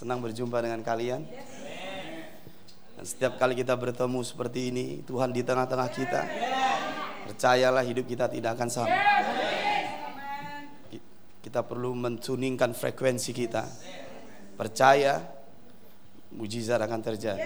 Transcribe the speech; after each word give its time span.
Senang 0.00 0.24
berjumpa 0.24 0.64
dengan 0.64 0.80
kalian. 0.80 1.28
Dan 2.96 3.04
setiap 3.04 3.36
kali 3.36 3.52
kita 3.52 3.76
bertemu 3.76 4.24
seperti 4.24 4.72
ini, 4.72 5.04
Tuhan 5.04 5.28
di 5.28 5.44
tengah-tengah 5.44 5.92
kita. 5.92 6.24
Percayalah 7.28 7.84
hidup 7.84 8.08
kita 8.08 8.32
tidak 8.32 8.56
akan 8.56 8.72
sama. 8.72 8.96
Kita 11.44 11.60
perlu 11.60 11.92
mentuningkan 11.92 12.72
frekuensi 12.72 13.36
kita. 13.36 13.68
Percaya, 14.56 15.20
mujizat 16.32 16.80
akan 16.80 17.00
terjadi. 17.04 17.44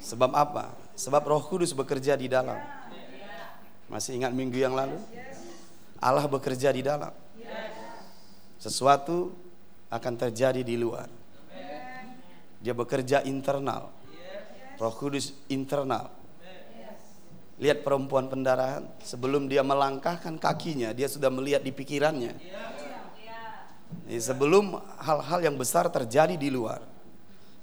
Sebab 0.00 0.32
apa? 0.32 0.72
Sebab 0.96 1.20
Roh 1.20 1.44
Kudus 1.44 1.76
bekerja 1.76 2.16
di 2.16 2.32
dalam. 2.32 2.56
Masih 3.92 4.16
ingat 4.16 4.32
minggu 4.32 4.56
yang 4.56 4.72
lalu? 4.72 4.96
Allah 6.00 6.24
bekerja 6.24 6.72
di 6.72 6.80
dalam. 6.80 7.12
Sesuatu 8.56 9.36
akan 9.92 10.14
terjadi 10.16 10.64
di 10.64 10.80
luar. 10.80 11.25
Dia 12.60 12.72
bekerja 12.72 13.22
internal. 13.24 13.92
Roh 14.76 14.92
Kudus 14.92 15.32
internal. 15.48 16.12
Lihat 17.56 17.80
perempuan 17.80 18.28
pendarahan, 18.28 18.84
sebelum 19.00 19.48
dia 19.48 19.64
melangkahkan 19.64 20.36
kakinya, 20.36 20.92
dia 20.92 21.08
sudah 21.08 21.32
melihat 21.32 21.64
di 21.64 21.72
pikirannya. 21.72 22.36
Sebelum 24.12 24.76
hal-hal 25.00 25.40
yang 25.40 25.56
besar 25.56 25.88
terjadi 25.88 26.36
di 26.36 26.52
luar, 26.52 26.84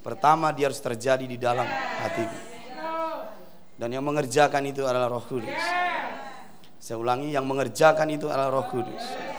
pertama 0.02 0.50
dia 0.50 0.66
harus 0.66 0.82
terjadi 0.82 1.30
di 1.30 1.38
dalam 1.38 1.70
hati. 1.70 2.26
Dan 3.78 3.94
yang 3.94 4.02
mengerjakan 4.02 4.66
itu 4.66 4.82
adalah 4.82 5.14
Roh 5.14 5.22
Kudus. 5.22 5.62
Saya 6.82 6.98
ulangi, 6.98 7.30
yang 7.30 7.46
mengerjakan 7.46 8.10
itu 8.10 8.26
adalah 8.26 8.50
Roh 8.50 8.66
Kudus. 8.74 9.33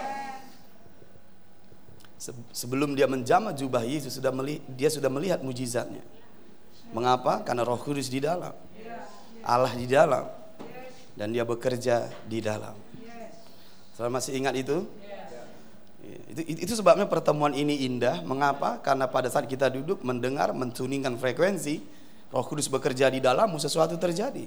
Sebelum 2.55 2.97
dia 2.97 3.05
menjamah 3.05 3.53
jubah 3.53 3.85
Yesus 3.85 4.17
sudah 4.17 4.33
dia 4.73 4.89
sudah 4.89 5.11
melihat 5.11 5.43
mujizatnya. 5.45 6.01
Mengapa? 6.95 7.43
Karena 7.43 7.61
Roh 7.67 7.77
Kudus 7.77 8.07
di 8.07 8.23
dalam. 8.23 8.53
Allah 9.45 9.73
di 9.75 9.85
dalam. 9.85 10.25
Dan 11.13 11.31
dia 11.35 11.45
bekerja 11.45 12.09
di 12.25 12.39
dalam. 12.41 12.73
Saudara 13.93 14.11
masih 14.11 14.35
ingat 14.35 14.55
itu? 14.57 14.83
Itu, 16.29 16.41
itu 16.67 16.73
sebabnya 16.75 17.07
pertemuan 17.07 17.55
ini 17.55 17.85
indah. 17.87 18.21
Mengapa? 18.25 18.81
Karena 18.81 19.07
pada 19.07 19.31
saat 19.31 19.47
kita 19.47 19.71
duduk 19.71 20.03
mendengar, 20.03 20.51
mentuningkan 20.51 21.15
frekuensi, 21.15 21.81
Roh 22.33 22.45
Kudus 22.45 22.67
bekerja 22.67 23.07
di 23.07 23.23
dalammu, 23.23 23.55
sesuatu 23.61 23.95
terjadi. 23.95 24.45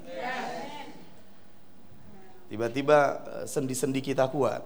Tiba-tiba 2.49 2.99
eh, 3.41 3.45
sendi-sendi 3.45 4.01
kita 4.01 4.29
kuat. 4.33 4.65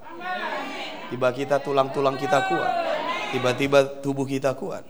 Tiba-tiba 1.10 1.60
tulang-tulang 1.60 2.16
kita 2.16 2.46
kuat. 2.46 2.91
Tiba-tiba 3.32 4.04
tubuh 4.04 4.28
kita 4.28 4.52
kuat. 4.52 4.84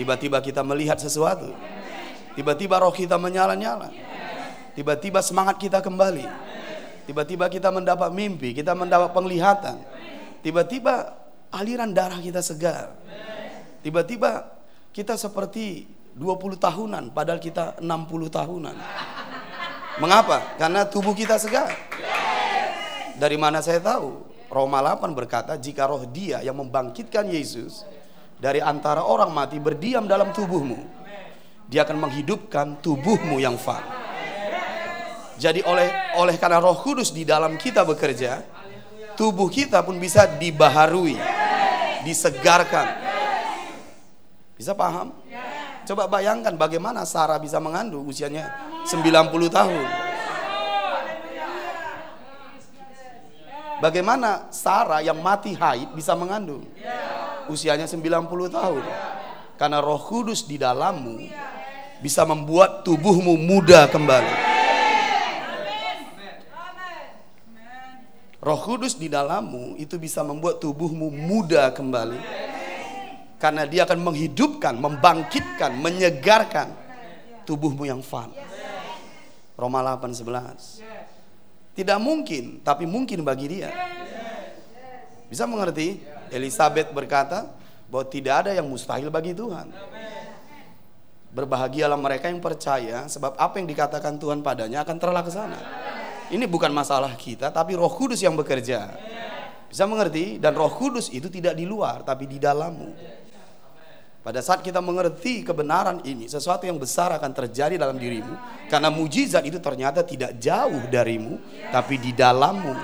Tiba-tiba 0.00 0.40
kita 0.40 0.64
melihat 0.64 0.96
sesuatu. 0.96 1.52
Tiba-tiba 2.36 2.80
roh 2.80 2.92
kita 2.92 3.16
menyala-nyala. 3.16 3.92
Tiba-tiba 4.76 5.24
semangat 5.24 5.56
kita 5.56 5.80
kembali. 5.80 6.24
Tiba-tiba 7.08 7.46
kita 7.48 7.72
mendapat 7.72 8.12
mimpi, 8.12 8.52
kita 8.52 8.76
mendapat 8.76 9.14
penglihatan. 9.14 9.80
Tiba-tiba 10.44 11.16
aliran 11.48 11.96
darah 11.96 12.20
kita 12.20 12.44
segar. 12.44 12.92
Tiba-tiba 13.80 14.52
kita 14.92 15.16
seperti 15.16 15.86
20 16.16 16.56
tahunan 16.56 17.12
padahal 17.12 17.40
kita 17.40 17.78
60 17.80 17.84
tahunan. 18.28 18.76
Mengapa? 19.96 20.60
Karena 20.60 20.84
tubuh 20.84 21.16
kita 21.16 21.40
segar. 21.40 21.72
Dari 23.16 23.36
mana 23.40 23.64
saya 23.64 23.80
tahu? 23.80 24.35
Roma 24.46 24.78
8 24.78 25.10
berkata, 25.12 25.58
jika 25.58 25.90
roh 25.90 26.06
dia 26.06 26.38
yang 26.42 26.56
membangkitkan 26.58 27.26
Yesus 27.26 27.82
dari 28.38 28.62
antara 28.62 29.02
orang 29.02 29.34
mati 29.34 29.58
berdiam 29.58 30.06
dalam 30.06 30.30
tubuhmu, 30.30 30.78
dia 31.66 31.82
akan 31.82 32.06
menghidupkan 32.06 32.78
tubuhmu 32.78 33.42
yang 33.42 33.58
fana. 33.58 34.06
Jadi 35.36 35.60
oleh 35.68 36.16
oleh 36.16 36.36
karena 36.40 36.56
Roh 36.62 36.80
Kudus 36.80 37.12
di 37.12 37.28
dalam 37.28 37.60
kita 37.60 37.84
bekerja, 37.84 38.40
tubuh 39.18 39.52
kita 39.52 39.84
pun 39.84 40.00
bisa 40.00 40.24
dibaharui, 40.24 41.20
disegarkan. 42.08 43.04
Bisa 44.56 44.72
paham? 44.72 45.12
Coba 45.84 46.08
bayangkan 46.08 46.56
bagaimana 46.56 47.04
Sarah 47.04 47.36
bisa 47.36 47.60
mengandung 47.60 48.08
usianya 48.08 48.48
90 48.88 49.52
tahun. 49.52 50.05
Bagaimana 53.76 54.48
Sarah 54.48 55.04
yang 55.04 55.20
mati 55.20 55.52
haid 55.52 55.92
bisa 55.92 56.16
mengandung? 56.16 56.64
Usianya 57.52 57.84
90 57.84 58.48
tahun. 58.48 58.84
Karena 59.56 59.78
Roh 59.80 60.00
Kudus 60.00 60.44
di 60.44 60.56
dalammu 60.56 61.20
bisa 62.00 62.24
membuat 62.24 62.84
tubuhmu 62.84 63.36
muda 63.36 63.88
kembali. 63.88 64.34
Roh 68.40 68.60
Kudus 68.62 68.94
di 68.94 69.10
dalammu 69.10 69.74
itu 69.76 69.98
bisa 69.98 70.22
membuat 70.22 70.62
tubuhmu 70.62 71.10
muda 71.10 71.72
kembali. 71.74 72.20
Karena 73.36 73.68
dia 73.68 73.84
akan 73.84 74.00
menghidupkan, 74.00 74.72
membangkitkan, 74.80 75.76
menyegarkan 75.76 76.72
tubuhmu 77.44 77.84
yang 77.84 78.00
fana. 78.00 78.32
Roma 79.56 79.80
8:11. 79.84 81.05
Tidak 81.76 81.98
mungkin, 82.00 82.64
tapi 82.64 82.88
mungkin 82.88 83.20
bagi 83.20 83.52
dia. 83.52 83.68
Bisa 85.28 85.44
mengerti? 85.44 86.00
Elizabeth 86.32 86.90
berkata 86.90 87.52
bahwa 87.86 88.08
tidak 88.08 88.34
ada 88.46 88.50
yang 88.56 88.66
mustahil 88.66 89.12
bagi 89.12 89.36
Tuhan. 89.36 89.70
Berbahagialah 91.36 92.00
mereka 92.00 92.32
yang 92.32 92.40
percaya 92.40 93.04
sebab 93.12 93.36
apa 93.36 93.60
yang 93.60 93.68
dikatakan 93.68 94.16
Tuhan 94.16 94.40
padanya 94.40 94.88
akan 94.88 94.96
terlaksana. 94.96 95.60
Ini 96.32 96.48
bukan 96.48 96.72
masalah 96.72 97.12
kita, 97.14 97.52
tapi 97.52 97.76
Roh 97.76 97.92
Kudus 97.92 98.18
yang 98.24 98.34
bekerja. 98.34 98.96
Bisa 99.68 99.84
mengerti? 99.84 100.40
Dan 100.40 100.56
Roh 100.56 100.72
Kudus 100.72 101.12
itu 101.12 101.28
tidak 101.28 101.54
di 101.54 101.68
luar, 101.68 102.02
tapi 102.02 102.24
di 102.24 102.40
dalammu. 102.40 102.90
Pada 104.26 104.42
saat 104.42 104.58
kita 104.58 104.82
mengerti 104.82 105.46
kebenaran 105.46 106.02
ini, 106.02 106.26
sesuatu 106.26 106.66
yang 106.66 106.82
besar 106.82 107.14
akan 107.14 107.30
terjadi 107.30 107.78
dalam 107.78 107.94
dirimu, 107.94 108.34
karena 108.66 108.90
mujizat 108.90 109.46
itu 109.46 109.62
ternyata 109.62 110.02
tidak 110.02 110.34
jauh 110.42 110.82
darimu, 110.90 111.38
tapi 111.70 111.94
di 111.94 112.10
dalammu. 112.10 112.74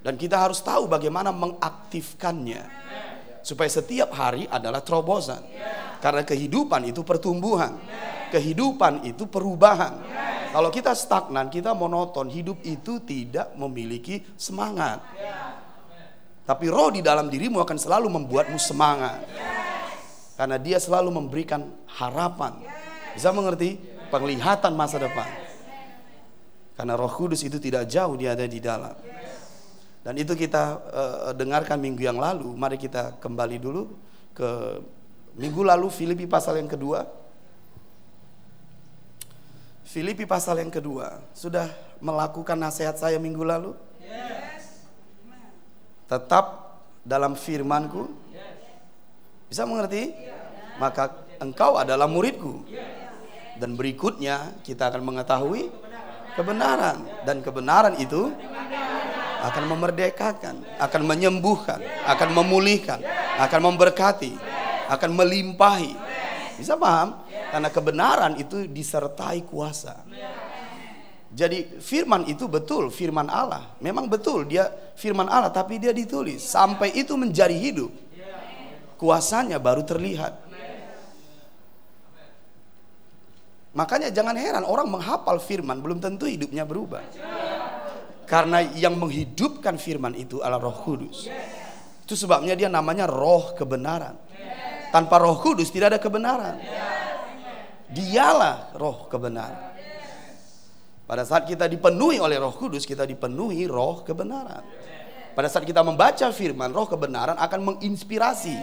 Dan 0.00 0.16
kita 0.16 0.40
harus 0.40 0.64
tahu 0.64 0.88
bagaimana 0.88 1.28
mengaktifkannya, 1.28 2.64
supaya 3.44 3.68
setiap 3.68 4.16
hari 4.16 4.48
adalah 4.48 4.80
terobosan. 4.80 5.44
Karena 6.00 6.24
kehidupan 6.24 6.88
itu 6.88 7.04
pertumbuhan, 7.04 7.76
kehidupan 8.32 9.04
itu 9.04 9.28
perubahan. 9.28 10.00
Kalau 10.56 10.72
kita 10.72 10.96
stagnan, 10.96 11.52
kita 11.52 11.76
monoton, 11.76 12.32
hidup 12.32 12.64
itu 12.64 12.96
tidak 13.04 13.52
memiliki 13.60 14.24
semangat. 14.40 15.04
Tapi 16.44 16.68
roh 16.68 16.92
di 16.92 17.00
dalam 17.00 17.32
dirimu 17.32 17.56
akan 17.64 17.78
selalu 17.80 18.12
membuatmu 18.12 18.60
semangat. 18.60 19.24
Karena 20.36 20.60
dia 20.60 20.76
selalu 20.76 21.08
memberikan 21.08 21.64
harapan. 21.88 22.60
Bisa 23.16 23.32
mengerti? 23.32 23.80
Penglihatan 24.12 24.76
masa 24.76 25.00
depan. 25.00 25.26
Karena 26.76 26.98
roh 26.98 27.08
kudus 27.08 27.40
itu 27.46 27.56
tidak 27.56 27.88
jauh, 27.88 28.18
dia 28.18 28.36
ada 28.36 28.44
di 28.44 28.60
dalam. 28.60 28.92
Dan 30.04 30.20
itu 30.20 30.36
kita 30.36 30.62
uh, 30.84 31.32
dengarkan 31.32 31.80
minggu 31.80 32.04
yang 32.04 32.20
lalu. 32.20 32.52
Mari 32.52 32.76
kita 32.76 33.16
kembali 33.16 33.56
dulu 33.56 33.88
ke 34.36 34.84
minggu 35.40 35.64
lalu 35.64 35.88
Filipi 35.88 36.28
pasal 36.28 36.60
yang 36.60 36.68
kedua. 36.68 37.08
Filipi 39.88 40.28
pasal 40.28 40.60
yang 40.60 40.68
kedua 40.74 41.22
sudah 41.32 41.70
melakukan 42.04 42.58
nasihat 42.58 43.00
saya 43.00 43.16
minggu 43.16 43.46
lalu. 43.46 43.72
Tetap 46.04 46.76
dalam 47.04 47.36
firmanku. 47.36 48.08
Bisa 49.48 49.68
mengerti? 49.68 50.10
Maka 50.80 51.24
engkau 51.38 51.76
adalah 51.78 52.08
muridku. 52.08 52.64
Dan 53.54 53.78
berikutnya 53.78 54.58
kita 54.66 54.90
akan 54.90 55.02
mengetahui 55.14 55.70
kebenaran 56.34 57.06
dan 57.22 57.38
kebenaran 57.38 57.94
itu 58.02 58.34
akan 59.44 59.64
memerdekakan, 59.70 60.56
akan 60.82 61.02
menyembuhkan, 61.06 61.78
akan 62.08 62.28
memulihkan, 62.34 62.98
akan 63.38 63.60
memberkati, 63.70 64.34
akan 64.90 65.10
melimpahi. 65.14 65.94
Bisa 66.58 66.74
paham? 66.74 67.22
Karena 67.54 67.68
kebenaran 67.70 68.32
itu 68.40 68.66
disertai 68.66 69.46
kuasa. 69.46 70.02
Jadi 71.34 71.82
firman 71.82 72.30
itu 72.30 72.46
betul, 72.46 72.94
firman 72.94 73.26
Allah. 73.26 73.74
Memang 73.82 74.06
betul 74.06 74.46
dia 74.46 74.70
firman 74.94 75.26
Allah 75.26 75.50
tapi 75.50 75.82
dia 75.82 75.90
ditulis 75.90 76.38
sampai 76.38 76.94
itu 76.94 77.18
menjadi 77.18 77.52
hidup. 77.52 77.90
Kuasanya 78.94 79.58
baru 79.58 79.82
terlihat. 79.82 80.46
Makanya 83.74 84.14
jangan 84.14 84.38
heran 84.38 84.62
orang 84.62 84.86
menghafal 84.86 85.42
firman 85.42 85.82
belum 85.82 85.98
tentu 85.98 86.30
hidupnya 86.30 86.62
berubah. 86.62 87.02
Karena 88.30 88.62
yang 88.78 88.94
menghidupkan 88.94 89.74
firman 89.74 90.14
itu 90.14 90.38
adalah 90.38 90.70
Roh 90.70 90.78
Kudus. 90.86 91.26
Itu 92.06 92.14
sebabnya 92.14 92.54
dia 92.54 92.70
namanya 92.70 93.10
Roh 93.10 93.58
kebenaran. 93.58 94.14
Tanpa 94.94 95.18
Roh 95.18 95.42
Kudus 95.42 95.74
tidak 95.74 95.98
ada 95.98 95.98
kebenaran. 95.98 96.62
Dialah 97.90 98.70
Roh 98.78 99.10
kebenaran. 99.10 99.73
Pada 101.14 101.22
saat 101.22 101.46
kita 101.46 101.70
dipenuhi 101.70 102.18
oleh 102.18 102.42
Roh 102.42 102.50
Kudus, 102.50 102.82
kita 102.82 103.06
dipenuhi 103.06 103.70
Roh 103.70 104.02
kebenaran. 104.02 104.66
Pada 105.30 105.46
saat 105.46 105.62
kita 105.62 105.86
membaca 105.86 106.26
firman, 106.34 106.74
Roh 106.74 106.90
kebenaran 106.90 107.38
akan 107.38 107.60
menginspirasi 107.70 108.58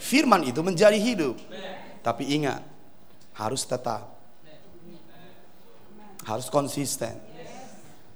firman 0.00 0.48
itu 0.48 0.64
menjadi 0.64 0.96
hidup. 0.96 1.36
Tapi 2.00 2.40
ingat, 2.40 2.64
harus 3.36 3.68
tetap. 3.68 4.16
Harus 6.24 6.48
konsisten. 6.48 7.20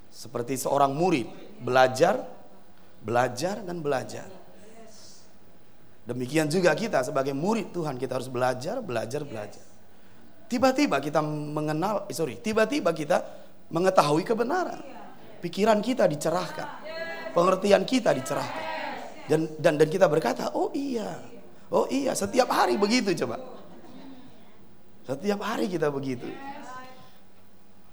Seperti 0.09 0.57
seorang 0.57 0.97
murid, 0.97 1.29
belajar, 1.61 2.25
belajar 3.05 3.61
dan 3.69 3.85
belajar. 3.85 4.33
Demikian 6.09 6.49
juga 6.49 6.73
kita 6.73 7.05
sebagai 7.05 7.37
murid 7.37 7.69
Tuhan, 7.69 8.01
kita 8.01 8.17
harus 8.17 8.33
belajar, 8.33 8.81
belajar, 8.81 9.29
belajar. 9.29 9.65
Tiba-tiba 10.49 11.05
kita 11.05 11.21
mengenal, 11.21 12.09
eh, 12.09 12.17
sorry, 12.17 12.41
tiba-tiba 12.41 12.89
kita 12.97 13.44
mengetahui 13.69 14.25
kebenaran. 14.27 14.81
Pikiran 15.41 15.81
kita 15.85 16.09
dicerahkan. 16.09 16.69
Pengertian 17.37 17.85
kita 17.85 18.17
dicerahkan. 18.17 18.65
Dan 19.25 19.49
dan 19.57 19.81
dan 19.81 19.89
kita 19.89 20.09
berkata, 20.09 20.53
"Oh 20.53 20.69
iya. 20.73 21.21
Oh 21.73 21.89
iya, 21.89 22.13
setiap 22.13 22.49
hari 22.53 22.77
begitu 22.77 23.13
coba." 23.25 23.41
Setiap 25.05 25.41
hari 25.45 25.69
kita 25.69 25.93
begitu. 25.93 26.29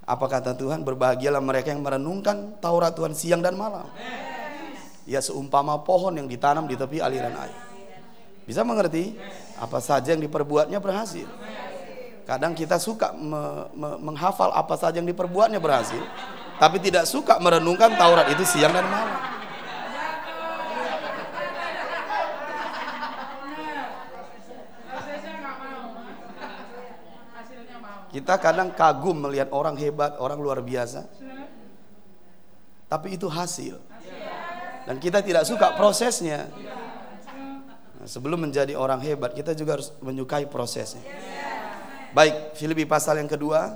Apa 0.07 0.25
kata 0.31 0.55
Tuhan? 0.55 0.83
Berbahagialah 0.87 1.43
mereka 1.43 1.75
yang 1.75 1.83
merenungkan 1.83 2.55
Taurat 2.63 2.95
Tuhan 2.95 3.11
siang 3.11 3.43
dan 3.43 3.59
malam. 3.59 3.87
Ya 5.03 5.19
seumpama 5.19 5.75
pohon 5.83 6.15
yang 6.15 6.27
ditanam 6.31 6.71
di 6.71 6.79
tepi 6.79 7.03
aliran 7.03 7.35
air. 7.35 7.57
Bisa 8.47 8.63
mengerti? 8.63 9.15
Apa 9.59 9.83
saja 9.83 10.15
yang 10.15 10.23
diperbuatnya 10.23 10.79
berhasil. 10.79 11.27
Kadang 12.23 12.53
kita 12.53 12.77
suka 12.77 13.11
me, 13.11 13.67
me, 13.73 13.89
menghafal 13.99 14.53
apa 14.53 14.77
saja 14.77 15.01
yang 15.01 15.09
diperbuatnya 15.09 15.57
berhasil, 15.57 15.99
tapi 16.61 16.77
tidak 16.77 17.09
suka 17.09 17.41
merenungkan 17.41 17.97
Taurat 17.97 18.29
itu 18.29 18.45
siang 18.45 18.71
dan 18.71 18.85
malam. 18.85 19.41
Kita 28.11 28.35
kadang 28.43 28.75
kagum 28.75 29.23
melihat 29.23 29.55
orang 29.55 29.79
hebat, 29.79 30.19
orang 30.19 30.35
luar 30.35 30.59
biasa. 30.59 31.07
Tapi 32.91 33.15
itu 33.15 33.31
hasil. 33.31 33.79
Dan 34.83 34.99
kita 34.99 35.23
tidak 35.23 35.47
suka 35.47 35.71
prosesnya. 35.79 36.51
Nah, 37.95 38.07
sebelum 38.09 38.43
menjadi 38.43 38.75
orang 38.75 38.99
hebat, 38.99 39.31
kita 39.31 39.55
juga 39.55 39.79
harus 39.79 39.95
menyukai 40.03 40.43
prosesnya. 40.43 40.99
Baik, 42.11 42.59
Filipi 42.59 42.83
pasal 42.83 43.23
yang 43.23 43.31
kedua. 43.31 43.71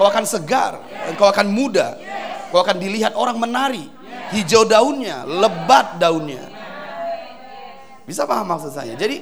Kau 0.00 0.08
akan 0.08 0.24
segar, 0.24 0.80
kau 1.20 1.28
akan 1.28 1.52
muda. 1.52 2.00
Kau 2.48 2.64
akan 2.64 2.80
dilihat 2.80 3.12
orang 3.12 3.36
menari. 3.36 3.84
Hijau 4.32 4.64
daunnya, 4.64 5.28
lebat 5.28 6.00
daunnya. 6.00 6.48
Bisa 8.08 8.24
paham 8.24 8.48
maksud 8.48 8.72
saya? 8.72 8.96
Jadi 8.96 9.20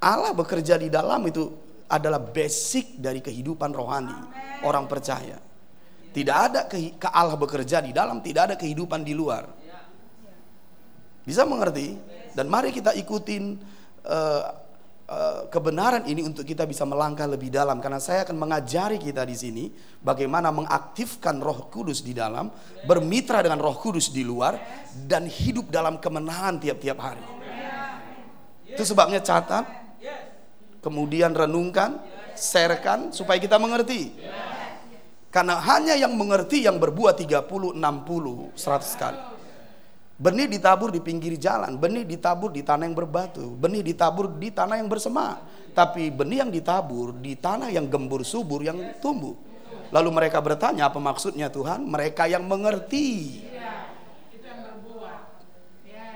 Allah 0.00 0.32
bekerja 0.32 0.80
di 0.80 0.88
dalam 0.88 1.20
itu 1.28 1.52
adalah 1.92 2.16
basic 2.16 2.96
dari 2.96 3.20
kehidupan 3.20 3.68
rohani 3.76 4.16
orang 4.64 4.88
percaya. 4.88 5.36
Tidak 6.08 6.36
ada 6.40 6.64
ke, 6.64 6.96
Allah 7.04 7.36
bekerja 7.36 7.84
di 7.84 7.92
dalam, 7.92 8.24
tidak 8.24 8.42
ada 8.48 8.54
kehidupan 8.56 9.04
di 9.04 9.12
luar. 9.12 9.44
Bisa 11.20 11.44
mengerti? 11.44 11.92
Dan 12.32 12.48
mari 12.48 12.72
kita 12.72 12.96
ikutin 12.96 13.76
Eh, 14.08 14.42
kebenaran 15.48 16.04
ini 16.04 16.20
untuk 16.20 16.44
kita 16.44 16.68
bisa 16.68 16.84
melangkah 16.84 17.24
lebih 17.24 17.48
dalam 17.48 17.80
karena 17.80 17.96
saya 17.96 18.28
akan 18.28 18.36
mengajari 18.36 19.00
kita 19.00 19.24
di 19.24 19.32
sini 19.32 19.64
bagaimana 20.04 20.52
mengaktifkan 20.52 21.40
Roh 21.40 21.72
Kudus 21.72 22.04
di 22.04 22.12
dalam, 22.12 22.52
bermitra 22.84 23.40
dengan 23.40 23.56
Roh 23.56 23.80
Kudus 23.80 24.12
di 24.12 24.20
luar 24.20 24.60
dan 25.08 25.24
hidup 25.24 25.72
dalam 25.72 25.96
kemenangan 25.96 26.60
tiap-tiap 26.60 26.98
hari. 27.00 27.24
Itu 28.68 28.84
sebabnya 28.84 29.24
catat, 29.24 29.64
kemudian 30.84 31.32
renungkan, 31.32 32.04
sharekan 32.36 33.08
supaya 33.08 33.40
kita 33.40 33.56
mengerti. 33.56 34.12
Karena 35.32 35.60
hanya 35.60 35.96
yang 35.96 36.16
mengerti 36.16 36.64
yang 36.68 36.76
berbuat 36.76 37.16
30, 37.16 37.76
60, 37.76 37.80
100 37.80 39.00
kali. 39.00 39.37
Benih 40.18 40.50
ditabur 40.50 40.90
di 40.90 40.98
pinggir 40.98 41.38
jalan, 41.38 41.78
benih 41.78 42.02
ditabur 42.02 42.50
di 42.50 42.66
tanah 42.66 42.90
yang 42.90 42.98
berbatu, 42.98 43.54
benih 43.54 43.86
ditabur 43.86 44.34
di 44.34 44.50
tanah 44.50 44.82
yang 44.82 44.90
bersemak. 44.90 45.38
Tapi 45.78 46.10
benih 46.10 46.42
yang 46.42 46.50
ditabur 46.50 47.14
di 47.14 47.38
tanah 47.38 47.70
yang 47.70 47.86
gembur 47.86 48.26
subur 48.26 48.66
yang 48.66 48.98
tumbuh. 48.98 49.38
Lalu 49.94 50.10
mereka 50.10 50.42
bertanya 50.42 50.90
apa 50.90 50.98
maksudnya 50.98 51.46
Tuhan? 51.46 51.86
Mereka 51.86 52.26
yang 52.26 52.42
mengerti. 52.50 53.46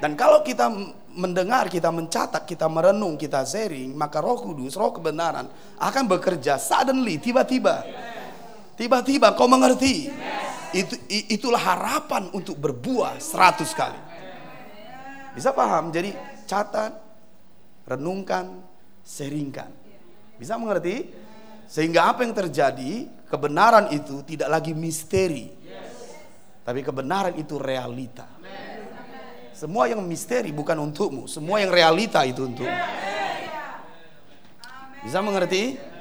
Dan 0.02 0.18
kalau 0.18 0.42
kita 0.42 0.66
mendengar, 1.14 1.70
kita 1.70 1.94
mencatat, 1.94 2.42
kita 2.42 2.66
merenung, 2.66 3.14
kita 3.14 3.46
sharing, 3.46 3.94
maka 3.94 4.18
Roh 4.18 4.34
Kudus, 4.42 4.74
Roh 4.74 4.90
kebenaran 4.90 5.46
akan 5.78 6.04
bekerja 6.10 6.58
suddenly, 6.58 7.22
tiba-tiba. 7.22 7.86
Tiba-tiba 8.74 9.30
kau 9.38 9.46
mengerti. 9.46 10.10
Itu 10.72 10.96
itulah 11.08 11.60
harapan 11.60 12.32
untuk 12.32 12.56
berbuah 12.56 13.20
seratus 13.20 13.76
kali. 13.76 14.00
Bisa 15.36 15.52
paham? 15.52 15.92
Jadi 15.92 16.16
catat, 16.48 16.96
renungkan, 17.84 18.64
seringkan. 19.04 19.68
Bisa 20.40 20.56
mengerti? 20.56 21.12
Sehingga 21.68 22.12
apa 22.12 22.24
yang 22.24 22.36
terjadi, 22.36 23.08
kebenaran 23.28 23.92
itu 23.92 24.20
tidak 24.24 24.48
lagi 24.48 24.72
misteri. 24.76 25.52
Tapi 26.62 26.80
kebenaran 26.84 27.36
itu 27.36 27.56
realita. 27.56 28.28
Semua 29.52 29.86
yang 29.86 30.02
misteri 30.02 30.50
bukan 30.50 30.74
untukmu, 30.74 31.28
semua 31.30 31.62
yang 31.62 31.70
realita 31.70 32.24
itu 32.24 32.48
untukmu. 32.48 32.82
Bisa 35.02 35.18
mengerti? 35.18 35.91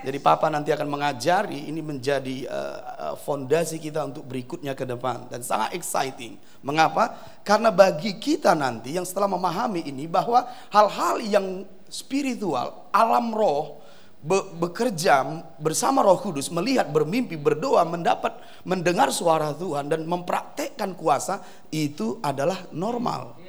Jadi 0.00 0.18
Papa 0.18 0.48
nanti 0.48 0.72
akan 0.72 0.88
mengajari 0.88 1.68
ini 1.68 1.84
menjadi 1.84 2.48
uh, 2.48 3.14
fondasi 3.20 3.76
kita 3.76 4.08
untuk 4.08 4.24
berikutnya 4.24 4.72
ke 4.72 4.88
depan 4.88 5.28
dan 5.28 5.44
sangat 5.44 5.76
exciting. 5.76 6.40
Mengapa? 6.64 7.16
Karena 7.44 7.68
bagi 7.68 8.16
kita 8.16 8.56
nanti 8.56 8.96
yang 8.96 9.04
setelah 9.04 9.28
memahami 9.28 9.84
ini 9.84 10.08
bahwa 10.08 10.48
hal-hal 10.72 11.20
yang 11.20 11.46
spiritual, 11.92 12.88
alam 12.94 13.34
roh 13.34 13.80
be 14.20 14.36
bekerja 14.60 15.24
bersama 15.56 16.04
Roh 16.04 16.20
Kudus, 16.20 16.52
melihat, 16.52 16.92
bermimpi, 16.92 17.40
berdoa, 17.40 17.88
mendapat 17.88 18.36
mendengar 18.68 19.08
suara 19.08 19.56
Tuhan 19.56 19.88
dan 19.88 20.04
mempraktekkan 20.04 20.92
kuasa 20.92 21.40
itu 21.72 22.20
adalah 22.20 22.68
normal. 22.68 23.39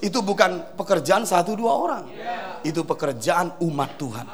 Itu 0.00 0.24
bukan 0.24 0.76
pekerjaan 0.76 1.28
satu 1.28 1.52
dua 1.54 1.72
orang. 1.76 2.04
Itu 2.64 2.84
pekerjaan 2.84 3.60
umat 3.60 3.90
Tuhan. 4.00 4.26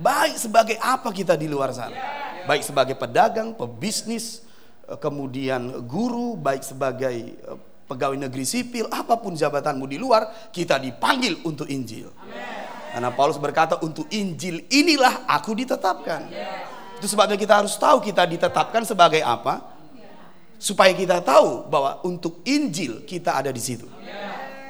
Baik 0.00 0.34
sebagai 0.40 0.76
apa 0.80 1.12
kita 1.12 1.36
di 1.36 1.46
luar 1.46 1.70
sana. 1.76 1.94
Baik 2.48 2.64
sebagai 2.64 2.96
pedagang, 2.96 3.52
pebisnis, 3.52 4.42
eh, 4.88 4.96
kemudian 4.96 5.84
guru, 5.84 6.40
baik 6.40 6.64
sebagai 6.64 7.36
eh, 7.36 7.58
pegawai 7.84 8.16
negeri 8.16 8.48
sipil, 8.48 8.88
apa 8.88 9.20
pun 9.20 9.36
jabatanmu 9.36 9.84
di 9.84 10.00
luar, 10.00 10.50
kita 10.54 10.80
dipanggil 10.80 11.44
untuk 11.44 11.68
Injil. 11.68 12.08
Karena 12.90 13.10
Paulus 13.14 13.38
berkata 13.38 13.78
untuk 13.84 14.08
Injil 14.10 14.66
inilah 14.72 15.28
aku 15.28 15.54
ditetapkan. 15.54 16.26
Itu 16.98 17.06
sebabnya 17.06 17.38
kita 17.38 17.62
harus 17.62 17.76
tahu 17.76 18.00
kita 18.02 18.26
ditetapkan 18.26 18.82
sebagai 18.88 19.20
apa? 19.20 19.79
Supaya 20.60 20.92
kita 20.92 21.24
tahu 21.24 21.72
bahwa 21.72 22.04
untuk 22.04 22.44
Injil 22.44 23.08
kita 23.08 23.40
ada 23.40 23.48
di 23.48 23.62
situ. 23.64 23.88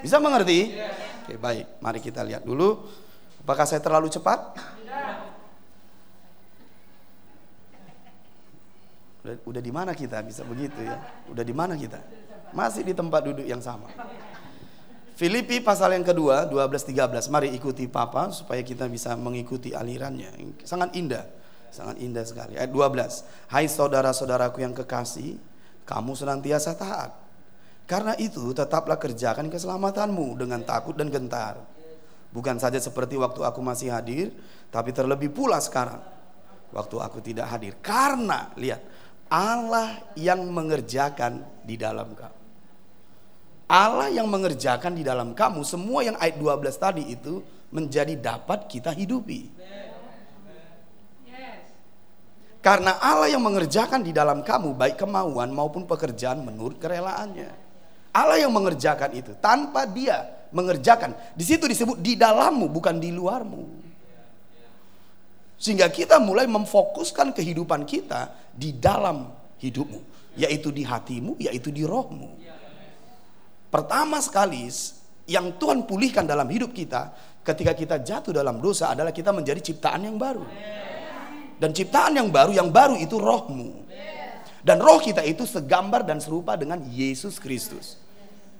Bisa 0.01 0.23
mengerti? 0.23 0.79
Oke, 1.27 1.35
baik. 1.35 1.83
Mari 1.83 1.99
kita 1.99 2.23
lihat 2.23 2.47
dulu. 2.47 2.79
Apakah 3.43 3.67
saya 3.67 3.83
terlalu 3.83 4.07
cepat? 4.07 4.55
Udah, 9.21 9.37
udah 9.45 9.63
di 9.63 9.73
mana 9.75 9.93
kita 9.93 10.23
bisa 10.23 10.47
begitu 10.47 10.79
ya? 10.81 10.97
Udah 11.27 11.45
di 11.45 11.53
mana 11.53 11.75
kita? 11.75 11.99
Masih 12.55 12.87
di 12.87 12.95
tempat 12.95 13.27
duduk 13.27 13.45
yang 13.45 13.61
sama. 13.61 13.91
Filipi 15.21 15.61
pasal 15.61 15.93
yang 15.93 16.07
kedua 16.07 16.49
12-13 16.49 17.29
Mari 17.29 17.53
ikuti 17.53 17.85
Papa 17.85 18.33
supaya 18.33 18.65
kita 18.65 18.89
bisa 18.89 19.13
mengikuti 19.21 19.77
alirannya 19.77 20.33
Sangat 20.65 20.97
indah 20.97 21.29
Sangat 21.69 22.01
indah 22.01 22.25
sekali 22.25 22.57
Ayat 22.57 22.73
12 22.73 23.53
Hai 23.53 23.69
saudara-saudaraku 23.69 24.65
yang 24.65 24.73
kekasih 24.73 25.37
Kamu 25.91 26.15
senantiasa 26.15 26.79
taat. 26.79 27.11
Karena 27.91 28.15
itu 28.15 28.55
tetaplah 28.55 28.95
kerjakan 28.95 29.51
keselamatanmu 29.51 30.39
Dengan 30.39 30.63
takut 30.63 30.95
dan 30.95 31.11
gentar. 31.11 31.59
Bukan 32.31 32.63
saja 32.63 32.79
seperti 32.79 33.19
waktu 33.19 33.43
aku 33.43 33.59
masih 33.59 33.91
hadir 33.91 34.31
Tapi 34.71 34.95
terlebih 34.95 35.35
pula 35.35 35.59
sekarang. 35.59 35.99
Waktu 36.71 36.97
aku 37.03 37.19
tidak 37.19 37.51
hadir. 37.51 37.75
Karena 37.83 38.55
lihat 38.55 38.87
Allah 39.27 39.99
yang 40.15 40.47
mengerjakan 40.47 41.43
di 41.67 41.75
dalam 41.75 42.15
kamu. 42.15 42.39
Allah 43.71 44.11
yang 44.11 44.27
mengerjakan 44.27 44.99
di 44.99 45.07
dalam 45.07 45.31
kamu 45.31 45.63
semua 45.63 46.03
yang 46.03 46.19
ayat 46.19 46.43
12 46.43 46.75
tadi 46.75 47.07
itu 47.07 47.39
menjadi 47.71 48.19
dapat 48.19 48.67
kita 48.67 48.91
hidupi. 48.91 49.47
Karena 52.61 53.01
Allah 53.01 53.33
yang 53.33 53.41
mengerjakan 53.41 54.05
di 54.05 54.13
dalam 54.13 54.45
kamu 54.45 54.77
baik 54.77 55.01
kemauan 55.01 55.49
maupun 55.49 55.89
pekerjaan 55.89 56.45
menurut 56.45 56.77
kerelaannya. 56.77 57.49
Allah 58.13 58.37
yang 58.37 58.53
mengerjakan 58.53 59.17
itu 59.17 59.33
tanpa 59.41 59.89
dia 59.89 60.29
mengerjakan. 60.53 61.17
Di 61.33 61.45
situ 61.47 61.65
disebut 61.65 61.97
di 62.05 62.21
dalammu 62.21 62.69
bukan 62.69 63.01
di 63.01 63.17
luarmu. 63.17 63.65
Sehingga 65.57 65.89
kita 65.89 66.21
mulai 66.21 66.45
memfokuskan 66.49 67.33
kehidupan 67.33 67.85
kita 67.85 68.33
di 68.53 68.77
dalam 68.77 69.29
hidupmu, 69.61 70.01
yaitu 70.37 70.73
di 70.73 70.85
hatimu, 70.85 71.37
yaitu 71.41 71.69
di 71.73 71.85
rohmu. 71.85 72.41
Pertama 73.69 74.21
sekali 74.21 74.69
yang 75.29 75.57
Tuhan 75.57 75.87
pulihkan 75.87 76.27
dalam 76.27 76.49
hidup 76.49 76.75
kita 76.75 77.13
ketika 77.41 77.73
kita 77.73 77.97
jatuh 78.03 78.35
dalam 78.35 78.59
dosa 78.59 78.93
adalah 78.93 79.15
kita 79.15 79.31
menjadi 79.31 79.61
ciptaan 79.63 80.05
yang 80.05 80.17
baru. 80.17 80.45
Dan 81.61 81.77
ciptaan 81.77 82.17
yang 82.17 82.33
baru, 82.33 82.57
yang 82.57 82.73
baru 82.73 82.97
itu 82.97 83.21
rohmu. 83.21 83.85
Dan 84.65 84.81
roh 84.81 84.97
kita 85.01 85.21
itu 85.25 85.45
segambar 85.45 86.05
dan 86.05 86.17
serupa 86.21 86.57
dengan 86.57 86.81
Yesus 86.89 87.37
Kristus. 87.37 88.01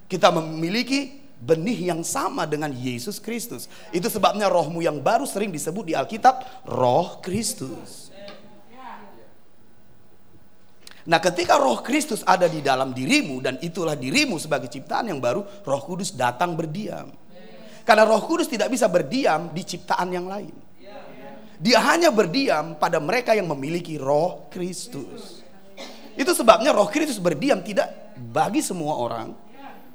Kita 0.05 0.29
memiliki 0.29 1.21
benih 1.41 1.89
yang 1.93 2.05
sama 2.05 2.45
dengan 2.45 2.69
Yesus 2.69 3.17
Kristus. 3.17 3.73
Itu 3.89 4.13
sebabnya 4.13 4.53
rohmu 4.53 4.85
yang 4.85 5.01
baru 5.01 5.25
sering 5.25 5.49
disebut 5.49 5.89
di 5.89 5.95
Alkitab 5.97 6.69
roh 6.69 7.25
Kristus. 7.25 8.13
Nah, 11.09 11.17
ketika 11.17 11.57
Roh 11.57 11.81
Kristus 11.81 12.21
ada 12.29 12.45
di 12.45 12.61
dalam 12.61 12.93
dirimu 12.93 13.41
dan 13.41 13.57
itulah 13.65 13.97
dirimu 13.97 14.37
sebagai 14.37 14.69
ciptaan 14.69 15.09
yang 15.09 15.17
baru, 15.17 15.41
Roh 15.65 15.83
Kudus 15.83 16.13
datang 16.13 16.53
berdiam. 16.53 17.09
Karena 17.89 18.05
Roh 18.05 18.21
Kudus 18.29 18.47
tidak 18.47 18.69
bisa 18.69 18.85
berdiam 18.87 19.49
di 19.51 19.65
ciptaan 19.65 20.13
yang 20.13 20.29
lain. 20.29 20.53
Dia 21.61 21.77
hanya 21.93 22.09
berdiam 22.09 22.73
pada 22.73 22.97
mereka 22.97 23.37
yang 23.37 23.45
memiliki 23.53 24.01
Roh 24.01 24.49
Kristus. 24.49 25.45
Itu 26.17 26.33
sebabnya 26.33 26.73
Roh 26.73 26.89
Kristus 26.89 27.21
berdiam 27.21 27.61
tidak 27.61 28.17
bagi 28.17 28.65
semua 28.65 28.97
orang, 28.97 29.37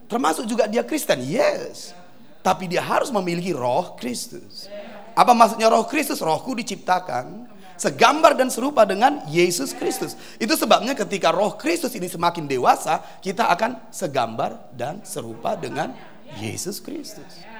termasuk 0.06 0.46
juga 0.46 0.70
dia 0.70 0.86
Kristen. 0.86 1.26
Yes. 1.26 1.98
Tapi 2.46 2.70
dia 2.70 2.86
harus 2.86 3.10
memiliki 3.10 3.50
Roh 3.50 3.98
Kristus. 3.98 4.70
Apa 5.18 5.34
maksudnya 5.34 5.66
Roh 5.74 5.90
Kristus? 5.90 6.22
Rohku 6.22 6.54
diciptakan 6.54 7.50
segambar 7.76 8.36
dan 8.36 8.48
serupa 8.48 8.86
dengan 8.88 9.24
Yesus 9.28 9.76
Kristus. 9.76 10.16
Itu 10.40 10.56
sebabnya 10.56 10.96
ketika 10.96 11.32
roh 11.32 11.56
Kristus 11.60 11.92
ini 11.96 12.08
semakin 12.08 12.48
dewasa, 12.48 13.04
kita 13.20 13.52
akan 13.52 13.92
segambar 13.92 14.72
dan 14.72 15.04
serupa 15.04 15.60
dengan 15.60 15.92
Yesus 16.40 16.80
Kristus. 16.80 17.55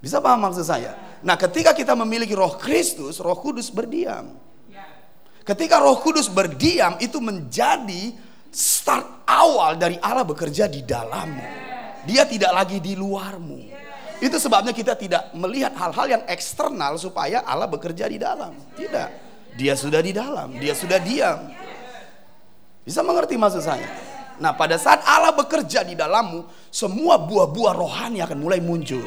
Bisa 0.00 0.20
paham 0.20 0.44
maksud 0.44 0.64
saya? 0.64 1.20
Nah, 1.24 1.34
ketika 1.34 1.72
kita 1.72 1.96
memiliki 1.96 2.36
roh 2.36 2.54
Kristus, 2.60 3.18
roh 3.18 3.36
kudus 3.36 3.72
berdiam. 3.72 4.36
Ketika 5.46 5.78
roh 5.78 6.02
kudus 6.02 6.26
berdiam, 6.26 6.98
itu 6.98 7.22
menjadi 7.22 8.10
start 8.50 9.28
awal 9.30 9.78
dari 9.78 9.94
Allah 10.02 10.26
bekerja 10.26 10.66
di 10.66 10.82
dalammu. 10.82 11.46
Dia 12.06 12.26
tidak 12.26 12.50
lagi 12.50 12.78
di 12.82 12.98
luarmu. 12.98 13.62
Itu 14.16 14.40
sebabnya 14.40 14.72
kita 14.72 14.96
tidak 14.96 15.30
melihat 15.36 15.76
hal-hal 15.76 16.06
yang 16.18 16.22
eksternal 16.26 16.96
supaya 16.96 17.44
Allah 17.44 17.68
bekerja 17.68 18.08
di 18.08 18.16
dalam. 18.16 18.56
Tidak. 18.74 19.08
Dia 19.56 19.72
sudah 19.76 20.00
di 20.00 20.12
dalam, 20.12 20.56
dia 20.56 20.72
sudah 20.76 21.00
diam. 21.00 21.52
Bisa 22.84 23.00
mengerti 23.02 23.34
maksud 23.34 23.62
saya? 23.64 23.88
Nah, 24.36 24.52
pada 24.52 24.76
saat 24.76 25.00
Allah 25.04 25.32
bekerja 25.32 25.80
di 25.80 25.96
dalammu, 25.96 26.44
semua 26.68 27.16
buah-buah 27.16 27.72
rohani 27.72 28.20
akan 28.20 28.38
mulai 28.40 28.60
muncul. 28.60 29.04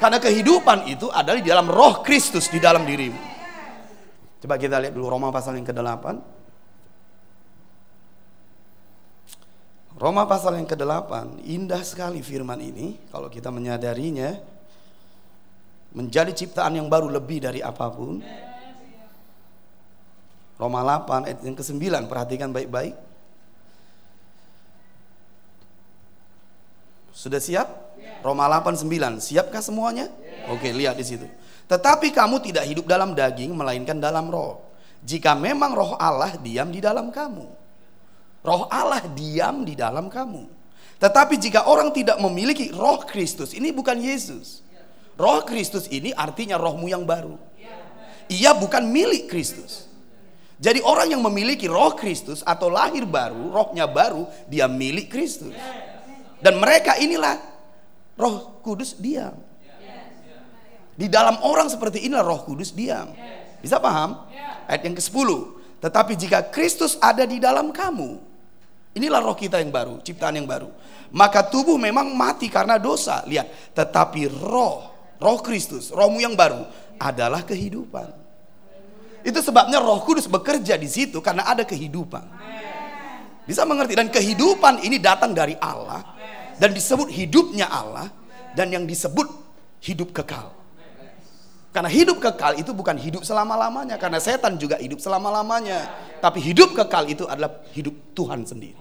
Karena 0.00 0.16
kehidupan 0.16 0.88
itu 0.88 1.12
adalah 1.12 1.36
di 1.36 1.44
dalam 1.52 1.68
roh 1.68 2.00
Kristus 2.00 2.48
di 2.48 2.56
dalam 2.56 2.88
dirimu. 2.88 3.20
Coba 4.40 4.56
kita 4.56 4.80
lihat 4.80 4.96
dulu 4.96 5.12
Roma 5.12 5.28
pasal 5.28 5.60
yang 5.60 5.68
ke-8. 5.68 6.04
Roma 10.00 10.24
pasal 10.24 10.56
yang 10.56 10.64
ke-8, 10.64 11.44
indah 11.44 11.84
sekali 11.84 12.24
firman 12.24 12.56
ini 12.56 12.96
kalau 13.12 13.28
kita 13.28 13.52
menyadarinya 13.52 14.40
menjadi 15.92 16.32
ciptaan 16.32 16.80
yang 16.80 16.88
baru 16.88 17.12
lebih 17.12 17.44
dari 17.44 17.60
apa 17.60 17.92
pun. 17.92 18.24
Roma 20.56 20.80
8 20.80 21.28
ayat 21.28 21.40
yang 21.44 21.52
ke-9 21.52 22.08
perhatikan 22.08 22.48
baik-baik. 22.48 22.96
Sudah 27.12 27.36
siap? 27.36 27.89
Roma 28.20 28.48
8 28.48 28.80
9. 28.80 29.20
Siapkah 29.20 29.64
semuanya? 29.64 30.08
Oke, 30.52 30.72
lihat 30.72 30.96
di 30.96 31.04
situ. 31.04 31.26
Tetapi 31.70 32.10
kamu 32.10 32.42
tidak 32.42 32.64
hidup 32.66 32.84
dalam 32.88 33.14
daging 33.14 33.54
melainkan 33.54 33.96
dalam 33.96 34.28
roh. 34.28 34.66
Jika 35.00 35.32
memang 35.38 35.72
roh 35.72 35.96
Allah 35.96 36.36
diam 36.36 36.68
di 36.68 36.82
dalam 36.82 37.08
kamu. 37.08 37.46
Roh 38.44 38.64
Allah 38.68 39.04
diam 39.12 39.64
di 39.64 39.78
dalam 39.78 40.12
kamu. 40.12 40.60
Tetapi 41.00 41.40
jika 41.40 41.64
orang 41.64 41.96
tidak 41.96 42.20
memiliki 42.20 42.68
roh 42.76 43.00
Kristus, 43.08 43.56
ini 43.56 43.72
bukan 43.72 43.96
Yesus. 43.96 44.60
Roh 45.16 45.40
Kristus 45.48 45.88
ini 45.88 46.12
artinya 46.12 46.60
rohmu 46.60 46.88
yang 46.88 47.08
baru. 47.08 47.40
Ia 48.30 48.52
bukan 48.54 48.84
milik 48.88 49.26
Kristus. 49.26 49.90
Jadi 50.60 50.84
orang 50.84 51.08
yang 51.16 51.24
memiliki 51.24 51.64
roh 51.64 51.96
Kristus 51.96 52.44
atau 52.44 52.68
lahir 52.68 53.08
baru, 53.08 53.48
rohnya 53.48 53.88
baru, 53.88 54.28
dia 54.44 54.68
milik 54.68 55.08
Kristus. 55.08 55.56
Dan 56.40 56.60
mereka 56.60 57.00
inilah 57.00 57.49
roh 58.20 58.60
kudus 58.60 59.00
diam. 59.00 59.40
Di 61.00 61.08
dalam 61.08 61.40
orang 61.40 61.72
seperti 61.72 62.04
inilah 62.04 62.20
roh 62.20 62.44
kudus 62.44 62.76
diam. 62.76 63.16
Bisa 63.64 63.80
paham? 63.80 64.28
Ayat 64.68 64.84
yang 64.84 64.96
ke-10. 65.00 65.28
Tetapi 65.80 66.12
jika 66.12 66.44
Kristus 66.52 67.00
ada 67.00 67.24
di 67.24 67.40
dalam 67.40 67.72
kamu, 67.72 68.20
inilah 68.92 69.24
roh 69.24 69.32
kita 69.32 69.64
yang 69.64 69.72
baru, 69.72 70.04
ciptaan 70.04 70.36
yang 70.36 70.44
baru. 70.44 70.68
Maka 71.08 71.40
tubuh 71.48 71.80
memang 71.80 72.12
mati 72.12 72.52
karena 72.52 72.76
dosa. 72.76 73.24
Lihat, 73.24 73.72
tetapi 73.72 74.28
roh, 74.28 74.92
roh 75.16 75.38
Kristus, 75.40 75.88
rohmu 75.88 76.20
yang 76.20 76.36
baru 76.36 76.68
adalah 77.00 77.40
kehidupan. 77.48 78.20
Itu 79.20 79.44
sebabnya 79.44 79.80
Roh 79.84 80.00
Kudus 80.00 80.24
bekerja 80.24 80.80
di 80.80 80.88
situ 80.88 81.20
karena 81.20 81.44
ada 81.44 81.60
kehidupan. 81.64 82.24
Bisa 83.44 83.68
mengerti 83.68 83.92
dan 83.96 84.08
kehidupan 84.08 84.80
ini 84.80 84.96
datang 84.96 85.36
dari 85.36 85.56
Allah 85.60 86.19
dan 86.60 86.76
disebut 86.76 87.08
hidupnya 87.08 87.66
Allah 87.72 88.12
dan 88.52 88.68
yang 88.68 88.84
disebut 88.84 89.24
hidup 89.80 90.12
kekal. 90.12 90.52
Karena 91.70 91.88
hidup 91.88 92.18
kekal 92.18 92.58
itu 92.58 92.74
bukan 92.74 92.98
hidup 92.98 93.22
selama-lamanya 93.24 93.96
karena 93.96 94.20
setan 94.20 94.60
juga 94.60 94.76
hidup 94.76 95.00
selama-lamanya. 95.00 95.88
Tapi 96.20 96.42
hidup 96.42 96.76
kekal 96.76 97.08
itu 97.08 97.24
adalah 97.24 97.64
hidup 97.72 97.94
Tuhan 98.12 98.44
sendiri. 98.44 98.76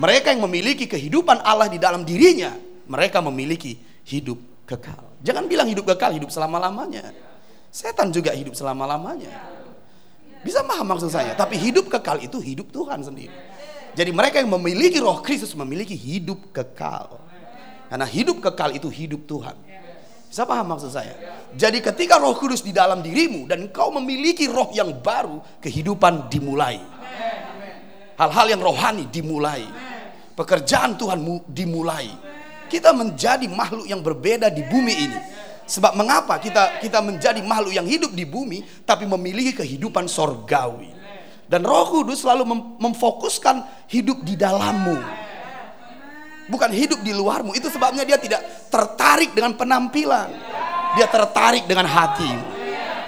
Mereka 0.00 0.32
yang 0.32 0.42
memiliki 0.48 0.88
kehidupan 0.88 1.44
Allah 1.44 1.68
di 1.68 1.76
dalam 1.76 2.02
dirinya, 2.02 2.56
mereka 2.88 3.20
memiliki 3.20 3.76
hidup 4.08 4.40
kekal. 4.64 5.20
Jangan 5.20 5.44
bilang 5.46 5.68
hidup 5.68 5.84
kekal, 5.84 6.16
hidup 6.16 6.32
selama-lamanya. 6.32 7.12
Setan 7.68 8.08
juga 8.08 8.32
hidup 8.32 8.56
selama-lamanya. 8.56 9.30
Bisa 10.40 10.64
paham 10.64 10.96
maksud 10.96 11.12
saya? 11.12 11.36
Tapi 11.36 11.60
hidup 11.60 11.92
kekal 11.92 12.24
itu 12.24 12.40
hidup 12.40 12.72
Tuhan 12.72 13.04
sendiri. 13.04 13.51
Jadi 13.92 14.10
mereka 14.10 14.40
yang 14.40 14.52
memiliki 14.56 14.96
roh 15.00 15.20
Kristus 15.20 15.52
memiliki 15.52 15.92
hidup 15.92 16.52
kekal. 16.52 17.20
Karena 17.92 18.08
hidup 18.08 18.40
kekal 18.40 18.72
itu 18.72 18.88
hidup 18.88 19.28
Tuhan. 19.28 19.52
Bisa 20.32 20.48
paham 20.48 20.64
maksud 20.72 20.96
saya? 20.96 21.12
Jadi 21.52 21.84
ketika 21.84 22.16
roh 22.16 22.32
kudus 22.32 22.64
di 22.64 22.72
dalam 22.72 23.04
dirimu 23.04 23.44
dan 23.44 23.68
kau 23.68 23.92
memiliki 23.92 24.48
roh 24.48 24.72
yang 24.72 24.96
baru, 25.04 25.44
kehidupan 25.60 26.32
dimulai. 26.32 26.80
Hal-hal 28.16 28.46
yang 28.48 28.64
rohani 28.64 29.12
dimulai. 29.12 29.68
Pekerjaan 30.32 30.96
Tuhan 30.96 31.20
dimulai. 31.52 32.08
Kita 32.72 32.96
menjadi 32.96 33.44
makhluk 33.44 33.84
yang 33.84 34.00
berbeda 34.00 34.48
di 34.48 34.64
bumi 34.64 34.94
ini. 34.96 35.18
Sebab 35.68 35.92
mengapa 36.00 36.40
kita 36.40 36.80
kita 36.80 37.04
menjadi 37.04 37.44
makhluk 37.44 37.76
yang 37.76 37.84
hidup 37.84 38.16
di 38.16 38.24
bumi 38.24 38.64
tapi 38.88 39.04
memiliki 39.04 39.52
kehidupan 39.52 40.08
sorgawi. 40.08 41.01
Dan 41.50 41.66
Roh 41.66 41.88
Kudus 41.90 42.24
selalu 42.24 42.42
mem 42.48 42.60
memfokuskan 42.80 43.86
hidup 43.90 44.24
di 44.24 44.34
dalammu 44.38 45.22
bukan 46.52 46.68
hidup 46.68 47.00
di 47.00 47.16
luarmu. 47.16 47.56
Itu 47.56 47.72
sebabnya 47.72 48.04
dia 48.04 48.20
tidak 48.20 48.44
tertarik 48.68 49.32
dengan 49.32 49.56
penampilan. 49.56 50.28
Dia 51.00 51.08
tertarik 51.08 51.64
dengan 51.64 51.88
hati. 51.88 52.28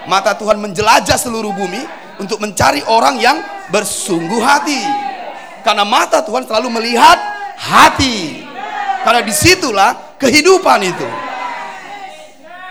Mata 0.08 0.32
Tuhan 0.32 0.56
menjelajah 0.56 1.20
seluruh 1.20 1.52
bumi 1.52 1.84
untuk 2.16 2.40
mencari 2.40 2.80
orang 2.88 3.20
yang 3.20 3.36
bersungguh 3.68 4.40
hati. 4.40 4.80
Karena 5.60 5.84
mata 5.84 6.24
Tuhan 6.24 6.48
selalu 6.48 6.68
melihat 6.80 7.20
hati. 7.60 8.44
Karena 9.04 9.20
di 9.20 9.32
situlah 9.36 10.16
kehidupan 10.16 10.80
itu. 10.80 11.08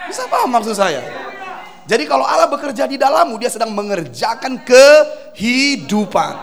Bisa 0.09 0.25
paham 0.29 0.49
maksud 0.49 0.77
saya? 0.77 1.22
Jadi 1.83 2.03
kalau 2.07 2.23
Allah 2.23 2.47
bekerja 2.47 2.87
di 2.87 2.95
dalammu, 2.95 3.35
dia 3.35 3.51
sedang 3.51 3.75
mengerjakan 3.75 4.63
kehidupan. 4.63 6.33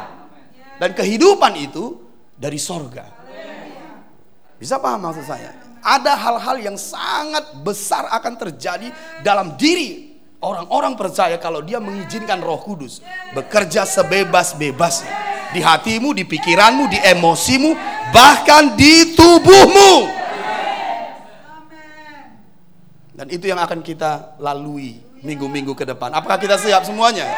Dan 0.81 0.93
kehidupan 0.93 1.53
itu 1.61 2.01
dari 2.37 2.57
sorga. 2.61 3.09
Bisa 4.61 4.77
paham 4.77 5.09
maksud 5.09 5.25
saya? 5.25 5.57
Ada 5.81 6.13
hal-hal 6.13 6.57
yang 6.61 6.77
sangat 6.77 7.57
besar 7.65 8.05
akan 8.13 8.37
terjadi 8.37 8.93
dalam 9.25 9.57
diri 9.57 10.13
orang-orang 10.45 10.97
percaya 10.97 11.37
kalau 11.41 11.65
dia 11.65 11.81
mengizinkan 11.81 12.41
Roh 12.45 12.61
Kudus 12.61 13.01
bekerja 13.33 13.89
sebebas-bebasnya 13.89 15.13
di 15.57 15.61
hatimu, 15.65 16.13
di 16.13 16.25
pikiranmu, 16.29 16.85
di 16.93 16.99
emosimu, 17.01 17.73
bahkan 18.13 18.77
di 18.77 19.17
tubuhmu. 19.17 20.21
Dan 23.17 23.27
itu 23.29 23.53
yang 23.53 23.61
akan 23.61 23.85
kita 23.85 24.41
lalui 24.41 25.10
minggu-minggu 25.21 25.77
ke 25.77 25.85
depan. 25.85 26.13
Apakah 26.13 26.41
kita 26.41 26.57
siap 26.57 26.85
semuanya? 26.85 27.29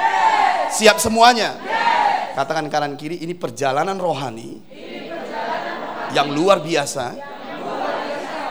Siap 0.72 0.96
semuanya? 1.02 1.58
Katakan 2.32 2.66
kanan 2.72 2.96
kiri, 2.96 3.20
ini 3.20 3.36
perjalanan 3.36 3.98
rohani 4.00 4.62
yang 6.16 6.32
luar 6.32 6.64
biasa. 6.64 7.12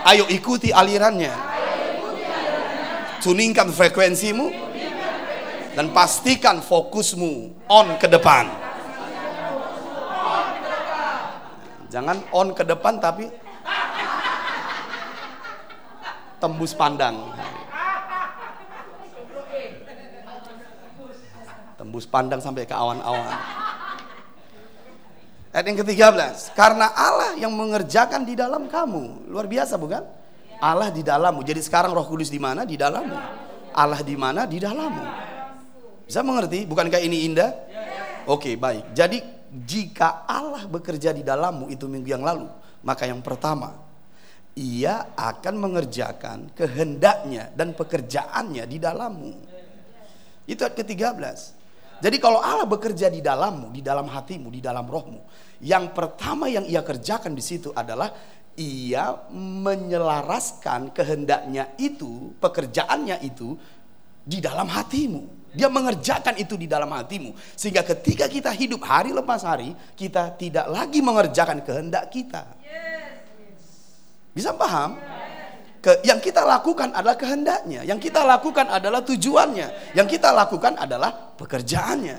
Ayo 0.05 0.29
ikuti 0.29 0.73
alirannya. 0.73 1.33
Tuningkan 3.21 3.69
frekuensimu 3.69 4.49
dan 5.77 5.93
pastikan 5.93 6.57
fokusmu 6.57 7.65
on 7.69 7.87
ke 8.01 8.09
depan. 8.09 8.49
Jangan 11.93 12.17
on 12.33 12.55
ke 12.57 12.65
depan 12.65 12.97
tapi 12.97 13.29
tembus 16.41 16.73
pandang. 16.73 17.21
Tembus 21.91 22.07
pandang 22.07 22.39
sampai 22.39 22.63
ke 22.63 22.71
awan-awan. 22.71 23.35
Ayat 25.51 25.65
yang 25.67 25.83
ke-13, 25.83 26.55
karena 26.55 26.87
Allah 26.87 27.35
yang 27.35 27.51
mengerjakan 27.51 28.23
di 28.23 28.31
dalam 28.31 28.71
kamu. 28.71 29.27
Luar 29.27 29.43
biasa 29.43 29.75
bukan? 29.75 29.99
Allah 30.63 30.87
di 30.87 31.03
dalammu. 31.03 31.43
Jadi 31.43 31.59
sekarang 31.59 31.91
Roh 31.91 32.07
Kudus 32.07 32.31
di 32.31 32.39
mana? 32.39 32.63
Di 32.63 32.79
dalammu. 32.79 33.11
Allah 33.75 33.99
di 34.07 34.15
mana? 34.15 34.47
Di 34.47 34.55
dalammu. 34.63 35.03
Bisa 36.07 36.23
mengerti? 36.23 36.63
Bukankah 36.63 37.03
ini 37.03 37.27
indah? 37.27 37.51
Oke, 38.31 38.55
baik. 38.55 38.95
Jadi 38.95 39.19
jika 39.51 40.23
Allah 40.23 40.63
bekerja 40.71 41.11
di 41.11 41.27
dalammu 41.27 41.67
itu 41.67 41.91
minggu 41.91 42.07
yang 42.07 42.23
lalu, 42.23 42.47
maka 42.87 43.03
yang 43.03 43.19
pertama, 43.19 43.75
ia 44.55 45.11
akan 45.19 45.59
mengerjakan 45.59 46.55
kehendaknya 46.55 47.51
dan 47.51 47.75
pekerjaannya 47.75 48.63
di 48.63 48.79
dalammu. 48.79 49.31
Itu 50.47 50.63
ayat 50.63 50.79
ke-13. 50.79 51.59
Jadi 52.01 52.17
kalau 52.17 52.41
Allah 52.41 52.65
bekerja 52.65 53.13
di 53.13 53.21
dalammu, 53.21 53.69
di 53.69 53.85
dalam 53.85 54.09
hatimu, 54.09 54.49
di 54.49 54.57
dalam 54.57 54.89
rohmu, 54.89 55.21
yang 55.61 55.93
pertama 55.93 56.49
yang 56.49 56.65
ia 56.65 56.81
kerjakan 56.81 57.37
di 57.37 57.43
situ 57.45 57.69
adalah 57.77 58.09
ia 58.57 59.15
menyelaraskan 59.31 60.91
kehendaknya 60.91 61.77
itu, 61.77 62.33
pekerjaannya 62.41 63.21
itu 63.21 63.53
di 64.25 64.41
dalam 64.41 64.65
hatimu. 64.65 65.41
Dia 65.51 65.67
mengerjakan 65.67 66.39
itu 66.39 66.55
di 66.55 66.65
dalam 66.65 66.89
hatimu. 66.95 67.35
Sehingga 67.59 67.83
ketika 67.83 68.25
kita 68.31 68.49
hidup 68.55 68.81
hari 68.87 69.11
lepas 69.11 69.43
hari, 69.43 69.75
kita 69.99 70.31
tidak 70.39 70.65
lagi 70.71 71.03
mengerjakan 71.03 71.59
kehendak 71.61 72.07
kita. 72.07 72.47
Bisa 74.31 74.55
paham? 74.55 74.95
Ke, 75.81 75.97
yang 76.05 76.21
kita 76.21 76.45
lakukan 76.45 76.93
adalah 76.93 77.17
kehendaknya, 77.17 77.81
yang 77.81 77.97
kita 77.97 78.21
lakukan 78.21 78.69
adalah 78.69 79.01
tujuannya, 79.01 79.97
yang 79.97 80.05
kita 80.05 80.29
lakukan 80.29 80.77
adalah 80.77 81.33
pekerjaannya. 81.33 82.17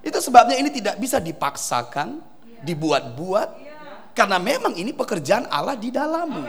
Itu 0.00 0.16
sebabnya 0.16 0.56
ini 0.56 0.72
tidak 0.72 0.96
bisa 0.96 1.20
dipaksakan, 1.20 2.24
dibuat-buat, 2.64 3.48
karena 4.16 4.40
memang 4.40 4.72
ini 4.80 4.96
pekerjaan 4.96 5.44
Allah 5.52 5.76
di 5.76 5.92
dalammu. 5.92 6.44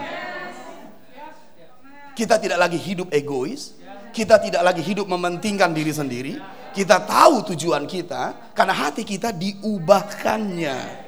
Kita 2.16 2.40
tidak 2.40 2.56
lagi 2.64 2.80
hidup 2.80 3.12
egois, 3.12 3.76
kita 4.16 4.40
tidak 4.40 4.64
lagi 4.64 4.80
hidup 4.80 5.04
mementingkan 5.04 5.72
diri 5.76 5.92
sendiri, 5.92 6.40
kita 6.72 7.04
tahu 7.04 7.52
tujuan 7.52 7.84
kita 7.84 8.56
karena 8.56 8.72
hati 8.72 9.04
kita 9.04 9.36
diubahkannya. 9.36 11.01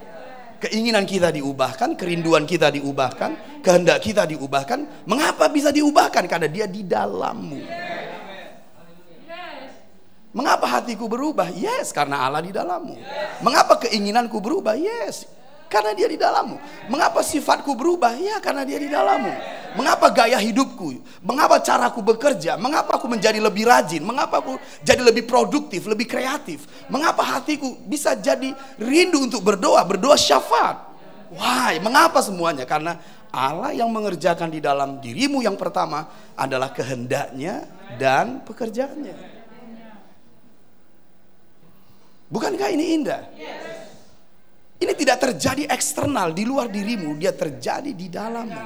Keinginan 0.65 1.05
kita 1.05 1.29
diubahkan, 1.29 1.93
kerinduan 1.93 2.49
kita 2.49 2.73
diubahkan, 2.73 3.61
kehendak 3.61 4.01
kita 4.01 4.25
diubahkan. 4.25 5.05
Mengapa 5.05 5.53
bisa 5.53 5.69
diubahkan? 5.69 6.25
Karena 6.25 6.49
dia 6.49 6.65
di 6.65 6.81
dalammu. 6.81 7.61
Mengapa 10.33 10.65
hatiku 10.65 11.05
berubah? 11.05 11.53
Yes, 11.53 11.93
karena 11.93 12.25
Allah 12.25 12.41
di 12.41 12.49
dalammu. 12.49 12.97
Mengapa 13.45 13.77
keinginanku 13.77 14.41
berubah? 14.41 14.73
Yes, 14.73 15.29
karena 15.75 15.91
dia 15.91 16.07
di 16.07 16.15
dalammu. 16.15 16.55
Mengapa 16.87 17.19
sifatku 17.27 17.75
berubah? 17.75 18.15
Ya, 18.15 18.39
karena 18.39 18.63
dia 18.63 18.79
di 18.79 18.87
dalammu. 18.87 19.35
Mengapa 19.75 20.07
gaya 20.15 20.39
hidupku? 20.39 21.03
Mengapa 21.19 21.59
caraku 21.59 21.99
bekerja? 21.99 22.55
Mengapa 22.55 22.95
aku 22.95 23.11
menjadi 23.11 23.43
lebih 23.43 23.67
rajin? 23.67 24.07
Mengapa 24.07 24.39
aku 24.39 24.55
jadi 24.87 25.03
lebih 25.03 25.27
produktif, 25.27 25.91
lebih 25.91 26.07
kreatif? 26.07 26.71
Mengapa 26.87 27.27
hatiku 27.27 27.75
bisa 27.91 28.15
jadi 28.15 28.55
rindu 28.79 29.27
untuk 29.27 29.43
berdoa, 29.43 29.83
berdoa 29.83 30.15
syafaat? 30.15 30.95
Why? 31.35 31.83
Mengapa 31.83 32.23
semuanya? 32.23 32.63
Karena 32.63 32.95
Allah 33.35 33.75
yang 33.75 33.91
mengerjakan 33.91 34.55
di 34.55 34.63
dalam 34.63 35.03
dirimu 35.03 35.43
yang 35.43 35.59
pertama 35.59 36.07
adalah 36.39 36.71
kehendaknya 36.71 37.67
dan 37.99 38.47
pekerjaannya. 38.47 39.35
Bukankah 42.31 42.69
ini 42.71 42.85
indah? 43.03 43.23
Ini 44.79 44.93
tidak 44.99 45.23
terjadi 45.23 45.71
eksternal 45.71 46.35
di 46.35 46.43
luar 46.43 46.67
dirimu, 46.67 47.15
dia 47.15 47.31
terjadi 47.31 47.95
di 47.95 48.11
dalammu. 48.11 48.63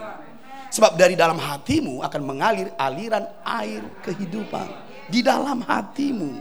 Sebab 0.69 1.01
dari 1.01 1.17
dalam 1.17 1.41
hatimu 1.41 2.05
akan 2.05 2.23
mengalir 2.25 2.69
aliran 2.77 3.25
air 3.45 3.85
kehidupan. 4.05 4.69
Di 5.09 5.25
dalam 5.25 5.65
hatimu. 5.65 6.37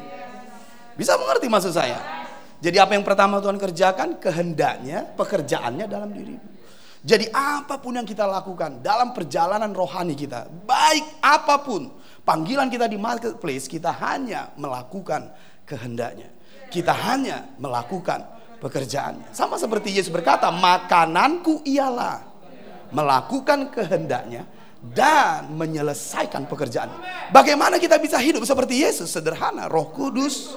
Bisa 1.00 1.16
mengerti 1.16 1.48
maksud 1.48 1.72
saya? 1.72 2.28
Jadi 2.60 2.76
apa 2.82 2.98
yang 2.98 3.06
pertama 3.08 3.40
Tuhan 3.40 3.56
kerjakan? 3.56 4.20
Kehendaknya, 4.20 5.08
pekerjaannya 5.16 5.86
dalam 5.88 6.12
dirimu. 6.12 6.58
Jadi 7.08 7.32
apa 7.32 7.80
pun 7.80 7.96
yang 7.96 8.04
kita 8.04 8.28
lakukan 8.28 8.84
dalam 8.84 9.16
perjalanan 9.16 9.72
rohani 9.72 10.12
kita, 10.12 10.52
baik 10.68 11.24
apa 11.24 11.64
pun 11.64 11.88
panggilan 12.28 12.68
kita 12.68 12.90
di 12.90 13.00
marketplace, 13.00 13.72
kita 13.72 13.96
hanya 13.96 14.52
melakukan 14.60 15.32
kehendaknya. 15.64 16.28
Kita 16.68 16.92
hanya 16.92 17.48
melakukan 17.56 18.37
pekerjaannya. 18.60 19.34
Sama 19.34 19.56
seperti 19.62 19.94
Yesus 19.94 20.14
berkata, 20.14 20.50
makananku 20.50 21.62
ialah 21.66 22.26
melakukan 22.92 23.70
kehendaknya 23.72 24.48
dan 24.94 25.52
menyelesaikan 25.58 26.46
pekerjaan. 26.46 26.92
Bagaimana 27.34 27.82
kita 27.82 27.98
bisa 27.98 28.22
hidup 28.22 28.46
seperti 28.46 28.86
Yesus? 28.86 29.10
Sederhana, 29.12 29.66
Roh 29.68 29.90
Kudus 29.92 30.56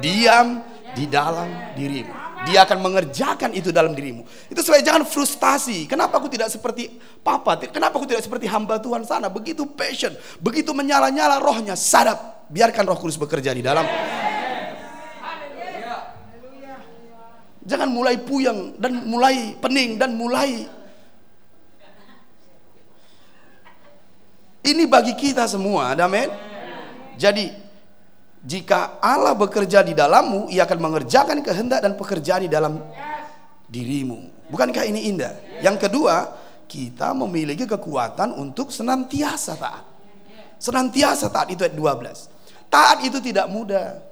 diam 0.00 0.64
di 0.96 1.04
dalam 1.06 1.76
dirimu. 1.76 2.28
Dia 2.46 2.62
akan 2.62 2.78
mengerjakan 2.78 3.50
itu 3.50 3.74
dalam 3.74 3.98
dirimu. 3.98 4.22
Itu 4.46 4.62
supaya 4.62 4.78
jangan 4.78 5.02
frustasi. 5.02 5.90
Kenapa 5.90 6.22
aku 6.22 6.30
tidak 6.30 6.54
seperti 6.54 6.86
papa? 7.20 7.58
Kenapa 7.66 7.98
aku 7.98 8.06
tidak 8.06 8.22
seperti 8.22 8.46
hamba 8.46 8.78
Tuhan 8.78 9.02
sana? 9.02 9.26
Begitu 9.26 9.66
passion, 9.66 10.14
begitu 10.38 10.70
menyala-nyala 10.70 11.42
rohnya. 11.42 11.74
Sadap, 11.74 12.46
biarkan 12.46 12.86
Roh 12.86 12.98
Kudus 12.98 13.18
bekerja 13.18 13.50
di 13.50 13.62
dalam. 13.62 13.82
Jangan 17.68 17.92
mulai 17.92 18.16
puyeng 18.16 18.80
dan 18.80 19.04
mulai 19.04 19.52
pening 19.60 20.00
dan 20.00 20.16
mulai 20.16 20.78
Ini 24.68 24.84
bagi 24.84 25.16
kita 25.16 25.48
semua, 25.48 25.96
amin. 25.96 26.28
Jadi 27.16 27.48
jika 28.44 29.00
Allah 29.00 29.32
bekerja 29.32 29.80
di 29.80 29.96
dalammu, 29.96 30.52
ia 30.52 30.68
akan 30.68 30.78
mengerjakan 30.78 31.40
kehendak 31.40 31.80
dan 31.80 31.96
pekerjaan 31.96 32.44
di 32.44 32.50
dalam 32.52 32.76
dirimu. 33.64 34.48
Bukankah 34.52 34.84
ini 34.84 35.08
indah? 35.08 35.64
Yang 35.64 35.88
kedua, 35.88 36.36
kita 36.68 37.16
memiliki 37.16 37.64
kekuatan 37.64 38.36
untuk 38.36 38.68
senantiasa 38.68 39.56
taat. 39.56 39.84
Senantiasa 40.60 41.32
taat 41.32 41.48
itu 41.48 41.64
ayat 41.64 41.72
12. 41.72 42.28
Taat 42.68 42.98
itu 43.08 43.18
tidak 43.24 43.48
mudah. 43.48 44.04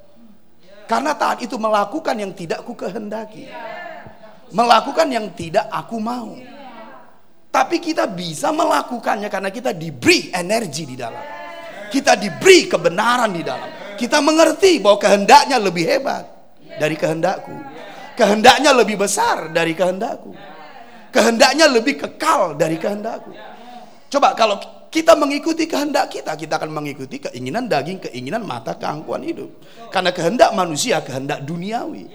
Karena 0.86 1.18
taat 1.18 1.42
itu 1.42 1.58
melakukan 1.58 2.14
yang 2.14 2.30
tidak 2.30 2.62
ku 2.62 2.78
kehendaki. 2.78 3.50
Melakukan 4.54 5.10
yang 5.10 5.26
tidak 5.34 5.66
aku 5.68 5.98
mau. 5.98 6.38
Tapi 7.50 7.82
kita 7.82 8.06
bisa 8.06 8.54
melakukannya 8.54 9.26
karena 9.26 9.50
kita 9.50 9.74
diberi 9.74 10.30
energi 10.30 10.86
di 10.86 10.94
dalam. 10.94 11.24
Kita 11.90 12.14
diberi 12.14 12.70
kebenaran 12.70 13.34
di 13.34 13.42
dalam. 13.42 13.98
Kita 13.98 14.22
mengerti 14.22 14.78
bahwa 14.78 15.00
kehendaknya 15.00 15.56
lebih 15.58 15.84
hebat 15.88 16.24
dari 16.78 16.94
kehendakku. 16.94 17.54
Kehendaknya 18.14 18.70
lebih 18.76 19.00
besar 19.00 19.50
dari 19.50 19.72
kehendakku. 19.72 20.36
Kehendaknya 21.10 21.66
lebih 21.72 21.96
kekal 21.96 22.54
dari 22.54 22.76
kehendakku. 22.76 23.32
Coba 24.12 24.36
kalau 24.36 24.60
kita 24.96 25.12
mengikuti 25.12 25.68
kehendak 25.68 26.08
kita, 26.08 26.32
kita 26.32 26.56
akan 26.56 26.72
mengikuti 26.72 27.20
keinginan 27.20 27.68
daging, 27.68 28.00
keinginan 28.00 28.40
mata, 28.48 28.72
keangkuhan 28.72 29.20
hidup. 29.28 29.52
Karena 29.92 30.08
kehendak 30.08 30.56
manusia, 30.56 31.04
kehendak 31.04 31.44
duniawi. 31.44 32.08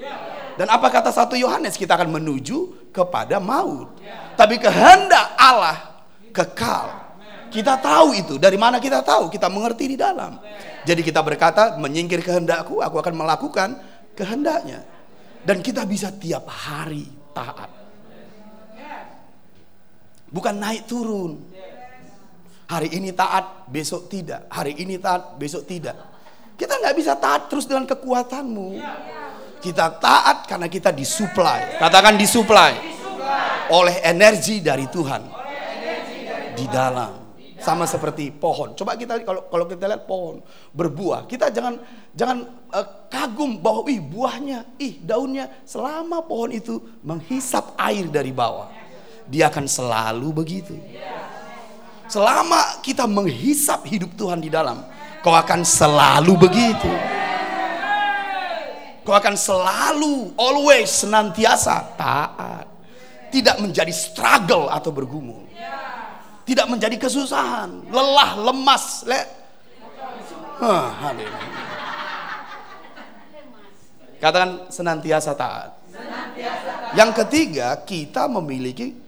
Dan 0.58 0.65
apa 0.65 0.89
kata 0.89 1.13
satu 1.13 1.38
Yohanes? 1.38 1.78
Kita 1.78 1.94
akan 1.94 2.10
menuju 2.10 2.89
kepada 2.89 3.38
maut. 3.38 3.94
Tapi 4.34 4.58
kehendak 4.58 5.38
Allah 5.38 6.02
kekal. 6.34 7.13
Kita 7.54 7.78
tahu 7.78 8.17
itu. 8.17 8.41
Dari 8.41 8.58
mana 8.58 8.82
kita 8.82 9.06
tahu? 9.06 9.30
Kita 9.30 9.46
mengerti 9.46 9.94
di 9.94 9.98
dalam. 10.00 10.41
Jadi 10.82 11.06
kita 11.06 11.22
berkata, 11.22 11.78
menyingkir 11.78 12.26
kehendakku, 12.26 12.82
aku 12.82 12.98
akan 12.98 13.13
melakukan 13.13 13.78
kehendaknya. 14.17 14.82
Dan 15.46 15.62
kita 15.62 15.86
bisa 15.86 16.10
tiap 16.10 16.50
hari 16.50 17.06
taat. 17.38 17.70
Bukan 20.32 20.56
naik 20.58 20.89
turun. 20.89 21.51
Hari 22.71 22.88
ini 22.95 23.12
taat, 23.12 23.67
besok 23.67 24.07
tidak. 24.07 24.47
Hari 24.47 24.79
ini 24.79 24.95
taat, 24.95 25.36
besok 25.36 25.67
tidak. 25.67 25.91
Kita 26.55 26.79
nggak 26.79 26.95
bisa 26.95 27.19
taat 27.19 27.51
terus 27.51 27.67
dengan 27.67 27.84
kekuatanmu. 27.84 28.79
Kita 29.60 29.99
taat 29.99 30.47
karena 30.47 30.71
kita 30.71 30.95
disuplai. 30.95 31.75
Katakan 31.75 32.15
disuplai. 32.15 32.79
Oleh 33.75 33.99
energi 34.07 34.63
dari 34.63 34.88
Tuhan. 34.88 35.19
Di 36.55 36.65
dalam. 36.71 37.36
Sama 37.60 37.84
seperti 37.84 38.31
pohon. 38.31 38.71
Coba 38.71 38.95
kita 38.95 39.19
kalau 39.21 39.51
kalau 39.51 39.67
kita 39.67 39.86
lihat 39.86 40.07
pohon 40.10 40.41
berbuah, 40.73 41.29
kita 41.29 41.53
jangan 41.53 41.77
jangan 42.10 42.41
uh, 42.73 42.88
kagum 43.05 43.62
bahwa 43.62 43.86
ih 43.86 44.01
buahnya, 44.01 44.81
ih 44.81 44.97
daunnya 44.97 45.45
selama 45.62 46.25
pohon 46.25 46.57
itu 46.57 46.81
menghisap 47.05 47.77
air 47.77 48.10
dari 48.10 48.34
bawah. 48.34 48.65
Dia 49.29 49.53
akan 49.53 49.69
selalu 49.69 50.27
begitu. 50.34 50.73
Selama 52.12 52.84
kita 52.84 53.08
menghisap 53.08 53.88
hidup 53.88 54.12
Tuhan 54.19 54.43
di 54.43 54.52
dalam, 54.52 54.84
kau 55.24 55.32
akan 55.32 55.63
selalu 55.63 56.36
begitu. 56.36 56.91
Kau 59.08 59.15
akan 59.15 59.39
selalu, 59.39 60.36
always, 60.36 60.91
senantiasa 60.91 61.95
taat. 61.95 62.67
Tidak 63.32 63.63
menjadi 63.63 63.95
struggle 63.95 64.67
atau 64.67 64.91
bergumul. 64.91 65.47
Tidak 66.43 66.67
menjadi 66.67 67.00
kesusahan, 67.00 67.88
lelah, 67.88 68.36
lemas. 68.43 69.08
Le 69.08 69.21
huh, 70.60 70.91
Katakan 74.19 74.67
senantiasa 74.67 75.32
taat. 75.32 75.80
Yang 76.91 77.24
ketiga, 77.24 77.80
kita 77.88 78.28
memiliki 78.28 79.00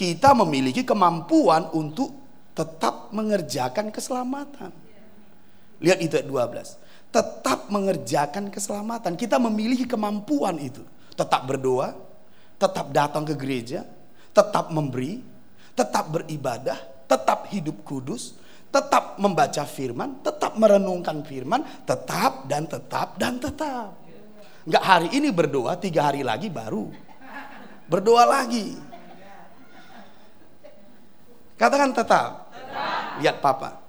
kita 0.00 0.32
memiliki 0.32 0.80
kemampuan 0.80 1.68
untuk 1.76 2.16
tetap 2.56 3.12
mengerjakan 3.12 3.92
keselamatan. 3.92 4.72
Lihat 5.76 6.00
itu 6.00 6.16
ayat 6.16 6.24
12 6.24 6.88
tetap 7.10 7.68
mengerjakan 7.68 8.48
keselamatan. 8.48 9.18
Kita 9.18 9.36
memiliki 9.36 9.84
kemampuan 9.84 10.56
itu. 10.62 10.80
Tetap 11.18 11.44
berdoa, 11.44 11.92
tetap 12.56 12.94
datang 12.94 13.26
ke 13.26 13.34
gereja, 13.36 13.84
tetap 14.32 14.72
memberi, 14.72 15.20
tetap 15.74 16.08
beribadah, 16.08 16.78
tetap 17.10 17.50
hidup 17.50 17.82
kudus, 17.82 18.38
tetap 18.70 19.18
membaca 19.18 19.66
firman, 19.66 20.22
tetap 20.22 20.54
merenungkan 20.56 21.20
firman, 21.26 21.60
tetap 21.84 22.46
dan 22.46 22.64
tetap 22.64 23.18
dan 23.18 23.36
tetap. 23.36 23.90
Enggak 24.64 24.84
hari 24.86 25.08
ini 25.12 25.28
berdoa, 25.34 25.74
tiga 25.76 26.08
hari 26.08 26.22
lagi 26.22 26.46
baru 26.48 27.10
berdoa 27.90 28.22
lagi. 28.22 28.78
Katakan 31.60 31.92
tetap. 31.92 32.48
tetap. 32.56 33.20
Lihat 33.20 33.36
papa. 33.44 33.84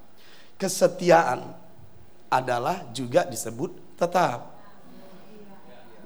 Kesetiaan 0.59 1.55
adalah 2.27 2.83
juga 2.91 3.23
disebut 3.23 3.95
tetap. 3.95 4.59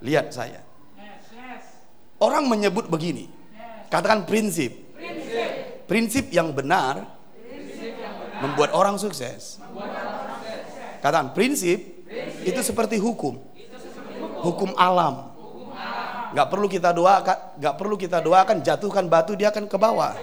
Lihat 0.05 0.29
saya. 0.29 0.61
Orang 2.21 2.45
menyebut 2.53 2.85
begini. 2.85 3.25
Katakan 3.89 4.29
prinsip. 4.29 4.93
Prinsip 5.89 6.29
yang 6.29 6.53
benar 6.53 7.01
membuat 8.45 8.77
orang 8.77 9.01
sukses. 9.01 9.57
Katakan 11.01 11.33
prinsip 11.33 11.81
itu 12.45 12.61
seperti 12.61 13.01
hukum. 13.01 13.41
Hukum 14.45 14.77
alam. 14.77 15.33
Gak 16.35 16.47
perlu 16.51 16.69
kita 16.69 16.93
doakan, 16.93 17.57
gak 17.57 17.75
perlu 17.79 17.95
kita 17.97 18.21
doakan 18.21 18.61
jatuhkan 18.61 19.09
batu 19.09 19.33
dia 19.33 19.49
akan 19.49 19.65
ke 19.65 19.77
bawah. 19.81 20.13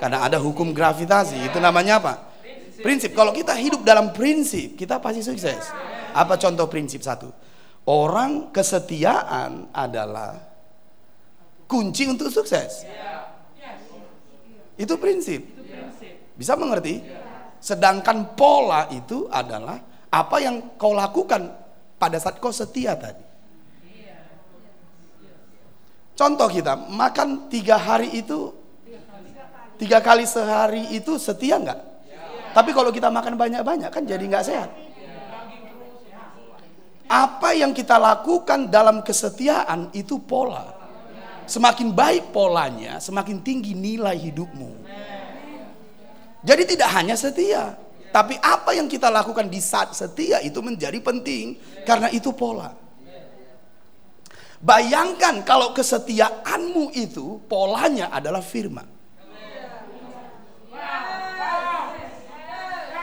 Karena 0.00 0.24
ada 0.24 0.40
hukum 0.40 0.72
gravitasi. 0.72 1.52
Itu 1.52 1.60
namanya 1.60 2.00
apa? 2.00 2.14
Prinsip, 2.80 3.12
kalau 3.12 3.36
kita 3.36 3.52
hidup 3.52 3.84
dalam 3.84 4.16
prinsip, 4.16 4.80
kita 4.80 4.96
pasti 4.96 5.20
sukses. 5.20 5.68
Apa 6.16 6.40
contoh 6.40 6.64
prinsip 6.64 7.04
satu? 7.04 7.28
Orang 7.84 8.48
kesetiaan 8.48 9.68
adalah 9.76 10.40
kunci 11.68 12.08
untuk 12.08 12.32
sukses. 12.32 12.88
Itu 14.80 14.96
prinsip. 14.96 15.44
Bisa 16.40 16.56
mengerti? 16.56 17.04
Sedangkan 17.60 18.32
pola 18.32 18.88
itu 18.88 19.28
adalah 19.28 19.76
apa 20.08 20.36
yang 20.40 20.80
kau 20.80 20.96
lakukan 20.96 21.52
pada 22.00 22.16
saat 22.16 22.40
kau 22.40 22.48
setia 22.48 22.96
tadi. 22.96 23.28
Contoh 26.16 26.48
kita, 26.52 26.76
makan 26.76 27.48
tiga 27.48 27.80
hari 27.80 28.12
itu, 28.12 28.52
tiga 29.80 30.04
kali 30.04 30.28
sehari 30.28 30.92
itu 30.92 31.16
setia 31.16 31.56
nggak? 31.56 31.80
Tapi 32.52 32.70
kalau 32.76 32.92
kita 32.92 33.08
makan 33.08 33.40
banyak-banyak 33.40 33.88
kan 33.88 34.02
jadi 34.04 34.20
nggak 34.20 34.44
sehat. 34.44 34.70
Apa 37.10 37.56
yang 37.56 37.72
kita 37.74 37.98
lakukan 37.98 38.70
dalam 38.70 39.02
kesetiaan 39.02 39.90
itu 39.96 40.20
pola. 40.22 40.76
Semakin 41.48 41.90
baik 41.90 42.30
polanya, 42.30 43.02
semakin 43.02 43.42
tinggi 43.42 43.74
nilai 43.74 44.14
hidupmu. 44.14 44.86
Jadi 46.46 46.62
tidak 46.62 46.88
hanya 46.94 47.18
setia, 47.18 47.74
tapi 48.14 48.38
apa 48.38 48.70
yang 48.78 48.86
kita 48.86 49.10
lakukan 49.10 49.50
di 49.50 49.58
saat 49.58 49.90
setia 49.90 50.38
itu 50.46 50.62
menjadi 50.62 51.02
penting 51.02 51.58
karena 51.82 52.06
itu 52.14 52.30
pola. 52.30 52.70
Bayangkan 54.60 55.40
kalau 55.42 55.72
kesetiaanmu 55.74 56.92
itu 56.94 57.42
polanya 57.48 58.12
adalah 58.14 58.44
firman. 58.44 58.99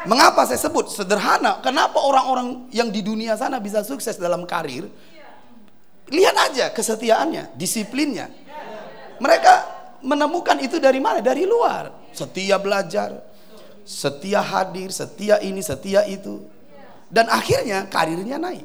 Mengapa 0.07 0.47
saya 0.47 0.55
sebut 0.55 0.87
sederhana? 0.87 1.59
Kenapa 1.59 1.99
orang-orang 1.99 2.71
yang 2.71 2.87
di 2.87 3.03
dunia 3.03 3.35
sana 3.35 3.59
bisa 3.59 3.83
sukses 3.83 4.15
dalam 4.15 4.47
karir? 4.47 4.87
Lihat 6.07 6.35
aja 6.51 6.65
kesetiaannya, 6.71 7.51
disiplinnya. 7.59 8.31
Mereka 9.19 9.53
menemukan 10.07 10.55
itu 10.63 10.79
dari 10.79 11.03
mana? 11.03 11.19
Dari 11.19 11.43
luar. 11.43 11.91
Setia 12.15 12.55
belajar, 12.55 13.19
setia 13.83 14.39
hadir, 14.39 14.95
setia 14.95 15.43
ini, 15.43 15.59
setia 15.59 16.07
itu. 16.07 16.39
Dan 17.11 17.27
akhirnya 17.27 17.83
karirnya 17.91 18.39
naik. 18.39 18.63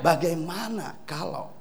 Bagaimana 0.00 1.04
kalau 1.04 1.52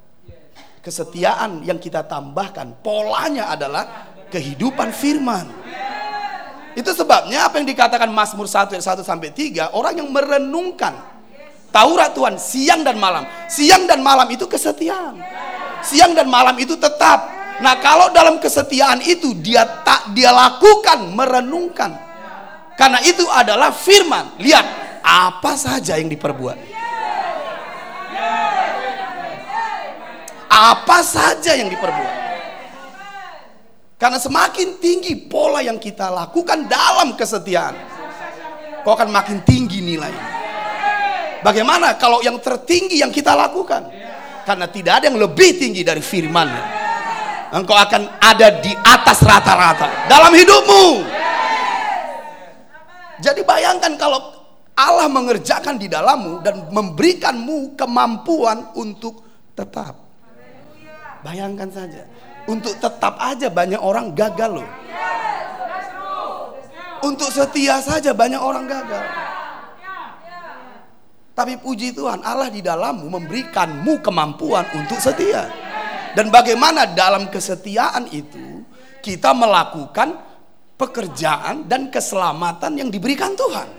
kesetiaan 0.80 1.68
yang 1.68 1.84
kita 1.84 2.08
tambahkan 2.08 2.80
polanya 2.80 3.52
adalah 3.52 4.08
kehidupan 4.32 4.96
firman. 4.96 5.52
Itu 6.78 6.94
sebabnya 6.94 7.50
apa 7.50 7.58
yang 7.58 7.66
dikatakan 7.66 8.06
Mazmur 8.14 8.46
1 8.46 8.78
ayat 8.78 8.86
1 8.86 9.02
sampai 9.02 9.34
3, 9.34 9.74
orang 9.74 9.98
yang 9.98 10.14
merenungkan 10.14 11.18
Taurat 11.68 12.16
Tuhan 12.16 12.40
siang 12.40 12.82
dan 12.82 12.96
malam. 12.98 13.28
Siang 13.52 13.86
dan 13.86 14.00
malam 14.00 14.26
itu 14.32 14.48
kesetiaan. 14.48 15.20
Siang 15.84 16.16
dan 16.16 16.26
malam 16.32 16.56
itu 16.58 16.80
tetap. 16.80 17.28
Nah, 17.62 17.78
kalau 17.82 18.14
dalam 18.14 18.38
kesetiaan 18.38 19.02
itu 19.02 19.34
dia 19.42 19.66
tak 19.82 20.14
dia 20.14 20.30
lakukan 20.30 21.10
merenungkan 21.18 22.06
Karena 22.78 23.02
itu 23.02 23.26
adalah 23.26 23.74
firman. 23.74 24.38
Lihat, 24.38 24.66
apa 25.02 25.58
saja 25.58 25.98
yang 25.98 26.14
diperbuat. 26.14 26.58
Apa 30.46 30.98
saja 31.02 31.58
yang 31.58 31.74
diperbuat. 31.74 32.07
Karena 33.98 34.22
semakin 34.22 34.78
tinggi 34.78 35.18
pola 35.26 35.62
yang 35.66 35.82
kita 35.82 36.14
lakukan 36.14 36.70
dalam 36.70 37.18
kesetiaan, 37.18 37.74
kau 38.86 38.94
akan 38.94 39.10
makin 39.10 39.42
tinggi 39.42 39.82
nilainya. 39.82 40.38
Bagaimana 41.42 41.98
kalau 41.98 42.22
yang 42.22 42.38
tertinggi 42.38 43.02
yang 43.02 43.10
kita 43.10 43.34
lakukan? 43.34 43.90
Karena 44.46 44.70
tidak 44.70 45.02
ada 45.02 45.06
yang 45.12 45.20
lebih 45.20 45.60
tinggi 45.60 45.84
dari 45.84 46.00
firman 46.00 46.48
Engkau 47.48 47.80
akan 47.80 48.20
ada 48.20 48.60
di 48.60 48.76
atas 48.76 49.24
rata-rata 49.24 50.12
dalam 50.12 50.36
hidupmu. 50.36 50.86
Jadi 53.24 53.42
bayangkan 53.48 53.96
kalau 53.96 54.20
Allah 54.76 55.08
mengerjakan 55.08 55.80
di 55.80 55.88
dalammu 55.88 56.44
dan 56.44 56.68
memberikanmu 56.70 57.80
kemampuan 57.80 58.76
untuk 58.76 59.24
tetap. 59.56 59.96
Bayangkan 61.24 61.72
saja. 61.72 62.04
Untuk 62.48 62.80
tetap 62.80 63.20
aja 63.20 63.52
banyak 63.52 63.80
orang 63.80 64.16
gagal 64.16 64.64
loh. 64.64 64.70
Untuk 67.04 67.30
setia 67.30 67.78
saja 67.84 68.16
banyak 68.16 68.40
orang 68.40 68.66
gagal. 68.66 69.04
Tapi 71.38 71.54
puji 71.62 71.94
Tuhan, 71.94 72.26
Allah 72.26 72.50
di 72.50 72.66
dalammu 72.66 73.06
memberikanmu 73.14 74.02
kemampuan 74.02 74.66
untuk 74.74 74.98
setia. 74.98 75.46
Dan 76.18 76.34
bagaimana 76.34 76.90
dalam 76.90 77.30
kesetiaan 77.30 78.10
itu 78.10 78.66
kita 79.06 79.38
melakukan 79.38 80.18
pekerjaan 80.74 81.70
dan 81.70 81.94
keselamatan 81.94 82.82
yang 82.82 82.90
diberikan 82.90 83.38
Tuhan. 83.38 83.70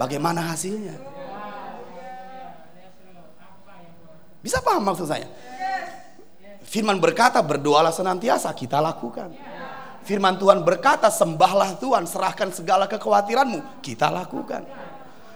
Bagaimana 0.00 0.48
hasilnya? 0.48 0.96
Bisa 4.40 4.58
paham 4.64 4.82
maksud 4.82 5.06
saya? 5.06 5.28
Firman 6.72 6.96
berkata 6.96 7.44
berdoalah 7.44 7.92
senantiasa 7.92 8.48
kita 8.56 8.80
lakukan. 8.80 9.28
Firman 10.08 10.40
Tuhan 10.40 10.64
berkata 10.64 11.12
sembahlah 11.12 11.76
Tuhan 11.76 12.08
serahkan 12.08 12.48
segala 12.48 12.88
kekhawatiranmu 12.88 13.84
kita 13.84 14.08
lakukan 14.08 14.64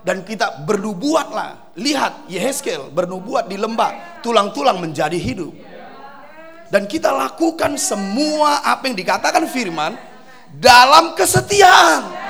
dan 0.01 0.25
kita 0.25 0.65
bernubuatlah. 0.65 1.77
Lihat 1.77 2.33
Yehezkel 2.33 2.89
bernubuat 2.89 3.53
di 3.53 3.61
lembah, 3.61 4.25
tulang-tulang 4.25 4.81
menjadi 4.81 5.21
hidup. 5.21 5.53
Dan 6.73 6.89
kita 6.89 7.13
lakukan 7.13 7.77
semua 7.77 8.65
apa 8.65 8.89
yang 8.89 8.97
dikatakan 8.97 9.45
firman 9.45 9.93
dalam 10.57 11.13
kesetiaan. 11.13 12.26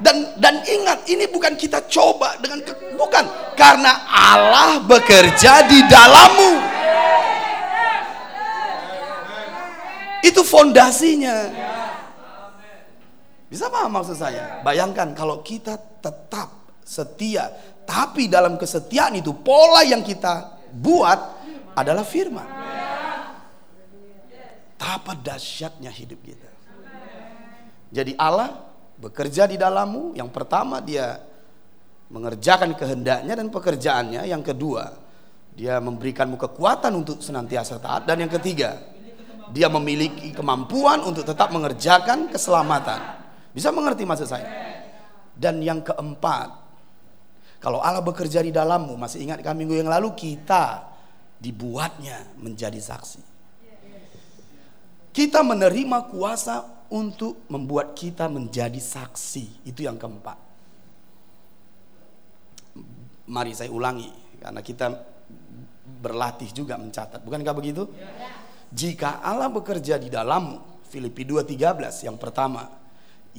Dan 0.00 0.32
dan 0.40 0.64
ingat 0.64 1.04
ini 1.12 1.28
bukan 1.28 1.54
kita 1.60 1.84
coba 1.84 2.40
dengan 2.40 2.64
ke, 2.64 2.72
bukan 2.96 3.24
karena 3.52 4.08
Allah 4.08 4.80
bekerja 4.80 5.68
di 5.68 5.84
dalammu. 5.84 6.52
Itu 10.24 10.40
fondasinya. 10.44 11.52
Bisa 13.50 13.66
paham 13.66 13.92
maksud 13.98 14.16
saya? 14.16 14.62
Bayangkan 14.62 15.12
kalau 15.12 15.42
kita 15.44 15.74
tetap 16.00 16.48
setia, 16.86 17.50
tapi 17.82 18.30
dalam 18.30 18.54
kesetiaan 18.54 19.18
itu 19.18 19.34
pola 19.34 19.82
yang 19.82 20.06
kita 20.06 20.60
buat 20.70 21.18
adalah 21.74 22.06
firman. 22.06 22.46
Tapa 24.80 25.12
dahsyatnya 25.12 25.92
hidup 25.92 26.20
kita. 26.24 26.50
Jadi 27.90 28.14
Allah 28.14 28.69
bekerja 29.00 29.48
di 29.48 29.56
dalammu. 29.56 30.14
Yang 30.14 30.30
pertama 30.30 30.84
dia 30.84 31.18
mengerjakan 32.12 32.76
kehendaknya 32.76 33.34
dan 33.34 33.48
pekerjaannya. 33.48 34.22
Yang 34.28 34.52
kedua, 34.52 34.84
dia 35.56 35.80
memberikanmu 35.80 36.36
kekuatan 36.36 36.92
untuk 36.92 37.24
senantiasa 37.24 37.80
taat. 37.80 38.04
Dan 38.04 38.28
yang 38.28 38.32
ketiga, 38.32 38.76
dia 39.50 39.66
memiliki 39.72 40.30
kemampuan 40.30 41.02
untuk 41.02 41.24
tetap 41.24 41.50
mengerjakan 41.50 42.28
keselamatan. 42.30 43.00
Bisa 43.50 43.74
mengerti 43.74 44.06
maksud 44.06 44.28
saya? 44.28 44.46
Dan 45.34 45.64
yang 45.64 45.80
keempat, 45.80 46.48
kalau 47.58 47.80
Allah 47.80 48.04
bekerja 48.04 48.44
di 48.44 48.52
dalammu, 48.54 48.94
masih 48.94 49.24
ingat 49.24 49.40
kan 49.42 49.56
minggu 49.56 49.74
yang 49.74 49.90
lalu 49.90 50.14
kita 50.14 50.86
dibuatnya 51.40 52.36
menjadi 52.38 52.76
saksi. 52.76 53.22
Kita 55.10 55.42
menerima 55.42 56.06
kuasa 56.06 56.79
untuk 56.90 57.46
membuat 57.48 57.94
kita 57.94 58.26
menjadi 58.26 58.78
saksi. 58.78 59.66
Itu 59.66 59.86
yang 59.86 59.96
keempat. 59.96 60.38
Mari 63.30 63.54
saya 63.54 63.70
ulangi 63.70 64.10
karena 64.42 64.58
kita 64.58 64.86
berlatih 66.02 66.50
juga 66.50 66.74
mencatat. 66.74 67.22
Bukankah 67.22 67.54
begitu? 67.54 67.86
Jika 68.70 69.22
Allah 69.22 69.50
bekerja 69.50 69.98
di 69.98 70.10
dalammu, 70.10 70.86
Filipi 70.90 71.22
2:13 71.22 72.06
yang 72.06 72.18
pertama, 72.18 72.66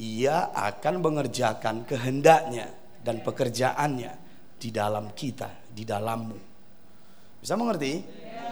ia 0.00 0.48
akan 0.56 1.04
mengerjakan 1.04 1.84
kehendaknya 1.84 2.72
dan 3.04 3.20
pekerjaannya 3.20 4.12
di 4.56 4.68
dalam 4.72 5.12
kita, 5.12 5.68
di 5.68 5.84
dalammu. 5.84 6.38
Bisa 7.42 7.58
mengerti? 7.58 8.00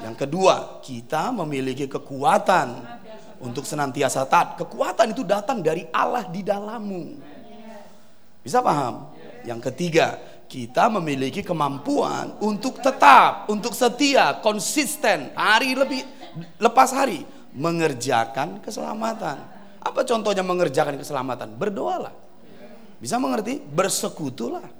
Yang 0.00 0.16
kedua, 0.26 0.80
kita 0.80 1.28
memiliki 1.32 1.86
kekuatan 1.88 2.99
untuk 3.40 3.64
senantiasa 3.64 4.29
taat. 4.29 4.61
Kekuatan 4.61 5.16
itu 5.16 5.24
datang 5.24 5.64
dari 5.64 5.88
Allah 5.90 6.29
di 6.29 6.44
dalammu. 6.44 7.05
Bisa 8.40 8.61
paham? 8.64 9.12
Yang 9.44 9.72
ketiga, 9.72 10.20
kita 10.50 10.88
memiliki 10.88 11.44
kemampuan 11.44 12.37
untuk 12.40 12.81
tetap, 12.81 13.48
untuk 13.53 13.72
setia, 13.76 14.40
konsisten, 14.40 15.33
hari 15.37 15.76
lebih 15.76 16.05
lepas 16.61 16.92
hari 16.92 17.24
mengerjakan 17.55 18.62
keselamatan. 18.62 19.38
Apa 19.81 20.05
contohnya 20.05 20.44
mengerjakan 20.44 21.00
keselamatan? 21.00 21.57
Berdoalah. 21.57 22.12
Bisa 23.00 23.16
mengerti? 23.16 23.62
Bersekutulah. 23.62 24.79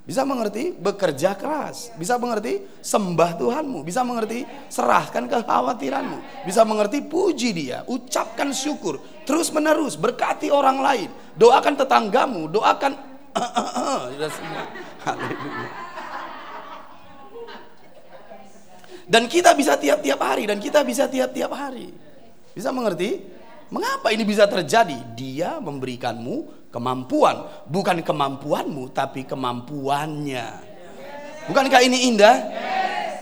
Bisa 0.00 0.24
mengerti? 0.24 0.72
Bekerja 0.72 1.36
keras. 1.36 1.92
Bisa 1.94 2.16
mengerti? 2.16 2.64
Sembah 2.80 3.36
Tuhanmu. 3.36 3.84
Bisa 3.84 4.00
mengerti? 4.00 4.48
Serahkan 4.72 5.28
kekhawatiranmu. 5.28 6.48
Bisa 6.48 6.64
mengerti? 6.64 7.04
Puji 7.04 7.52
dia. 7.52 7.84
Ucapkan 7.84 8.48
syukur. 8.56 8.96
Terus 9.28 9.52
menerus. 9.52 10.00
Berkati 10.00 10.48
orang 10.48 10.80
lain. 10.80 11.12
Doakan 11.36 11.76
tetanggamu. 11.76 12.48
Doakan. 12.48 12.92
Dan 19.10 19.26
kita 19.28 19.52
bisa 19.52 19.76
tiap-tiap 19.76 20.20
hari. 20.22 20.48
Dan 20.48 20.58
kita 20.58 20.80
bisa 20.80 21.12
tiap-tiap 21.12 21.52
hari. 21.52 21.92
Bisa 22.56 22.72
mengerti? 22.72 23.20
Mengapa 23.70 24.10
ini 24.10 24.26
bisa 24.26 24.50
terjadi? 24.50 24.98
Dia 25.14 25.62
memberikanmu 25.62 26.59
kemampuan, 26.70 27.66
bukan 27.66 28.00
kemampuanmu 28.00 28.94
tapi 28.94 29.26
kemampuannya. 29.26 30.48
Bukankah 31.50 31.82
ini 31.82 32.14
indah? 32.14 32.36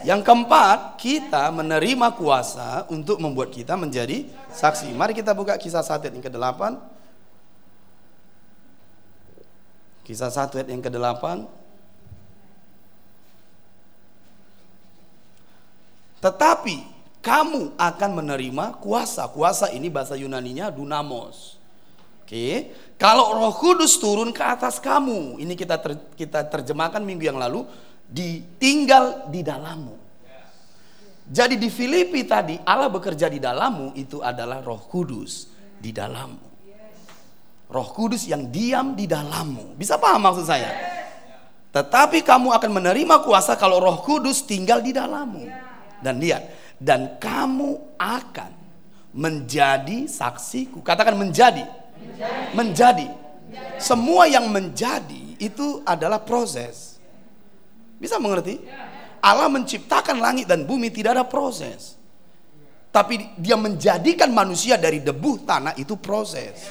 Yang 0.06 0.20
keempat, 0.22 0.94
kita 1.00 1.50
menerima 1.50 2.14
kuasa 2.14 2.86
untuk 2.86 3.18
membuat 3.18 3.50
kita 3.50 3.74
menjadi 3.74 4.30
saksi. 4.52 4.94
Mari 4.94 5.10
kita 5.10 5.34
buka 5.34 5.58
kisah 5.58 5.82
satu 5.82 6.06
yang 6.06 6.22
ke-8. 6.22 6.60
Kisah 10.06 10.30
satu 10.30 10.62
yang 10.62 10.78
ke-8. 10.78 11.24
Tetapi 16.22 16.76
kamu 17.18 17.74
akan 17.74 18.10
menerima 18.22 18.78
kuasa. 18.78 19.26
Kuasa 19.30 19.74
ini 19.74 19.90
bahasa 19.90 20.14
Yunaninya 20.14 20.70
dunamos. 20.70 21.58
Oke, 22.22 22.70
kalau 22.98 23.30
Roh 23.38 23.54
Kudus 23.54 23.94
turun 24.02 24.34
ke 24.34 24.42
atas 24.42 24.82
kamu, 24.82 25.38
ini 25.38 25.54
kita 25.54 25.78
ter, 25.78 25.94
kita 26.18 26.42
terjemahkan 26.50 26.98
minggu 26.98 27.30
yang 27.30 27.38
lalu, 27.38 27.62
ditinggal 28.10 29.30
di 29.30 29.46
dalammu. 29.46 29.94
Jadi 31.28 31.54
di 31.54 31.70
Filipi 31.70 32.26
tadi 32.26 32.58
Allah 32.66 32.90
bekerja 32.90 33.30
di 33.30 33.38
dalammu 33.38 33.94
itu 33.94 34.18
adalah 34.18 34.58
Roh 34.66 34.82
Kudus 34.90 35.46
di 35.78 35.94
dalammu. 35.94 36.48
Roh 37.70 37.88
Kudus 37.94 38.26
yang 38.26 38.50
diam 38.50 38.98
di 38.98 39.06
dalammu. 39.06 39.78
Bisa 39.78 39.94
paham 40.00 40.24
maksud 40.24 40.48
saya? 40.48 40.72
Tetapi 41.70 42.26
kamu 42.26 42.50
akan 42.50 42.70
menerima 42.82 43.22
kuasa 43.22 43.54
kalau 43.54 43.78
Roh 43.78 44.02
Kudus 44.02 44.42
tinggal 44.42 44.82
di 44.82 44.90
dalammu. 44.90 45.46
Dan 46.02 46.18
lihat, 46.18 46.74
dan 46.82 47.14
kamu 47.22 47.94
akan 47.94 48.50
menjadi 49.14 50.10
saksiku. 50.10 50.82
Katakan 50.82 51.14
menjadi. 51.14 51.62
Menjadi. 52.54 53.08
Semua 53.78 54.26
yang 54.26 54.50
menjadi 54.50 55.38
itu 55.38 55.82
adalah 55.86 56.18
proses. 56.22 56.98
Bisa 57.98 58.18
mengerti? 58.18 58.62
Allah 59.18 59.50
menciptakan 59.50 60.22
langit 60.22 60.46
dan 60.46 60.62
bumi 60.62 60.90
tidak 60.94 61.18
ada 61.18 61.24
proses. 61.26 61.98
Tapi 62.88 63.38
dia 63.38 63.58
menjadikan 63.58 64.30
manusia 64.30 64.78
dari 64.78 65.02
debu 65.02 65.46
tanah 65.46 65.74
itu 65.78 65.98
proses. 65.98 66.70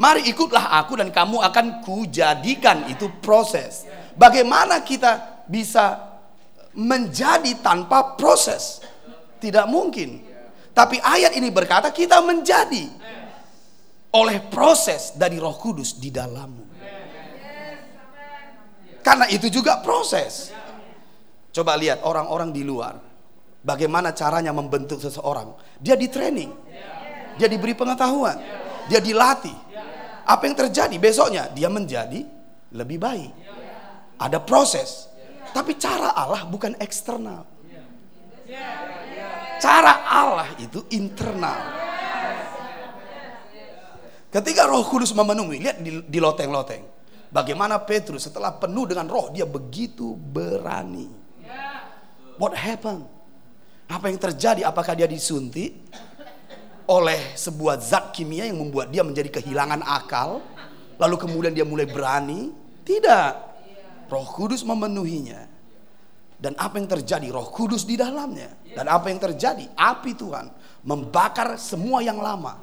Mari 0.00 0.24
ikutlah 0.32 0.72
aku 0.82 0.96
dan 0.96 1.12
kamu 1.12 1.40
akan 1.44 1.84
kujadikan 1.84 2.88
itu 2.88 3.12
proses. 3.20 3.84
Bagaimana 4.16 4.80
kita 4.80 5.44
bisa 5.48 6.00
menjadi 6.72 7.60
tanpa 7.60 8.16
proses? 8.16 8.80
Tidak 9.36 9.68
mungkin. 9.68 10.24
Tapi 10.72 10.96
ayat 10.96 11.36
ini 11.36 11.52
berkata 11.52 11.92
kita 11.92 12.24
menjadi 12.24 12.88
oleh 14.12 14.38
proses 14.52 15.16
dari 15.16 15.40
Roh 15.40 15.56
Kudus 15.56 15.96
di 15.96 16.12
dalammu. 16.12 16.64
Karena 19.02 19.26
itu 19.26 19.50
juga 19.50 19.82
proses. 19.82 20.54
Coba 21.50 21.74
lihat 21.74 22.06
orang-orang 22.06 22.54
di 22.54 22.62
luar. 22.62 22.96
Bagaimana 23.62 24.14
caranya 24.14 24.54
membentuk 24.54 25.02
seseorang. 25.02 25.54
Dia 25.82 25.98
di 25.98 26.06
training. 26.06 26.50
Dia 27.36 27.48
diberi 27.50 27.74
pengetahuan. 27.74 28.38
Dia 28.86 29.02
dilatih 29.02 29.72
apa 30.22 30.42
yang 30.46 30.56
terjadi 30.56 30.96
besoknya? 31.02 31.50
Dia 31.50 31.66
menjadi 31.66 32.22
lebih 32.72 32.98
baik. 33.02 33.32
Ada 34.22 34.38
proses. 34.38 35.10
Tapi 35.50 35.74
cara 35.76 36.14
Allah 36.14 36.46
bukan 36.46 36.78
eksternal. 36.78 37.42
Cara 39.58 39.94
Allah 40.06 40.48
itu 40.58 40.86
internal. 40.94 41.91
Ketika 44.32 44.64
roh 44.64 44.80
kudus 44.88 45.12
memenuhi, 45.12 45.60
lihat 45.60 45.84
di, 45.84 46.18
loteng-loteng. 46.18 46.88
Bagaimana 47.28 47.76
Petrus 47.84 48.28
setelah 48.28 48.56
penuh 48.56 48.88
dengan 48.88 49.04
roh, 49.08 49.28
dia 49.28 49.44
begitu 49.44 50.16
berani. 50.16 51.08
What 52.40 52.56
happened? 52.56 53.04
Apa 53.92 54.08
yang 54.08 54.16
terjadi? 54.16 54.64
Apakah 54.64 54.96
dia 54.96 55.04
disuntik? 55.04 55.76
oleh 56.90 57.38
sebuah 57.38 57.78
zat 57.78 58.10
kimia 58.10 58.48
yang 58.48 58.58
membuat 58.58 58.90
dia 58.90 59.06
menjadi 59.06 59.30
kehilangan 59.40 59.80
akal, 59.86 60.42
lalu 60.98 61.16
kemudian 61.16 61.54
dia 61.54 61.64
mulai 61.64 61.86
berani? 61.86 62.50
Tidak. 62.82 63.32
Roh 64.10 64.26
Kudus 64.28 64.66
memenuhinya. 64.66 65.48
Dan 66.42 66.58
apa 66.58 66.74
yang 66.82 66.90
terjadi? 66.90 67.30
Roh 67.30 67.48
Kudus 67.54 67.86
di 67.86 67.94
dalamnya. 67.94 68.50
Dan 68.74 68.90
apa 68.90 69.08
yang 69.08 69.22
terjadi? 69.22 69.70
Api 69.72 70.12
Tuhan 70.18 70.50
membakar 70.82 71.54
semua 71.62 72.02
yang 72.02 72.18
lama 72.18 72.58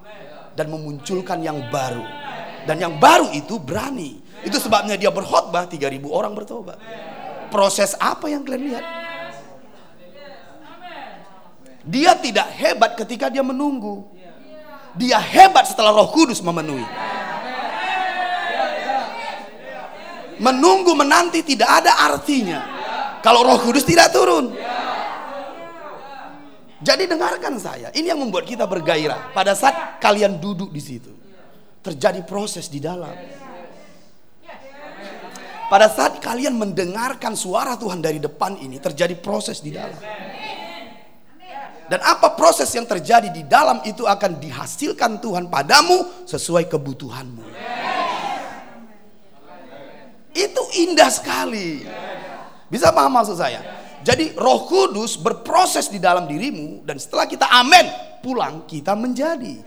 dan 0.59 0.67
memunculkan 0.67 1.39
yang 1.39 1.71
baru. 1.71 2.03
Dan 2.67 2.75
yang 2.83 2.99
baru 2.99 3.31
itu 3.31 3.55
berani. 3.55 4.19
Itu 4.43 4.59
sebabnya 4.59 4.99
dia 4.99 5.07
berkhotbah 5.07 5.71
3000 5.71 6.03
orang 6.11 6.35
bertobat. 6.35 6.75
Proses 7.47 7.95
apa 7.95 8.27
yang 8.27 8.43
kalian 8.43 8.63
lihat? 8.67 8.85
Dia 11.87 12.11
tidak 12.19 12.51
hebat 12.59 12.99
ketika 12.99 13.31
dia 13.31 13.39
menunggu. 13.39 14.03
Dia 14.99 15.15
hebat 15.15 15.63
setelah 15.63 15.95
Roh 15.95 16.11
Kudus 16.11 16.43
memenuhi. 16.43 16.83
Menunggu 20.43 20.91
menanti 20.95 21.43
tidak 21.43 21.83
ada 21.83 22.11
artinya 22.11 22.59
kalau 23.23 23.47
Roh 23.47 23.59
Kudus 23.63 23.87
tidak 23.87 24.11
turun. 24.11 24.55
Jadi 26.79 27.11
dengarkan 27.11 27.59
saya, 27.59 27.91
ini 27.91 28.07
yang 28.07 28.23
membuat 28.23 28.47
kita 28.47 28.63
bergairah. 28.63 29.35
Pada 29.35 29.51
saat 29.51 29.99
kalian 29.99 30.39
duduk 30.39 30.71
di 30.71 30.79
situ, 30.79 31.11
terjadi 31.83 32.23
proses 32.23 32.71
di 32.71 32.79
dalam. 32.79 33.11
Pada 35.69 35.85
saat 35.91 36.17
kalian 36.23 36.55
mendengarkan 36.55 37.35
suara 37.35 37.75
Tuhan 37.75 37.99
dari 37.99 38.17
depan 38.17 38.57
ini, 38.57 38.79
terjadi 38.79 39.13
proses 39.19 39.59
di 39.59 39.75
dalam. 39.75 39.99
Dan 41.89 41.99
apa 42.05 42.37
proses 42.37 42.69
yang 42.71 42.85
terjadi 42.85 43.33
di 43.33 43.43
dalam 43.43 43.81
itu 43.81 44.05
akan 44.05 44.37
dihasilkan 44.37 45.19
Tuhan 45.19 45.49
padamu 45.49 46.25
sesuai 46.25 46.69
kebutuhanmu. 46.69 47.43
Itu 50.31 50.63
indah 50.85 51.09
sekali. 51.09 51.83
Bisa 52.69 52.93
paham 52.93 53.17
maksud 53.17 53.41
saya? 53.41 53.78
Jadi 53.99 54.31
roh 54.39 54.63
kudus 54.65 55.19
berproses 55.19 55.91
di 55.91 55.99
dalam 55.99 56.23
dirimu 56.23 56.87
dan 56.87 56.95
setelah 56.95 57.27
kita 57.27 57.45
amin 57.51 57.85
pulang 58.23 58.63
kita 58.63 58.95
menjadi. 58.95 59.59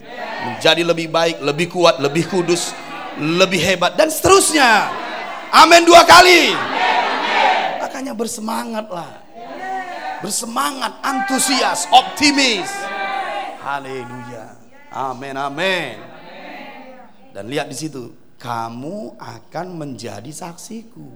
Menjadi 0.48 0.82
lebih 0.82 1.12
baik, 1.12 1.44
lebih 1.44 1.68
kuat, 1.68 2.00
lebih 2.00 2.26
kudus, 2.32 2.72
lebih 3.20 3.60
hebat 3.60 3.94
dan 3.94 4.08
seterusnya. 4.08 4.88
Amin 5.52 5.84
dua 5.84 6.02
kali. 6.08 6.56
Makanya 7.84 8.16
bersemangatlah 8.16 9.22
bersemangat, 10.22 11.02
antusias, 11.02 11.90
optimis. 11.90 12.70
Haleluya. 13.58 14.54
Amin, 14.94 15.34
amin. 15.34 15.98
Dan 17.34 17.50
lihat 17.50 17.66
di 17.66 17.76
situ, 17.76 18.14
kamu 18.38 19.18
akan 19.18 19.66
menjadi 19.74 20.30
saksiku. 20.30 21.10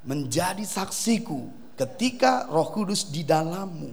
Menjadi 0.00 0.64
saksiku 0.64 1.52
ketika 1.76 2.48
Roh 2.48 2.72
Kudus 2.72 3.08
di 3.08 3.20
dalammu 3.20 3.92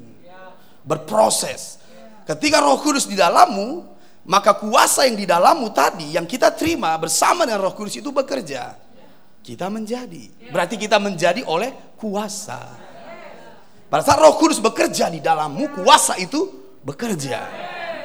berproses. 0.88 1.80
Ketika 2.24 2.64
Roh 2.64 2.80
Kudus 2.80 3.08
di 3.08 3.20
dalammu, 3.20 3.84
maka 4.28 4.56
kuasa 4.56 5.04
yang 5.08 5.20
di 5.20 5.28
dalammu 5.28 5.72
tadi 5.76 6.16
yang 6.16 6.24
kita 6.24 6.56
terima 6.56 6.96
bersama 6.96 7.44
dengan 7.44 7.68
Roh 7.68 7.76
Kudus 7.76 8.00
itu 8.00 8.12
bekerja. 8.12 8.88
Kita 9.48 9.72
menjadi. 9.72 10.52
Berarti 10.52 10.76
kita 10.76 11.00
menjadi 11.00 11.40
oleh 11.48 11.72
kuasa. 11.96 12.60
Pada 13.88 14.04
saat 14.04 14.20
roh 14.20 14.36
kudus 14.36 14.60
bekerja 14.60 15.08
di 15.08 15.24
dalammu, 15.24 15.72
kuasa 15.72 16.20
itu 16.20 16.52
bekerja. 16.84 17.48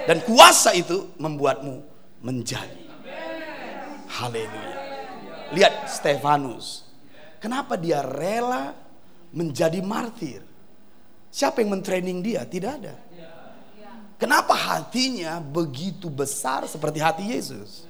Dan 0.07 0.23
kuasa 0.23 0.71
itu 0.71 1.11
membuatmu 1.19 1.83
menjadi. 2.23 2.87
Haleluya. 4.07 4.79
Lihat 5.51 5.91
Stefanus. 5.91 6.82
Kenapa 7.42 7.74
dia 7.74 7.98
rela 8.07 8.70
menjadi 9.35 9.83
martir? 9.83 10.46
Siapa 11.35 11.59
yang 11.59 11.74
mentraining 11.74 12.22
dia? 12.22 12.46
Tidak 12.46 12.70
ada. 12.70 12.94
Kenapa 14.14 14.55
hatinya 14.55 15.42
begitu 15.42 16.07
besar 16.07 16.62
seperti 16.70 17.02
hati 17.02 17.35
Yesus? 17.35 17.83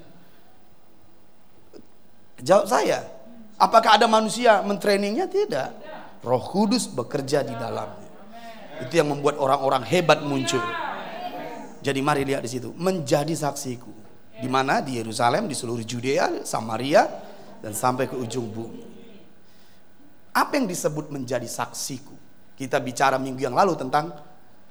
Jawab 2.41 2.65
saya. 2.65 3.05
Apakah 3.61 4.01
ada 4.01 4.09
manusia 4.09 4.65
mentrainingnya? 4.65 5.29
Tidak. 5.29 5.71
Roh 6.25 6.41
Kudus 6.49 6.89
bekerja 6.89 7.45
di 7.45 7.53
dalamnya. 7.53 8.09
Itu 8.81 8.97
yang 8.97 9.13
membuat 9.13 9.37
orang-orang 9.37 9.85
hebat 9.85 10.25
muncul. 10.25 10.65
Jadi 11.85 12.01
mari 12.01 12.25
lihat 12.25 12.41
di 12.41 12.51
situ, 12.51 12.73
menjadi 12.73 13.37
saksiku. 13.37 13.93
Di 14.41 14.49
mana? 14.49 14.81
Di 14.81 14.97
Yerusalem, 14.97 15.45
di 15.45 15.55
seluruh 15.55 15.85
Judea, 15.85 16.41
Samaria, 16.49 17.05
dan 17.61 17.77
sampai 17.77 18.09
ke 18.09 18.17
ujung 18.17 18.49
bumi. 18.49 18.83
Apa 20.33 20.57
yang 20.57 20.67
disebut 20.67 21.13
menjadi 21.13 21.45
saksiku? 21.45 22.17
Kita 22.57 22.81
bicara 22.81 23.21
minggu 23.21 23.45
yang 23.45 23.57
lalu 23.57 23.77
tentang 23.77 24.13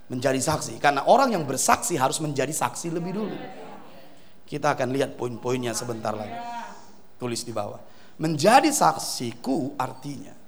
menjadi 0.09 0.37
saksi. 0.41 0.81
Karena 0.81 1.05
orang 1.05 1.37
yang 1.37 1.45
bersaksi 1.45 1.97
harus 1.97 2.17
menjadi 2.17 2.51
saksi 2.51 2.89
lebih 2.89 3.13
dulu. 3.13 3.37
Kita 4.49 4.73
akan 4.73 4.89
lihat 4.91 5.15
poin-poinnya 5.15 5.71
sebentar 5.77 6.11
lagi. 6.17 6.35
Tulis 7.21 7.45
di 7.45 7.53
bawah. 7.53 7.79
Menjadi 8.17 8.69
saksiku 8.69 9.77
artinya 9.77 10.41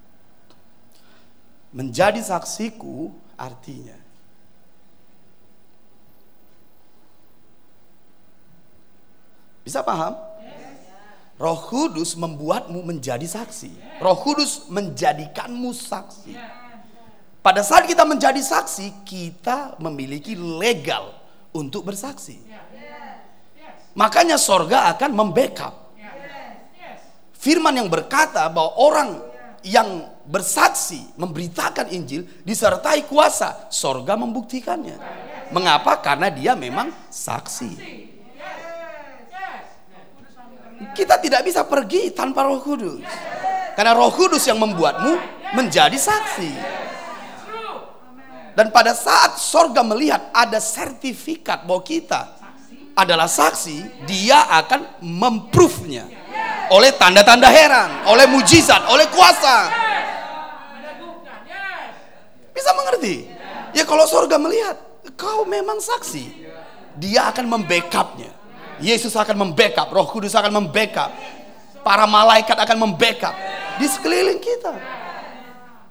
menjadi 1.74 2.22
saksiku 2.22 3.10
artinya 3.34 3.98
Bisa 9.64 9.80
paham? 9.80 10.12
Roh 11.44 11.60
Kudus 11.68 12.16
membuatmu 12.16 12.88
menjadi 12.88 13.28
saksi. 13.28 14.00
Roh 14.00 14.16
Kudus 14.24 14.72
menjadikanmu 14.72 15.76
saksi. 15.76 16.40
Pada 17.44 17.60
saat 17.60 17.84
kita 17.84 18.08
menjadi 18.08 18.40
saksi, 18.40 19.04
kita 19.04 19.76
memiliki 19.84 20.40
legal 20.40 21.12
untuk 21.52 21.84
bersaksi. 21.92 22.40
Makanya 23.92 24.40
sorga 24.40 24.88
akan 24.96 25.12
membackup. 25.12 25.92
Firman 27.36 27.76
yang 27.76 27.92
berkata 27.92 28.48
bahwa 28.48 28.80
orang 28.80 29.10
yang 29.68 30.08
bersaksi, 30.24 31.04
memberitakan 31.20 31.92
Injil, 31.92 32.24
disertai 32.48 33.04
kuasa, 33.04 33.68
sorga 33.68 34.16
membuktikannya. 34.16 34.96
Mengapa? 35.52 36.00
Karena 36.00 36.32
dia 36.32 36.56
memang 36.56 36.88
saksi. 37.12 38.03
Kita 40.92 41.16
tidak 41.24 41.48
bisa 41.48 41.64
pergi 41.64 42.12
tanpa 42.12 42.44
roh 42.44 42.60
kudus. 42.60 43.00
Karena 43.74 43.96
roh 43.96 44.12
kudus 44.12 44.44
yang 44.44 44.60
membuatmu 44.60 45.16
menjadi 45.56 45.96
saksi. 45.96 46.52
Dan 48.54 48.70
pada 48.70 48.94
saat 48.94 49.42
sorga 49.42 49.82
melihat 49.82 50.30
ada 50.30 50.62
sertifikat 50.62 51.66
bahwa 51.66 51.82
kita 51.82 52.38
adalah 52.94 53.26
saksi, 53.26 54.06
dia 54.06 54.46
akan 54.62 55.02
memproof-nya 55.02 56.06
oleh 56.70 56.94
tanda-tanda 56.94 57.50
heran, 57.50 58.06
oleh 58.06 58.30
mujizat, 58.30 58.86
oleh 58.94 59.10
kuasa. 59.10 59.74
Bisa 62.54 62.70
mengerti? 62.78 63.26
Ya 63.74 63.84
kalau 63.90 64.06
surga 64.06 64.38
melihat, 64.38 64.78
kau 65.18 65.50
memang 65.50 65.82
saksi. 65.82 66.46
Dia 67.02 67.34
akan 67.34 67.50
membackupnya. 67.50 68.30
Yesus 68.84 69.16
akan 69.16 69.48
membackup, 69.48 69.88
Roh 69.96 70.04
Kudus 70.12 70.36
akan 70.36 70.60
membackup. 70.60 71.10
Para 71.84 72.04
malaikat 72.04 72.56
akan 72.56 72.78
membackup 72.92 73.36
di 73.80 73.88
sekeliling 73.88 74.40
kita. 74.44 74.76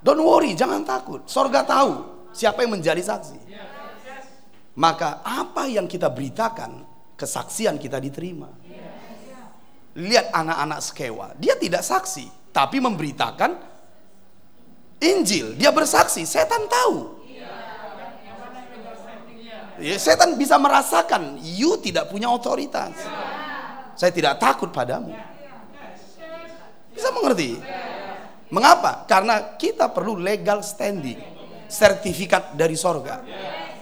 Don't 0.04 0.20
worry, 0.20 0.52
jangan 0.52 0.84
takut. 0.84 1.24
Sorga 1.24 1.64
tahu 1.64 1.92
siapa 2.36 2.64
yang 2.64 2.76
menjadi 2.76 3.00
saksi. 3.00 3.38
Maka 4.76 5.20
apa 5.20 5.68
yang 5.68 5.84
kita 5.84 6.08
beritakan, 6.08 6.84
kesaksian 7.16 7.76
kita 7.76 8.00
diterima. 8.00 8.48
Lihat 9.92 10.32
anak-anak 10.32 10.80
sekewa, 10.80 11.36
dia 11.36 11.52
tidak 11.60 11.84
saksi, 11.84 12.52
tapi 12.56 12.80
memberitakan 12.80 13.52
Injil. 15.02 15.58
Dia 15.60 15.68
bersaksi, 15.68 16.24
setan 16.24 16.64
tahu. 16.70 17.21
Ya, 19.80 19.96
setan 19.96 20.36
bisa 20.36 20.60
merasakan 20.60 21.40
you 21.40 21.80
tidak 21.80 22.12
punya 22.12 22.28
otoritas. 22.28 22.92
Saya 23.96 24.12
tidak 24.12 24.36
takut 24.36 24.68
padamu. 24.68 25.16
Bisa 26.92 27.08
mengerti? 27.12 27.56
Mengapa? 28.52 29.08
Karena 29.08 29.56
kita 29.56 29.88
perlu 29.88 30.20
legal 30.20 30.60
standing, 30.60 31.16
sertifikat 31.72 32.52
dari 32.52 32.76
sorga. 32.76 33.24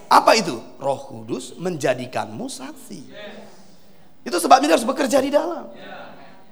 Apa 0.07 0.39
itu? 0.39 0.59
Roh 0.79 1.01
Kudus 1.11 1.59
menjadikanmu 1.59 2.47
saksi. 2.47 3.01
Itu 4.23 4.37
sebabnya 4.39 4.79
harus 4.79 4.87
bekerja 4.87 5.19
di 5.19 5.31
dalam. 5.35 5.75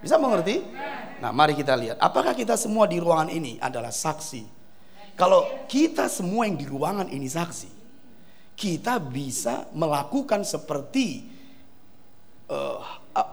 Bisa 0.02 0.18
mengerti? 0.18 0.62
Nah, 1.18 1.30
mari 1.34 1.54
kita 1.54 1.74
lihat. 1.74 1.98
Apakah 1.98 2.34
kita 2.34 2.54
semua 2.54 2.86
di 2.86 2.98
ruangan 3.02 3.30
ini 3.30 3.58
adalah 3.58 3.90
saksi? 3.90 4.46
Kalau 5.18 5.66
kita 5.66 6.06
semua 6.06 6.46
yang 6.46 6.54
di 6.54 6.66
ruangan 6.66 7.10
ini 7.10 7.26
saksi, 7.26 7.77
kita 8.58 8.98
bisa 8.98 9.70
melakukan 9.70 10.42
seperti 10.42 11.30
uh, 12.50 12.82
uh, 13.14 13.30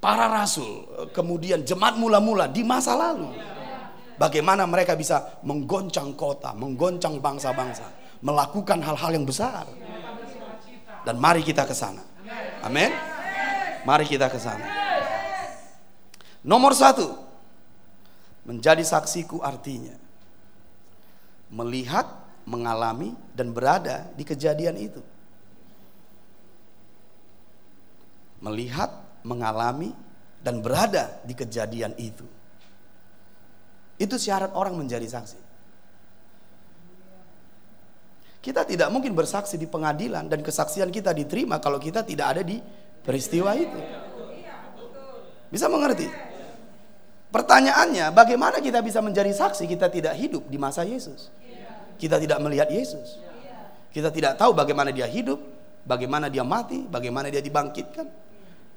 para 0.00 0.32
rasul, 0.32 0.88
uh, 0.96 1.08
kemudian 1.12 1.60
jemaat 1.60 2.00
mula-mula 2.00 2.48
di 2.48 2.64
masa 2.64 2.96
lalu. 2.96 3.28
Bagaimana 4.16 4.64
mereka 4.64 4.96
bisa 4.96 5.42
menggoncang 5.44 6.16
kota, 6.16 6.56
menggoncang 6.56 7.20
bangsa-bangsa, 7.20 7.84
melakukan 8.24 8.80
hal-hal 8.80 9.12
yang 9.12 9.28
besar. 9.28 9.68
Dan 11.04 11.20
mari 11.20 11.44
kita 11.44 11.68
ke 11.68 11.76
sana. 11.76 12.00
Amin. 12.64 12.88
Mari 13.84 14.08
kita 14.08 14.32
ke 14.32 14.40
sana. 14.40 14.64
Nomor 16.40 16.72
satu, 16.72 17.12
menjadi 18.48 18.80
saksiku 18.80 19.44
artinya 19.44 20.00
melihat 21.52 22.08
mengalami 22.48 23.12
dan 23.34 23.50
berada 23.50 24.08
di 24.14 24.22
kejadian 24.22 24.78
itu. 24.78 25.02
Melihat, 28.40 28.94
mengalami 29.26 29.90
dan 30.38 30.62
berada 30.62 31.18
di 31.26 31.34
kejadian 31.34 31.98
itu. 31.98 32.24
Itu 33.98 34.14
syarat 34.16 34.54
orang 34.54 34.78
menjadi 34.78 35.06
saksi. 35.10 35.40
Kita 38.44 38.68
tidak 38.68 38.92
mungkin 38.92 39.16
bersaksi 39.16 39.56
di 39.56 39.64
pengadilan 39.64 40.28
dan 40.28 40.44
kesaksian 40.44 40.92
kita 40.92 41.16
diterima 41.16 41.56
kalau 41.64 41.80
kita 41.80 42.04
tidak 42.04 42.36
ada 42.36 42.42
di 42.44 42.60
peristiwa 43.00 43.56
itu. 43.56 43.80
Bisa 45.48 45.64
mengerti? 45.72 46.04
Pertanyaannya, 47.32 48.12
bagaimana 48.12 48.60
kita 48.60 48.84
bisa 48.84 49.00
menjadi 49.00 49.32
saksi 49.32 49.64
kita 49.64 49.88
tidak 49.88 50.14
hidup 50.14 50.44
di 50.46 50.60
masa 50.60 50.84
Yesus? 50.84 51.32
Kita 51.98 52.18
tidak 52.18 52.38
melihat 52.42 52.68
Yesus. 52.70 53.18
Kita 53.94 54.10
tidak 54.10 54.34
tahu 54.34 54.50
bagaimana 54.56 54.90
dia 54.90 55.06
hidup, 55.06 55.38
bagaimana 55.86 56.26
dia 56.26 56.42
mati, 56.42 56.82
bagaimana 56.82 57.30
dia 57.30 57.38
dibangkitkan. 57.38 58.06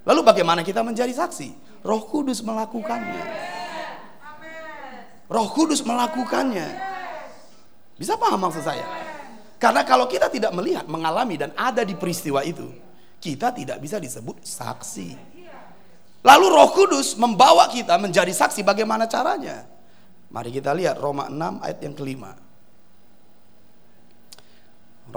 Lalu 0.07 0.22
bagaimana 0.24 0.61
kita 0.61 0.86
menjadi 0.86 1.11
saksi? 1.11 1.82
Roh 1.84 2.05
Kudus 2.05 2.39
melakukannya. 2.45 3.26
Roh 5.28 5.47
Kudus 5.51 5.84
melakukannya. 5.84 6.70
Bisa 7.97 8.15
paham 8.15 8.39
maksud 8.39 8.63
saya? 8.63 8.86
Karena 9.57 9.82
kalau 9.82 10.05
kita 10.05 10.30
tidak 10.30 10.53
melihat, 10.53 10.86
mengalami 10.86 11.36
dan 11.36 11.49
ada 11.57 11.82
di 11.82 11.97
peristiwa 11.97 12.45
itu, 12.45 12.70
kita 13.18 13.49
tidak 13.51 13.82
bisa 13.82 13.97
disebut 13.97 14.45
saksi. 14.45 15.18
Lalu 16.22 16.45
Roh 16.45 16.70
Kudus 16.72 17.18
membawa 17.18 17.68
kita 17.68 17.97
menjadi 17.97 18.30
saksi 18.30 18.61
bagaimana 18.61 19.09
caranya? 19.09 19.65
Mari 20.30 20.53
kita 20.53 20.78
lihat 20.78 21.01
Roma 21.01 21.26
6 21.32 21.65
ayat 21.65 21.80
yang 21.82 21.95
kelima. 21.97 22.46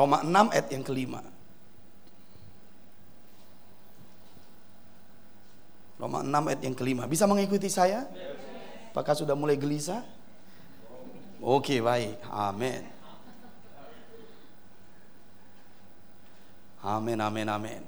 Roma 0.01 0.25
6 0.25 0.57
ayat 0.57 0.69
yang 0.73 0.81
kelima. 0.81 1.21
Roma 6.01 6.25
6 6.25 6.49
ayat 6.49 6.61
yang 6.65 6.73
kelima. 6.73 7.05
Bisa 7.05 7.29
mengikuti 7.29 7.69
saya? 7.69 8.09
Apakah 8.97 9.13
sudah 9.13 9.37
mulai 9.37 9.61
gelisah? 9.61 10.01
Oke, 11.45 11.85
baik. 11.85 12.17
Amin. 12.33 12.81
Amin, 16.81 17.21
amin, 17.21 17.49
amin. 17.53 17.83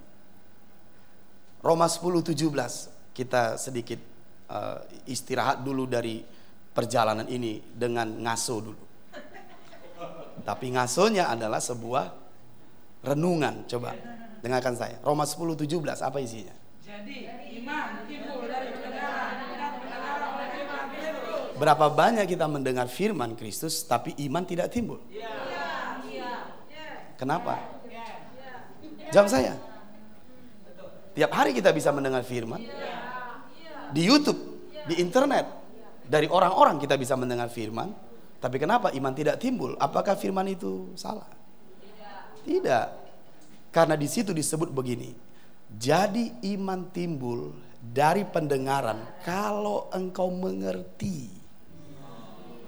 Roma 1.64 1.88
10, 1.88 2.20
17. 2.28 3.16
Kita 3.16 3.56
sedikit 3.56 4.00
uh, 4.52 4.84
istirahat 5.08 5.64
dulu 5.64 5.88
dari 5.88 6.20
perjalanan 6.76 7.24
ini 7.24 7.72
dengan 7.72 8.20
ngaso 8.20 8.56
dulu. 8.60 8.91
Tapi 10.42 10.74
ngasonya 10.74 11.30
adalah 11.30 11.62
sebuah 11.62 12.12
renungan. 13.06 13.66
Coba 13.70 13.94
dengarkan 14.42 14.74
saya. 14.74 14.98
Roma 15.00 15.22
10 15.26 15.54
17 15.66 16.02
apa 16.02 16.18
isinya? 16.18 16.54
Jadi 16.82 17.30
iman 17.62 18.04
timbul 18.10 18.46
dari 18.50 18.82
Berapa 21.62 21.94
banyak 21.94 22.26
kita 22.26 22.50
mendengar 22.50 22.90
firman 22.90 23.38
Kristus 23.38 23.86
tapi 23.86 24.18
iman 24.26 24.42
tidak 24.42 24.74
timbul? 24.74 24.98
Kenapa? 27.14 27.54
Jawab 29.14 29.28
saya. 29.30 29.54
Tiap 31.14 31.30
hari 31.30 31.54
kita 31.54 31.70
bisa 31.70 31.94
mendengar 31.94 32.26
firman. 32.26 32.66
Di 33.94 34.02
YouTube, 34.02 34.42
di 34.90 34.98
internet, 34.98 35.46
dari 36.02 36.26
orang-orang 36.26 36.82
kita 36.82 36.98
bisa 36.98 37.14
mendengar 37.14 37.46
firman. 37.46 37.94
Tapi 38.42 38.58
kenapa 38.58 38.90
iman 38.90 39.14
tidak 39.14 39.38
timbul? 39.38 39.78
Apakah 39.78 40.18
firman 40.18 40.50
itu 40.50 40.90
salah? 40.98 41.30
Tidak. 42.42 42.86
Karena 43.70 43.94
di 43.94 44.10
situ 44.10 44.34
disebut 44.34 44.74
begini. 44.74 45.14
Jadi 45.70 46.50
iman 46.58 46.90
timbul 46.90 47.54
dari 47.78 48.26
pendengaran 48.26 49.22
kalau 49.22 49.86
engkau 49.94 50.26
mengerti. 50.34 51.30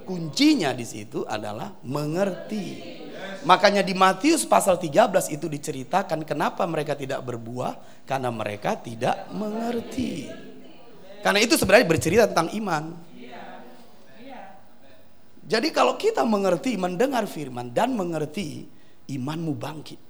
Kuncinya 0.07 0.71
di 0.71 0.87
situ 0.87 1.27
adalah 1.27 1.75
mengerti. 1.83 3.03
Makanya 3.43 3.83
di 3.83 3.97
Matius 3.97 4.47
pasal 4.47 4.79
13 4.79 5.33
itu 5.33 5.51
diceritakan 5.51 6.23
kenapa 6.23 6.63
mereka 6.71 6.95
tidak 6.95 7.25
berbuah 7.25 8.07
karena 8.07 8.31
mereka 8.31 8.79
tidak 8.79 9.27
mengerti. 9.35 10.29
Karena 11.25 11.41
itu 11.41 11.57
sebenarnya 11.57 11.89
bercerita 11.89 12.25
tentang 12.29 12.53
iman. 12.53 12.85
Jadi 15.45 15.69
kalau 15.69 16.01
kita 16.01 16.25
mengerti, 16.25 16.81
mendengar 16.81 17.29
firman 17.29 17.69
dan 17.69 17.93
mengerti, 17.93 18.65
imanmu 19.13 19.53
bangkit. 19.53 20.01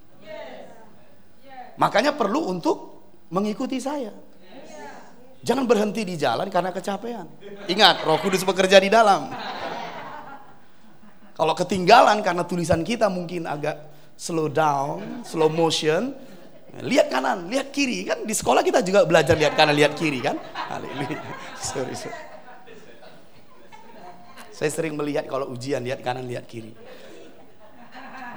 Makanya 1.75 2.15
perlu 2.15 2.55
untuk 2.55 3.03
mengikuti 3.35 3.83
saya. 3.83 4.15
Jangan 5.45 5.67
berhenti 5.67 6.07
di 6.07 6.15
jalan 6.15 6.47
karena 6.49 6.71
kecapean. 6.71 7.27
Ingat, 7.67 8.07
Roh 8.07 8.17
Kudus 8.23 8.47
bekerja 8.47 8.79
di 8.79 8.89
dalam. 8.89 9.29
Kalau 11.35 11.55
ketinggalan 11.59 12.23
karena 12.23 12.47
tulisan 12.47 12.87
kita 12.87 13.11
mungkin 13.11 13.51
agak 13.51 13.91
slow 14.15 14.47
down, 14.47 15.27
slow 15.27 15.51
motion, 15.51 16.15
lihat 16.79 17.11
kanan, 17.11 17.51
lihat 17.51 17.75
kiri 17.75 18.07
kan 18.07 18.23
di 18.23 18.31
sekolah 18.31 18.63
kita 18.63 18.87
juga 18.87 19.03
belajar 19.03 19.35
lihat 19.35 19.59
kanan, 19.59 19.75
lihat 19.75 19.99
kiri 19.99 20.23
kan. 20.23 20.39
Sorry, 21.59 21.99
sorry. 21.99 22.34
Saya 24.55 24.71
sering 24.71 24.95
melihat 24.95 25.27
kalau 25.27 25.51
ujian 25.51 25.83
lihat 25.83 25.99
kanan 25.99 26.31
lihat 26.31 26.47
kiri. 26.47 26.71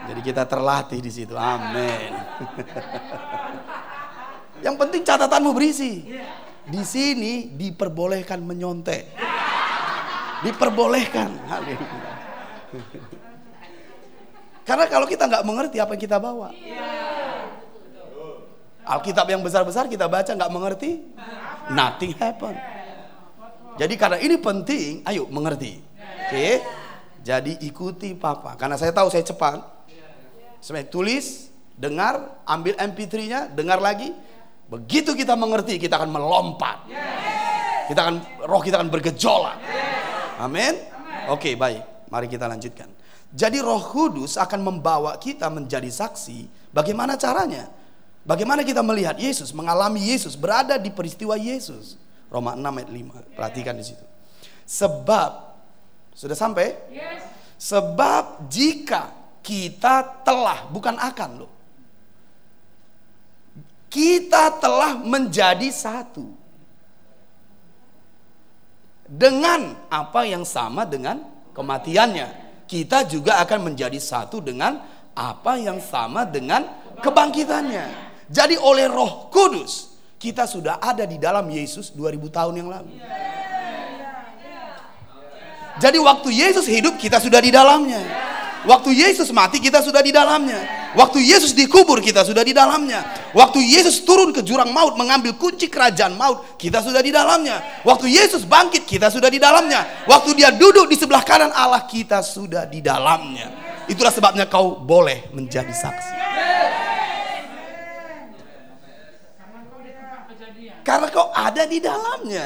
Jadi 0.09 0.21
kita 0.25 0.49
terlatih 0.49 0.97
di 0.97 1.13
situ. 1.13 1.37
Amin. 1.37 2.09
Yang 4.65 4.75
penting 4.81 5.01
catatanmu 5.05 5.53
berisi. 5.53 6.09
Di 6.65 6.81
sini 6.81 7.53
diperbolehkan 7.53 8.41
menyontek. 8.41 9.13
Diperbolehkan. 10.41 11.29
Karena 14.67 14.85
kalau 14.89 15.05
kita 15.05 15.29
nggak 15.29 15.45
mengerti 15.47 15.77
apa 15.79 15.95
yang 15.95 16.03
kita 16.03 16.19
bawa. 16.19 16.51
Alkitab 18.83 19.23
yang 19.31 19.39
besar-besar 19.39 19.87
kita 19.87 20.11
baca 20.11 20.27
nggak 20.27 20.51
mengerti, 20.51 21.07
nothing 21.71 22.11
happen. 22.19 22.51
Jadi 23.79 23.95
karena 23.95 24.19
ini 24.19 24.35
penting, 24.35 25.07
ayo 25.07 25.23
mengerti. 25.31 25.86
Oke. 26.27 26.59
Jadi 27.23 27.55
ikuti 27.63 28.11
papa. 28.15 28.59
Karena 28.59 28.75
saya 28.75 28.91
tahu 28.91 29.07
saya 29.07 29.23
cepat. 29.23 29.63
Saya 30.59 30.83
tulis, 30.83 31.47
dengar, 31.79 32.43
ambil 32.43 32.75
MP3-nya, 32.75 33.47
dengar 33.55 33.79
lagi. 33.79 34.11
Begitu 34.67 35.15
kita 35.15 35.39
mengerti, 35.39 35.79
kita 35.79 35.95
akan 35.95 36.11
melompat. 36.11 36.83
Kita 37.87 37.99
akan 38.03 38.15
roh 38.43 38.59
kita 38.59 38.75
akan 38.83 38.91
bergejolak. 38.91 39.55
Amin. 40.43 40.75
Oke, 41.31 41.55
baik. 41.55 42.11
Mari 42.11 42.27
kita 42.27 42.51
lanjutkan. 42.51 42.91
Jadi 43.31 43.59
Roh 43.59 43.83
Kudus 43.83 44.39
akan 44.39 44.63
membawa 44.63 45.15
kita 45.19 45.47
menjadi 45.51 45.87
saksi. 45.87 46.71
Bagaimana 46.71 47.19
caranya? 47.19 47.67
Bagaimana 48.27 48.63
kita 48.63 48.83
melihat 48.83 49.15
Yesus, 49.15 49.55
mengalami 49.55 50.03
Yesus, 50.03 50.35
berada 50.35 50.75
di 50.75 50.91
peristiwa 50.91 51.39
Yesus. 51.39 51.95
Roma 52.27 52.59
6 52.59 52.63
ayat 52.63 52.91
5. 52.91 53.39
Perhatikan 53.39 53.75
di 53.79 53.87
situ. 53.87 54.03
Sebab 54.67 55.46
sudah 56.17 56.33
sampai? 56.33 56.73
Sebab 57.61 58.49
jika 58.49 59.13
kita 59.45 60.25
telah 60.25 60.65
bukan 60.73 60.97
akan 60.97 61.45
loh. 61.45 61.51
Kita 63.87 64.57
telah 64.57 64.97
menjadi 64.97 65.69
satu. 65.69 66.25
Dengan 69.07 69.77
apa 69.87 70.25
yang 70.25 70.41
sama 70.41 70.89
dengan 70.89 71.21
kematiannya. 71.53 72.49
Kita 72.67 73.07
juga 73.07 73.39
akan 73.39 73.71
menjadi 73.71 73.95
satu 73.95 74.43
dengan 74.43 74.83
apa 75.15 75.55
yang 75.55 75.79
sama 75.79 76.27
dengan 76.27 76.67
kebangkitannya. 76.99 77.85
Jadi 78.27 78.59
oleh 78.59 78.91
Roh 78.91 79.31
Kudus 79.31 79.95
kita 80.19 80.49
sudah 80.49 80.81
ada 80.81 81.07
di 81.07 81.15
dalam 81.21 81.47
Yesus 81.47 81.93
2000 81.95 82.27
tahun 82.27 82.53
yang 82.59 82.69
lalu. 82.73 82.91
Jadi 85.77 85.97
waktu 86.01 86.29
Yesus 86.33 86.65
hidup 86.65 86.97
kita 86.97 87.21
sudah 87.21 87.37
di 87.37 87.53
dalamnya. 87.53 88.01
Waktu 88.67 88.91
Yesus 88.91 89.31
mati 89.31 89.61
kita 89.63 89.79
sudah 89.79 90.01
di 90.03 90.11
dalamnya. 90.11 90.91
Waktu 90.97 91.21
Yesus 91.21 91.53
dikubur 91.53 92.01
kita 92.01 92.25
sudah 92.25 92.41
di 92.41 92.51
dalamnya. 92.51 93.05
Waktu 93.31 93.61
Yesus 93.61 94.01
turun 94.01 94.33
ke 94.33 94.41
jurang 94.41 94.73
maut 94.73 94.97
mengambil 94.97 95.37
kunci 95.37 95.69
kerajaan 95.69 96.17
maut 96.17 96.57
kita 96.57 96.81
sudah 96.81 96.99
di 96.99 97.13
dalamnya. 97.13 97.61
Waktu 97.85 98.09
Yesus 98.09 98.43
bangkit 98.43 98.89
kita 98.89 99.07
sudah 99.13 99.29
di 99.29 99.37
dalamnya. 99.37 100.03
Waktu 100.09 100.33
dia 100.33 100.49
duduk 100.51 100.89
di 100.89 100.97
sebelah 100.97 101.21
kanan 101.21 101.53
Allah 101.53 101.85
kita 101.85 102.25
sudah 102.25 102.65
di 102.65 102.81
dalamnya. 102.81 103.53
Itulah 103.87 104.11
sebabnya 104.11 104.49
kau 104.49 104.81
boleh 104.81 105.29
menjadi 105.31 105.71
saksi. 105.71 106.13
Karena 110.83 111.07
kau 111.11 111.31
ada 111.31 111.63
di 111.67 111.79
dalamnya. 111.83 112.45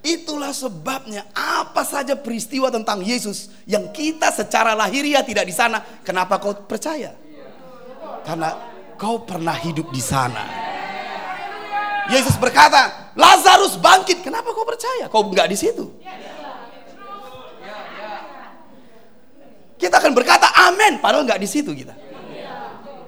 Itulah 0.00 0.56
sebabnya 0.56 1.28
apa 1.36 1.84
saja 1.84 2.16
peristiwa 2.16 2.72
tentang 2.72 3.04
Yesus 3.04 3.52
yang 3.68 3.92
kita 3.92 4.32
secara 4.32 4.72
lahiriah 4.72 5.20
tidak 5.20 5.44
di 5.44 5.52
sana, 5.52 5.84
kenapa 6.00 6.40
kau 6.40 6.56
percaya? 6.56 7.12
Karena 8.24 8.56
kau 8.96 9.20
pernah 9.28 9.52
hidup 9.52 9.92
di 9.92 10.00
sana. 10.00 10.44
Yesus 12.08 12.34
berkata, 12.40 13.12
Lazarus 13.12 13.76
bangkit. 13.76 14.24
Kenapa 14.24 14.56
kau 14.56 14.64
percaya? 14.64 15.06
Kau 15.12 15.24
enggak 15.28 15.52
di 15.52 15.56
situ. 15.60 15.92
Kita 19.80 19.96
akan 19.96 20.12
berkata 20.12 20.48
amin, 20.68 21.00
padahal 21.00 21.24
enggak 21.24 21.40
di 21.40 21.48
situ 21.48 21.72
kita. 21.72 21.92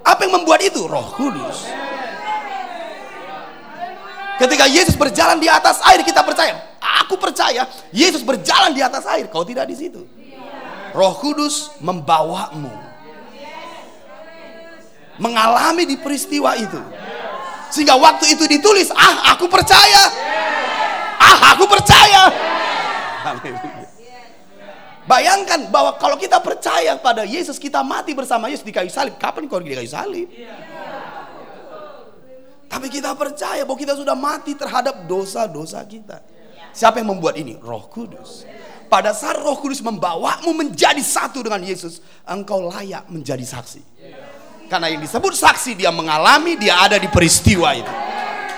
Apa 0.05 0.29
yang 0.29 0.41
membuat 0.41 0.61
itu? 0.61 0.85
Roh 0.85 1.09
Kudus. 1.13 1.69
Ketika 4.37 4.65
Yesus 4.65 4.97
berjalan 4.97 5.37
di 5.37 5.49
atas 5.49 5.81
air 5.89 6.01
kita 6.01 6.25
percaya. 6.25 6.72
Aku 6.83 7.15
percaya 7.15 7.63
Yesus 7.95 8.19
berjalan 8.21 8.75
di 8.75 8.83
atas 8.83 9.07
air. 9.07 9.31
Kau 9.31 9.47
tidak 9.47 9.71
di 9.71 9.75
situ. 9.79 10.03
Roh 10.93 11.15
Kudus 11.17 11.73
membawamu 11.81 12.93
mengalami 15.21 15.85
di 15.85 15.95
peristiwa 15.99 16.57
itu. 16.57 16.81
Sehingga 17.73 17.97
waktu 17.97 18.37
itu 18.37 18.45
ditulis, 18.45 18.93
ah 18.93 19.33
aku 19.33 19.49
percaya. 19.49 20.03
Ah 21.17 21.57
aku 21.57 21.65
percaya. 21.65 22.21
Bayangkan 25.03 25.67
bahwa 25.67 25.99
kalau 25.99 26.15
kita 26.15 26.39
percaya 26.39 26.95
pada 26.95 27.27
Yesus, 27.27 27.59
kita 27.59 27.83
mati 27.83 28.15
bersama 28.15 28.47
Yesus 28.47 28.63
di 28.63 28.71
kayu 28.71 28.87
salib. 28.87 29.19
Kapan 29.19 29.49
kau 29.51 29.59
di 29.59 29.73
kayu 29.73 29.89
salib? 29.89 30.29
Tapi 32.71 32.87
kita 32.89 33.13
percaya 33.13 33.61
bahwa 33.67 33.77
kita 33.77 33.93
sudah 33.93 34.15
mati 34.17 34.57
terhadap 34.57 35.05
dosa-dosa 35.05 35.83
kita. 35.85 36.21
Siapa 36.73 36.99
yang 36.99 37.13
membuat 37.13 37.37
ini? 37.37 37.55
Roh 37.61 37.85
Kudus. 37.85 38.49
Pada 38.89 39.13
saat 39.13 39.37
Roh 39.41 39.57
Kudus 39.57 39.81
membawamu 39.81 40.53
menjadi 40.53 41.01
satu 41.01 41.45
dengan 41.45 41.61
Yesus, 41.61 42.01
engkau 42.25 42.69
layak 42.69 43.09
menjadi 43.09 43.45
saksi. 43.45 43.81
Karena 44.69 44.89
yang 44.89 45.01
disebut 45.05 45.37
saksi 45.37 45.77
dia 45.77 45.93
mengalami, 45.93 46.57
dia 46.57 46.81
ada 46.81 46.97
di 46.97 47.05
peristiwa 47.09 47.77
itu. 47.77 47.93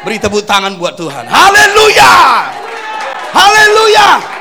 Beri 0.07 0.15
tepuk 0.15 0.47
tangan 0.47 0.79
buat 0.79 0.95
Tuhan. 0.95 1.27
Haleluya! 1.27 2.13
Haleluya! 3.35 4.34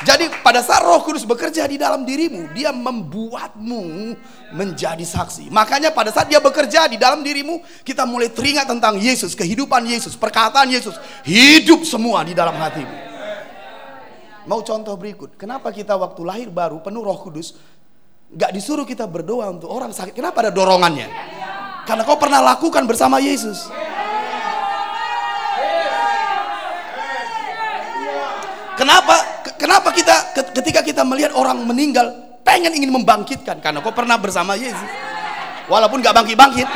Jadi 0.00 0.32
pada 0.40 0.64
saat 0.64 0.80
Roh 0.80 1.04
Kudus 1.04 1.28
bekerja 1.28 1.68
di 1.68 1.76
dalam 1.76 2.08
dirimu, 2.08 2.48
dia 2.56 2.72
membuatmu 2.72 4.16
menjadi 4.56 5.04
saksi. 5.04 5.52
Makanya 5.52 5.92
pada 5.92 6.08
saat 6.08 6.32
dia 6.32 6.40
bekerja 6.40 6.88
di 6.88 6.96
dalam 6.96 7.20
dirimu, 7.20 7.60
kita 7.84 8.08
mulai 8.08 8.32
teringat 8.32 8.64
tentang 8.64 8.96
Yesus, 8.96 9.36
kehidupan 9.36 9.84
Yesus, 9.84 10.16
perkataan 10.16 10.72
Yesus, 10.72 10.96
hidup 11.28 11.84
semua 11.84 12.24
di 12.24 12.32
dalam 12.32 12.56
hatimu. 12.56 13.12
Mau 14.48 14.64
contoh 14.64 14.96
berikut, 14.96 15.36
kenapa 15.36 15.68
kita 15.68 15.92
waktu 16.00 16.20
lahir 16.24 16.48
baru 16.48 16.80
penuh 16.80 17.04
Roh 17.04 17.20
Kudus, 17.20 17.60
gak 18.32 18.56
disuruh 18.56 18.88
kita 18.88 19.04
berdoa 19.04 19.52
untuk 19.52 19.68
orang 19.68 19.92
sakit? 19.92 20.16
Kenapa 20.16 20.40
ada 20.40 20.48
dorongannya? 20.48 21.12
Karena 21.84 22.08
kau 22.08 22.16
pernah 22.16 22.40
lakukan 22.40 22.88
bersama 22.88 23.20
Yesus. 23.20 23.68
Kenapa 28.80 29.39
Kenapa 29.60 29.92
kita 29.92 30.32
ketika 30.56 30.80
kita 30.80 31.04
melihat 31.04 31.36
orang 31.36 31.60
meninggal 31.68 32.08
pengen 32.40 32.72
ingin 32.72 32.96
membangkitkan 32.96 33.60
karena 33.60 33.84
kau 33.84 33.92
pernah 33.92 34.16
bersama 34.16 34.56
Yesus. 34.56 34.88
Walaupun 35.68 36.00
gak 36.00 36.16
bangkit-bangkit. 36.16 36.64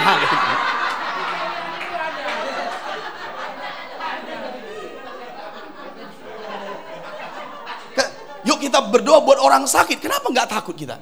Yuk 8.45 8.61
kita 8.61 8.93
berdoa 8.93 9.25
buat 9.25 9.41
orang 9.41 9.65
sakit. 9.65 10.05
Kenapa 10.05 10.29
nggak 10.29 10.53
takut 10.53 10.77
kita? 10.77 11.01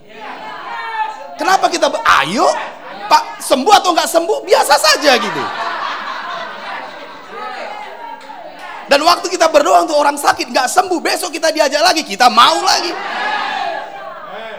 Kenapa 1.34 1.66
kita 1.66 1.90
ayo 2.22 2.46
Pak 3.10 3.42
sembuh 3.42 3.82
atau 3.82 3.90
nggak 3.90 4.06
sembuh 4.06 4.46
biasa 4.46 4.78
saja 4.78 5.18
gitu. 5.18 5.42
Dan 8.92 9.08
waktu 9.08 9.32
kita 9.32 9.48
berdoa 9.48 9.88
untuk 9.88 9.96
orang 9.96 10.20
sakit 10.20 10.52
nggak 10.52 10.68
sembuh, 10.68 11.00
besok 11.00 11.32
kita 11.32 11.48
diajak 11.48 11.80
lagi, 11.80 12.04
kita 12.04 12.28
mau 12.28 12.60
lagi. 12.60 12.92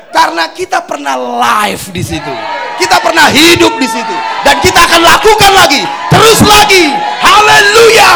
Karena 0.09 0.49
kita 0.49 0.81
pernah 0.89 1.13
live 1.13 1.93
di 1.93 2.01
situ. 2.01 2.33
Kita 2.81 2.97
pernah 2.97 3.29
hidup 3.29 3.77
di 3.77 3.85
situ 3.85 4.15
dan 4.41 4.57
kita 4.57 4.89
akan 4.89 5.01
lakukan 5.05 5.53
lagi, 5.53 5.85
terus 6.09 6.41
lagi. 6.41 6.89
Haleluya. 7.21 8.13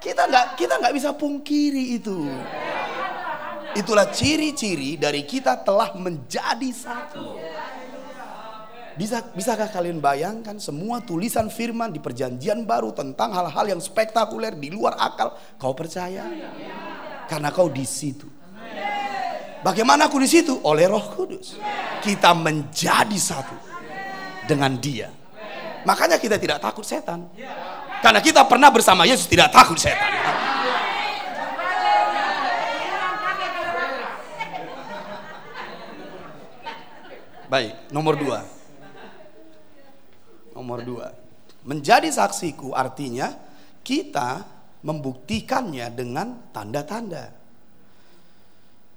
Kita 0.00 0.32
nggak 0.32 0.46
kita 0.56 0.80
nggak 0.80 0.94
bisa 0.96 1.12
pungkiri 1.12 2.00
itu. 2.00 2.24
Itulah 3.76 4.08
ciri-ciri 4.08 4.96
dari 4.96 5.28
kita 5.28 5.60
telah 5.60 5.92
menjadi 5.92 6.72
satu. 6.72 7.36
Bisa 8.94 9.26
bisakah 9.34 9.74
kalian 9.74 9.98
bayangkan 9.98 10.54
semua 10.62 11.02
tulisan 11.02 11.50
firman 11.50 11.90
di 11.90 11.98
perjanjian 11.98 12.62
baru 12.62 12.94
tentang 12.94 13.34
hal-hal 13.34 13.74
yang 13.74 13.82
spektakuler 13.82 14.54
di 14.54 14.70
luar 14.70 14.94
akal 14.94 15.34
kau 15.58 15.74
percaya? 15.74 16.22
Karena 17.26 17.50
kau 17.50 17.66
di 17.66 17.82
situ. 17.82 18.30
Bagaimana 19.66 20.06
aku 20.06 20.22
di 20.22 20.30
situ? 20.30 20.62
Oleh 20.62 20.86
Roh 20.86 21.02
Kudus. 21.10 21.58
Kita 22.06 22.38
menjadi 22.38 23.18
satu 23.18 23.56
dengan 24.46 24.78
Dia. 24.78 25.10
Makanya 25.82 26.22
kita 26.22 26.38
tidak 26.38 26.62
takut 26.62 26.86
setan. 26.86 27.26
Karena 27.98 28.22
kita 28.22 28.46
pernah 28.46 28.70
bersama 28.70 29.02
Yesus 29.02 29.26
tidak 29.26 29.50
takut 29.50 29.74
setan. 29.74 30.14
Baik, 37.50 37.74
nomor 37.90 38.14
dua. 38.14 38.53
Nomor 40.54 40.86
dua, 40.86 41.10
menjadi 41.66 42.06
saksiku 42.06 42.72
artinya 42.72 43.34
kita 43.82 44.46
membuktikannya 44.86 45.90
dengan 45.90 46.54
tanda-tanda. 46.54 47.34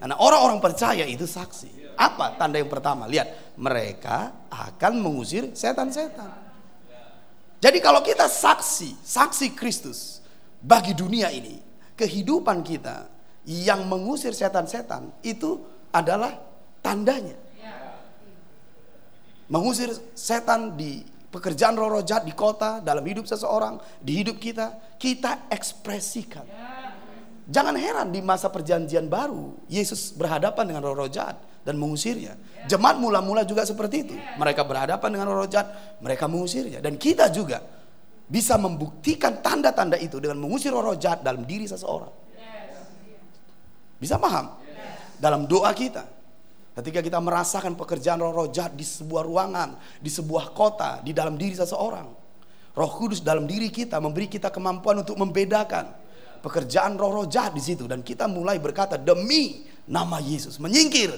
Karena 0.00 0.16
orang-orang 0.20 0.60
percaya 0.60 1.04
itu 1.04 1.28
saksi. 1.28 1.96
Apa 1.96 2.34
tanda 2.40 2.58
yang 2.58 2.68
pertama? 2.72 3.06
Lihat, 3.06 3.54
mereka 3.60 4.48
akan 4.50 4.98
mengusir 4.98 5.52
setan-setan. 5.54 6.42
Jadi 7.62 7.78
kalau 7.80 8.04
kita 8.04 8.28
saksi, 8.28 9.00
saksi 9.00 9.56
Kristus 9.56 10.20
bagi 10.60 10.92
dunia 10.92 11.32
ini, 11.32 11.60
kehidupan 11.96 12.60
kita 12.60 13.08
yang 13.44 13.84
mengusir 13.88 14.32
setan-setan 14.32 15.12
itu 15.24 15.60
adalah 15.92 16.36
tandanya. 16.84 17.43
Mengusir 19.48 19.92
setan 20.16 20.72
di 20.74 21.04
pekerjaan 21.28 21.76
roh-roh 21.76 22.00
jahat 22.00 22.24
di 22.24 22.32
kota, 22.32 22.80
dalam 22.80 23.04
hidup 23.04 23.28
seseorang, 23.28 23.76
di 24.00 24.22
hidup 24.22 24.40
kita, 24.40 24.96
kita 24.96 25.50
ekspresikan. 25.50 26.46
Jangan 27.44 27.76
heran 27.76 28.08
di 28.08 28.24
masa 28.24 28.48
perjanjian 28.48 29.04
baru, 29.04 29.52
Yesus 29.68 30.16
berhadapan 30.16 30.64
dengan 30.64 30.82
roh-roh 30.88 31.10
jahat 31.12 31.36
dan 31.60 31.76
mengusirnya. 31.76 32.40
Jemaat 32.64 32.96
mula-mula 32.96 33.44
juga 33.44 33.68
seperti 33.68 33.96
itu. 34.08 34.14
Mereka 34.40 34.64
berhadapan 34.64 35.08
dengan 35.12 35.26
roh-roh 35.28 35.50
jahat, 35.50 35.68
mereka 36.00 36.24
mengusirnya. 36.24 36.80
Dan 36.80 36.96
kita 36.96 37.28
juga 37.28 37.60
bisa 38.24 38.56
membuktikan 38.56 39.44
tanda-tanda 39.44 40.00
itu 40.00 40.16
dengan 40.16 40.40
mengusir 40.40 40.72
roh-roh 40.72 40.96
jahat 40.96 41.20
dalam 41.20 41.44
diri 41.44 41.68
seseorang. 41.68 42.24
Bisa 44.00 44.16
paham? 44.16 44.64
dalam 45.18 45.46
doa 45.48 45.70
kita. 45.72 46.04
Ketika 46.74 46.98
kita 47.06 47.22
merasakan 47.22 47.78
pekerjaan 47.78 48.18
roh-roh 48.18 48.50
jahat 48.50 48.74
di 48.74 48.82
sebuah 48.82 49.22
ruangan, 49.22 49.78
di 50.02 50.10
sebuah 50.10 50.50
kota, 50.50 50.98
di 51.06 51.14
dalam 51.14 51.38
diri 51.38 51.54
seseorang. 51.54 52.10
Roh 52.74 52.90
Kudus 52.90 53.22
dalam 53.22 53.46
diri 53.46 53.70
kita 53.70 54.02
memberi 54.02 54.26
kita 54.26 54.50
kemampuan 54.50 55.06
untuk 55.06 55.14
membedakan 55.14 55.94
pekerjaan 56.42 56.98
roh-roh 56.98 57.30
jahat 57.30 57.54
di 57.54 57.62
situ 57.62 57.86
dan 57.86 58.02
kita 58.02 58.26
mulai 58.26 58.58
berkata 58.58 58.98
demi 58.98 59.62
nama 59.86 60.18
Yesus 60.18 60.58
menyingkir. 60.58 61.14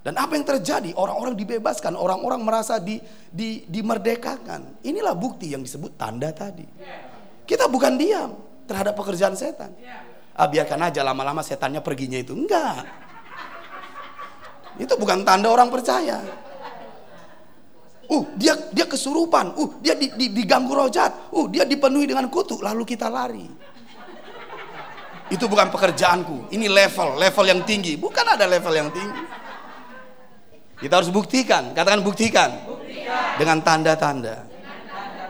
Dan 0.00 0.16
apa 0.16 0.40
yang 0.40 0.46
terjadi? 0.48 0.96
Orang-orang 0.96 1.36
dibebaskan, 1.36 1.92
orang-orang 1.92 2.40
merasa 2.40 2.80
di, 2.80 2.96
di, 3.28 3.68
dimerdekakan. 3.68 4.80
Inilah 4.88 5.12
bukti 5.12 5.52
yang 5.52 5.60
disebut 5.60 6.00
tanda 6.00 6.32
tadi. 6.32 6.64
Kita 7.44 7.68
bukan 7.68 8.00
diam 8.00 8.32
terhadap 8.64 8.96
pekerjaan 8.96 9.36
setan. 9.36 9.76
Ah, 10.32 10.48
biarkan 10.48 10.80
aja 10.88 11.04
lama-lama 11.04 11.44
setannya 11.44 11.84
perginya 11.84 12.16
itu. 12.16 12.32
Enggak. 12.32 13.07
Itu 14.78 14.94
bukan 14.94 15.26
tanda 15.26 15.50
orang 15.50 15.68
percaya. 15.68 16.22
Uh, 18.08 18.24
dia 18.40 18.56
dia 18.72 18.88
kesurupan. 18.88 19.52
Uh, 19.58 19.76
dia 19.84 19.92
di, 19.92 20.08
di, 20.16 20.32
diganggu 20.32 20.72
roh 20.72 20.88
jahat. 20.88 21.28
Uh, 21.28 21.44
dia 21.50 21.68
dipenuhi 21.68 22.08
dengan 22.08 22.30
kutu. 22.32 22.56
Lalu 22.62 22.88
kita 22.88 23.12
lari. 23.12 23.44
Itu 25.28 25.44
bukan 25.44 25.68
pekerjaanku. 25.68 26.48
Ini 26.48 26.72
level, 26.72 27.20
level 27.20 27.44
yang 27.44 27.60
tinggi. 27.68 28.00
Bukan 28.00 28.24
ada 28.24 28.48
level 28.48 28.72
yang 28.72 28.88
tinggi. 28.88 29.22
Kita 30.80 31.04
harus 31.04 31.12
buktikan. 31.12 31.76
Katakan 31.76 32.00
buktikan. 32.00 32.64
buktikan. 32.64 33.36
Dengan 33.36 33.60
tanda-tanda. 33.60 34.48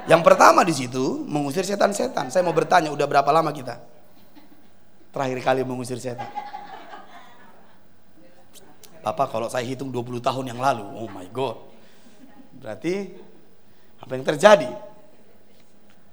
Yang 0.06 0.22
pertama 0.24 0.62
di 0.62 0.72
situ 0.72 1.26
mengusir 1.26 1.66
setan-setan. 1.66 2.30
Saya 2.32 2.40
mau 2.46 2.54
bertanya, 2.54 2.88
udah 2.88 3.04
berapa 3.04 3.28
lama 3.28 3.52
kita? 3.52 3.76
Terakhir 5.12 5.38
kali 5.44 5.60
mengusir 5.66 5.98
setan. 6.00 6.30
Bapak 9.02 9.30
kalau 9.30 9.46
saya 9.46 9.64
hitung 9.64 9.88
20 9.94 10.18
tahun 10.18 10.44
yang 10.50 10.60
lalu, 10.60 10.84
oh 10.84 11.08
my 11.10 11.26
God. 11.30 11.56
Berarti 12.58 13.14
apa 14.02 14.12
yang 14.14 14.24
terjadi? 14.26 14.70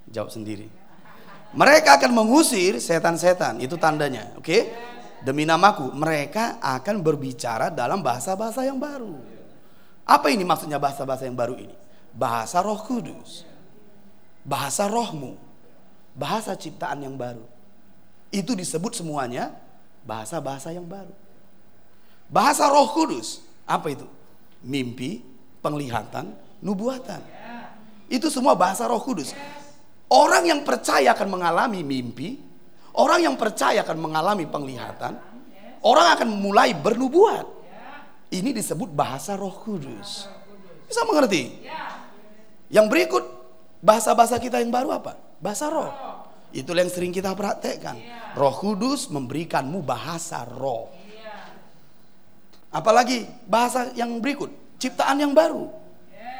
Jawab 0.09 0.29
sendiri. 0.29 0.69
Mereka 1.55 1.97
akan 1.97 2.11
mengusir 2.11 2.77
setan-setan, 2.83 3.63
itu 3.63 3.79
tandanya, 3.79 4.35
oke? 4.35 4.43
Okay? 4.43 4.61
Demi 5.25 5.41
namaku, 5.47 5.89
mereka 5.95 6.61
akan 6.61 7.01
berbicara 7.01 7.73
dalam 7.73 8.05
bahasa-bahasa 8.05 8.61
yang 8.61 8.77
baru. 8.77 9.17
Apa 10.05 10.29
ini 10.29 10.45
maksudnya 10.45 10.77
bahasa-bahasa 10.77 11.25
yang 11.25 11.33
baru 11.33 11.57
ini? 11.57 11.73
Bahasa 12.13 12.61
roh 12.61 12.77
kudus. 12.77 13.41
Bahasa 14.45 14.85
rohmu. 14.85 15.33
Bahasa 16.13 16.53
ciptaan 16.53 17.01
yang 17.01 17.17
baru. 17.17 17.41
Itu 18.29 18.53
disebut 18.53 18.93
semuanya 18.93 19.57
bahasa-bahasa 20.05 20.69
yang 20.69 20.85
baru. 20.85 21.24
Bahasa 22.29 22.65
Roh 22.69 22.89
Kudus, 22.91 23.45
apa 23.69 23.93
itu? 23.93 24.07
Mimpi, 24.65 25.21
penglihatan, 25.61 26.33
nubuatan. 26.61 27.21
Itu 28.09 28.29
semua 28.33 28.53
bahasa 28.57 28.85
Roh 28.89 29.01
Kudus. 29.01 29.33
Orang 30.09 30.45
yang 30.45 30.61
percaya 30.61 31.13
akan 31.17 31.27
mengalami 31.29 31.81
mimpi, 31.81 32.37
orang 32.97 33.25
yang 33.25 33.35
percaya 33.37 33.81
akan 33.81 33.97
mengalami 33.97 34.45
penglihatan, 34.45 35.17
orang 35.81 36.07
akan 36.13 36.29
mulai 36.29 36.77
bernubuat. 36.77 37.45
Ini 38.29 38.53
disebut 38.53 38.93
bahasa 38.93 39.37
Roh 39.37 39.53
Kudus. 39.53 40.29
Bisa 40.85 41.01
mengerti? 41.05 41.65
Yang 42.69 42.85
berikut 42.89 43.23
bahasa-bahasa 43.81 44.41
kita 44.41 44.61
yang 44.61 44.73
baru 44.73 44.97
apa? 44.97 45.17
Bahasa 45.37 45.69
roh. 45.69 45.93
Itulah 46.55 46.81
yang 46.85 46.93
sering 46.93 47.13
kita 47.13 47.33
praktekkan. 47.37 47.99
Roh 48.33 48.55
Kudus 48.57 49.09
memberikanmu 49.13 49.85
bahasa 49.85 50.45
roh. 50.45 50.89
Apalagi 52.75 53.23
bahasa 53.47 53.95
yang 53.95 54.19
berikut, 54.19 54.51
ciptaan 54.75 55.15
yang 55.15 55.31
baru. 55.31 55.71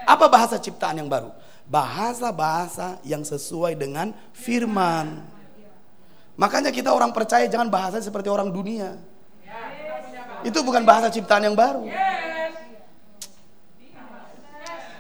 Apa 0.04 0.28
bahasa 0.28 0.60
ciptaan 0.60 1.00
yang 1.00 1.08
baru? 1.08 1.32
Bahasa-bahasa 1.64 3.00
yang 3.08 3.24
sesuai 3.24 3.80
dengan 3.80 4.12
firman. 4.36 5.24
Makanya 6.36 6.76
kita 6.76 6.92
orang 6.92 7.16
percaya 7.16 7.48
jangan 7.48 7.72
bahasa 7.72 8.04
seperti 8.04 8.28
orang 8.28 8.52
dunia. 8.52 9.00
Itu 10.44 10.60
bukan 10.60 10.84
bahasa 10.84 11.08
ciptaan 11.08 11.48
yang 11.48 11.56
baru. 11.56 11.88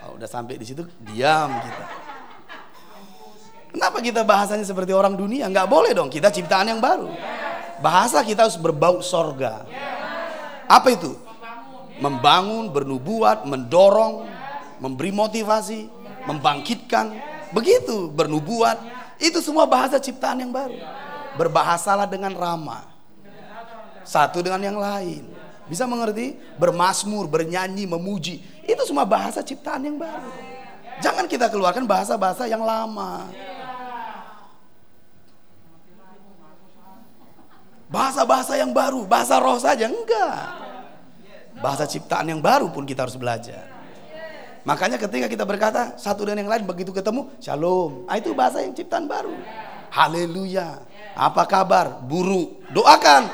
Oh, 0.07 0.15
udah 0.15 0.29
sampai 0.31 0.55
di 0.55 0.63
situ 0.63 0.87
diam 1.03 1.51
kita. 1.51 1.85
Kenapa 3.75 3.99
kita 3.99 4.23
bahasanya 4.23 4.63
seperti 4.63 4.95
orang 4.95 5.19
dunia? 5.19 5.51
Nggak 5.51 5.67
boleh 5.67 5.91
dong, 5.91 6.07
kita 6.07 6.31
ciptaan 6.31 6.71
yang 6.71 6.79
baru. 6.79 7.11
Bahasa 7.83 8.23
kita 8.23 8.47
harus 8.47 8.55
berbau 8.55 9.03
sorga. 9.03 9.67
Apa 10.71 10.95
itu? 10.95 11.24
Membangun, 11.99 12.71
bernubuat, 12.71 13.47
mendorong, 13.47 14.27
memberi 14.79 15.11
motivasi, 15.11 15.87
membangkitkan. 16.27 17.15
Begitu 17.55 18.11
bernubuat, 18.11 18.77
itu 19.21 19.39
semua 19.39 19.63
bahasa 19.63 20.01
ciptaan 20.01 20.43
yang 20.43 20.51
baru. 20.51 20.75
Berbahasalah 21.39 22.07
dengan 22.07 22.35
ramah. 22.35 22.87
Satu 24.05 24.39
dengan 24.43 24.61
yang 24.61 24.77
lain. 24.77 25.25
Bisa 25.65 25.89
mengerti? 25.89 26.37
Bermasmur, 26.61 27.25
bernyanyi, 27.25 27.89
memuji. 27.89 28.43
Itu 28.61 28.85
semua 28.85 29.03
bahasa 29.03 29.41
ciptaan 29.41 29.81
yang 29.81 29.97
baru. 29.97 30.29
Jangan 31.01 31.25
kita 31.27 31.49
keluarkan 31.51 31.83
bahasa-bahasa 31.83 32.47
yang 32.47 32.63
lama. 32.63 33.27
Bahasa-bahasa 37.85 38.57
yang 38.57 38.71
baru, 38.73 39.05
bahasa 39.05 39.37
roh 39.39 39.59
saja 39.61 39.87
enggak. 39.87 40.74
Bahasa 41.59 41.83
ciptaan 41.87 42.27
yang 42.27 42.43
baru 42.43 42.67
pun 42.71 42.83
kita 42.83 43.07
harus 43.07 43.15
belajar. 43.15 43.63
Makanya 44.65 44.97
ketika 44.97 45.29
kita 45.29 45.45
berkata 45.45 45.93
satu 45.95 46.25
dan 46.25 46.41
yang 46.41 46.49
lain 46.49 46.65
begitu 46.65 46.89
ketemu, 46.89 47.29
shalom. 47.37 48.09
Ah, 48.09 48.17
itu 48.17 48.33
bahasa 48.33 48.65
yang 48.65 48.73
ciptaan 48.73 49.05
baru. 49.05 49.37
Haleluya. 49.93 50.81
Apa 51.15 51.45
kabar? 51.45 52.01
Buru. 52.01 52.49
Doakan. 52.73 53.29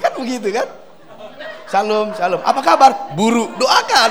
kan 0.00 0.12
begitu 0.16 0.48
kan? 0.54 0.70
Shalom, 1.66 2.14
shalom. 2.14 2.38
Apa 2.46 2.62
kabar? 2.62 3.10
Buru. 3.18 3.50
Doakan. 3.58 4.10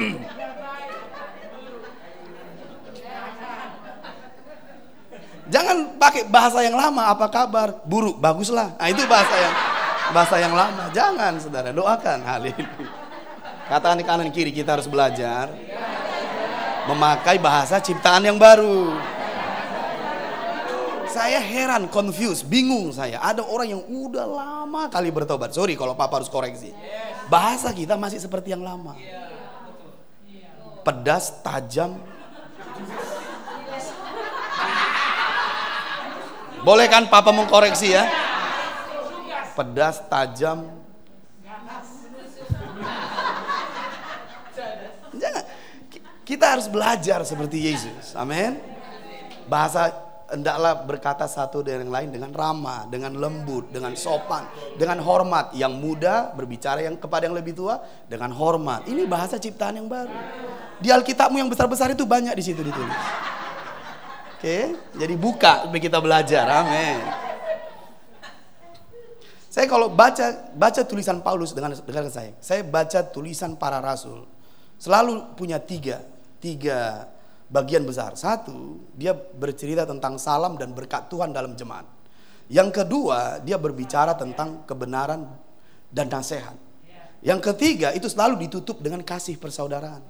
Jangan 5.50 5.98
pakai 5.98 6.30
bahasa 6.30 6.62
yang 6.62 6.78
lama, 6.78 7.10
apa 7.10 7.26
kabar? 7.26 7.82
Buruk, 7.82 8.22
baguslah. 8.22 8.78
Nah, 8.78 8.86
itu 8.86 9.02
bahasa 9.10 9.34
yang 9.34 9.54
bahasa 10.14 10.36
yang 10.38 10.54
lama. 10.54 10.84
Jangan, 10.94 11.32
Saudara, 11.42 11.74
doakan. 11.74 12.18
Haleluya. 12.22 12.88
Katakan 13.70 13.98
di 13.98 14.06
kanan 14.06 14.30
kiri 14.34 14.50
kita 14.50 14.74
harus 14.74 14.90
belajar 14.90 15.50
memakai 16.90 17.38
bahasa 17.38 17.78
ciptaan 17.78 18.26
yang 18.26 18.38
baru. 18.38 18.98
Saya 21.10 21.42
heran, 21.42 21.90
confused, 21.90 22.46
bingung 22.46 22.94
saya. 22.94 23.18
Ada 23.18 23.42
orang 23.42 23.74
yang 23.74 23.82
udah 23.86 24.26
lama 24.26 24.86
kali 24.90 25.10
bertobat. 25.10 25.50
Sorry 25.50 25.74
kalau 25.74 25.98
Papa 25.98 26.22
harus 26.22 26.30
koreksi. 26.30 26.70
Bahasa 27.26 27.74
kita 27.74 27.98
masih 27.98 28.22
seperti 28.22 28.54
yang 28.54 28.62
lama. 28.62 28.94
Pedas, 30.86 31.34
tajam, 31.42 31.98
Boleh 36.60 36.86
kan 36.92 37.08
papa 37.08 37.32
mengkoreksi 37.32 37.96
ya? 37.96 38.04
Pedas, 39.56 40.00
tajam. 40.08 40.80
Jangan. 45.10 45.44
Kita 46.24 46.46
harus 46.56 46.70
belajar 46.70 47.26
seperti 47.26 47.58
Yesus. 47.58 48.14
Amin. 48.14 48.60
Bahasa 49.50 49.90
hendaklah 50.30 50.86
berkata 50.86 51.26
satu 51.26 51.58
dengan 51.60 51.90
yang 51.90 51.92
lain 51.92 52.08
dengan 52.14 52.30
ramah, 52.30 52.86
dengan 52.86 53.18
lembut, 53.18 53.74
dengan 53.74 53.98
sopan, 53.98 54.46
dengan 54.78 55.02
hormat. 55.02 55.50
Yang 55.58 55.72
muda 55.74 56.30
berbicara 56.30 56.86
yang 56.86 56.94
kepada 56.94 57.26
yang 57.26 57.34
lebih 57.34 57.58
tua 57.58 57.82
dengan 58.06 58.30
hormat. 58.30 58.86
Ini 58.86 59.10
bahasa 59.10 59.42
ciptaan 59.42 59.82
yang 59.82 59.90
baru. 59.90 60.14
Di 60.78 60.88
Alkitabmu 60.88 61.36
yang 61.36 61.50
besar-besar 61.50 61.92
itu 61.92 62.06
banyak 62.06 62.32
di 62.38 62.44
situ 62.46 62.62
ditulis. 62.62 62.96
Oke, 64.40 64.72
jadi 64.96 65.14
buka 65.20 65.68
supaya 65.68 65.82
kita 65.84 66.00
belajar. 66.00 66.48
Amin. 66.48 66.96
Saya 69.52 69.68
kalau 69.68 69.92
baca 69.92 70.48
baca 70.56 70.80
tulisan 70.80 71.20
Paulus 71.20 71.52
dengan 71.52 71.76
dengan 71.76 72.08
saya, 72.08 72.32
saya 72.40 72.64
baca 72.64 73.04
tulisan 73.04 73.52
para 73.60 73.84
rasul. 73.84 74.24
Selalu 74.80 75.36
punya 75.36 75.60
tiga, 75.60 76.00
tiga 76.40 77.04
bagian 77.52 77.84
besar. 77.84 78.16
Satu, 78.16 78.80
dia 78.96 79.12
bercerita 79.12 79.84
tentang 79.84 80.16
salam 80.16 80.56
dan 80.56 80.72
berkat 80.72 81.12
Tuhan 81.12 81.36
dalam 81.36 81.52
jemaat. 81.52 81.84
Yang 82.48 82.80
kedua, 82.80 83.44
dia 83.44 83.60
berbicara 83.60 84.16
tentang 84.16 84.64
kebenaran 84.64 85.36
dan 85.92 86.08
nasihat. 86.08 86.56
Yang 87.20 87.52
ketiga, 87.52 87.92
itu 87.92 88.08
selalu 88.08 88.48
ditutup 88.48 88.80
dengan 88.80 89.04
kasih 89.04 89.36
persaudaraan. 89.36 90.00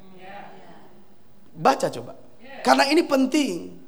Baca 1.51 1.91
coba. 1.91 2.15
Karena 2.63 2.87
ini 2.87 3.03
penting. 3.03 3.80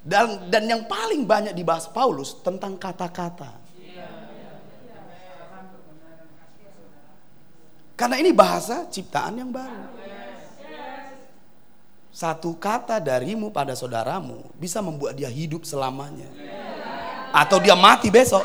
Dan 0.00 0.48
dan 0.48 0.64
yang 0.64 0.82
paling 0.88 1.28
banyak 1.28 1.52
dibahas 1.52 1.84
Paulus 1.84 2.40
tentang 2.40 2.80
kata-kata. 2.80 3.60
Karena 8.00 8.16
ini 8.16 8.32
bahasa 8.32 8.88
ciptaan 8.88 9.36
yang 9.36 9.52
baru. 9.52 9.92
Satu 12.10 12.56
kata 12.56 12.96
darimu 12.96 13.52
pada 13.52 13.76
saudaramu 13.76 14.48
bisa 14.56 14.80
membuat 14.80 15.20
dia 15.20 15.28
hidup 15.28 15.68
selamanya. 15.68 16.26
Atau 17.30 17.60
dia 17.60 17.76
mati 17.76 18.08
besok. 18.08 18.42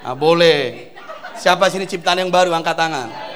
Nah, 0.00 0.16
boleh. 0.16 0.90
Siapa 1.36 1.68
sini 1.68 1.84
ciptaan 1.84 2.24
yang 2.24 2.32
baru 2.32 2.56
angkat 2.56 2.74
tangan? 2.74 3.29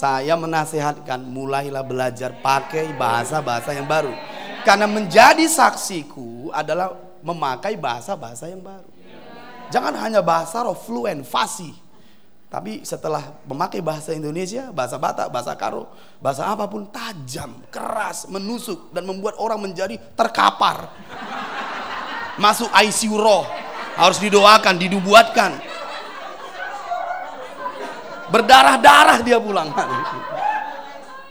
Saya 0.00 0.32
menasehatkan 0.32 1.20
mulailah 1.20 1.84
belajar 1.84 2.32
pakai 2.40 2.96
bahasa-bahasa 2.96 3.76
yang 3.76 3.84
baru. 3.84 4.16
Karena 4.64 4.88
menjadi 4.88 5.44
saksiku 5.44 6.48
adalah 6.56 6.96
memakai 7.20 7.76
bahasa-bahasa 7.76 8.48
yang 8.48 8.64
baru. 8.64 8.88
Jangan 9.68 9.92
hanya 10.00 10.24
bahasa 10.24 10.64
roh 10.64 10.72
fluent, 10.72 11.20
fasih. 11.28 11.76
Tapi 12.50 12.82
setelah 12.82 13.38
memakai 13.46 13.78
bahasa 13.78 14.10
Indonesia, 14.10 14.74
bahasa 14.74 14.98
Batak, 14.98 15.30
bahasa 15.30 15.54
Karo, 15.54 15.86
bahasa 16.18 16.48
apa 16.48 16.66
pun 16.66 16.88
tajam, 16.90 17.62
keras, 17.70 18.26
menusuk 18.26 18.90
dan 18.90 19.06
membuat 19.06 19.38
orang 19.38 19.70
menjadi 19.70 20.00
terkapar. 20.18 20.90
Masuk 22.40 22.66
ICU 22.72 23.14
roh, 23.20 23.46
harus 23.94 24.18
didoakan, 24.18 24.80
didubuatkan 24.80 25.70
Berdarah-darah 28.30 29.18
dia 29.26 29.42
pulang. 29.42 29.74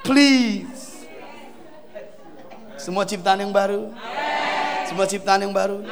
Please. 0.04 1.08
Semua 2.80 3.04
ciptaan 3.08 3.39
yang 3.43 3.52
baru. 3.52 3.91
Semua 4.88 5.06
ciptaan 5.08 5.43
yang 5.43 5.56
baru. 5.56 5.84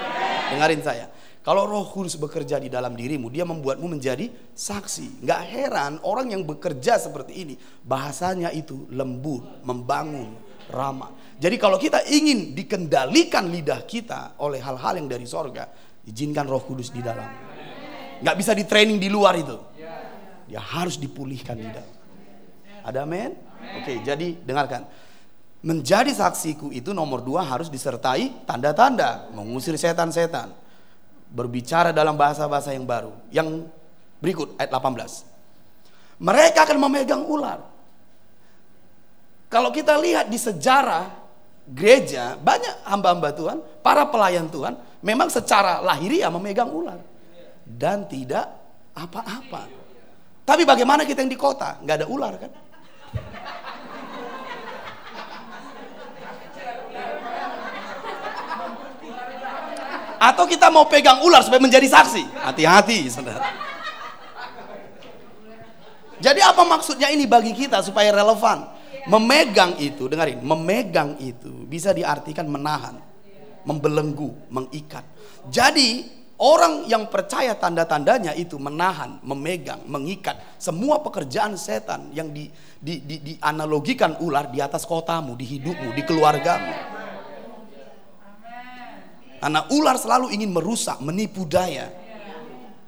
Dengarin 0.51 0.83
saya. 0.83 1.07
Kalau 1.47 1.63
roh 1.63 1.87
kudus 1.87 2.19
bekerja 2.19 2.59
di 2.59 2.67
dalam 2.67 2.91
dirimu, 2.91 3.31
dia 3.31 3.47
membuatmu 3.47 3.87
menjadi 3.87 4.27
saksi. 4.51 5.23
Nggak 5.23 5.41
heran 5.47 5.93
orang 6.03 6.35
yang 6.35 6.43
bekerja 6.43 6.99
seperti 6.99 7.39
ini, 7.39 7.55
bahasanya 7.87 8.51
itu 8.51 8.83
lembut, 8.91 9.63
membangun, 9.63 10.35
ramah. 10.67 11.15
Jadi 11.39 11.55
kalau 11.55 11.79
kita 11.79 12.03
ingin 12.11 12.51
dikendalikan 12.51 13.47
lidah 13.47 13.79
kita 13.87 14.35
oleh 14.43 14.59
hal-hal 14.59 14.99
yang 14.99 15.07
dari 15.07 15.23
sorga, 15.23 15.71
izinkan 16.03 16.51
roh 16.51 16.59
kudus 16.67 16.91
di 16.91 16.99
dalam. 16.99 17.31
Nggak 18.19 18.35
bisa 18.35 18.51
di 18.51 18.67
training 18.67 18.99
di 18.99 19.07
luar 19.07 19.39
itu. 19.39 19.55
Dia 20.47 20.63
harus 20.63 20.95
dipulihkan 20.95 21.59
di 21.59 21.67
dalam. 21.67 21.95
Ada 22.87 23.03
amin? 23.03 23.35
Oke, 23.83 23.99
jadi 23.99 24.39
dengarkan. 24.47 24.87
Menjadi 25.59 26.07
saksiku 26.15 26.71
itu 26.71 26.95
nomor 26.95 27.19
dua 27.19 27.43
harus 27.43 27.67
disertai 27.67 28.47
tanda-tanda. 28.47 29.27
Mengusir 29.35 29.75
setan-setan. 29.75 30.55
Berbicara 31.27 31.91
dalam 31.91 32.15
bahasa-bahasa 32.15 32.71
yang 32.71 32.87
baru. 32.87 33.11
Yang 33.27 33.67
berikut 34.23 34.55
ayat 34.55 34.71
18. 34.71 35.27
Mereka 36.23 36.63
akan 36.63 36.77
memegang 36.79 37.27
ular. 37.27 37.59
Kalau 39.51 39.71
kita 39.75 39.99
lihat 39.99 40.31
di 40.31 40.39
sejarah 40.39 41.11
gereja, 41.67 42.39
banyak 42.39 42.87
hamba-hamba 42.87 43.35
Tuhan, 43.35 43.57
para 43.83 44.07
pelayan 44.07 44.47
Tuhan, 44.47 44.79
memang 45.03 45.27
secara 45.27 45.83
lahiriah 45.83 46.31
memegang 46.31 46.71
ular. 46.71 46.99
Dan 47.67 48.07
tidak 48.07 48.47
apa-apa. 48.95 49.76
Tapi 50.47 50.63
bagaimana 50.63 51.03
kita 51.03 51.27
yang 51.27 51.31
di 51.31 51.35
kota? 51.35 51.75
Nggak 51.83 51.95
ada 51.99 52.07
ular 52.07 52.33
kan? 52.39 52.51
Atau 60.17 60.47
kita 60.47 60.71
mau 60.71 60.87
pegang 60.87 61.19
ular 61.27 61.43
supaya 61.43 61.59
menjadi 61.59 61.83
saksi? 61.91 62.47
Hati-hati, 62.47 63.11
saudara. 63.11 63.43
Jadi 66.17 66.41
apa 66.41 66.63
maksudnya 66.63 67.11
ini 67.11 67.27
bagi 67.27 67.51
kita 67.51 67.83
supaya 67.83 68.09
relevan? 68.15 68.71
Memegang 69.11 69.75
itu, 69.77 70.07
dengarin, 70.07 70.39
memegang 70.43 71.19
itu 71.19 71.67
bisa 71.67 71.91
diartikan 71.91 72.47
menahan, 72.47 72.97
membelenggu, 73.67 74.31
mengikat. 74.47 75.03
Jadi 75.47 76.16
Orang 76.37 76.85
yang 76.85 77.09
percaya 77.09 77.57
tanda-tandanya 77.57 78.37
itu 78.37 78.61
menahan, 78.61 79.17
memegang, 79.25 79.81
mengikat 79.89 80.37
semua 80.61 81.01
pekerjaan 81.01 81.57
setan 81.57 82.13
yang 82.13 82.29
di, 82.29 82.45
di, 82.77 83.01
di, 83.01 83.15
dianalogikan 83.17 84.21
ular 84.21 84.45
di 84.53 84.61
atas 84.61 84.85
kotamu, 84.85 85.33
di 85.33 85.57
hidupmu, 85.57 85.97
di 85.97 86.05
keluargamu. 86.05 86.73
Karena 89.41 89.65
ular 89.73 89.97
selalu 89.97 90.29
ingin 90.37 90.53
merusak, 90.53 91.01
menipu 91.01 91.41
daya. 91.41 91.89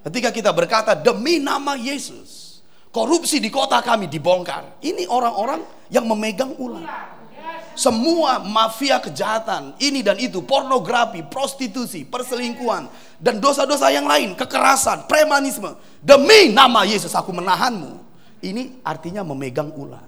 Ketika 0.06 0.30
kita 0.30 0.54
berkata 0.54 0.94
demi 0.94 1.42
nama 1.42 1.74
Yesus, 1.74 2.62
korupsi 2.94 3.42
di 3.42 3.50
kota 3.50 3.82
kami 3.82 4.06
dibongkar. 4.06 4.78
Ini 4.78 5.10
orang-orang 5.10 5.66
yang 5.90 6.06
memegang 6.06 6.54
ular. 6.62 7.19
Semua 7.80 8.44
mafia 8.44 9.00
kejahatan, 9.00 9.72
ini 9.80 10.04
dan 10.04 10.20
itu, 10.20 10.44
pornografi, 10.44 11.24
prostitusi, 11.24 12.04
perselingkuhan, 12.04 12.92
dan 13.24 13.40
dosa-dosa 13.40 13.88
yang 13.88 14.04
lain, 14.04 14.36
kekerasan, 14.36 15.08
premanisme. 15.08 15.80
Demi 16.04 16.52
nama 16.52 16.84
Yesus 16.84 17.16
aku 17.16 17.32
menahanmu. 17.32 18.04
Ini 18.44 18.84
artinya 18.84 19.24
memegang 19.24 19.72
ular. 19.80 20.04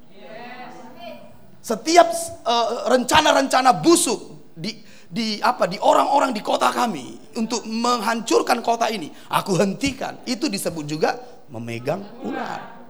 Setiap 1.63 2.11
eh, 2.43 2.67
rencana-rencana 2.91 3.71
uh, 3.71 3.79
busuk 3.79 4.51
di 4.51 4.83
di 5.07 5.39
apa 5.39 5.63
di 5.63 5.79
orang-orang 5.79 6.35
di 6.35 6.43
kota 6.43 6.75
kami 6.75 7.15
untuk 7.39 7.63
menghancurkan 7.63 8.59
kota 8.59 8.91
ini, 8.91 9.07
aku 9.31 9.55
hentikan. 9.55 10.19
Itu 10.27 10.51
disebut 10.51 10.83
juga 10.83 11.15
memegang 11.47 12.03
ular. 12.27 12.83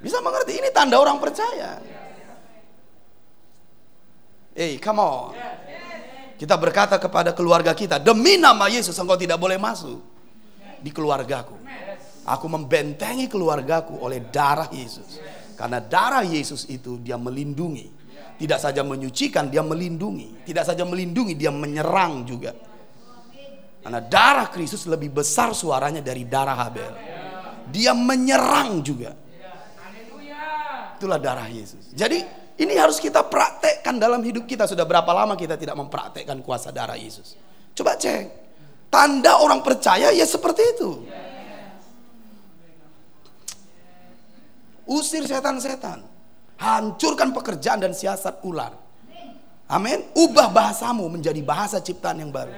Bisa 0.00 0.16
mengerti 0.24 0.56
ini 0.56 0.72
tanda 0.72 0.96
orang 0.96 1.20
percaya. 1.20 1.97
Hey, 4.58 4.82
come 4.82 4.98
on. 4.98 5.38
Kita 6.34 6.58
berkata 6.58 6.98
kepada 6.98 7.30
keluarga 7.30 7.70
kita, 7.70 8.02
demi 8.02 8.34
nama 8.34 8.66
Yesus 8.66 8.98
engkau 8.98 9.14
tidak 9.14 9.38
boleh 9.38 9.54
masuk 9.54 10.02
di 10.82 10.90
keluargaku. 10.90 11.54
Aku 12.26 12.46
membentengi 12.50 13.30
keluargaku 13.30 14.02
oleh 14.02 14.18
darah 14.34 14.66
Yesus. 14.74 15.22
Karena 15.54 15.78
darah 15.78 16.26
Yesus 16.26 16.66
itu 16.66 16.98
dia 16.98 17.14
melindungi. 17.14 17.86
Tidak 18.38 18.58
saja 18.58 18.82
menyucikan, 18.82 19.46
dia 19.46 19.62
melindungi. 19.62 20.42
Tidak 20.42 20.62
saja 20.66 20.82
melindungi, 20.82 21.38
dia 21.38 21.54
menyerang 21.54 22.26
juga. 22.26 22.50
Karena 23.78 24.02
darah 24.02 24.50
Kristus 24.50 24.90
lebih 24.90 25.14
besar 25.22 25.54
suaranya 25.54 26.02
dari 26.02 26.26
darah 26.26 26.58
Habel. 26.66 26.92
Dia 27.70 27.94
menyerang 27.94 28.82
juga. 28.82 29.14
Itulah 30.98 31.18
darah 31.22 31.46
Yesus. 31.46 31.94
Jadi 31.94 32.47
ini 32.58 32.74
harus 32.74 32.98
kita 32.98 33.22
praktekkan 33.22 34.02
dalam 34.02 34.18
hidup 34.26 34.42
kita. 34.42 34.66
Sudah 34.66 34.82
berapa 34.82 35.06
lama 35.14 35.38
kita 35.38 35.54
tidak 35.54 35.78
mempraktekkan 35.78 36.42
kuasa 36.42 36.74
darah 36.74 36.98
Yesus? 36.98 37.38
Coba 37.70 37.94
cek. 37.94 38.50
Tanda 38.90 39.38
orang 39.38 39.62
percaya 39.62 40.10
ya 40.10 40.26
seperti 40.26 40.62
itu. 40.74 40.90
Usir 44.90 45.22
setan-setan. 45.22 46.02
Hancurkan 46.58 47.30
pekerjaan 47.30 47.78
dan 47.78 47.94
siasat 47.94 48.42
ular. 48.42 48.74
Amin. 49.70 50.10
Ubah 50.18 50.50
bahasamu 50.50 51.06
menjadi 51.06 51.38
bahasa 51.46 51.78
ciptaan 51.78 52.18
yang 52.18 52.34
baru. 52.34 52.50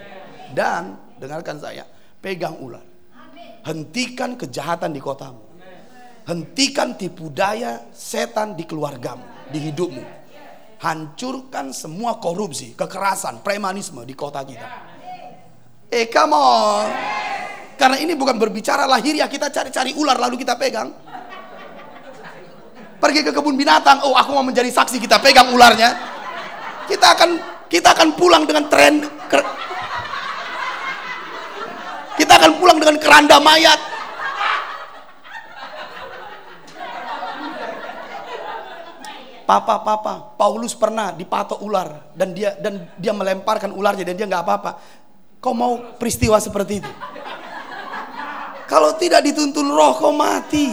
Dan 0.57 0.96
dengarkan 1.20 1.61
saya, 1.61 1.84
pegang 2.24 2.57
ular. 2.57 2.80
Hentikan 3.68 4.40
kejahatan 4.40 4.96
di 4.96 5.01
kotamu. 5.05 5.44
Hentikan 6.24 6.96
tipu 6.96 7.28
daya 7.28 7.84
setan 7.92 8.57
di 8.57 8.64
keluargamu 8.64 9.39
di 9.51 9.59
hidupmu. 9.70 10.05
Hancurkan 10.80 11.76
semua 11.76 12.16
korupsi, 12.16 12.72
kekerasan, 12.72 13.44
premanisme 13.44 14.01
di 14.09 14.16
kota 14.16 14.40
kita. 14.40 14.68
Eh, 15.92 16.09
come 16.09 16.32
on. 16.32 16.88
Karena 17.76 17.96
ini 18.01 18.16
bukan 18.16 18.40
berbicara 18.40 18.88
lahir 18.88 19.12
ya 19.12 19.28
kita 19.28 19.53
cari-cari 19.53 19.92
ular 19.92 20.16
lalu 20.16 20.40
kita 20.40 20.57
pegang. 20.57 20.88
Pergi 23.01 23.20
ke 23.24 23.32
kebun 23.32 23.57
binatang, 23.57 24.05
oh 24.05 24.12
aku 24.12 24.36
mau 24.36 24.44
menjadi 24.44 24.68
saksi 24.72 25.01
kita 25.01 25.20
pegang 25.20 25.53
ularnya. 25.53 25.96
Kita 26.88 27.16
akan 27.16 27.30
kita 27.68 27.96
akan 27.96 28.09
pulang 28.16 28.44
dengan 28.44 28.68
tren 28.68 29.20
kita 32.20 32.36
akan 32.36 32.53
pulang 32.61 32.76
dengan 32.76 32.96
keranda 33.01 33.40
mayat 33.40 33.80
Papa, 39.51 39.82
papa, 39.82 40.38
Paulus 40.38 40.78
pernah 40.78 41.11
dipatok 41.11 41.59
ular 41.59 42.14
dan 42.14 42.30
dia 42.30 42.55
dan 42.55 42.86
dia 42.94 43.11
melemparkan 43.11 43.74
ularnya 43.74 44.07
dan 44.07 44.14
dia 44.14 44.22
nggak 44.30 44.46
apa-apa. 44.46 44.78
Kau 45.42 45.51
mau 45.59 45.98
peristiwa 45.98 46.38
seperti 46.38 46.78
itu? 46.78 46.92
Kalau 48.70 48.94
tidak 48.94 49.26
dituntun 49.26 49.66
roh, 49.74 49.98
kau 49.98 50.14
mati. 50.14 50.70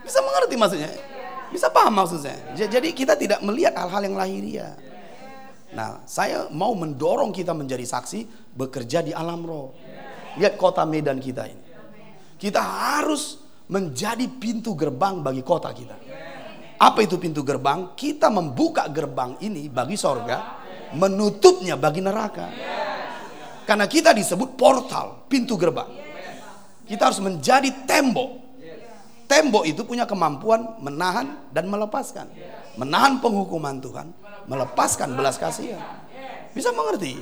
Bisa 0.00 0.24
mengerti 0.24 0.56
maksudnya? 0.56 0.88
Bisa 1.52 1.68
paham 1.68 1.92
maksudnya? 1.92 2.40
Jadi 2.56 2.96
kita 2.96 3.12
tidak 3.12 3.44
melihat 3.44 3.76
hal-hal 3.76 4.08
yang 4.08 4.16
lahiriah. 4.16 4.72
Nah, 5.76 6.00
saya 6.08 6.48
mau 6.48 6.72
mendorong 6.72 7.28
kita 7.28 7.52
menjadi 7.52 7.84
saksi 7.84 8.24
bekerja 8.56 9.04
di 9.04 9.12
alam 9.12 9.44
roh. 9.44 9.76
Lihat 10.40 10.56
kota 10.56 10.88
Medan 10.88 11.20
kita 11.20 11.44
ini. 11.44 11.60
Kita 12.40 12.64
harus 12.64 13.45
menjadi 13.66 14.26
pintu 14.30 14.78
gerbang 14.78 15.22
bagi 15.22 15.42
kota 15.42 15.70
kita. 15.74 15.96
Apa 16.76 17.02
itu 17.02 17.16
pintu 17.16 17.40
gerbang? 17.40 17.96
Kita 17.96 18.28
membuka 18.28 18.86
gerbang 18.92 19.40
ini 19.40 19.66
bagi 19.72 19.96
sorga, 19.96 20.60
menutupnya 20.92 21.74
bagi 21.74 22.04
neraka. 22.04 22.52
Karena 23.66 23.90
kita 23.90 24.14
disebut 24.14 24.54
portal, 24.54 25.26
pintu 25.26 25.58
gerbang. 25.58 25.90
Kita 26.86 27.10
harus 27.10 27.18
menjadi 27.18 27.66
tembok. 27.88 28.46
Tembok 29.26 29.66
itu 29.66 29.82
punya 29.82 30.06
kemampuan 30.06 30.78
menahan 30.78 31.50
dan 31.50 31.66
melepaskan. 31.66 32.30
Menahan 32.78 33.18
penghukuman 33.18 33.82
Tuhan, 33.82 34.14
melepaskan 34.46 35.18
belas 35.18 35.34
kasihan. 35.34 35.82
Bisa 36.54 36.70
mengerti? 36.70 37.18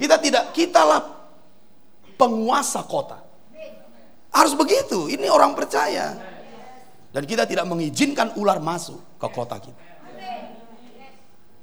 Kita 0.00 0.16
tidak, 0.16 0.56
kitalah 0.56 1.04
penguasa 2.16 2.80
kota. 2.88 3.19
Harus 4.30 4.54
begitu. 4.54 5.10
Ini 5.10 5.26
orang 5.26 5.58
percaya. 5.58 6.14
Dan 7.10 7.26
kita 7.26 7.42
tidak 7.46 7.66
mengizinkan 7.66 8.38
ular 8.38 8.62
masuk 8.62 9.18
ke 9.18 9.28
kota 9.34 9.58
kita. 9.58 9.82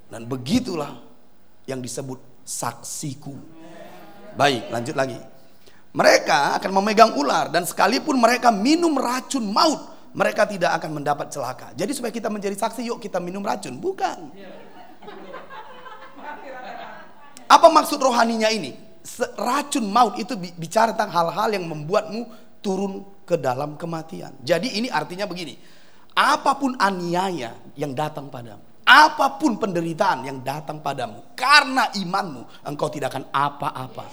Dan 0.07 0.24
begitulah 0.28 0.99
yang 1.68 1.84
disebut 1.84 2.20
saksiku. 2.47 3.36
Baik, 4.39 4.72
lanjut 4.72 4.95
lagi. 4.95 5.20
Mereka 5.91 6.59
akan 6.61 6.72
memegang 6.80 7.11
ular 7.18 7.49
dan 7.49 7.65
sekalipun 7.65 8.20
mereka 8.22 8.53
minum 8.53 8.93
racun 8.95 9.43
maut, 9.49 10.11
mereka 10.13 10.45
tidak 10.45 10.78
akan 10.78 11.01
mendapat 11.01 11.28
celaka. 11.34 11.74
Jadi 11.74 11.91
supaya 11.91 12.13
kita 12.13 12.30
menjadi 12.30 12.53
saksi, 12.53 12.86
yuk 12.88 12.99
kita 13.01 13.18
minum 13.18 13.41
racun. 13.41 13.76
Bukan. 13.82 14.32
Apa 17.47 17.68
maksud 17.72 17.99
rohaninya 17.99 18.51
ini? 18.51 18.76
Racun 19.39 19.88
maut 19.88 20.20
itu 20.20 20.36
bicara 20.59 20.91
tentang 20.91 21.11
hal-hal 21.15 21.49
yang 21.55 21.65
membuatmu 21.65 22.46
turun 22.68 23.24
ke 23.24 23.39
dalam 23.39 23.80
kematian. 23.80 24.36
Jadi 24.43 24.76
ini 24.76 24.91
artinya 24.91 25.24
begini. 25.24 25.55
Apa 26.11 26.59
pun 26.59 26.76
aniaya 26.76 27.55
yang 27.80 27.95
datang 27.95 28.28
padamu, 28.28 28.59
apa 28.84 29.39
pun 29.39 29.55
penderitaan 29.55 30.28
yang 30.28 30.43
datang 30.43 30.84
padamu, 30.84 31.32
karena 31.38 31.88
imanmu, 31.95 32.68
engkau 32.68 32.91
tidak 32.91 33.15
akan 33.15 33.30
apa-apa. 33.32 34.05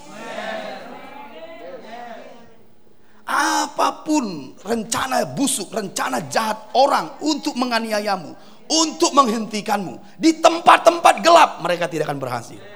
Apa 3.25 4.05
pun 4.05 4.53
rencana 4.61 5.25
busuk, 5.33 5.73
rencana 5.73 6.21
jahat 6.29 6.69
orang 6.77 7.17
untuk 7.25 7.57
menganiayamu, 7.57 8.37
untuk 8.69 9.17
menghentikanmu, 9.17 9.97
di 10.21 10.37
tempat-tempat 10.37 11.25
gelap 11.25 11.57
mereka 11.65 11.89
tidak 11.89 12.05
akan 12.13 12.21
berhasil. 12.21 12.74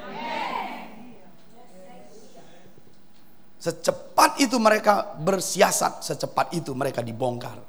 Secepat 3.60 4.40
itu 4.40 4.56
mereka 4.56 5.20
bersiasat, 5.20 6.00
secepat 6.00 6.56
itu 6.56 6.72
mereka 6.72 7.04
dibongkar. 7.04 7.60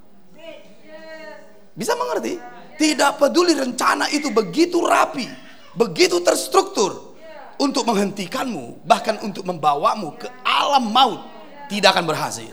Bisa 1.74 1.99
mengerti? 1.99 2.38
Tidak 2.78 3.18
peduli 3.18 3.59
rencana 3.59 4.07
itu 4.14 4.30
begitu 4.30 4.78
rapi, 4.86 5.26
begitu 5.74 6.22
terstruktur 6.22 7.11
untuk 7.61 7.84
menghentikanmu, 7.84 8.86
bahkan 8.88 9.20
untuk 9.20 9.45
membawamu 9.45 10.16
ke 10.16 10.30
alam 10.47 10.88
maut, 10.88 11.20
tidak 11.68 11.99
akan 11.99 12.09
berhasil. 12.09 12.49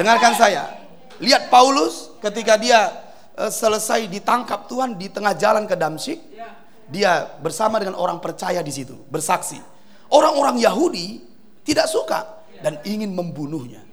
Dengarkan 0.00 0.32
saya, 0.38 0.86
lihat 1.20 1.52
Paulus 1.52 2.14
ketika 2.22 2.56
dia 2.56 2.94
uh, 3.36 3.52
selesai 3.52 4.08
ditangkap 4.08 4.70
Tuhan 4.70 4.96
di 4.96 5.12
tengah 5.12 5.36
jalan 5.36 5.68
ke 5.68 5.76
Damsyik, 5.76 6.16
dia 6.88 7.28
bersama 7.44 7.76
dengan 7.76 8.00
orang 8.00 8.22
percaya 8.24 8.64
di 8.64 8.72
situ, 8.72 8.96
bersaksi. 9.12 9.60
Orang-orang 10.08 10.56
Yahudi 10.56 11.27
tidak 11.68 11.84
suka 11.84 12.48
dan 12.64 12.80
ingin 12.88 13.12
membunuhnya. 13.12 13.84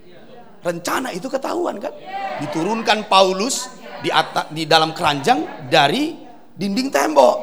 Rencana 0.63 1.11
itu 1.11 1.27
ketahuan 1.27 1.77
kan? 1.77 1.91
Diturunkan 2.39 3.11
Paulus 3.11 3.67
di 3.99 4.07
atas 4.09 4.49
di 4.55 4.63
dalam 4.63 4.95
keranjang 4.95 5.67
dari 5.67 6.15
dinding 6.55 6.87
tembok. 6.87 7.37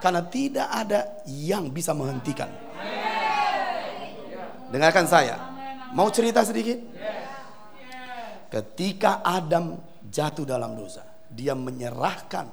Karena 0.00 0.20
tidak 0.28 0.68
ada 0.68 1.00
yang 1.28 1.72
bisa 1.72 1.96
menghentikan. 1.96 2.48
Dengarkan 4.70 5.06
saya. 5.08 5.36
Mau 5.96 6.08
cerita 6.12 6.44
sedikit? 6.46 6.78
Ketika 8.52 9.24
Adam 9.26 9.80
jatuh 10.06 10.46
dalam 10.46 10.78
dosa, 10.78 11.02
dia 11.26 11.58
menyerahkan 11.58 12.46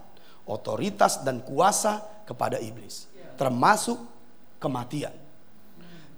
otoritas 0.49 1.21
dan 1.21 1.45
kuasa 1.45 2.23
kepada 2.25 2.57
iblis, 2.57 3.05
termasuk 3.37 3.97
kematian 4.57 5.26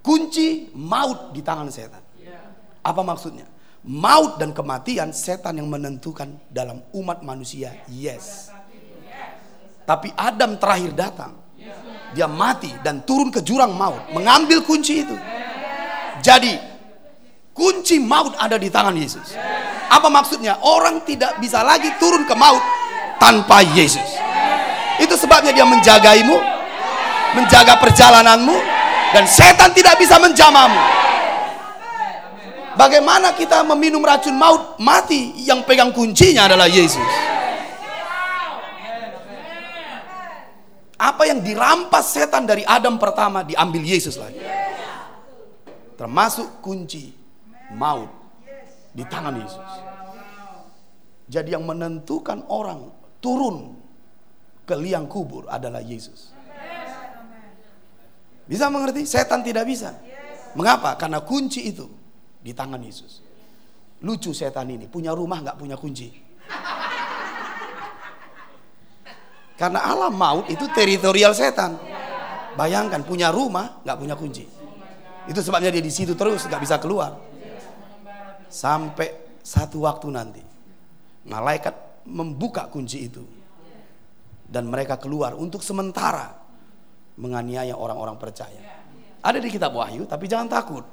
kunci 0.09 0.73
maut 0.73 1.29
di 1.29 1.45
tangan 1.45 1.69
setan. 1.69 2.01
Apa 2.81 3.05
maksudnya? 3.05 3.45
maut 3.85 4.35
dan 4.35 4.51
kematian 4.51 5.15
setan 5.15 5.55
yang 5.55 5.69
menentukan 5.71 6.27
dalam 6.51 6.83
umat 6.91 7.23
manusia. 7.23 7.71
Yes. 7.87 8.51
Tapi 9.87 10.11
Adam 10.19 10.59
terakhir 10.59 10.91
datang. 10.93 11.33
Dia 12.09 12.25
mati 12.25 12.73
dan 12.81 13.05
turun 13.05 13.29
ke 13.29 13.45
jurang 13.45 13.77
maut, 13.77 14.09
mengambil 14.09 14.65
kunci 14.65 15.05
itu. 15.05 15.13
Jadi 16.25 16.57
kunci 17.53 18.01
maut 18.01 18.33
ada 18.41 18.57
di 18.57 18.65
tangan 18.67 18.97
Yesus. 18.97 19.37
Apa 19.89 20.09
maksudnya? 20.09 20.57
Orang 20.65 21.05
tidak 21.05 21.37
bisa 21.37 21.61
lagi 21.61 21.93
turun 22.01 22.25
ke 22.25 22.33
maut 22.33 22.61
tanpa 23.21 23.61
Yesus. 23.61 24.17
Itu 24.97 25.13
sebabnya 25.13 25.53
dia 25.53 25.69
menjagaimu, 25.69 26.37
menjaga 27.37 27.77
perjalananmu, 27.77 28.78
dan 29.13 29.25
setan 29.25 29.73
tidak 29.73 29.97
bisa 29.97 30.21
menjamamu. 30.21 30.79
Bagaimana 32.79 33.35
kita 33.35 33.59
meminum 33.67 33.99
racun 33.99 34.39
maut 34.39 34.79
mati 34.79 35.35
yang 35.43 35.67
pegang 35.67 35.91
kuncinya 35.91 36.47
adalah 36.47 36.69
Yesus. 36.69 37.11
Apa 40.99 41.27
yang 41.27 41.43
dirampas 41.43 42.15
setan 42.15 42.47
dari 42.47 42.63
Adam 42.63 42.95
pertama 42.95 43.43
diambil 43.43 43.83
Yesus 43.83 44.15
lagi. 44.15 44.39
Termasuk 45.99 46.63
kunci 46.63 47.11
maut 47.75 48.07
di 48.95 49.03
tangan 49.03 49.35
Yesus. 49.35 49.71
Jadi 51.27 51.51
yang 51.51 51.67
menentukan 51.67 52.47
orang 52.47 52.87
turun 53.19 53.75
ke 54.63 54.75
liang 54.79 55.05
kubur 55.11 55.51
adalah 55.51 55.83
Yesus. 55.83 56.31
Bisa 58.49 58.65
mengerti? 58.73 59.05
Setan 59.05 59.45
tidak 59.45 59.69
bisa. 59.69 59.93
Mengapa? 60.57 60.97
Karena 60.97 61.21
kunci 61.21 61.69
itu 61.69 61.85
di 62.41 62.49
tangan 62.49 62.81
Yesus. 62.81 63.21
Lucu 64.01 64.33
setan 64.33 64.65
ini, 64.73 64.89
punya 64.89 65.13
rumah 65.13 65.37
nggak 65.45 65.57
punya 65.61 65.77
kunci. 65.77 66.09
Karena 69.53 69.85
alam 69.85 70.17
maut 70.17 70.49
itu 70.49 70.65
teritorial 70.73 71.37
setan. 71.37 71.77
Bayangkan 72.57 73.05
punya 73.05 73.29
rumah 73.29 73.85
nggak 73.85 73.97
punya 74.01 74.15
kunci. 74.17 74.49
Itu 75.29 75.45
sebabnya 75.45 75.69
dia 75.69 75.83
di 75.83 75.93
situ 75.93 76.17
terus 76.17 76.49
nggak 76.49 76.63
bisa 76.63 76.81
keluar. 76.81 77.21
Sampai 78.49 79.37
satu 79.45 79.85
waktu 79.85 80.09
nanti 80.09 80.41
malaikat 81.29 82.01
membuka 82.09 82.65
kunci 82.71 83.05
itu 83.05 83.21
dan 84.49 84.65
mereka 84.65 84.97
keluar 84.97 85.37
untuk 85.37 85.61
sementara 85.61 86.38
menganiaya 87.19 87.75
orang-orang 87.75 88.15
percaya. 88.15 88.63
Ada 89.19 89.43
di 89.43 89.51
kitab 89.51 89.75
Wahyu, 89.75 90.07
tapi 90.07 90.31
jangan 90.31 90.47
takut. 90.47 90.87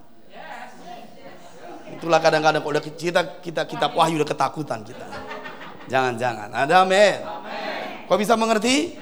Itulah 1.96 2.20
kadang-kadang 2.20 2.60
kalau 2.60 2.82
kita 2.82 3.40
kita 3.40 3.62
kitab 3.64 3.96
wahyu 3.96 4.20
udah 4.20 4.28
ketakutan 4.28 4.84
kita. 4.84 5.06
Jangan-jangan. 5.88 6.52
Ada 6.52 6.84
amin. 6.84 7.18
Kau 8.04 8.18
bisa 8.18 8.36
mengerti? 8.36 8.98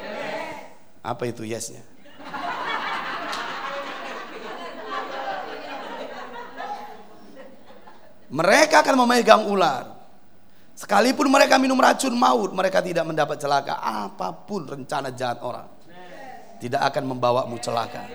Apa 1.02 1.26
itu 1.26 1.42
yesnya? 1.42 1.82
Mereka 8.30 8.82
akan 8.82 8.94
memegang 9.04 9.46
ular. 9.46 9.94
Sekalipun 10.74 11.30
mereka 11.30 11.54
minum 11.54 11.78
racun 11.78 12.14
maut, 12.18 12.50
mereka 12.50 12.82
tidak 12.82 13.06
mendapat 13.06 13.38
celaka. 13.38 13.78
Apa 13.78 14.34
pun 14.34 14.66
rencana 14.66 15.14
jahat 15.14 15.38
orang, 15.38 15.70
tidak 16.64 16.80
akan 16.88 17.04
membawamu 17.12 17.60
celaka. 17.60 18.08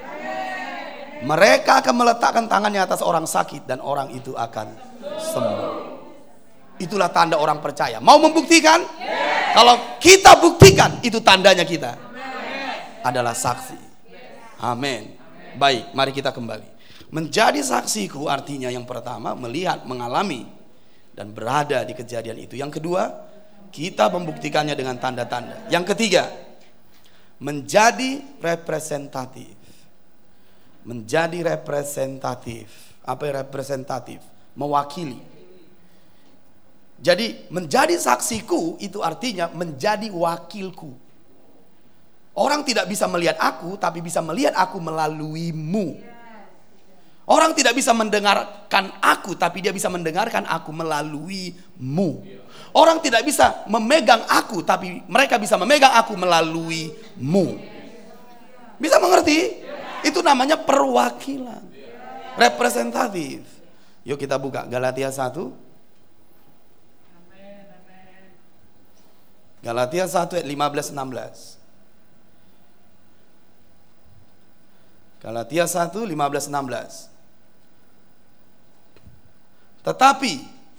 Mereka 1.22 1.86
akan 1.86 1.96
meletakkan 2.02 2.50
tangannya 2.50 2.82
atas 2.82 3.06
orang 3.06 3.30
sakit 3.30 3.70
dan 3.70 3.78
orang 3.78 4.10
itu 4.10 4.34
akan 4.34 4.74
sembuh. 5.22 5.62
Itulah 6.82 7.14
tanda 7.14 7.38
orang 7.38 7.62
percaya. 7.62 8.02
Mau 8.02 8.18
membuktikan? 8.18 8.82
Kalau 9.54 10.00
kita 10.02 10.42
buktikan, 10.42 10.98
itu 11.06 11.22
tandanya 11.22 11.62
kita 11.62 11.94
adalah 13.06 13.38
saksi. 13.38 13.78
Amin. 14.64 15.14
Baik, 15.60 15.94
mari 15.94 16.10
kita 16.16 16.34
kembali. 16.34 16.80
Menjadi 17.14 17.60
saksiku 17.62 18.32
artinya 18.32 18.72
yang 18.74 18.88
pertama 18.88 19.36
melihat, 19.38 19.86
mengalami 19.86 20.48
dan 21.14 21.36
berada 21.36 21.84
di 21.84 21.94
kejadian 21.94 22.40
itu. 22.40 22.56
Yang 22.56 22.80
kedua, 22.80 23.30
kita 23.70 24.08
membuktikannya 24.10 24.74
dengan 24.74 24.96
tanda-tanda. 24.98 25.68
Yang 25.68 25.94
ketiga, 25.94 26.49
menjadi 27.40 28.22
representatif 28.44 29.60
menjadi 30.90 31.56
representatif. 31.56 32.98
Apa 33.04 33.46
representatif? 33.46 34.22
Mewakili. 34.58 35.22
Jadi 37.00 37.48
menjadi 37.48 37.96
saksiku 37.96 38.82
itu 38.84 39.00
artinya 39.00 39.48
menjadi 39.54 40.12
wakilku. 40.12 40.92
Orang 42.36 42.64
tidak 42.64 42.88
bisa 42.92 43.08
melihat 43.08 43.40
aku, 43.40 43.76
tapi 43.80 44.04
bisa 44.04 44.20
melihat 44.20 44.56
aku 44.56 44.80
melaluimu. 44.80 46.00
Orang 47.30 47.54
tidak 47.54 47.78
bisa 47.78 47.94
mendengarkan 47.94 48.90
aku, 49.00 49.38
tapi 49.38 49.62
dia 49.62 49.72
bisa 49.72 49.88
mendengarkan 49.88 50.44
aku 50.50 50.74
melaluimu. 50.74 52.10
Orang 52.70 53.02
tidak 53.02 53.26
bisa 53.26 53.66
memegang 53.66 54.22
aku, 54.30 54.62
tapi 54.62 55.02
mereka 55.10 55.42
bisa 55.42 55.58
memegang 55.58 55.90
aku 55.98 56.14
melaluimu. 56.14 57.48
Bisa 58.78 59.02
mengerti? 59.02 59.66
Itu 60.06 60.22
namanya 60.22 60.56
perwakilan. 60.62 61.66
Representatif. 62.38 63.42
Yuk 64.06 64.16
kita 64.22 64.40
buka 64.40 64.64
Galatia 64.70 65.12
1. 65.12 65.70
Galatia 69.60 70.08
1 70.08 70.40
ayat 70.40 70.48
15 70.48 70.96
16. 70.96 71.60
Galatia 75.20 75.68
1 75.68 75.92
15 75.92 76.48
16. 76.48 77.12
Tetapi 79.84 80.34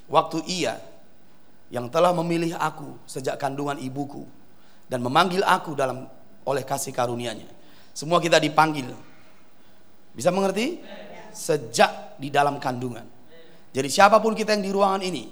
waktu 0.09 0.38
ia 0.49 0.80
yang 1.71 1.87
telah 1.87 2.11
memilih 2.11 2.59
aku 2.59 2.99
sejak 3.07 3.39
kandungan 3.39 3.79
ibuku 3.79 4.27
dan 4.91 5.01
memanggil 5.01 5.47
aku 5.47 5.79
dalam 5.79 6.11
oleh 6.43 6.66
kasih 6.66 6.91
karunia-Nya. 6.91 7.47
Semua 7.95 8.18
kita 8.18 8.43
dipanggil 8.43 8.91
bisa 10.11 10.35
mengerti? 10.35 10.83
Sejak 11.31 12.18
di 12.18 12.29
dalam 12.29 12.59
kandungan. 12.59 13.07
Jadi 13.71 13.87
siapa 13.87 14.18
pun 14.18 14.35
kita 14.35 14.59
yang 14.59 14.66
di 14.66 14.73
ruangan 14.75 15.03
ini, 15.07 15.31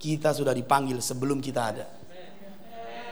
kita 0.00 0.32
sudah 0.32 0.56
dipanggil 0.56 0.96
sebelum 1.04 1.44
kita 1.44 1.60
ada. 1.60 1.86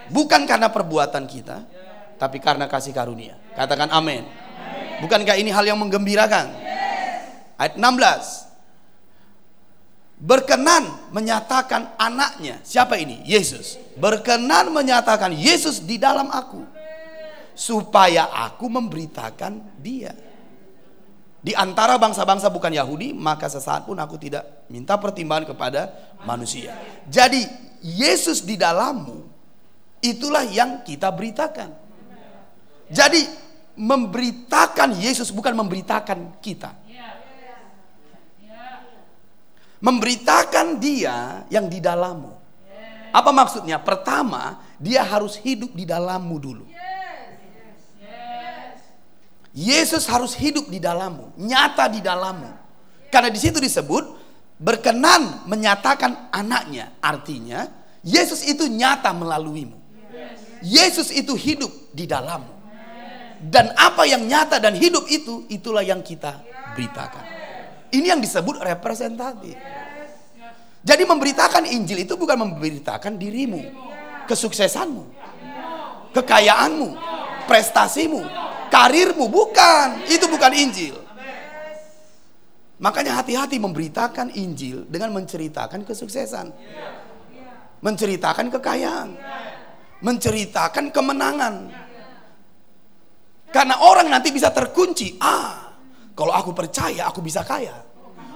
Bukan 0.09 0.49
karena 0.49 0.73
perbuatan 0.73 1.29
kita, 1.29 1.69
tapi 2.17 2.41
karena 2.41 2.65
kasih 2.65 2.97
karunia. 2.97 3.37
Katakan 3.53 3.93
amin. 3.93 4.25
Bukankah 5.05 5.37
ini 5.37 5.53
hal 5.53 5.69
yang 5.69 5.77
menggembirakan? 5.77 6.57
Ayat 7.61 7.77
16. 7.77 8.48
Berkenan 10.19 11.15
menyatakan 11.15 11.95
anaknya. 11.95 12.59
Siapa 12.67 12.99
ini? 12.99 13.23
Yesus. 13.23 13.79
Berkenan 13.95 14.75
menyatakan 14.75 15.31
Yesus 15.31 15.79
di 15.79 15.95
dalam 15.95 16.27
aku. 16.35 16.67
Supaya 17.55 18.27
aku 18.31 18.67
memberitakan 18.67 19.79
dia. 19.79 20.15
Di 21.39 21.55
antara 21.55 21.95
bangsa-bangsa 22.03 22.51
bukan 22.51 22.75
Yahudi, 22.75 23.15
maka 23.15 23.47
sesaat 23.47 23.87
pun 23.87 23.95
aku 23.95 24.19
tidak 24.19 24.67
minta 24.67 24.99
pertimbangan 24.99 25.55
kepada 25.55 25.95
manusia. 26.27 26.75
Jadi 27.07 27.47
Yesus 27.79 28.43
di 28.43 28.59
dalammu, 28.59 29.23
itulah 30.03 30.43
yang 30.43 30.83
kita 30.83 31.15
beritakan. 31.15 31.71
Jadi 32.91 33.23
memberitakan 33.79 34.99
Yesus 34.99 35.31
bukan 35.31 35.55
memberitakan 35.55 36.43
kita. 36.43 36.75
Memberitakan 39.79 40.83
dia 40.83 41.47
yang 41.49 41.71
di 41.71 41.79
dalammu. 41.79 42.35
Apa 43.15 43.31
maksudnya? 43.31 43.79
Pertama, 43.79 44.59
dia 44.77 45.07
harus 45.07 45.39
hidup 45.39 45.73
di 45.73 45.87
dalammu 45.87 46.37
dulu. 46.39 46.67
Yesus 49.55 50.07
harus 50.07 50.39
hidup 50.39 50.71
di 50.71 50.79
dalammu, 50.79 51.35
nyata 51.41 51.91
di 51.91 51.99
dalammu. 51.99 52.51
Karena 53.11 53.33
di 53.33 53.41
situ 53.41 53.59
disebut 53.59 54.05
berkenan 54.61 55.49
menyatakan 55.49 56.31
anaknya. 56.31 56.95
Artinya 57.03 57.67
Yesus 58.05 58.47
itu 58.47 58.69
nyata 58.71 59.11
melaluimu. 59.11 59.79
Yesus 60.63 61.15
itu 61.15 61.35
hidup 61.39 61.71
di 61.95 62.07
dalammu. 62.07 62.59
Dan 63.39 63.71
apa 63.79 64.03
yang 64.03 64.27
nyata 64.27 64.59
dan 64.59 64.75
hidup 64.75 65.07
itu, 65.07 65.47
itulah 65.47 65.87
yang 65.87 66.03
kita 66.03 66.43
beritakan. 66.75 67.38
Ini 67.89 68.17
yang 68.17 68.21
disebut 68.21 68.61
representatif. 68.61 69.57
Jadi 70.85 71.03
memberitakan 71.05 71.69
Injil 71.69 72.07
itu 72.07 72.15
bukan 72.15 72.49
memberitakan 72.49 73.19
dirimu, 73.19 73.61
kesuksesanmu, 74.25 75.05
kekayaanmu, 76.17 76.89
prestasimu, 77.45 78.23
karirmu, 78.73 79.27
bukan. 79.29 80.07
Itu 80.09 80.31
bukan 80.31 80.53
Injil. 80.55 80.97
Makanya 82.79 83.19
hati-hati 83.19 83.59
memberitakan 83.59 84.33
Injil 84.39 84.87
dengan 84.87 85.11
menceritakan 85.19 85.83
kesuksesan. 85.83 86.55
Menceritakan 87.83 88.47
kekayaan. 88.55 89.09
Menceritakan 89.99 90.95
kemenangan. 90.95 91.55
Karena 93.51 93.83
orang 93.83 94.07
nanti 94.07 94.31
bisa 94.31 94.55
terkunci. 94.55 95.19
Ah, 95.19 95.68
kalau 96.19 96.35
aku 96.35 96.51
percaya 96.51 97.07
aku 97.07 97.23
bisa 97.23 97.47
kaya. 97.47 97.79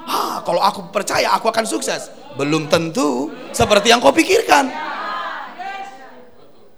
Ah, 0.07 0.39
kalau 0.47 0.63
aku 0.63 0.95
percaya 0.95 1.35
aku 1.35 1.51
akan 1.51 1.67
sukses. 1.67 2.15
Belum 2.39 2.71
tentu 2.71 3.35
seperti 3.51 3.91
yang 3.91 3.99
kau 3.99 4.15
pikirkan. 4.15 4.71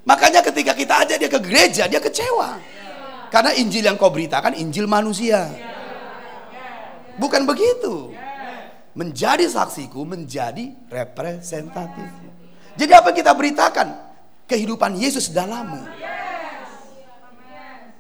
Makanya 0.09 0.41
ketika 0.41 0.73
kita 0.73 1.05
ajak 1.05 1.17
dia 1.21 1.29
ke 1.29 1.41
gereja, 1.45 1.85
dia 1.85 2.01
kecewa. 2.01 2.57
Karena 3.29 3.53
Injil 3.53 3.85
yang 3.85 4.01
kau 4.01 4.09
beritakan 4.09 4.57
Injil 4.57 4.89
manusia. 4.89 5.53
Bukan 7.21 7.45
begitu. 7.45 8.17
Menjadi 8.97 9.45
saksiku 9.45 10.09
menjadi 10.09 10.73
representatif. 10.89 12.09
Jadi 12.81 12.93
apa 12.97 13.13
kita 13.13 13.37
beritakan? 13.37 13.89
Kehidupan 14.49 14.97
Yesus 14.97 15.33
dalammu. 15.33 15.85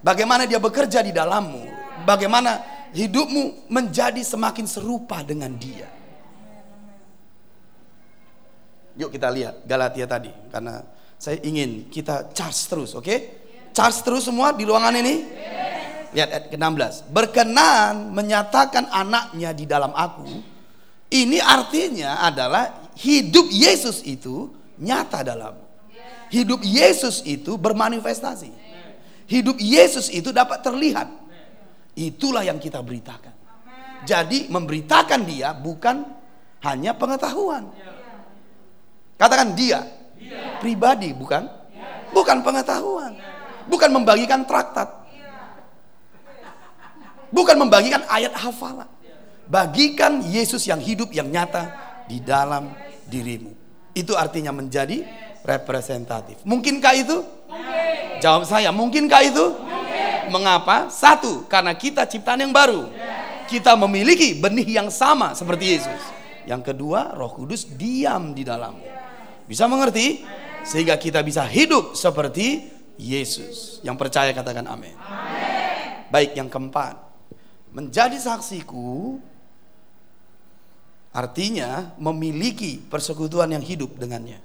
Bagaimana 0.05 0.49
dia 0.49 0.61
bekerja 0.61 1.01
di 1.01 1.13
dalammu. 1.13 1.65
Bagaimana 2.05 2.75
hidupmu 2.95 3.69
menjadi 3.69 4.23
semakin 4.23 4.65
serupa 4.71 5.21
dengan 5.27 5.51
dia. 5.59 5.91
Yuk 8.95 9.11
kita 9.11 9.27
lihat 9.35 9.67
Galatia 9.67 10.07
tadi. 10.07 10.31
Karena 10.55 10.79
saya 11.19 11.43
ingin 11.43 11.91
kita 11.91 12.31
charge 12.31 12.71
terus, 12.71 12.95
oke? 12.95 13.03
Okay? 13.03 13.19
Charge 13.75 13.99
terus 14.07 14.23
semua 14.23 14.55
di 14.55 14.63
ruangan 14.63 14.95
ini. 14.95 15.15
Lihat 16.15 16.29
ayat 16.31 16.45
ke-16. 16.55 17.11
Berkenan 17.11 18.15
menyatakan 18.15 18.87
anaknya 18.87 19.51
di 19.51 19.67
dalam 19.67 19.91
aku. 19.91 20.31
Ini 21.11 21.43
artinya 21.43 22.23
adalah 22.23 22.95
hidup 22.95 23.51
Yesus 23.51 24.07
itu 24.07 24.55
nyata 24.79 25.27
dalam. 25.27 25.59
Hidup 26.31 26.63
Yesus 26.63 27.23
itu 27.27 27.59
bermanifestasi. 27.59 28.51
Hidup 29.27 29.59
Yesus 29.59 30.07
itu 30.07 30.31
dapat 30.31 30.63
terlihat. 30.63 31.24
Itulah 31.95 32.43
yang 32.43 32.59
kita 32.59 32.83
beritakan. 32.83 33.35
Jadi 34.05 34.53
memberitakan 34.53 35.21
dia 35.25 35.55
bukan 35.57 36.05
hanya 36.67 36.93
pengetahuan. 36.93 37.71
Katakan 39.17 39.55
dia. 39.57 39.81
Pribadi 40.59 41.15
bukan? 41.15 41.47
Bukan 42.13 42.43
pengetahuan. 42.43 43.15
Bukan 43.65 43.91
membagikan 43.97 44.45
traktat 44.45 45.05
Bukan 47.35 47.59
membagikan 47.59 48.07
ayat 48.07 48.31
hafalan. 48.39 48.87
Bagikan 49.51 50.23
Yesus 50.23 50.71
yang 50.71 50.79
hidup, 50.79 51.11
yang 51.11 51.27
nyata 51.27 51.67
di 52.07 52.23
dalam 52.23 52.71
dirimu. 53.11 53.51
Itu 53.91 54.15
artinya 54.15 54.55
menjadi 54.55 55.03
representatif. 55.43 56.39
Mungkinkah 56.47 56.95
itu? 56.95 57.27
Jawab 58.23 58.47
saya, 58.47 58.71
mungkinkah 58.71 59.21
itu? 59.27 59.45
Mungkin. 59.51 59.84
Mengapa? 60.31 60.89
Satu, 60.93 61.45
karena 61.49 61.75
kita 61.75 62.05
ciptaan 62.09 62.41
yang 62.45 62.53
baru. 62.53 62.89
Kita 63.45 63.77
memiliki 63.77 64.39
benih 64.39 64.81
yang 64.81 64.89
sama 64.89 65.37
seperti 65.37 65.77
Yesus. 65.77 66.01
Yang 66.45 66.73
kedua, 66.73 67.13
Roh 67.17 67.33
Kudus 67.33 67.65
diam 67.65 68.33
di 68.37 68.45
dalam. 68.45 68.77
Bisa 69.45 69.69
mengerti? 69.69 70.25
Sehingga 70.65 70.97
kita 70.97 71.21
bisa 71.21 71.45
hidup 71.45 71.93
seperti 71.93 72.73
Yesus. 72.97 73.85
Yang 73.85 73.97
percaya 74.01 74.31
katakan 74.33 74.65
amin. 74.65 74.97
Baik, 76.09 76.37
yang 76.37 76.49
keempat 76.49 77.05
menjadi 77.75 78.15
saksiku 78.15 79.19
artinya 81.11 81.91
memiliki 81.99 82.79
persekutuan 82.79 83.51
yang 83.51 83.63
hidup 83.63 83.99
dengannya. 83.99 84.39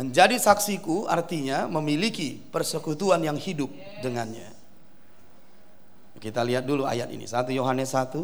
Menjadi 0.00 0.40
saksiku 0.40 1.04
artinya 1.12 1.68
memiliki 1.68 2.40
persekutuan 2.48 3.20
yang 3.20 3.36
hidup 3.36 3.68
dengannya. 4.00 4.48
Kita 6.16 6.40
lihat 6.40 6.64
dulu 6.64 6.88
ayat 6.88 7.12
ini. 7.12 7.28
1 7.28 7.52
Yohanes 7.52 7.92
1 7.92 8.16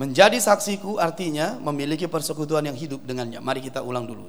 Menjadi 0.00 0.40
saksiku 0.40 0.96
artinya 0.96 1.60
memiliki 1.60 2.08
persekutuan 2.08 2.64
yang 2.64 2.76
hidup 2.76 3.04
dengannya. 3.04 3.44
Mari 3.44 3.60
kita 3.60 3.84
ulang 3.84 4.08
dulu. 4.08 4.24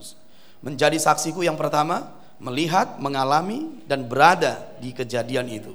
Menjadi 0.59 0.99
saksiku 0.99 1.47
yang 1.47 1.55
pertama, 1.55 2.11
melihat, 2.43 2.99
mengalami, 2.99 3.71
dan 3.87 4.03
berada 4.03 4.67
di 4.83 4.91
kejadian 4.91 5.47
itu. 5.47 5.71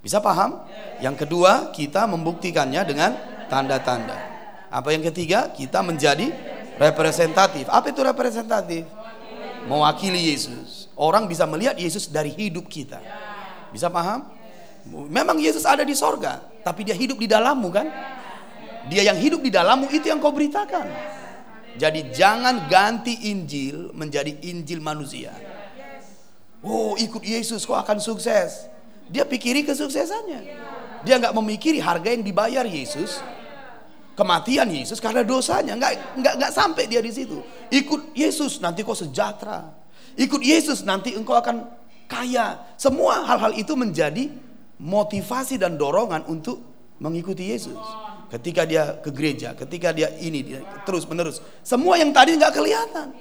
Bisa 0.00 0.24
paham? 0.24 0.56
Yang 1.04 1.28
kedua, 1.28 1.68
kita 1.72 2.08
membuktikannya 2.08 2.80
dengan 2.80 3.12
tanda-tanda. 3.52 4.31
Apa 4.72 4.96
yang 4.96 5.04
ketiga? 5.04 5.52
Kita 5.52 5.84
menjadi 5.84 6.32
representatif. 6.80 7.68
Apa 7.68 7.92
itu 7.92 8.00
representatif? 8.00 8.88
Mewakili 9.68 10.32
Yesus. 10.32 10.88
Orang 10.96 11.28
bisa 11.28 11.44
melihat 11.44 11.76
Yesus 11.76 12.08
dari 12.08 12.32
hidup 12.32 12.66
kita. 12.72 12.98
Bisa 13.68 13.92
paham? 13.92 14.24
Memang 15.12 15.38
Yesus 15.38 15.62
ada 15.62 15.86
di 15.86 15.94
sorga, 15.94 16.42
tapi 16.66 16.82
dia 16.82 16.96
hidup 16.96 17.20
di 17.20 17.30
dalammu 17.30 17.68
kan? 17.70 17.86
Dia 18.90 19.06
yang 19.06 19.18
hidup 19.20 19.38
di 19.38 19.52
dalammu 19.52 19.86
itu 19.94 20.10
yang 20.10 20.18
kau 20.18 20.34
beritakan. 20.34 20.90
Jadi 21.78 22.10
jangan 22.10 22.66
ganti 22.66 23.30
Injil 23.30 23.94
menjadi 23.94 24.34
Injil 24.50 24.82
manusia. 24.82 25.30
Oh 26.62 26.98
ikut 26.98 27.22
Yesus 27.22 27.62
kau 27.62 27.78
akan 27.78 28.02
sukses. 28.02 28.66
Dia 29.06 29.22
pikiri 29.22 29.62
kesuksesannya. 29.62 30.40
Dia 31.06 31.14
nggak 31.18 31.34
memikiri 31.34 31.78
harga 31.78 32.10
yang 32.10 32.26
dibayar 32.26 32.66
Yesus. 32.66 33.22
Kematian 34.12 34.68
Yesus 34.68 35.00
karena 35.00 35.24
dosanya. 35.24 35.72
Nggak, 35.76 36.20
nggak, 36.20 36.34
nggak 36.40 36.52
sampai 36.52 36.84
dia 36.84 37.00
di 37.00 37.12
situ. 37.12 37.40
Ikut 37.72 38.12
Yesus 38.12 38.60
nanti 38.60 38.84
kau 38.84 38.96
sejahtera. 38.96 39.72
Ikut 40.16 40.44
Yesus 40.44 40.84
nanti 40.84 41.16
engkau 41.16 41.36
akan 41.36 41.64
kaya. 42.04 42.76
Semua 42.76 43.24
hal-hal 43.24 43.56
itu 43.56 43.72
menjadi 43.72 44.28
motivasi 44.76 45.56
dan 45.56 45.80
dorongan 45.80 46.28
untuk 46.28 46.60
mengikuti 47.00 47.48
Yesus. 47.48 47.78
Ketika 48.28 48.64
dia 48.64 48.96
ke 49.00 49.12
gereja, 49.12 49.52
ketika 49.52 49.92
dia 49.92 50.08
ini 50.16 50.40
dia, 50.40 50.60
terus 50.88 51.04
menerus, 51.04 51.44
semua 51.60 52.00
yang 52.00 52.12
tadi 52.16 52.36
nggak 52.36 52.52
kelihatan. 52.52 53.12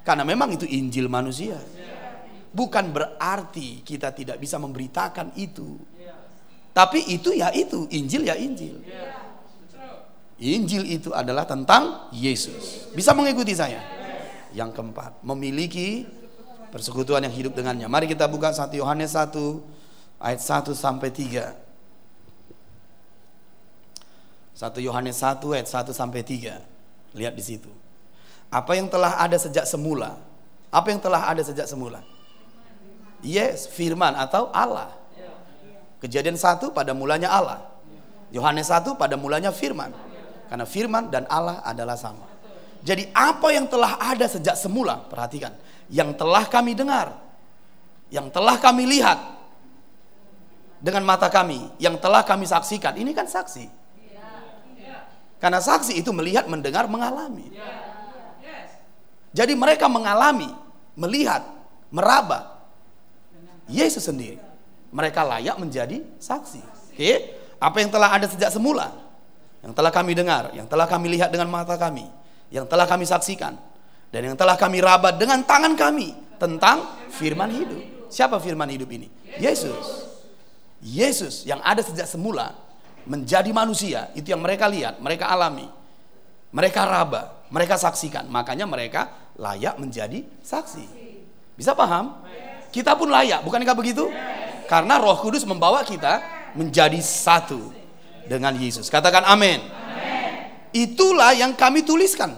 Karena 0.00 0.24
memang 0.24 0.56
itu 0.56 0.64
Injil 0.64 1.12
manusia. 1.12 1.60
Bukan 2.50 2.90
berarti 2.90 3.84
kita 3.84 4.10
tidak 4.16 4.40
bisa 4.40 4.56
memberitakan 4.56 5.36
itu. 5.36 5.76
Tapi 6.72 7.12
itu 7.12 7.36
ya 7.36 7.52
itu, 7.52 7.84
Injil 7.92 8.24
ya 8.26 8.34
Injil. 8.38 8.80
Injil 10.40 10.88
itu 10.88 11.12
adalah 11.12 11.44
tentang 11.44 12.08
Yesus. 12.16 12.88
Bisa 12.96 13.12
mengikuti 13.12 13.52
saya? 13.52 13.84
Yang 14.56 14.80
keempat, 14.80 15.20
memiliki 15.20 16.08
persekutuan 16.72 17.20
yang 17.20 17.34
hidup 17.36 17.52
dengannya. 17.52 17.84
Mari 17.92 18.08
kita 18.08 18.24
buka 18.24 18.48
1 18.48 18.72
Yohanes 18.72 19.12
1 19.12 19.36
ayat 20.16 20.40
1 20.40 20.72
sampai 20.72 21.12
3. 21.12 21.52
1 24.56 24.80
Yohanes 24.80 25.20
1 25.20 25.44
ayat 25.52 25.68
1 25.68 25.92
sampai 25.92 26.24
3. 26.24 26.56
Lihat 27.12 27.36
di 27.36 27.44
situ. 27.44 27.68
Apa 28.48 28.80
yang 28.80 28.88
telah 28.88 29.20
ada 29.20 29.36
sejak 29.36 29.68
semula? 29.68 30.16
Apa 30.72 30.88
yang 30.88 31.04
telah 31.04 31.28
ada 31.28 31.44
sejak 31.44 31.68
semula? 31.68 32.00
Yes, 33.20 33.68
firman 33.68 34.16
atau 34.16 34.48
Allah. 34.56 34.96
Kejadian 36.00 36.40
1 36.40 36.72
pada 36.72 36.96
mulanya 36.96 37.28
Allah. 37.28 37.60
Yohanes 38.32 38.72
1 38.72 38.96
pada 38.96 39.20
mulanya 39.20 39.52
firman. 39.52 39.92
Karena 40.50 40.66
firman 40.66 41.06
dan 41.14 41.30
Allah 41.30 41.62
adalah 41.62 41.94
sama. 41.94 42.26
Jadi 42.82 43.06
apa 43.14 43.54
yang 43.54 43.70
telah 43.70 44.02
ada 44.02 44.26
sejak 44.26 44.58
semula, 44.58 44.98
perhatikan, 45.06 45.54
yang 45.86 46.10
telah 46.18 46.42
kami 46.50 46.74
dengar, 46.74 47.14
yang 48.10 48.26
telah 48.34 48.58
kami 48.58 48.82
lihat 48.88 49.20
dengan 50.82 51.06
mata 51.06 51.30
kami, 51.30 51.70
yang 51.78 51.94
telah 52.02 52.26
kami 52.26 52.50
saksikan, 52.50 52.98
ini 52.98 53.14
kan 53.14 53.30
saksi. 53.30 53.78
Karena 55.40 55.62
saksi 55.62 55.96
itu 55.96 56.10
melihat, 56.12 56.50
mendengar, 56.50 56.84
mengalami. 56.90 57.48
Jadi 59.30 59.54
mereka 59.54 59.86
mengalami, 59.86 60.50
melihat, 60.98 61.46
meraba 61.94 62.60
Yesus 63.70 64.04
sendiri. 64.04 64.42
Mereka 64.90 65.22
layak 65.22 65.56
menjadi 65.62 66.02
saksi. 66.18 66.60
Oke? 66.90 67.12
Apa 67.62 67.76
yang 67.78 67.94
telah 67.94 68.10
ada 68.10 68.26
sejak 68.26 68.50
semula, 68.50 68.90
yang 69.60 69.72
telah 69.76 69.92
kami 69.92 70.12
dengar, 70.16 70.52
yang 70.56 70.64
telah 70.64 70.88
kami 70.88 71.12
lihat 71.12 71.28
dengan 71.28 71.48
mata 71.52 71.76
kami, 71.76 72.08
yang 72.48 72.64
telah 72.64 72.88
kami 72.88 73.04
saksikan, 73.04 73.56
dan 74.08 74.20
yang 74.32 74.36
telah 74.36 74.56
kami 74.56 74.80
raba 74.80 75.12
dengan 75.12 75.44
tangan 75.44 75.76
kami 75.76 76.16
tentang 76.40 76.82
firman 77.12 77.52
hidup. 77.52 77.82
Siapa 78.10 78.40
firman 78.40 78.66
hidup 78.72 78.90
ini? 78.90 79.06
Yesus. 79.38 80.10
Yesus 80.80 81.44
yang 81.44 81.60
ada 81.60 81.84
sejak 81.84 82.08
semula 82.08 82.56
menjadi 83.04 83.52
manusia 83.52 84.08
itu 84.16 84.32
yang 84.32 84.40
mereka 84.40 84.64
lihat, 84.64 84.96
mereka 84.98 85.28
alami, 85.28 85.68
mereka 86.50 86.88
raba, 86.88 87.44
mereka 87.52 87.76
saksikan. 87.76 88.26
Makanya 88.32 88.64
mereka 88.64 89.12
layak 89.36 89.76
menjadi 89.76 90.24
saksi. 90.40 90.84
Bisa 91.54 91.76
paham? 91.76 92.24
Kita 92.72 92.96
pun 92.96 93.12
layak, 93.12 93.44
bukankah 93.44 93.76
begitu? 93.76 94.08
Karena 94.66 94.96
Roh 94.96 95.18
Kudus 95.20 95.44
membawa 95.44 95.82
kita 95.84 96.22
menjadi 96.54 96.98
satu 97.02 97.79
dengan 98.26 98.52
Yesus. 98.56 98.90
Katakan 98.90 99.24
amin. 99.24 99.62
Itulah 100.70 101.34
yang 101.34 101.54
kami 101.58 101.82
tuliskan 101.82 102.36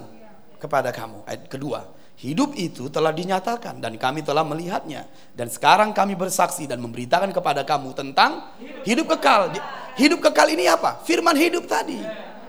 kepada 0.56 0.88
kamu. 0.94 1.26
Ayat 1.28 1.50
kedua, 1.52 1.90
hidup 2.16 2.56
itu 2.56 2.88
telah 2.88 3.12
dinyatakan 3.12 3.82
dan 3.82 3.98
kami 4.00 4.24
telah 4.24 4.46
melihatnya. 4.46 5.04
Dan 5.36 5.52
sekarang 5.52 5.92
kami 5.92 6.16
bersaksi 6.16 6.64
dan 6.64 6.80
memberitakan 6.80 7.34
kepada 7.34 7.66
kamu 7.66 7.92
tentang 7.92 8.56
hidup 8.86 9.12
kekal. 9.18 9.52
Hidup 9.98 10.24
kekal 10.24 10.48
ini 10.54 10.70
apa? 10.70 11.02
Firman 11.04 11.36
hidup 11.36 11.68
tadi. 11.68 12.00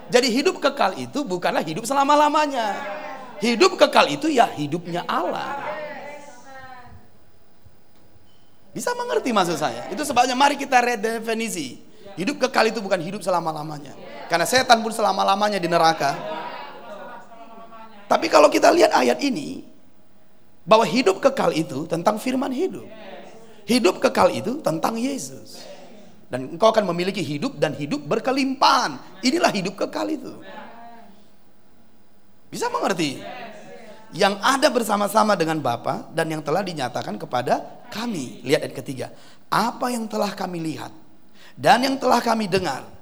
Jadi 0.08 0.28
hidup 0.30 0.62
kekal 0.62 0.96
itu 0.96 1.26
bukanlah 1.26 1.66
hidup 1.66 1.84
selama-lamanya. 1.84 2.78
Hidup 3.44 3.76
kekal 3.76 4.08
itu 4.08 4.32
ya 4.32 4.48
hidupnya 4.48 5.04
Allah. 5.04 5.60
Bisa 8.74 8.90
mengerti 8.98 9.30
maksud 9.30 9.60
saya? 9.60 9.86
Itu 9.94 10.02
sebabnya 10.02 10.34
mari 10.34 10.58
kita 10.58 10.82
redefinisi. 10.82 11.93
Hidup 12.14 12.38
kekal 12.46 12.70
itu 12.70 12.80
bukan 12.80 13.02
hidup 13.02 13.26
selama-lamanya. 13.26 13.98
Karena 14.30 14.46
setan 14.46 14.86
pun 14.86 14.94
selama-lamanya 14.94 15.58
di 15.58 15.66
neraka. 15.66 16.14
Tapi 18.06 18.30
kalau 18.30 18.54
kita 18.54 18.70
lihat 18.70 18.94
ayat 18.94 19.18
ini, 19.26 19.66
bahwa 20.64 20.86
hidup 20.88 21.20
kekal 21.20 21.52
itu 21.52 21.90
tentang 21.90 22.22
firman 22.22 22.54
hidup. 22.54 22.86
Hidup 23.66 24.00
kekal 24.00 24.30
itu 24.32 24.60
tentang 24.62 24.96
Yesus. 25.00 25.64
Dan 26.30 26.58
engkau 26.58 26.74
akan 26.74 26.90
memiliki 26.94 27.22
hidup 27.22 27.58
dan 27.62 27.78
hidup 27.78 28.02
berkelimpahan. 28.06 28.98
Inilah 29.22 29.54
hidup 29.54 29.78
kekal 29.78 30.10
itu. 30.10 30.34
Bisa 32.50 32.70
mengerti? 32.70 33.22
Yang 34.14 34.38
ada 34.46 34.70
bersama-sama 34.70 35.34
dengan 35.34 35.58
Bapa 35.58 36.10
dan 36.14 36.30
yang 36.30 36.46
telah 36.46 36.62
dinyatakan 36.62 37.18
kepada 37.18 37.86
kami. 37.90 38.46
Lihat 38.46 38.70
ayat 38.70 38.76
ketiga. 38.78 39.08
Apa 39.50 39.90
yang 39.90 40.06
telah 40.06 40.30
kami 40.34 40.62
lihat 40.62 41.03
dan 41.54 41.86
yang 41.86 41.96
telah 42.02 42.20
kami 42.20 42.50
dengar 42.50 42.94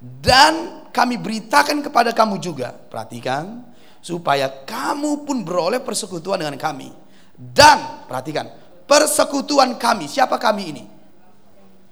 dan 0.00 0.84
kami 0.90 1.20
beritakan 1.20 1.84
kepada 1.84 2.10
kamu 2.16 2.40
juga. 2.40 2.72
Perhatikan 2.72 3.68
supaya 4.00 4.48
kamu 4.48 5.28
pun 5.28 5.44
beroleh 5.44 5.78
persekutuan 5.78 6.40
dengan 6.40 6.56
kami. 6.56 6.88
Dan 7.36 8.04
perhatikan, 8.08 8.48
persekutuan 8.84 9.76
kami, 9.80 10.08
siapa 10.08 10.36
kami 10.36 10.62
ini? 10.72 10.84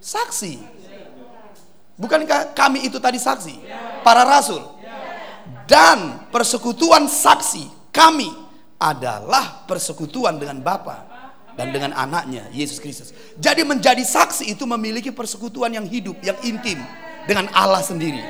Saksi. 0.01 0.77
Bukankah 1.99 2.53
kami 2.53 2.85
itu 2.85 2.97
tadi 3.01 3.17
saksi? 3.17 3.65
Para 4.05 4.25
rasul. 4.25 4.61
Dan 5.65 6.29
persekutuan 6.33 7.05
saksi 7.05 7.93
kami 7.93 8.29
adalah 8.81 9.65
persekutuan 9.65 10.37
dengan 10.39 10.61
Bapa 10.61 11.08
dan 11.59 11.75
dengan 11.75 11.91
anaknya 11.91 12.47
Yesus 12.55 12.79
Kristus. 12.79 13.11
Jadi 13.35 13.67
menjadi 13.67 13.99
saksi 13.99 14.47
itu 14.47 14.63
memiliki 14.63 15.11
persekutuan 15.11 15.75
yang 15.75 15.83
hidup, 15.83 16.15
yang 16.23 16.39
intim 16.47 16.79
dengan 17.27 17.51
Allah 17.51 17.83
sendiri. 17.83 18.23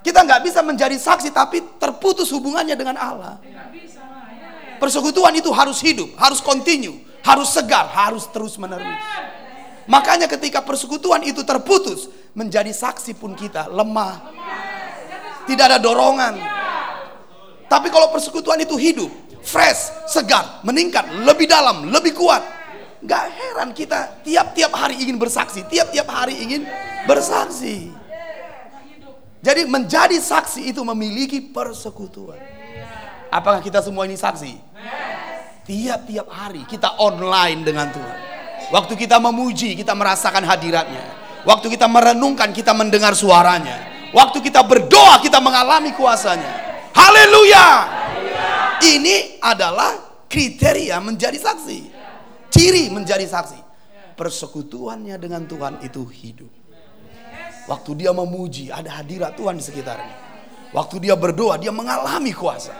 Kita 0.00 0.24
nggak 0.24 0.48
bisa 0.48 0.64
menjadi 0.64 0.96
saksi 0.96 1.28
tapi 1.28 1.60
terputus 1.76 2.32
hubungannya 2.32 2.72
dengan 2.72 2.96
Allah. 2.96 3.36
Persekutuan 4.80 5.36
itu 5.36 5.52
harus 5.52 5.76
hidup, 5.84 6.16
harus 6.16 6.40
continue, 6.40 7.04
harus 7.20 7.52
segar, 7.52 7.92
harus 7.92 8.24
terus 8.32 8.56
menerus. 8.56 8.88
Makanya 9.84 10.24
ketika 10.24 10.64
persekutuan 10.64 11.20
itu 11.20 11.44
terputus, 11.44 12.08
menjadi 12.32 12.72
saksi 12.72 13.12
pun 13.12 13.36
kita 13.36 13.68
lemah. 13.68 14.32
Tidak 15.44 15.64
ada 15.68 15.76
dorongan. 15.76 16.40
Tapi 17.68 17.92
kalau 17.92 18.08
persekutuan 18.08 18.56
itu 18.64 18.80
hidup, 18.80 19.27
fresh, 19.42 20.08
segar, 20.10 20.62
meningkat, 20.64 21.06
lebih 21.24 21.46
dalam, 21.48 21.88
lebih 21.88 22.14
kuat. 22.14 22.42
Gak 22.98 23.24
heran 23.30 23.70
kita 23.70 24.22
tiap-tiap 24.26 24.74
hari 24.74 24.98
ingin 24.98 25.16
bersaksi, 25.22 25.62
tiap-tiap 25.70 26.10
hari 26.10 26.34
ingin 26.42 26.66
bersaksi. 27.06 27.94
Jadi 29.38 29.70
menjadi 29.70 30.18
saksi 30.18 30.66
itu 30.66 30.82
memiliki 30.82 31.38
persekutuan. 31.38 32.42
Apakah 33.30 33.62
kita 33.62 33.78
semua 33.78 34.02
ini 34.02 34.18
saksi? 34.18 34.58
Tiap-tiap 35.68 36.26
hari 36.26 36.66
kita 36.66 36.98
online 36.98 37.60
dengan 37.62 37.86
Tuhan. 37.92 38.18
Waktu 38.74 38.98
kita 38.98 39.22
memuji, 39.22 39.78
kita 39.78 39.94
merasakan 39.94 40.42
hadiratnya. 40.42 41.04
Waktu 41.46 41.70
kita 41.70 41.86
merenungkan, 41.86 42.50
kita 42.50 42.74
mendengar 42.74 43.14
suaranya. 43.14 44.10
Waktu 44.10 44.42
kita 44.42 44.64
berdoa, 44.64 45.20
kita 45.22 45.38
mengalami 45.38 45.94
kuasanya. 45.94 46.50
Haleluya! 46.96 47.97
Ini 48.84 49.42
adalah 49.42 50.24
kriteria 50.28 50.98
menjadi 51.02 51.38
saksi. 51.40 51.78
Ciri 52.52 52.90
menjadi 52.92 53.24
saksi. 53.24 53.60
Persekutuannya 54.14 55.14
dengan 55.18 55.46
Tuhan 55.46 55.82
itu 55.82 56.02
hidup. 56.06 56.50
Waktu 57.68 57.90
dia 58.00 58.10
memuji, 58.16 58.72
ada 58.72 59.02
hadirat 59.02 59.36
Tuhan 59.36 59.60
di 59.60 59.64
sekitarnya. 59.64 60.16
Waktu 60.72 61.04
dia 61.04 61.14
berdoa, 61.16 61.60
dia 61.60 61.72
mengalami 61.72 62.32
kuasa. 62.32 62.72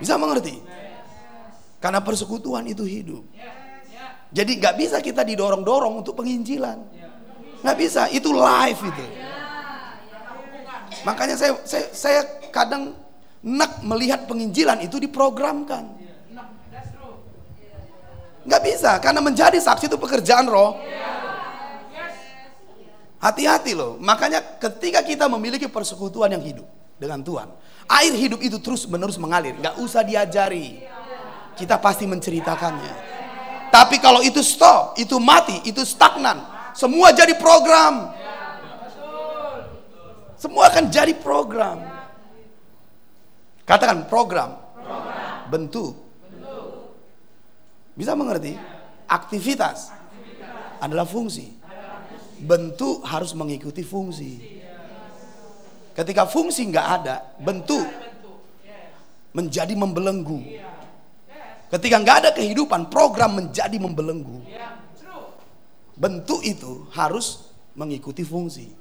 Bisa 0.00 0.16
mengerti? 0.16 0.56
Karena 1.80 2.00
persekutuan 2.00 2.64
itu 2.68 2.84
hidup. 2.84 3.24
Jadi 4.30 4.52
nggak 4.56 4.74
bisa 4.80 4.96
kita 5.04 5.24
didorong-dorong 5.24 6.00
untuk 6.00 6.16
penginjilan. 6.16 6.78
Nggak 7.60 7.76
bisa, 7.76 8.08
itu 8.08 8.32
live 8.32 8.80
itu. 8.88 9.04
Makanya 11.04 11.36
saya, 11.36 11.52
saya, 11.64 11.86
saya 11.92 12.20
kadang 12.52 12.96
nak 13.40 13.80
melihat 13.80 14.28
penginjilan 14.28 14.84
itu 14.84 15.00
diprogramkan. 15.00 16.00
Nggak 18.40 18.62
bisa, 18.64 18.96
karena 19.04 19.20
menjadi 19.20 19.56
saksi 19.60 19.88
itu 19.88 20.00
pekerjaan 20.00 20.48
roh. 20.48 20.76
Hati-hati 23.20 23.76
loh. 23.76 24.00
Makanya 24.00 24.40
ketika 24.56 25.04
kita 25.04 25.28
memiliki 25.28 25.68
persekutuan 25.68 26.32
yang 26.32 26.40
hidup 26.40 26.64
dengan 26.96 27.20
Tuhan, 27.20 27.52
air 27.84 28.12
hidup 28.16 28.40
itu 28.40 28.56
terus 28.64 28.88
menerus 28.88 29.20
mengalir. 29.20 29.52
Nggak 29.60 29.76
usah 29.76 30.00
diajari. 30.00 30.80
Kita 31.52 31.76
pasti 31.76 32.08
menceritakannya. 32.08 32.94
Tapi 33.68 34.00
kalau 34.00 34.24
itu 34.24 34.40
stop, 34.40 34.96
itu 34.96 35.20
mati, 35.20 35.60
itu 35.68 35.84
stagnan. 35.84 36.40
Semua 36.72 37.12
jadi 37.12 37.36
program. 37.36 38.16
Semua 40.40 40.72
akan 40.72 40.88
jadi 40.88 41.12
program. 41.20 41.89
Katakan 43.70 44.10
program. 44.10 44.58
program. 44.74 45.46
Bentuk. 45.46 45.94
Bentuk. 46.26 46.98
Bisa 47.94 48.18
mengerti? 48.18 48.58
Aktivitas, 49.06 49.94
Aktivitas. 49.94 50.82
adalah 50.82 51.06
fungsi. 51.06 51.54
Bentuk 52.42 53.06
harus 53.06 53.30
mengikuti 53.30 53.86
fungsi. 53.86 54.58
Ketika 55.94 56.26
fungsi 56.26 56.66
nggak 56.66 56.86
ada, 56.98 57.16
bentuk 57.38 57.86
menjadi 59.30 59.74
membelenggu. 59.78 60.42
Ketika 61.70 62.02
nggak 62.02 62.16
ada 62.26 62.30
kehidupan, 62.34 62.90
program 62.90 63.38
menjadi 63.38 63.78
membelenggu. 63.78 64.42
Bentuk 65.94 66.42
itu 66.42 66.90
harus 66.90 67.54
mengikuti 67.78 68.26
fungsi. 68.26 68.74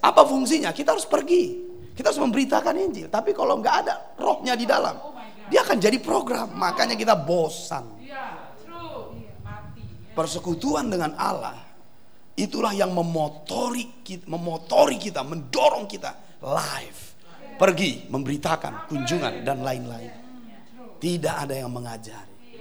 Apa 0.00 0.24
fungsinya? 0.24 0.72
Kita 0.72 0.96
harus 0.96 1.04
pergi. 1.04 1.61
Kita 1.92 2.08
harus 2.08 2.20
memberitakan 2.20 2.74
Injil. 2.76 3.08
Tapi 3.12 3.36
kalau 3.36 3.60
nggak 3.60 3.76
ada 3.84 3.94
rohnya 4.16 4.56
di 4.56 4.64
dalam, 4.64 4.96
dia 5.52 5.60
akan 5.60 5.76
jadi 5.76 5.98
program. 6.00 6.56
Makanya 6.56 6.96
kita 6.96 7.12
bosan. 7.12 8.00
Persekutuan 10.12 10.92
dengan 10.92 11.16
Allah 11.16 11.56
itulah 12.36 12.76
yang 12.76 12.92
memotori 12.92 14.04
kita, 14.04 14.28
memotori 14.28 15.00
kita, 15.00 15.24
mendorong 15.24 15.88
kita 15.88 16.40
live, 16.44 17.00
pergi 17.56 18.12
memberitakan 18.12 18.92
kunjungan 18.92 19.40
dan 19.40 19.64
lain-lain. 19.64 20.12
Tidak 21.00 21.34
ada 21.48 21.56
yang 21.56 21.72
mengajari. 21.72 22.60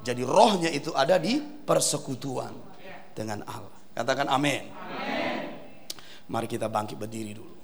Jadi 0.00 0.22
rohnya 0.24 0.72
itu 0.72 0.96
ada 0.96 1.20
di 1.20 1.36
persekutuan 1.40 2.56
dengan 3.12 3.44
Allah. 3.44 3.76
Katakan 3.92 4.32
amin. 4.32 4.64
Mari 6.30 6.46
kita 6.48 6.72
bangkit 6.72 6.96
berdiri 6.96 7.36
dulu. 7.36 7.59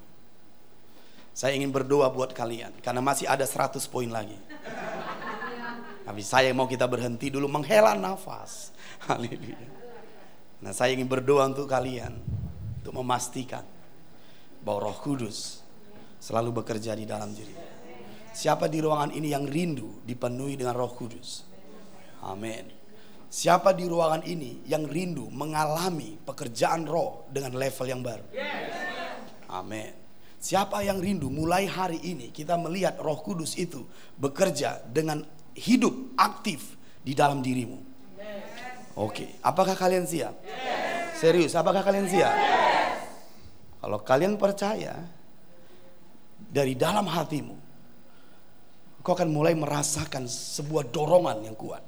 Saya 1.37 1.53
ingin 1.53 1.69
berdoa 1.69 2.09
buat 2.09 2.33
kalian 2.33 2.81
karena 2.81 3.05
masih 3.05 3.29
ada 3.29 3.45
100 3.45 3.77
poin 3.93 4.09
lagi. 4.09 4.41
Tapi 6.09 6.23
saya 6.25 6.49
mau 6.57 6.65
kita 6.65 6.89
berhenti 6.89 7.29
dulu 7.29 7.45
menghela 7.45 7.93
nafas. 7.93 8.73
Haleluya. 9.05 9.69
Nah, 10.65 10.73
saya 10.73 10.97
ingin 10.97 11.05
berdoa 11.05 11.45
untuk 11.45 11.69
kalian 11.69 12.17
untuk 12.81 12.97
memastikan 12.97 13.61
bahwa 14.65 14.89
Roh 14.89 14.97
Kudus 14.97 15.61
selalu 16.17 16.65
bekerja 16.65 16.97
di 16.97 17.05
dalam 17.05 17.37
diri. 17.37 17.53
Siapa 18.33 18.65
di 18.65 18.81
ruangan 18.81 19.13
ini 19.13 19.29
yang 19.29 19.45
rindu 19.45 20.01
dipenuhi 20.09 20.57
dengan 20.57 20.73
Roh 20.73 20.97
Kudus? 20.97 21.45
Amin. 22.25 22.65
Siapa 23.29 23.77
di 23.77 23.85
ruangan 23.85 24.25
ini 24.25 24.65
yang 24.65 24.89
rindu 24.89 25.29
mengalami 25.29 26.17
pekerjaan 26.17 26.89
roh 26.89 27.29
dengan 27.29 27.61
level 27.61 27.85
yang 27.85 28.01
baru? 28.01 28.25
Amin. 29.53 30.06
Siapa 30.37 30.85
yang 30.85 31.01
rindu 31.01 31.33
mulai 31.33 31.65
hari 31.65 31.99
ini 32.05 32.29
kita 32.31 32.61
melihat 32.61 33.01
Roh 33.01 33.19
Kudus 33.25 33.57
itu 33.57 33.89
bekerja 34.21 34.85
dengan 34.85 35.25
hidup 35.57 36.15
aktif 36.21 36.77
di 37.01 37.17
dalam 37.17 37.41
dirimu. 37.41 37.81
Oke, 38.97 39.37
apakah 39.45 39.77
kalian 39.77 40.09
siap? 40.09 40.33
Serius, 41.17 41.53
apakah 41.57 41.85
kalian 41.85 42.09
siap? 42.09 42.33
Kalau 43.81 44.01
kalian 44.01 44.41
percaya 44.41 44.97
dari 46.37 46.73
dalam 46.77 47.05
hatimu, 47.05 47.57
kau 49.05 49.13
akan 49.13 49.29
mulai 49.29 49.53
merasakan 49.53 50.25
sebuah 50.29 50.89
dorongan 50.89 51.45
yang 51.45 51.57
kuat. 51.57 51.85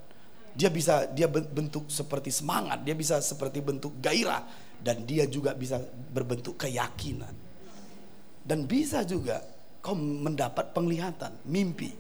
Dia 0.52 0.68
bisa 0.68 1.08
dia 1.08 1.28
bentuk 1.28 1.88
seperti 1.88 2.28
semangat, 2.28 2.84
dia 2.84 2.96
bisa 2.96 3.20
seperti 3.24 3.64
bentuk 3.64 3.96
gairah 4.04 4.44
dan 4.78 5.04
dia 5.08 5.24
juga 5.24 5.56
bisa 5.56 5.80
berbentuk 6.12 6.60
keyakinan. 6.60 7.47
Dan 8.48 8.64
bisa 8.64 9.04
juga 9.04 9.44
kau 9.84 9.92
mendapat 9.92 10.72
penglihatan, 10.72 11.36
mimpi, 11.44 11.92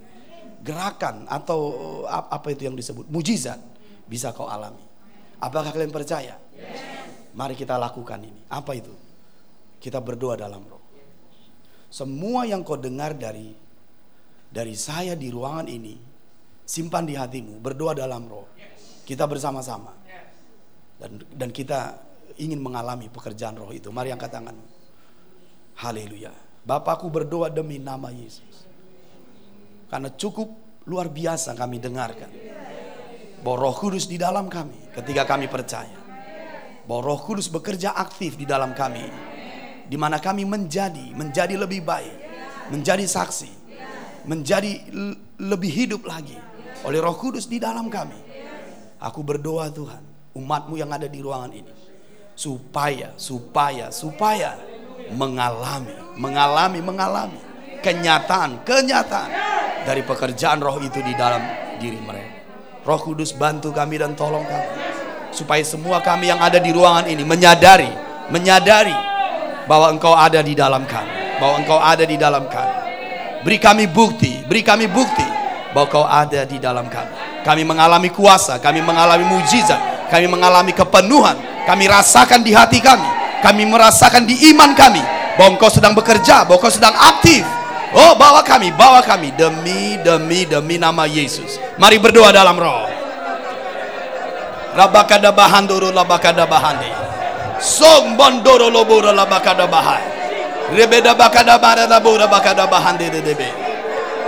gerakan 0.64 1.28
atau 1.28 1.60
apa 2.08 2.56
itu 2.56 2.64
yang 2.64 2.72
disebut 2.72 3.04
mujizat 3.12 3.60
bisa 4.08 4.32
kau 4.32 4.48
alami. 4.48 4.80
Apakah 5.44 5.76
kalian 5.76 5.92
percaya? 5.92 6.40
Mari 7.36 7.52
kita 7.52 7.76
lakukan 7.76 8.24
ini. 8.24 8.40
Apa 8.48 8.72
itu? 8.74 8.90
Kita 9.76 10.00
berdoa 10.00 10.40
dalam 10.40 10.64
roh. 10.64 10.82
Semua 11.92 12.48
yang 12.48 12.64
kau 12.64 12.80
dengar 12.80 13.12
dari 13.12 13.52
dari 14.48 14.72
saya 14.72 15.12
di 15.12 15.28
ruangan 15.28 15.68
ini, 15.68 15.94
simpan 16.64 17.04
di 17.04 17.12
hatimu, 17.12 17.60
berdoa 17.60 17.92
dalam 17.92 18.24
roh. 18.24 18.48
Kita 19.04 19.28
bersama-sama. 19.28 19.92
Dan 20.96 21.22
dan 21.28 21.52
kita 21.52 21.94
ingin 22.40 22.58
mengalami 22.58 23.12
pekerjaan 23.12 23.60
roh 23.60 23.70
itu. 23.70 23.92
Mari 23.92 24.10
angkat 24.16 24.32
tangan. 24.32 24.77
Haleluya. 25.78 26.34
Bapakku 26.66 27.06
berdoa 27.08 27.48
demi 27.48 27.78
nama 27.78 28.10
Yesus. 28.10 28.66
Karena 29.88 30.10
cukup 30.12 30.50
luar 30.84 31.08
biasa 31.08 31.54
kami 31.54 31.78
dengarkan. 31.80 32.28
Bahwa 33.40 33.70
roh 33.70 33.76
kudus 33.78 34.10
di 34.10 34.18
dalam 34.18 34.50
kami 34.50 34.90
ketika 34.92 35.22
kami 35.22 35.46
percaya 35.46 36.08
bahwa 36.88 37.12
Roh 37.12 37.20
Kudus 37.20 37.52
bekerja 37.52 37.92
aktif 37.92 38.40
di 38.40 38.48
dalam 38.48 38.72
kami, 38.72 39.04
di 39.84 39.96
mana 40.00 40.16
kami 40.16 40.48
menjadi 40.48 41.12
menjadi 41.12 41.60
lebih 41.60 41.84
baik, 41.84 42.16
menjadi 42.72 43.04
saksi, 43.04 43.52
menjadi 44.24 44.88
lebih 45.36 45.68
hidup 45.68 46.08
lagi 46.08 46.40
oleh 46.88 46.98
Roh 47.04 47.12
Kudus 47.12 47.44
di 47.44 47.60
dalam 47.60 47.92
kami. 47.92 48.16
Aku 48.98 49.20
berdoa 49.20 49.68
Tuhan, 49.68 50.00
umatmu 50.32 50.80
yang 50.80 50.90
ada 50.90 51.06
di 51.06 51.20
ruangan 51.20 51.52
ini, 51.52 51.70
supaya, 52.32 53.12
supaya, 53.20 53.92
supaya 53.92 54.56
mengalami, 55.12 55.94
mengalami, 56.16 56.80
mengalami 56.80 57.38
kenyataan, 57.80 58.62
kenyataan 58.66 59.30
dari 59.86 60.02
pekerjaan 60.04 60.58
Roh 60.60 60.76
itu 60.82 61.00
di 61.00 61.14
dalam 61.14 61.40
diri 61.78 61.98
mereka. 62.02 62.36
Roh 62.84 63.00
Kudus 63.00 63.36
bantu 63.36 63.70
kami 63.70 64.00
dan 64.00 64.16
tolong 64.16 64.44
kami 64.44 64.68
supaya 65.30 65.60
semua 65.62 66.00
kami 66.00 66.32
yang 66.32 66.40
ada 66.40 66.56
di 66.56 66.72
ruangan 66.72 67.06
ini 67.06 67.22
menyadari, 67.22 67.90
menyadari 68.32 68.96
bahwa 69.68 69.92
Engkau 69.92 70.16
ada 70.16 70.40
di 70.40 70.56
dalam 70.56 70.88
kami, 70.88 71.12
bahwa 71.36 71.54
Engkau 71.60 71.78
ada 71.78 72.04
di 72.08 72.16
dalam 72.16 72.48
kami. 72.48 72.76
Beri 73.44 73.58
kami 73.60 73.84
bukti, 73.86 74.42
beri 74.48 74.64
kami 74.64 74.88
bukti 74.88 75.24
bahwa 75.76 75.86
Engkau 75.86 76.04
ada 76.08 76.40
di 76.48 76.56
dalam 76.58 76.88
kami. 76.88 77.12
Kami 77.44 77.62
mengalami 77.64 78.10
kuasa, 78.12 78.58
kami 78.58 78.82
mengalami 78.82 79.24
mujizat, 79.24 80.10
kami 80.10 80.26
mengalami 80.26 80.72
kepenuhan, 80.74 81.36
kami 81.64 81.84
rasakan 81.86 82.40
di 82.40 82.52
hati 82.52 82.80
kami, 82.82 83.06
kami 83.44 83.62
merasakan 83.66 84.26
di 84.26 84.50
iman 84.50 84.74
kami 84.74 85.02
bahwa 85.38 85.54
Engkau 85.54 85.70
sedang 85.70 85.94
bekerja, 85.94 86.42
bahwa 86.42 86.58
Engkau 86.58 86.72
sedang 86.74 86.94
aktif. 86.94 87.46
Oh, 87.88 88.12
bawa 88.20 88.44
kami, 88.44 88.68
bawa 88.74 89.00
kami 89.00 89.32
demi 89.32 89.96
demi 90.04 90.44
demi 90.44 90.76
nama 90.76 91.08
Yesus. 91.08 91.56
Mari 91.80 91.96
berdoa 91.96 92.28
dalam 92.34 92.60
roh. 92.60 92.84
Rabakada 94.76 95.32
bahandoro 95.32 95.88
labakada 95.88 96.44
bahandi. 96.44 96.92
Song 97.58 98.14
bondoro 98.14 98.68
lobora 98.68 99.10
labakada 99.10 99.64
bahai. 99.66 100.04
Rebeda 100.68 101.16
bakada 101.16 101.56
bara 101.56 101.88
labora 101.88 102.28
bakada 102.28 102.68
bahandi 102.68 103.08
de 103.08 103.20
debe. 103.24 103.48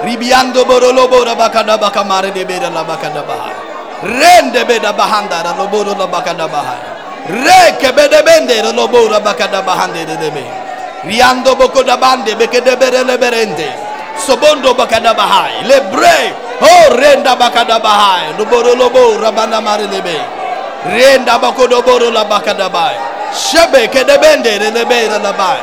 Ribiando 0.01 0.65
boro 0.65 0.91
lobora 0.91 1.37
bakada 1.37 1.77
bakamare 1.77 2.33
beda 2.33 2.73
labakada 2.73 3.21
bahai. 3.23 3.55
Rende 4.03 4.65
beda 4.65 4.97
bahanda 4.97 5.45
da 5.45 5.53
loboro 5.53 5.93
labakada 5.93 6.49
bahai. 6.49 6.90
Re 7.31 7.79
ke 7.79 7.93
bede 7.95 8.23
bende 8.27 8.61
da 8.61 8.73
lobora 8.73 9.21
bakada 9.21 9.63
bahandi 9.63 10.05
de 10.05 10.17
debe. 10.19 10.43
Riando 11.07 11.55
boko 11.55 11.85
bande 11.85 12.35
beke 12.35 12.61
de 12.61 12.77
bere 12.77 13.05
leberende. 13.05 13.71
Sobondo 14.19 14.75
bakada 14.75 15.15
bahai. 15.15 15.63
Lebre. 15.63 16.35
Oh 16.61 16.91
renda 16.99 17.37
bakada 17.37 17.79
bahai. 17.79 18.35
Loboro 18.37 18.75
lobo 18.75 19.17
rabana 19.23 19.63
mare 19.63 19.87
lebe. 19.87 20.19
Renda 20.87 21.39
bakodoboro 21.39 22.11
la 22.11 22.25
bakadabai. 22.25 22.97
Shebe 23.33 23.89
kedebende 23.89 24.59
relebe 24.59 25.09
relabai. 25.09 25.61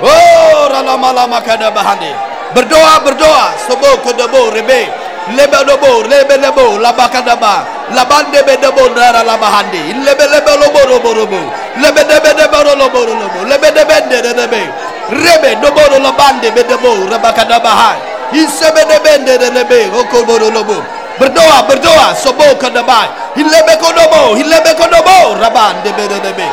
Oh 0.00 0.68
ralama 0.72 1.12
lama 1.12 1.42
kadabahandi. 1.42 2.12
Berdoa 2.54 3.04
berdoa. 3.04 3.52
Sobo 3.68 4.00
kodobo 4.00 4.50
rebe. 4.50 5.01
Lebe 5.30 5.64
dobo 5.64 6.02
lebe 6.02 6.36
lebo 6.36 6.78
la 6.78 6.92
bakadaba. 6.92 7.64
La 7.94 8.04
bande 8.04 8.42
bedebo 8.42 8.88
dara 8.90 9.22
la 9.22 9.36
bahandi. 9.36 9.94
Lebe 10.02 10.26
lebe 10.26 10.50
lobo 10.58 10.80
robo 10.88 11.14
robo. 11.14 11.40
Lebe 11.78 12.02
debe 12.04 12.34
debe 12.34 12.58
lobo 12.74 13.06
robo. 13.06 13.44
Lebe 13.46 13.70
debende 13.70 14.20
relebe. 14.20 14.66
Rebe 15.10 15.56
doboro 15.62 15.98
la 16.02 16.10
bande 16.12 16.50
bedebo 16.50 17.06
rabakadabahai. 17.08 17.98
Isebe 18.32 18.84
debende 18.84 19.38
relebe. 19.38 19.90
Okoboro 19.94 20.50
lobo. 20.50 20.82
Berdoa, 21.20 21.62
berdoa. 21.68 22.14
Sobo 22.16 22.56
kadabai. 22.58 23.08
Hilebe 23.36 23.76
kodobo, 23.78 24.34
hilebe 24.34 24.74
kodobo. 24.74 25.38
Raban 25.38 25.82
debe 25.84 26.08
debe. 26.08 26.48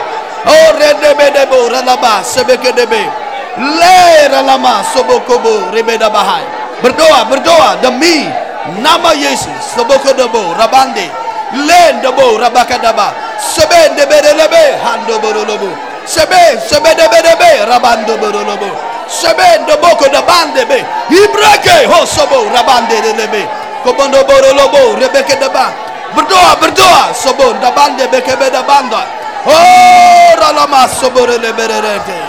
Oh 0.45 0.77
redebe 0.77 1.31
debo 1.33 1.69
ralaba 1.69 2.21
sebeke 2.23 2.71
debe. 2.73 3.01
Le 3.57 4.27
ralama 4.29 4.83
sobo 4.93 5.19
kobo 5.25 5.71
rebeda 5.73 6.09
bahai. 6.09 6.43
Berdoa, 6.83 7.25
berdoa 7.25 7.75
demi 7.81 8.29
nama 8.81 9.13
Yesus. 9.13 9.75
Sobo 9.75 9.99
kodobo 9.99 10.53
rabande. 10.57 11.09
Le 11.53 11.99
debo 12.01 12.37
rabakadaba. 12.37 13.13
Sebe 13.39 13.95
debe 13.95 14.21
debe 14.21 14.77
hando 14.83 15.19
borolobo. 15.19 15.69
Sebe 16.05 16.59
sebe 16.67 16.95
debe 16.95 17.21
debe 17.21 17.65
rabando 17.65 18.17
borolobo. 18.17 18.69
Sebe 19.07 19.65
debo 19.65 19.95
kodabande 19.97 20.65
be. 20.65 20.85
Ibrake 21.09 21.85
ho 21.89 22.05
sobo 22.05 22.45
rabande 22.53 23.01
debe. 23.01 23.47
Kobondo 23.83 24.23
boro 24.25 24.53
lobo 24.53 24.99
rebeke 24.99 25.35
deba. 25.39 25.71
Berdoa 26.13 26.55
berdoa 26.59 27.13
sobo 27.13 27.53
dabande 27.61 28.07
beke 28.11 28.35
beda 28.37 28.61
banda. 28.63 29.05
Oh 29.45 30.35
ralama 30.37 30.87
sobo 30.87 31.25
lebererete. 31.25 32.19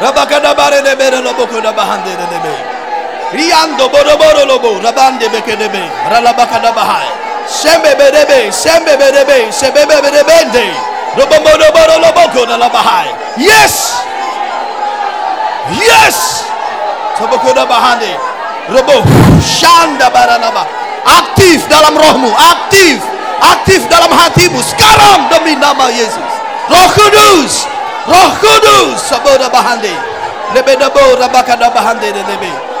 Rabaka 0.00 0.40
dabare 0.40 0.80
lebere 0.82 1.20
lobo 1.20 1.46
ko 1.46 1.60
dabahande 1.60 2.16
lebe. 2.16 2.81
Riando 3.32 3.88
boro 3.88 4.16
boro 4.20 4.44
lobo 4.44 4.80
rabande 4.80 5.28
beke 5.32 5.56
debe. 5.56 5.80
Ralabaka 6.08 6.60
dabahai. 6.60 7.08
Sembe 7.48 7.96
bedebe, 7.96 8.52
sembe 8.52 8.96
bedebe, 8.96 9.50
sembe 9.50 9.84
bedebende. 9.88 10.68
Robo 11.16 11.36
boro 11.40 11.68
boro 11.72 11.96
lobo 11.98 12.24
ko 12.32 12.44
dabahai. 12.46 13.08
Yes. 13.36 13.96
Yes. 15.80 16.44
Sobo 17.16 17.40
ko 17.40 17.56
dabahande. 17.56 18.12
Robo 18.68 19.00
Shanda 19.40 20.12
Baranaba. 20.12 20.68
Aktif 21.02 21.66
dalam 21.66 21.98
rohmu, 21.98 22.30
aktif, 22.30 23.02
aktif 23.42 23.82
dalam 23.90 24.12
hatimu 24.14 24.62
sekarang 24.62 25.26
demi 25.34 25.58
nama 25.58 25.90
Yesus. 25.90 26.32
Roh 26.70 26.88
Kudus, 26.94 27.66
Roh 28.06 28.32
Kudus, 28.38 29.02
saboda 29.02 29.50
bahande. 29.50 29.90
Lebe 30.54 30.78
dabo 30.78 31.02
rabakada 31.18 31.74
bahande 31.74 32.14
lebe. 32.14 32.71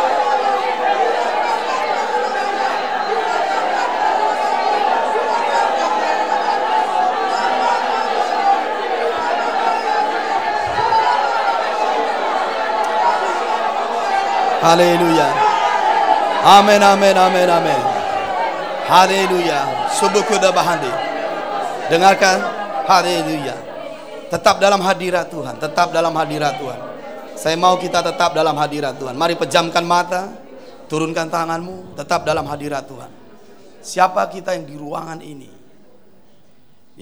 Haleluya. 14.62 15.28
Amin, 16.46 16.78
amin, 16.78 17.16
amin, 17.18 17.48
amin. 17.50 17.82
Haleluya. 18.86 19.90
Subuh 19.90 20.22
bahandi. 20.54 20.90
Dengarkan. 21.90 22.38
Haleluya. 22.86 23.58
Tetap 24.30 24.62
dalam 24.62 24.78
hadirat 24.78 25.26
Tuhan. 25.34 25.58
Tetap 25.58 25.90
dalam 25.90 26.14
hadirat 26.14 26.62
Tuhan. 26.62 26.80
Saya 27.34 27.58
mau 27.58 27.74
kita 27.74 28.06
tetap 28.06 28.38
dalam 28.38 28.54
hadirat 28.54 28.94
Tuhan. 29.02 29.18
Mari 29.18 29.34
pejamkan 29.34 29.82
mata. 29.82 30.30
Turunkan 30.86 31.26
tanganmu. 31.26 31.98
Tetap 31.98 32.22
dalam 32.22 32.46
hadirat 32.46 32.86
Tuhan. 32.86 33.10
Siapa 33.82 34.30
kita 34.30 34.54
yang 34.54 34.62
di 34.62 34.78
ruangan 34.78 35.18
ini. 35.18 35.50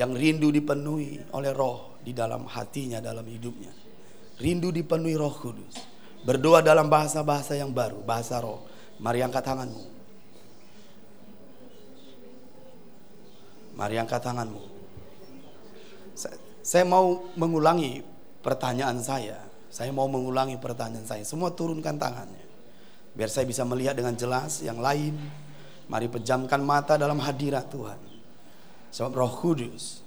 Yang 0.01 0.11
rindu 0.17 0.49
dipenuhi 0.49 1.37
oleh 1.37 1.53
roh 1.53 2.01
di 2.01 2.17
dalam 2.17 2.49
hatinya, 2.49 3.05
dalam 3.05 3.29
hidupnya. 3.29 3.73
Rindu 4.41 4.73
dipenuhi 4.73 5.13
roh 5.13 5.35
kudus. 5.37 5.90
Berdoa 6.25 6.61
dalam 6.61 6.89
bahasa-bahasa 6.93 7.57
yang 7.57 7.73
baru. 7.73 8.01
Bahasa 8.05 8.41
roh 8.41 8.71
Mari 9.01 9.25
angkat 9.25 9.41
tanganmu. 9.41 9.85
Mari 13.81 13.97
angkat 13.97 14.21
tanganmu. 14.21 14.61
Saya 16.61 16.85
mau 16.85 17.33
mengulangi 17.33 18.05
pertanyaan 18.45 19.01
saya. 19.01 19.41
Saya 19.73 19.89
mau 19.89 20.05
mengulangi 20.05 20.61
pertanyaan 20.61 21.09
saya. 21.09 21.25
Semua 21.25 21.49
turunkan 21.57 21.97
tangannya. 21.97 22.45
Biar 23.17 23.33
saya 23.33 23.49
bisa 23.49 23.65
melihat 23.65 23.97
dengan 23.97 24.13
jelas 24.13 24.61
yang 24.61 24.85
lain. 24.85 25.17
Mari 25.89 26.13
pejamkan 26.13 26.61
mata 26.61 27.01
dalam 27.01 27.17
hadirat 27.25 27.73
Tuhan. 27.73 27.99
Sebab 28.93 29.17
roh 29.17 29.33
kudus 29.33 30.05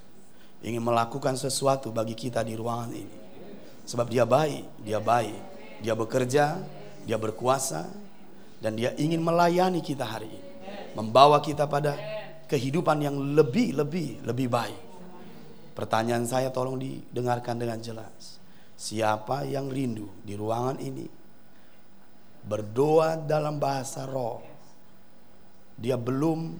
ingin 0.62 0.80
melakukan 0.80 1.34
sesuatu 1.34 1.90
bagi 1.90 2.14
kita 2.14 2.46
di 2.46 2.54
ruangan 2.54 2.94
ini. 2.94 3.16
Sebab 3.84 4.06
dia 4.06 4.22
baik, 4.22 4.86
dia 4.86 5.02
baik. 5.02 5.53
Dia 5.84 5.92
bekerja, 5.92 6.56
dia 7.04 7.20
berkuasa. 7.20 7.84
Dan 8.64 8.80
dia 8.80 8.96
ingin 8.96 9.20
melayani 9.20 9.84
kita 9.84 10.08
hari 10.08 10.32
ini. 10.32 10.50
Membawa 10.96 11.44
kita 11.44 11.68
pada 11.68 11.92
kehidupan 12.48 13.04
yang 13.04 13.36
lebih, 13.36 13.76
lebih, 13.76 14.24
lebih 14.24 14.48
baik. 14.48 14.80
Pertanyaan 15.76 16.24
saya 16.24 16.48
tolong 16.48 16.80
didengarkan 16.80 17.60
dengan 17.60 17.76
jelas. 17.84 18.40
Siapa 18.78 19.44
yang 19.44 19.68
rindu 19.68 20.08
di 20.24 20.32
ruangan 20.32 20.80
ini 20.80 21.04
berdoa 22.46 23.20
dalam 23.20 23.60
bahasa 23.60 24.08
roh? 24.08 24.40
Dia 25.74 25.98
belum 25.98 26.54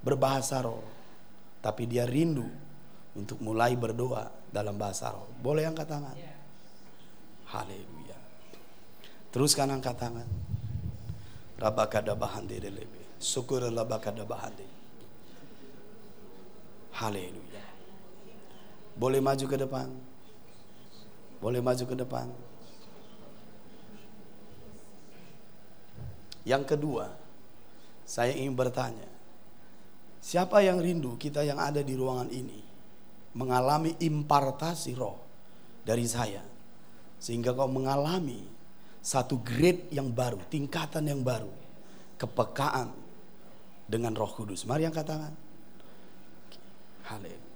berbahasa 0.00 0.64
roh, 0.64 0.84
tapi 1.60 1.84
dia 1.84 2.08
rindu 2.08 2.48
untuk 3.14 3.36
mulai 3.44 3.76
berdoa 3.76 4.32
dalam 4.48 4.74
bahasa 4.80 5.12
roh. 5.12 5.28
Boleh 5.38 5.68
angkat 5.68 5.86
tangan? 5.86 6.16
Haleluya. 7.52 7.93
Teruskan 9.34 9.66
angkat 9.74 9.98
tangan. 9.98 10.30
Rabakada 11.58 12.14
bahandi 12.14 12.62
delebe. 12.62 13.18
Syukur 13.18 13.66
labakada 13.66 14.22
bahandi. 14.22 14.62
Haleluya. 16.94 17.66
Boleh 18.94 19.18
maju 19.18 19.42
ke 19.50 19.58
depan. 19.58 19.90
Boleh 21.42 21.58
maju 21.58 21.82
ke 21.82 21.96
depan. 21.98 22.30
Yang 26.46 26.64
kedua, 26.70 27.10
saya 28.06 28.38
ingin 28.38 28.54
bertanya, 28.54 29.10
siapa 30.22 30.62
yang 30.62 30.78
rindu 30.78 31.18
kita 31.18 31.42
yang 31.42 31.58
ada 31.58 31.82
di 31.82 31.98
ruangan 31.98 32.30
ini 32.30 32.62
mengalami 33.34 33.98
impartasi 33.98 34.94
roh 34.94 35.18
dari 35.82 36.06
saya 36.06 36.44
sehingga 37.18 37.56
kau 37.56 37.66
mengalami 37.66 38.53
satu 39.04 39.36
grade 39.44 39.92
yang 39.92 40.08
baru, 40.08 40.40
tingkatan 40.48 41.04
yang 41.04 41.20
baru, 41.20 41.52
kepekaan 42.16 42.88
dengan 43.84 44.16
Roh 44.16 44.32
Kudus. 44.32 44.64
Mari 44.64 44.88
yang 44.88 44.96
katakan. 44.96 45.36
Haleluya. 47.04 47.52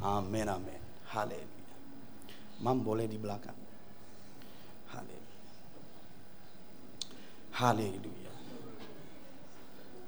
Amin, 0.00 0.48
amin. 0.48 0.80
Haleluya. 1.12 1.76
Mam 2.64 2.80
boleh 2.80 3.04
di 3.04 3.20
belakang. 3.20 3.58
Haleluya. 4.88 5.36
Haleluya. 7.52 8.32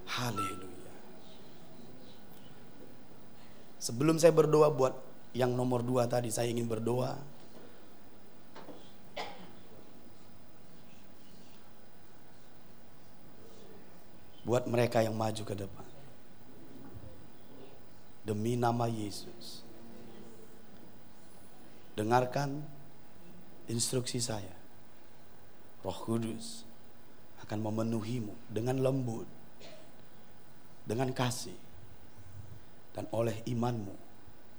Haleluya. 0.09 0.95
Sebelum 3.85 4.17
saya 4.17 4.33
berdoa 4.33 4.73
buat 4.73 4.97
yang 5.37 5.53
nomor 5.53 5.85
dua 5.85 6.09
tadi, 6.09 6.33
saya 6.33 6.49
ingin 6.49 6.65
berdoa. 6.65 7.21
Buat 14.45 14.69
mereka 14.69 15.01
yang 15.01 15.17
maju 15.17 15.43
ke 15.43 15.57
depan 15.57 15.95
demi 18.25 18.57
nama 18.57 18.89
Yesus. 18.89 19.61
Dengarkan 21.95 22.65
instruksi 23.71 24.19
saya. 24.19 24.57
Roh 25.85 26.01
Kudus 26.01 26.65
akan 27.45 27.61
memenuhimu 27.61 28.33
dengan 28.49 28.81
lembut, 28.81 29.29
dengan 30.89 31.13
kasih, 31.13 31.55
dan 32.97 33.05
oleh 33.13 33.37
imanmu 33.45 33.93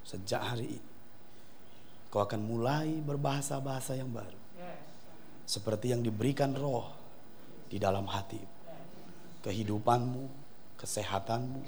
sejak 0.05 0.53
hari 0.53 0.77
ini. 0.77 0.91
Kau 2.13 2.21
akan 2.21 2.45
mulai 2.45 3.01
berbahasa-bahasa 3.01 3.97
yang 3.97 4.13
baru. 4.13 4.37
Seperti 5.49 5.91
yang 5.91 6.05
diberikan 6.05 6.53
roh 6.53 6.93
di 7.67 7.81
dalam 7.81 8.05
hati. 8.05 8.54
Kehidupanmu, 9.45 10.25
kesehatanmu, 10.81 11.61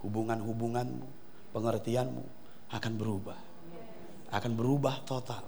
hubungan-hubunganmu, 0.00 1.04
pengertianmu 1.52 2.24
akan 2.72 2.92
berubah. 2.96 3.36
Akan 4.32 4.56
berubah 4.56 5.04
total. 5.04 5.44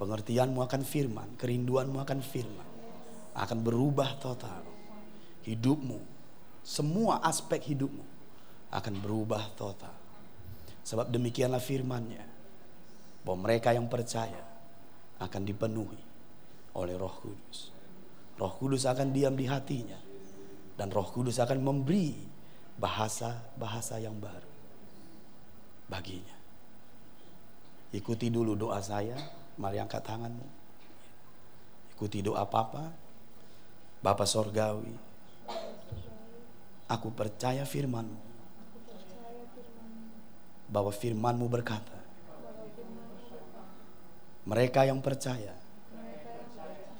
Pengertianmu 0.00 0.64
akan 0.64 0.80
firman, 0.80 1.28
kerinduanmu 1.36 2.00
akan 2.00 2.24
firman. 2.24 2.68
Akan 3.36 3.60
berubah 3.60 4.16
total. 4.16 4.64
Hidupmu, 5.44 6.00
semua 6.64 7.20
aspek 7.20 7.60
hidupmu 7.76 8.04
akan 8.72 8.94
berubah 8.96 9.44
total. 9.60 9.92
Sebab 10.88 11.12
demikianlah 11.12 11.60
firmannya. 11.60 12.24
Bahwa 13.20 13.44
mereka 13.44 13.76
yang 13.76 13.92
percaya 13.92 14.40
akan 15.20 15.42
dipenuhi 15.44 16.00
oleh 16.72 16.96
roh 16.96 17.12
kudus. 17.20 17.68
Roh 18.40 18.52
kudus 18.56 18.88
akan 18.88 19.12
diam 19.12 19.36
di 19.36 19.44
hatinya. 19.44 20.09
Dan 20.80 20.88
roh 20.88 21.04
kudus 21.04 21.36
akan 21.36 21.60
memberi 21.60 22.16
bahasa-bahasa 22.80 24.00
yang 24.00 24.16
baru 24.16 24.48
baginya. 25.92 26.32
Ikuti 27.92 28.32
dulu 28.32 28.56
doa 28.56 28.80
saya, 28.80 29.12
mari 29.60 29.76
angkat 29.76 30.00
tanganmu. 30.00 30.48
Ikuti 31.92 32.24
doa 32.24 32.48
Papa, 32.48 32.88
Bapak 34.00 34.24
Sorgawi. 34.24 34.96
Aku 36.88 37.12
percaya 37.12 37.68
firmanmu. 37.68 38.32
Bahwa 40.72 40.88
firmanmu 40.88 41.44
berkata, 41.44 42.00
mereka 44.48 44.88
yang 44.88 45.04
percaya 45.04 45.52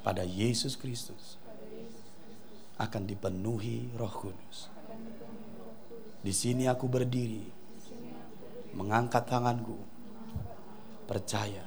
pada 0.04 0.20
Yesus 0.20 0.76
Kristus 0.76 1.39
akan 2.80 3.02
dipenuhi 3.04 3.92
Roh 3.92 4.08
Kudus. 4.08 4.72
Di 6.24 6.32
sini 6.32 6.64
aku 6.64 6.88
berdiri 6.88 7.44
mengangkat 8.72 9.28
tanganku, 9.28 9.76
percaya, 11.04 11.64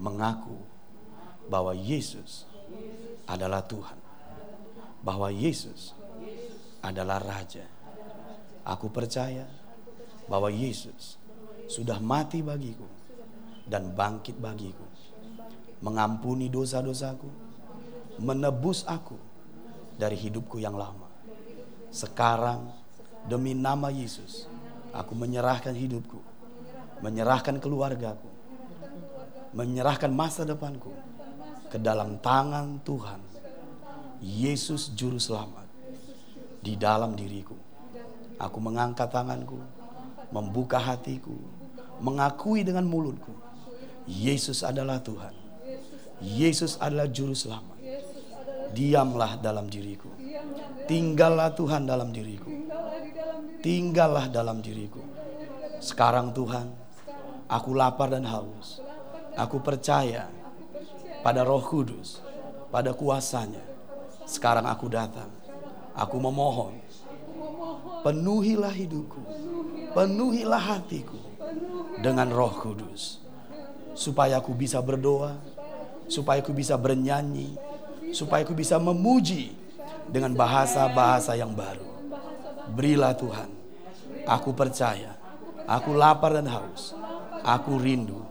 mengaku 0.00 0.56
bahwa 1.52 1.76
Yesus 1.76 2.48
adalah 3.28 3.60
Tuhan, 3.68 4.00
bahwa 5.04 5.28
Yesus 5.28 5.92
adalah 6.80 7.20
Raja. 7.20 7.68
Aku 8.64 8.88
percaya 8.88 9.44
bahwa 10.24 10.48
Yesus 10.48 11.20
sudah 11.68 12.00
mati 12.00 12.40
bagiku 12.40 12.88
dan 13.68 13.92
bangkit 13.92 14.40
bagiku, 14.40 14.88
mengampuni 15.84 16.48
dosa-dosaku, 16.48 17.28
menebus 18.20 18.88
aku 18.88 19.20
dari 19.94 20.18
hidupku 20.18 20.58
yang 20.58 20.74
lama. 20.74 21.06
Sekarang, 21.94 22.70
demi 23.30 23.54
nama 23.54 23.88
Yesus, 23.88 24.50
Aku 24.94 25.18
menyerahkan 25.18 25.74
hidupku, 25.74 26.22
menyerahkan 27.02 27.58
keluargaku, 27.58 28.30
menyerahkan 29.50 30.06
masa 30.14 30.46
depanku 30.46 30.94
ke 31.66 31.82
dalam 31.82 32.22
tangan 32.22 32.78
Tuhan. 32.86 33.18
Yesus 34.22 34.94
Juru 34.94 35.18
Selamat 35.18 35.66
di 36.62 36.78
dalam 36.78 37.18
diriku. 37.18 37.58
Aku 38.38 38.62
mengangkat 38.62 39.10
tanganku, 39.10 39.58
membuka 40.30 40.78
hatiku, 40.78 41.34
mengakui 41.98 42.62
dengan 42.62 42.86
mulutku. 42.86 43.34
Yesus 44.06 44.62
adalah 44.62 45.02
Tuhan. 45.02 45.34
Yesus 46.22 46.78
adalah 46.78 47.10
Juru 47.10 47.34
Selamat. 47.34 47.73
Diamlah 48.74 49.38
dalam 49.38 49.70
diriku. 49.70 50.10
Tinggallah 50.90 51.54
Tuhan 51.54 51.86
dalam 51.86 52.10
diriku 52.10 52.50
tinggallah 53.64 54.28
dalam 54.28 54.60
diriku. 54.60 55.00
Sekarang 55.80 56.36
Tuhan, 56.36 56.68
aku 57.48 57.72
lapar 57.72 58.12
dan 58.12 58.28
haus. 58.28 58.84
Aku 59.40 59.64
percaya 59.64 60.28
pada 61.24 61.40
roh 61.40 61.64
kudus, 61.64 62.20
pada 62.68 62.92
kuasanya. 62.92 63.64
Sekarang 64.28 64.68
aku 64.68 64.92
datang. 64.92 65.32
Aku 65.96 66.20
memohon. 66.20 66.76
Penuhilah 68.04 68.76
hidupku. 68.76 69.24
Penuhilah 69.96 70.60
hatiku 70.60 71.16
dengan 72.04 72.28
roh 72.28 72.52
kudus. 72.52 73.24
Supaya 73.96 74.44
aku 74.44 74.52
bisa 74.52 74.84
berdoa. 74.84 75.40
Supaya 76.04 76.44
aku 76.44 76.52
bisa 76.52 76.76
bernyanyi. 76.76 77.56
Supaya 78.14 78.46
aku 78.46 78.54
bisa 78.54 78.78
memuji 78.78 79.58
dengan 80.06 80.30
bahasa-bahasa 80.38 81.34
yang 81.34 81.50
baru 81.50 81.82
Berilah 82.70 83.12
Tuhan 83.18 83.64
Aku 84.24 84.56
percaya. 84.56 85.12
Aku 85.68 85.92
lapar 85.92 86.32
dan 86.32 86.48
haus. 86.48 86.96
Aku 87.44 87.76
rindu 87.76 88.24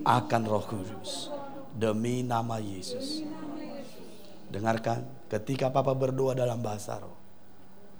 akan 0.00 0.42
Roh 0.48 0.64
Kudus 0.64 1.28
demi 1.76 2.24
nama 2.24 2.56
Yesus. 2.56 3.20
Dengarkan 4.48 5.04
ketika 5.28 5.68
Papa 5.68 5.92
berdoa 5.92 6.32
dalam 6.32 6.64
bahasa 6.64 6.96
roh. 6.98 7.14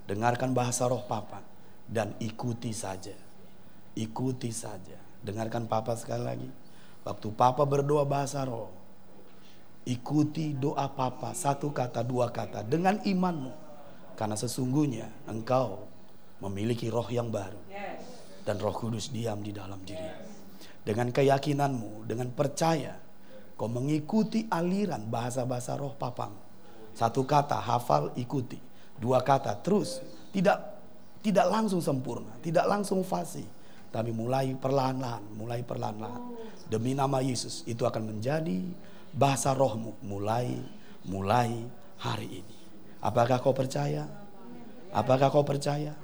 Dengarkan 0.08 0.56
bahasa 0.56 0.88
roh 0.88 1.04
Papa 1.04 1.44
dan 1.84 2.16
ikuti 2.24 2.72
saja. 2.72 3.14
Ikuti 3.94 4.48
saja. 4.48 4.96
Dengarkan 5.20 5.68
Papa 5.68 5.94
sekali 5.94 6.24
lagi. 6.24 6.48
Waktu 7.04 7.28
Papa 7.36 7.68
berdoa 7.68 8.08
bahasa 8.08 8.42
roh, 8.48 8.72
ikuti 9.88 10.52
doa 10.56 10.88
Papa 10.92 11.32
satu 11.32 11.72
kata 11.72 12.04
dua 12.04 12.28
kata 12.28 12.66
dengan 12.66 13.00
imanmu. 13.00 13.52
Karena 14.18 14.36
sesungguhnya 14.36 15.28
engkau 15.32 15.88
memiliki 16.44 16.92
roh 16.92 17.06
yang 17.08 17.32
baru. 17.32 17.60
Dan 18.44 18.56
roh 18.60 18.72
kudus 18.72 19.12
diam 19.12 19.40
di 19.40 19.52
dalam 19.52 19.80
diri. 19.84 20.28
Dengan 20.80 21.12
keyakinanmu, 21.12 22.08
dengan 22.08 22.32
percaya, 22.32 22.96
kau 23.56 23.68
mengikuti 23.68 24.48
aliran 24.48 25.08
bahasa-bahasa 25.08 25.76
roh 25.76 25.92
papamu. 25.96 26.40
Satu 26.96 27.24
kata 27.24 27.60
hafal 27.60 28.12
ikuti. 28.16 28.56
Dua 28.96 29.24
kata 29.24 29.56
terus. 29.60 30.00
Tidak 30.32 30.58
tidak 31.20 31.46
langsung 31.52 31.84
sempurna, 31.84 32.32
tidak 32.40 32.64
langsung 32.64 33.04
fasih. 33.04 33.44
Tapi 33.92 34.14
mulai 34.14 34.56
perlahan-lahan, 34.56 35.34
mulai 35.36 35.60
perlahan-lahan. 35.60 36.22
Demi 36.70 36.96
nama 36.96 37.20
Yesus 37.20 37.66
itu 37.66 37.82
akan 37.84 38.14
menjadi 38.14 38.62
bahasa 39.14 39.54
rohmu 39.54 39.98
mulai 40.04 40.54
mulai 41.06 41.50
hari 42.00 42.44
ini. 42.44 42.56
Apakah 43.00 43.40
kau 43.40 43.56
percaya? 43.56 44.04
Apakah 44.92 45.32
kau 45.32 45.46
percaya? 45.46 45.96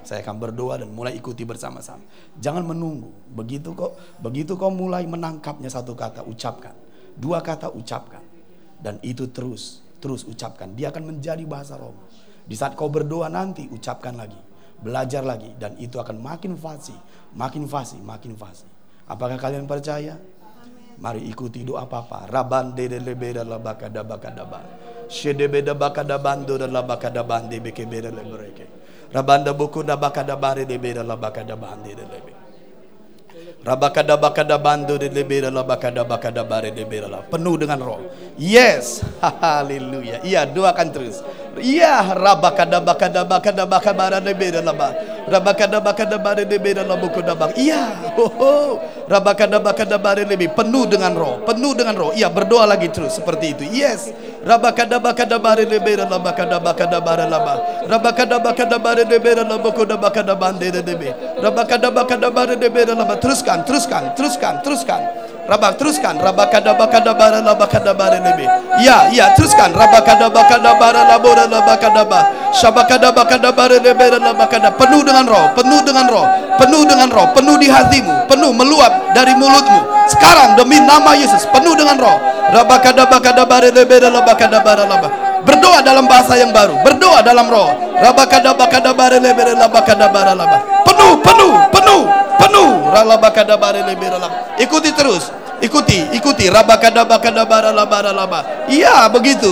Saya 0.00 0.24
akan 0.24 0.40
berdoa 0.40 0.80
dan 0.80 0.88
mulai 0.90 1.12
ikuti 1.12 1.44
bersama-sama. 1.44 2.00
Jangan 2.40 2.64
menunggu. 2.64 3.12
Begitu 3.36 3.76
kok, 3.76 3.94
begitu 4.18 4.56
kau 4.56 4.72
mulai 4.72 5.04
menangkapnya 5.04 5.68
satu 5.68 5.92
kata, 5.92 6.24
ucapkan. 6.24 6.72
Dua 7.14 7.44
kata 7.44 7.68
ucapkan. 7.68 8.24
Dan 8.80 8.96
itu 9.04 9.28
terus, 9.28 9.84
terus 10.00 10.24
ucapkan. 10.24 10.72
Dia 10.72 10.88
akan 10.88 11.14
menjadi 11.14 11.44
bahasa 11.44 11.76
roh. 11.76 11.92
Di 12.48 12.56
saat 12.56 12.74
kau 12.74 12.88
berdoa 12.88 13.28
nanti, 13.28 13.68
ucapkan 13.68 14.16
lagi. 14.16 14.40
Belajar 14.80 15.20
lagi. 15.20 15.52
Dan 15.60 15.76
itu 15.76 16.00
akan 16.00 16.16
makin 16.16 16.56
fasih, 16.56 16.96
makin 17.36 17.68
fasih, 17.68 18.00
makin 18.00 18.32
fasih. 18.40 18.66
Apakah 19.04 19.36
kalian 19.36 19.68
percaya? 19.68 20.16
Mari 21.00 21.24
ikuti 21.32 21.64
doa 21.64 21.88
Papa. 21.88 22.28
Raban 22.28 22.76
de 22.76 22.88
de 22.88 22.98
lebeda 23.00 23.44
la 23.44 23.56
bakada 23.58 24.04
bakada 24.04 24.44
ba. 24.44 24.60
Shede 25.08 25.48
beda 25.48 25.74
bakada 25.74 26.20
bando 26.20 26.56
dan 26.60 26.72
la 26.72 26.84
bakada 26.84 27.24
bande 27.24 27.56
beke 27.60 27.88
beda. 27.88 28.12
Rabanda 29.10 29.52
buku 29.56 29.82
da 29.82 29.96
bakada 29.96 30.36
bare 30.36 30.64
de 30.64 30.78
beda 30.78 31.02
de 31.02 32.04
lebe. 32.04 32.39
Penuh 37.28 37.60
dengan 37.60 37.76
roh. 37.76 38.00
Yes. 38.40 39.04
Haleluya. 39.44 40.24
Iya, 40.24 40.48
doakan 40.48 40.88
terus. 40.88 41.20
Iya, 41.60 42.16
rabakada 42.16 42.80
bakada 42.80 43.20
bakada 43.20 43.68
bakada 43.68 44.16
de 44.16 44.32
beda 44.32 44.64
la 44.64 44.72
ba. 44.72 44.96
Rabakada 45.28 45.76
bakada 45.76 46.16
bare 46.16 46.48
de 46.48 46.56
beda 46.56 46.88
la 46.88 46.96
buku. 46.96 47.20
Iya. 47.60 48.16
Ho. 48.16 48.80
Rabakada 49.04 49.60
bakada 49.60 50.00
bare 50.00 50.24
lebih 50.24 50.56
penuh 50.56 50.88
dengan 50.88 51.12
roh, 51.12 51.44
penuh 51.44 51.76
dengan 51.76 51.92
roh. 52.00 52.16
Iya, 52.16 52.32
berdoa 52.32 52.64
lagi 52.64 52.88
terus 52.88 53.20
seperti 53.20 53.60
itu. 53.60 53.64
Yes. 53.76 54.08
Bare 62.30 62.56
bare 62.56 62.56
bare 62.56 62.96
bare. 62.96 63.20
Teruskan, 63.20 63.58
teruskan, 63.68 64.02
teruskan, 64.16 64.54
teruskan. 64.64 65.00
Rabak 65.50 65.82
teruskan 65.82 66.14
rabakada 66.14 66.78
bakada 66.78 67.10
bara 67.10 67.42
labakada 67.42 67.90
bara 67.90 68.22
lebe. 68.22 68.46
Ya, 68.80 69.10
ya 69.10 69.34
teruskan 69.34 69.74
rabakada 69.74 70.30
bakada 70.30 70.78
bara 70.78 71.02
labora 71.10 71.44
labakada 71.50 72.06
ba. 72.06 72.22
Syabakada 72.54 73.10
bakada 73.10 73.50
bara 73.50 73.76
lebe 73.76 74.06
labakada 74.14 74.70
penuh 74.70 75.02
dengan 75.02 75.26
roh, 75.26 75.50
penuh 75.58 75.82
dengan 75.82 76.06
roh, 76.06 76.24
penuh 76.54 76.86
dengan 76.86 77.10
roh, 77.10 77.26
penuh 77.34 77.58
di 77.58 77.66
hatimu, 77.66 78.30
penuh 78.30 78.54
meluap 78.54 79.10
dari 79.10 79.34
mulutmu. 79.34 80.06
Sekarang 80.06 80.54
demi 80.54 80.78
nama 80.80 81.18
Yesus 81.18 81.42
penuh 81.50 81.74
dengan 81.74 81.98
roh. 81.98 82.14
Lebe 82.54 82.78
labakada 82.94 83.42
bara 83.42 83.68
laba. 83.74 84.29
Berdoa 85.40 85.80
dalam 85.80 86.04
bahasa 86.04 86.36
yang 86.36 86.52
baru, 86.52 86.76
berdoa 86.84 87.24
dalam 87.24 87.48
roh. 87.48 87.72
Penuh, 90.84 91.12
penuh, 91.24 91.52
penuh, 91.72 92.02
penuh. 92.36 92.70
Ikuti 94.60 94.90
terus. 94.92 95.32
Ikuti, 95.60 96.08
ikuti. 96.16 96.48
Iya, 98.68 99.08
begitu. 99.12 99.50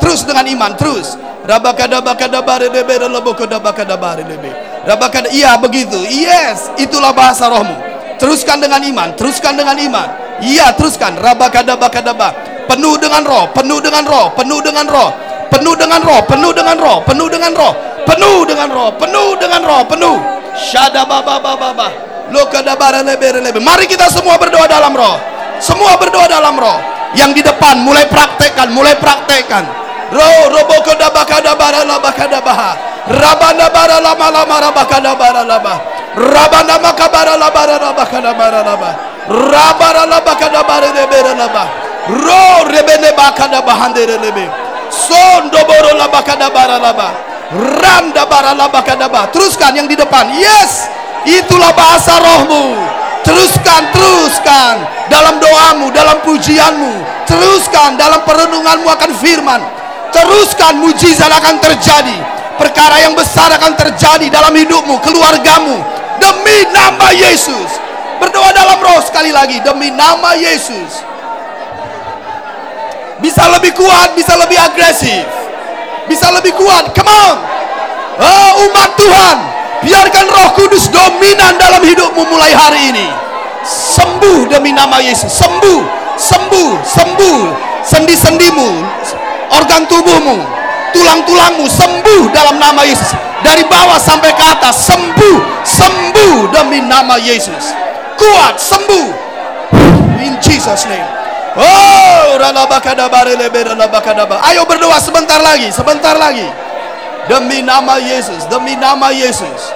Terus 0.00 0.20
dengan 0.24 0.44
iman, 0.48 0.72
terus. 0.76 1.16
Iya 5.28 5.50
begitu. 5.60 6.00
Yes, 6.08 6.72
itulah 6.80 7.12
bahasa 7.12 7.48
rohmu. 7.52 7.76
Teruskan 8.16 8.60
dengan 8.60 8.80
iman, 8.80 9.12
teruskan 9.16 9.52
dengan 9.52 9.76
iman. 9.76 10.08
Iya, 10.40 10.72
teruskan. 10.76 11.20
Rabakada 11.20 11.76
bakada 11.76 12.16
ba. 12.16 12.32
Penuh 12.68 12.96
dengan 12.96 13.22
roh, 13.24 13.44
penuh 13.52 13.78
dengan 13.80 14.04
roh, 14.04 14.32
penuh 14.34 14.60
dengan 14.64 14.86
roh. 14.88 15.08
Penuh 15.52 15.74
dengan 15.78 16.00
roh, 16.02 16.20
penuh 16.26 16.52
dengan 16.52 16.76
roh, 16.78 16.98
penuh 17.06 17.28
dengan 17.30 17.52
roh. 17.54 17.72
Penuh 18.04 18.38
dengan 18.44 18.68
roh, 18.68 18.90
penuh 19.00 19.30
dengan 19.40 19.62
roh, 19.64 19.82
penuh. 19.88 20.16
Syada 20.54 21.08
baba 21.08 21.40
baba 21.40 21.72
baba. 21.72 21.88
Mari 23.60 23.84
kita 23.86 24.06
semua 24.10 24.34
berdoa 24.40 24.66
dalam 24.66 24.92
roh. 24.96 25.16
Semua 25.60 25.94
berdoa 25.96 26.26
dalam 26.26 26.56
roh. 26.58 26.78
Yang 27.14 27.30
di 27.38 27.42
depan 27.46 27.78
mulai 27.84 28.04
praktekkan, 28.10 28.74
mulai 28.74 28.98
praktekkan. 28.98 29.64
Roh 30.10 30.50
roboko 30.50 30.92
dabakada 30.98 31.54
bara 31.54 31.86
labakada 31.86 32.42
baha. 32.42 32.74
Rabanda 33.08 33.68
bara 33.70 34.00
lama 34.00 34.26
lama 34.30 34.56
rabakada 34.68 35.12
bara 35.14 35.42
lama. 35.44 35.74
Rabanda 36.14 36.76
makabara 36.82 37.34
labara 37.38 37.76
rabakada 37.78 38.32
bara 38.34 38.60
lama. 38.62 38.90
Rabara 39.28 40.02
labakada 40.06 40.60
bara 40.66 40.88
lebera 40.90 41.32
lama. 41.34 41.64
Ro 42.04 42.68
rebene 42.68 43.16
bakada 43.16 43.64
bahande 43.64 44.04
lebe. 44.04 44.44
Sondo 44.92 45.60
boro 45.64 45.96
labakada 45.96 46.52
bara 46.52 46.76
lama. 46.76 47.10
Randa 47.54 48.28
bara 48.28 48.52
labakada 48.52 49.08
bah. 49.08 49.32
Teruskan 49.32 49.72
yang 49.72 49.88
di 49.88 49.96
depan. 49.96 50.28
Yes. 50.36 50.84
Itulah 51.24 51.72
bahasa 51.72 52.20
rohmu. 52.20 52.76
Teruskan, 53.24 53.88
teruskan 53.96 54.84
dalam 55.08 55.40
doamu, 55.40 55.88
dalam 55.88 56.20
pujianmu. 56.20 57.24
Teruskan 57.24 57.96
dalam 57.96 58.20
perenunganmu 58.20 58.84
akan 58.84 59.10
firman. 59.16 59.64
Teruskan 60.12 60.76
mujizat 60.84 61.32
akan 61.32 61.56
terjadi. 61.56 62.18
Perkara 62.60 63.00
yang 63.00 63.16
besar 63.16 63.48
akan 63.48 63.72
terjadi 63.80 64.28
dalam 64.28 64.52
hidupmu, 64.52 65.00
keluargamu. 65.00 65.80
Demi 66.20 66.68
nama 66.68 67.16
Yesus. 67.16 67.80
Berdoa 68.20 68.52
dalam 68.52 68.78
roh 68.78 69.00
sekali 69.00 69.32
lagi. 69.32 69.58
Demi 69.64 69.88
nama 69.88 70.36
Yesus. 70.36 71.13
Bisa 73.24 73.48
lebih 73.48 73.72
kuat, 73.72 74.12
bisa 74.12 74.36
lebih 74.36 74.60
agresif. 74.60 75.24
Bisa 76.04 76.28
lebih 76.28 76.52
kuat. 76.60 76.92
Come 76.92 77.08
on. 77.08 77.36
Oh, 78.20 78.68
umat 78.68 79.00
Tuhan. 79.00 79.38
Biarkan 79.80 80.28
roh 80.28 80.52
kudus 80.52 80.92
dominan 80.92 81.56
dalam 81.56 81.80
hidupmu 81.80 82.20
mulai 82.28 82.52
hari 82.52 82.92
ini. 82.92 83.08
Sembuh 83.64 84.44
demi 84.52 84.76
nama 84.76 85.00
Yesus. 85.00 85.32
Sembuh, 85.32 85.80
sembuh, 86.20 86.84
sembuh. 86.84 87.40
Sendi-sendimu, 87.84 88.68
organ 89.52 89.84
tubuhmu, 89.84 90.40
tulang-tulangmu 90.96 91.68
sembuh 91.68 92.32
dalam 92.32 92.56
nama 92.56 92.80
Yesus. 92.84 93.12
Dari 93.44 93.64
bawah 93.68 94.00
sampai 94.00 94.32
ke 94.32 94.44
atas 94.44 94.88
sembuh, 94.88 95.64
sembuh 95.64 96.48
demi 96.48 96.80
nama 96.80 97.16
Yesus. 97.20 97.72
Kuat, 98.20 98.56
sembuh. 98.60 99.08
In 100.20 100.40
Jesus 100.40 100.88
name. 100.88 101.23
Oh, 101.54 102.34
Ayo 104.42 104.66
berdoa 104.66 104.98
sebentar 104.98 105.38
lagi, 105.38 105.70
sebentar 105.70 106.18
lagi. 106.18 106.50
Demi 107.30 107.62
nama 107.62 108.02
Yesus, 108.02 108.42
demi 108.50 108.74
nama 108.74 109.14
Yesus. 109.14 109.70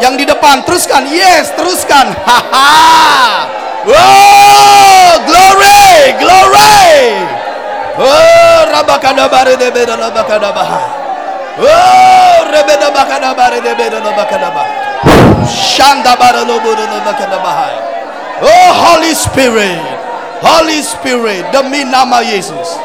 Yang 0.00 0.14
di 0.16 0.24
depan 0.26 0.64
teruskan, 0.64 1.04
yes, 1.12 1.52
teruskan. 1.54 2.08
Haha. 2.28 3.46
Oh, 3.84 5.12
glory, 5.28 6.16
glory. 6.16 7.20
Oh, 8.00 8.60
rabakada 8.72 9.28
bare 9.28 9.60
de 9.60 9.68
beda 9.70 9.94
rabakada 9.94 10.50
baha. 10.50 10.82
Oh, 11.60 12.48
rebeda 12.48 12.88
bakada 12.90 13.36
bare 13.36 13.60
de 13.60 13.76
beda 13.76 14.00
rabakada 14.00 14.48
baha. 14.50 14.72
Shanda 15.46 16.16
bara 16.16 16.42
lobo 16.48 16.72
de 16.74 16.84
rabakada 16.88 17.38
baha. 17.38 17.93
Oh, 18.42 18.70
Holy 18.74 19.12
Spirit. 19.14 19.78
Holy 20.44 20.80
Spirit, 20.84 21.48
demi 21.54 21.86
nama 21.86 22.20
Yesus. 22.20 22.76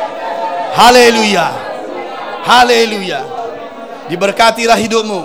Haleluya. 0.78 1.52
Haleluya. 2.46 3.22
Diberkatilah 4.08 4.80
hidupmu. 4.80 5.22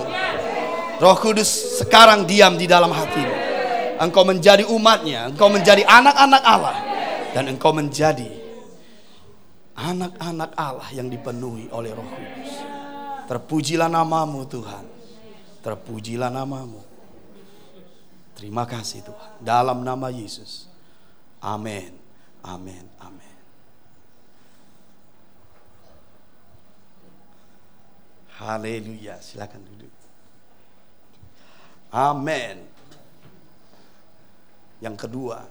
Roh 0.98 1.16
Kudus 1.18 1.78
sekarang 1.82 2.26
diam 2.26 2.58
di 2.58 2.66
dalam 2.66 2.90
hatimu. 2.90 3.34
Engkau 4.02 4.26
menjadi 4.26 4.66
umatnya, 4.66 5.30
engkau 5.30 5.46
menjadi 5.46 5.86
anak-anak 5.86 6.42
Allah. 6.42 6.76
Dan 7.34 7.54
engkau 7.54 7.74
menjadi 7.74 8.26
anak-anak 9.74 10.54
Allah 10.54 10.88
yang 10.94 11.10
dipenuhi 11.10 11.66
oleh 11.74 11.90
roh 11.94 12.06
kudus. 12.06 12.52
Terpujilah 13.26 13.90
namamu 13.90 14.46
Tuhan. 14.46 14.84
Terpujilah 15.62 16.30
namamu. 16.30 16.93
Terima 18.34 18.66
kasih 18.66 19.06
Tuhan. 19.06 19.30
Dalam 19.40 19.86
nama 19.86 20.10
Yesus. 20.10 20.66
Amin. 21.38 21.94
Amin. 22.42 22.84
Amin. 22.98 23.36
Haleluya. 28.34 29.22
Silakan 29.22 29.62
duduk. 29.62 29.94
Amin. 31.94 32.66
Yang 34.82 35.06
kedua, 35.06 35.46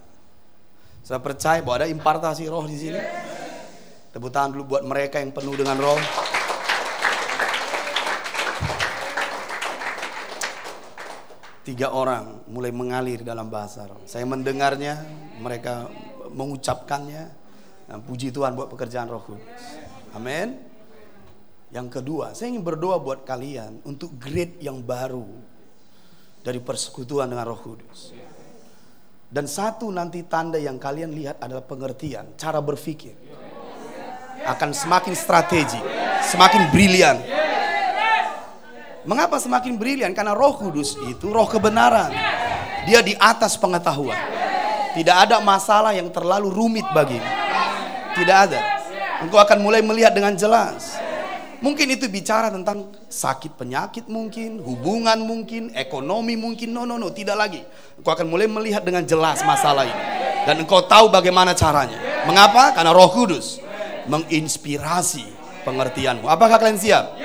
saya 1.02 1.18
percaya 1.24 1.64
bahwa 1.64 1.84
ada 1.84 1.88
impartasi 1.88 2.46
roh 2.52 2.68
di 2.68 2.78
sini. 2.78 3.00
Tepuk 4.14 4.30
tangan 4.30 4.54
dulu 4.54 4.78
buat 4.78 4.84
mereka 4.86 5.18
yang 5.24 5.34
penuh 5.34 5.56
dengan 5.58 5.80
roh. 5.80 5.98
Tiga 11.64 11.96
orang 11.96 12.44
mulai 12.52 12.76
mengalir 12.76 13.24
dalam 13.24 13.48
bahasa 13.48 13.88
roh. 13.88 14.04
Saya 14.04 14.28
mendengarnya, 14.28 15.00
mereka 15.40 15.88
mengucapkannya. 16.32 17.42
Dan 17.88 18.00
puji 18.04 18.32
Tuhan 18.32 18.56
buat 18.56 18.72
pekerjaan 18.72 19.08
roh 19.08 19.24
kudus. 19.24 19.64
Amin. 20.16 20.60
Yang 21.74 22.00
kedua, 22.00 22.38
saya 22.38 22.54
ingin 22.54 22.62
berdoa 22.62 23.00
buat 23.00 23.26
kalian 23.26 23.82
untuk 23.88 24.14
grade 24.20 24.62
yang 24.62 24.84
baru 24.84 25.26
dari 26.44 26.60
persekutuan 26.60 27.32
dengan 27.32 27.48
roh 27.50 27.58
kudus. 27.58 28.14
Dan 29.34 29.50
satu 29.50 29.90
nanti 29.90 30.22
tanda 30.30 30.62
yang 30.62 30.78
kalian 30.78 31.10
lihat 31.10 31.42
adalah 31.42 31.66
pengertian, 31.66 32.38
cara 32.38 32.62
berpikir. 32.62 33.18
Akan 34.46 34.76
semakin 34.76 35.16
strategi, 35.18 35.82
semakin 36.30 36.70
brilian. 36.70 37.18
Mengapa 39.04 39.36
semakin 39.36 39.76
brilian? 39.76 40.16
Karena 40.16 40.32
roh 40.32 40.56
kudus 40.56 40.96
itu 41.12 41.28
roh 41.28 41.48
kebenaran. 41.48 42.12
Dia 42.88 43.04
di 43.04 43.16
atas 43.20 43.60
pengetahuan. 43.60 44.16
Tidak 44.96 45.16
ada 45.28 45.44
masalah 45.44 45.92
yang 45.92 46.08
terlalu 46.08 46.48
rumit 46.48 46.88
bagimu. 46.96 47.26
Tidak 48.16 48.38
ada. 48.38 48.62
Engkau 49.26 49.40
akan 49.40 49.60
mulai 49.60 49.84
melihat 49.84 50.16
dengan 50.16 50.36
jelas. 50.36 50.96
Mungkin 51.64 51.96
itu 51.96 52.12
bicara 52.12 52.52
tentang 52.52 52.92
sakit 53.08 53.56
penyakit 53.56 54.12
mungkin, 54.12 54.60
hubungan 54.60 55.16
mungkin, 55.24 55.72
ekonomi 55.76 56.36
mungkin. 56.36 56.76
No, 56.76 56.84
no, 56.84 57.00
no, 57.00 57.08
tidak 57.12 57.40
lagi. 57.40 57.64
Engkau 57.96 58.12
akan 58.16 58.28
mulai 58.28 58.48
melihat 58.52 58.84
dengan 58.84 59.04
jelas 59.08 59.40
masalah 59.48 59.88
ini. 59.88 60.04
Dan 60.44 60.64
engkau 60.64 60.84
tahu 60.84 61.08
bagaimana 61.08 61.56
caranya. 61.56 62.00
Mengapa? 62.28 62.76
Karena 62.76 62.92
roh 62.92 63.08
kudus 63.12 63.64
menginspirasi 64.08 65.24
pengertianmu. 65.64 66.28
Apakah 66.28 66.60
kalian 66.60 66.76
siap? 66.76 67.16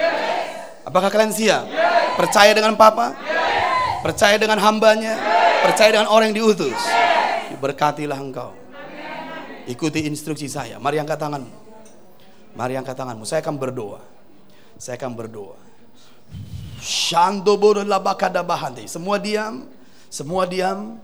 Apakah 0.89 1.12
kalian 1.12 1.36
siap? 1.36 1.69
Percaya 2.16 2.56
dengan 2.56 2.73
Papa? 2.81 3.12
Percaya 4.01 4.40
dengan 4.40 4.56
hambanya? 4.56 5.20
Percaya 5.60 5.93
dengan 5.93 6.09
orang 6.09 6.32
yang 6.32 6.48
diutus? 6.48 6.81
Berkatilah 7.60 8.16
engkau. 8.16 8.56
Ikuti 9.69 10.09
instruksi 10.09 10.48
saya. 10.48 10.81
Mari 10.81 10.97
angkat 10.97 11.20
tanganmu. 11.20 11.52
Mari 12.56 12.81
angkat 12.81 12.97
tanganmu. 12.97 13.28
Saya 13.28 13.44
akan 13.44 13.60
berdoa. 13.60 14.01
Saya 14.81 14.97
akan 14.97 15.12
berdoa. 15.12 15.60
Semua 18.89 19.16
diam, 19.20 19.55
semua 20.09 20.43
diam 20.48 20.97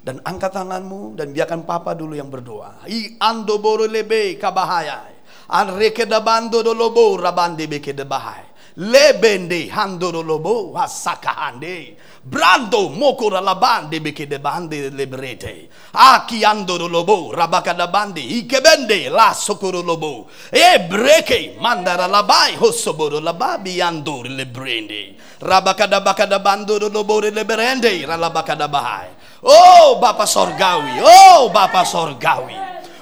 dan 0.00 0.16
angkat 0.24 0.54
tanganmu 0.54 1.12
dan 1.18 1.36
biarkan 1.36 1.68
papa 1.68 1.92
dulu 1.92 2.16
yang 2.16 2.32
berdoa. 2.32 2.88
I 2.88 3.20
ando 3.20 3.60
boro 3.60 3.84
lebe 3.84 4.40
kabahaya. 4.40 5.12
An 5.52 5.76
reke 5.76 6.08
da 6.08 6.24
bando 6.24 6.64
do 6.64 6.72
rabande 7.20 7.68
beke 7.68 7.92
bahai. 8.06 8.55
Lebende 8.76 9.70
hando 9.72 10.12
do 10.12 10.22
lobo 10.22 10.72
wasaka 10.72 11.32
hande. 11.32 11.96
Brando 12.22 12.90
mokora 12.90 13.40
la 13.40 13.54
bande 13.54 14.00
beke 14.00 14.28
de 14.28 14.38
bande 14.38 14.90
lebrete. 14.90 15.68
Aki 15.94 16.44
ando 16.44 16.76
do 16.76 16.86
lobo 16.86 17.32
rabaka 17.32 17.72
da 17.72 17.86
bande 17.86 18.20
ikebende 18.20 19.08
la 19.08 19.32
sokoro 19.32 19.80
lobo. 19.82 20.26
E 20.52 20.78
breke 20.88 21.56
mandara 21.58 22.06
la 22.06 22.22
bai 22.22 22.56
hosoboro 22.56 23.18
la 23.18 23.32
babi 23.32 23.80
ando 23.80 24.22
le 24.22 24.44
brende. 24.44 25.14
Rabaka 25.40 25.88
da 25.88 26.00
baka 26.00 26.26
da 26.26 26.38
bando 26.38 26.78
do 26.78 26.88
lobo 26.88 27.20
le 27.20 27.44
berende 27.44 28.04
ralabaka 28.04 28.54
da 28.56 28.68
bahai. 28.68 29.08
Oh 29.42 29.98
Bapa 30.00 30.26
Sorgawi, 30.26 31.00
oh 31.00 31.48
Bapa 31.48 31.84
Sorgawi. 31.84 32.56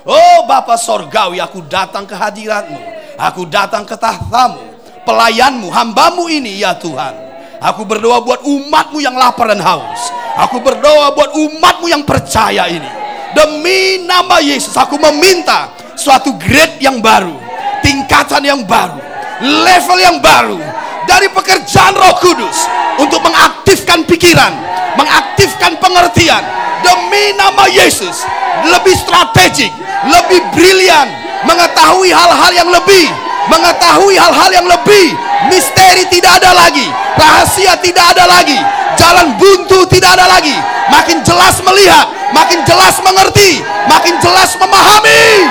Oh 0.07 0.45
Bapa 0.47 0.77
Sorgawi, 0.77 1.41
aku 1.41 1.63
datang 1.67 2.07
ke 2.07 2.15
hadiratmu. 2.15 2.79
Aku 3.17 3.47
datang 3.47 3.87
ke 3.87 3.97
tahtamu. 3.97 4.74
Pelayanmu, 5.05 5.69
hambamu 5.69 6.33
ini 6.33 6.65
ya 6.65 6.73
Tuhan. 6.81 7.13
Aku 7.61 7.85
berdoa 7.85 8.25
buat 8.25 8.41
umatmu 8.45 9.05
yang 9.05 9.17
lapar 9.17 9.53
dan 9.53 9.61
haus. 9.61 10.13
Aku 10.37 10.61
berdoa 10.65 11.13
buat 11.13 11.33
umatmu 11.37 11.87
yang 11.93 12.03
percaya 12.09 12.69
ini. 12.69 12.89
Demi 13.37 14.05
nama 14.05 14.41
Yesus 14.41 14.73
aku 14.73 14.97
meminta 14.97 15.73
suatu 15.97 16.33
grade 16.41 16.81
yang 16.81 17.05
baru. 17.05 17.37
Tingkatan 17.85 18.45
yang 18.45 18.61
baru. 18.65 18.97
Level 19.45 19.99
yang 20.01 20.19
baru. 20.25 20.57
Dari 21.05 21.29
pekerjaan 21.29 21.93
roh 21.93 22.17
kudus. 22.21 22.65
Untuk 22.97 23.21
mengaktifkan 23.21 24.09
pikiran. 24.09 24.53
Mengaktifkan 24.97 25.77
pengertian. 25.81 26.41
Demi 26.81 27.37
nama 27.37 27.69
Yesus. 27.69 28.25
Lebih 28.65 28.97
strategik. 28.97 29.73
Lebih 30.09 30.41
brilian. 30.57 31.09
Mengetahui 31.45 32.09
hal-hal 32.09 32.53
yang 32.57 32.71
lebih. 32.73 33.24
Mengetahui 33.51 34.17
hal-hal 34.17 34.51
yang 34.53 34.67
lebih. 34.69 35.17
Misteri 35.53 36.09
tidak 36.09 36.41
ada 36.41 36.57
lagi 36.57 36.89
rahasia 37.19 37.79
tidak 37.79 38.15
ada 38.15 38.25
lagi, 38.27 38.59
jalan 38.99 39.35
buntu 39.39 39.87
tidak 39.89 40.19
ada 40.19 40.27
lagi. 40.29 40.55
Makin 40.91 41.25
jelas 41.25 41.59
melihat, 41.65 42.07
makin 42.35 42.61
jelas 42.67 43.01
mengerti, 43.01 43.65
makin 43.89 44.15
jelas 44.21 44.53
memahami. 44.61 45.49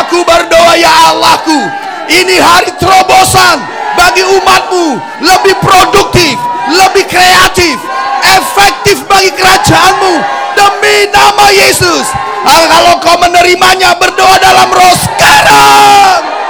Aku 0.00 0.24
berdoa 0.24 0.74
ya 0.76 0.92
Allahku, 1.12 1.60
ini 2.08 2.36
hari 2.40 2.72
terobosan 2.80 3.60
bagi 3.96 4.24
umatmu, 4.24 4.96
lebih 5.20 5.56
produktif, 5.60 6.36
lebih 6.72 7.04
kreatif, 7.08 7.76
efektif 8.24 9.04
bagi 9.08 9.32
kerajaanmu 9.36 10.14
demi 10.56 10.96
nama 11.12 11.46
Yesus. 11.52 12.06
Ah, 12.42 12.66
kalau 12.66 12.98
kau 12.98 13.16
menerimanya 13.22 13.94
berdoa 13.96 14.36
dalam 14.42 14.68
roh 14.72 14.94
sekarang. 14.98 16.41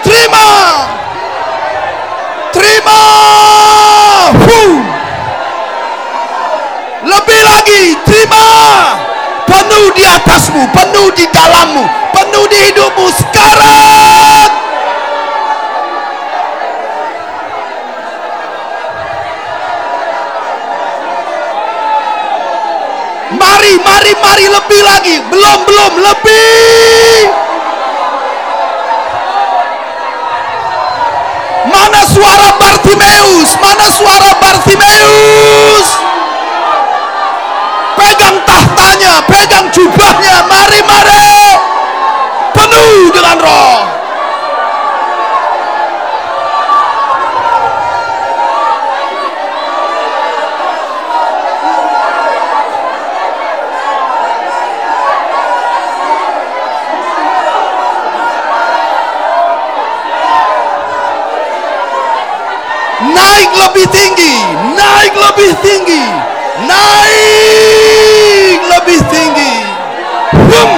Terima, 0.00 0.48
terima, 2.56 3.00
lebih 7.04 7.40
lagi, 7.44 7.82
terima, 8.08 8.44
penuh 9.44 9.92
di 9.92 10.04
atasmu, 10.08 10.64
penuh 10.72 11.12
di 11.12 11.28
dalammu, 11.28 11.84
penuh 12.16 12.44
di 12.48 12.58
hidupmu 12.72 13.06
sekarang. 13.12 14.48
Mari, 23.32 23.74
mari, 23.82 24.12
mari 24.22 24.46
lebih 24.48 24.80
lagi. 24.84 25.16
Belum, 25.28 25.58
belum, 25.66 25.92
lebih. 26.00 27.41
Mana 31.82 32.06
suara 32.06 32.54
Bartimeus? 32.62 33.58
Mana 33.58 33.90
suara 33.90 34.30
Bartimeus? 34.38 35.86
Pegang 37.98 38.38
tahtanya, 38.46 39.18
pegang 39.26 39.66
jubahnya. 39.74 40.46
Mari, 40.46 40.78
mari. 40.86 41.58
Penuh 42.54 43.10
dengan 43.10 43.36
roh. 43.42 43.91
Naik 63.10 63.50
lebih 63.50 63.86
tinggi, 63.90 64.34
naik 64.78 65.14
lebih 65.18 65.50
tinggi, 65.58 66.04
naik 66.70 68.60
lebih 68.62 69.00
tinggi. 69.10 69.54
Boom. 70.46 70.70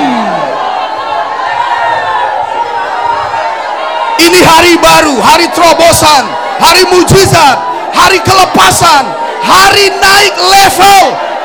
Ini 4.24 4.40
hari 4.40 4.74
baru, 4.80 5.20
hari 5.20 5.46
terobosan, 5.52 6.24
hari 6.56 6.88
mujizat, 6.88 7.58
hari 7.92 8.16
kelepasan, 8.24 9.04
hari 9.44 9.92
naik 10.00 10.34
level 10.40 11.02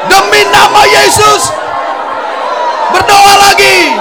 demi 0.08 0.48
nama 0.48 0.88
Yesus. 0.88 1.52
Berdoa 2.96 3.36
lagi. 3.36 4.00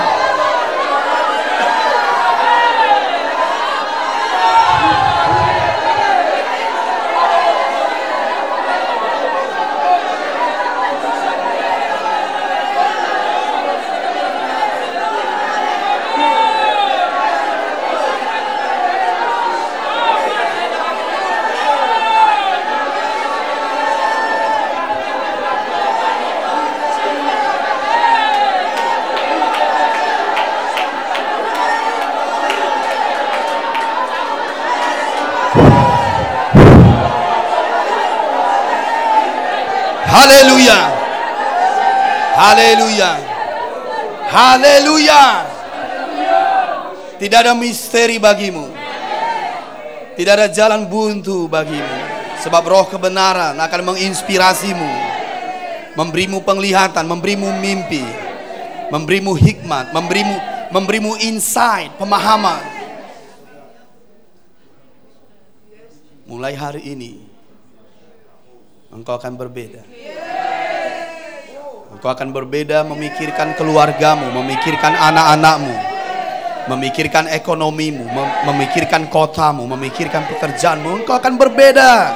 Haleluya. 40.18 40.80
Haleluya. 42.34 43.10
Haleluya. 44.48 45.44
Tidak 47.20 47.38
ada 47.44 47.52
misteri 47.52 48.16
bagimu. 48.16 48.64
Tidak 50.16 50.32
ada 50.32 50.48
jalan 50.48 50.88
buntu 50.88 51.44
bagimu. 51.52 51.96
Sebab 52.40 52.64
roh 52.64 52.86
kebenaran 52.88 53.60
akan 53.60 53.80
menginspirasimu. 53.92 54.92
Memberimu 56.00 56.40
penglihatan, 56.40 57.04
memberimu 57.04 57.60
mimpi. 57.60 58.00
Memberimu 58.88 59.36
hikmat, 59.36 59.92
memberimu 59.92 60.36
memberimu 60.72 61.12
insight, 61.20 61.92
pemahaman. 62.00 62.64
Mulai 66.24 66.56
hari 66.56 66.96
ini 66.96 67.20
engkau 68.88 69.16
akan 69.16 69.36
berbeda. 69.36 69.84
Engkau 71.98 72.14
akan 72.14 72.30
berbeda 72.30 72.86
memikirkan 72.86 73.58
keluargamu, 73.58 74.30
memikirkan 74.30 74.94
anak-anakmu, 74.94 75.74
memikirkan 76.70 77.26
ekonomimu, 77.26 78.06
memikirkan 78.46 79.10
kotamu, 79.10 79.66
memikirkan 79.66 80.22
pekerjaanmu. 80.30 81.02
Engkau 81.02 81.18
akan 81.18 81.34
berbeda. 81.34 82.14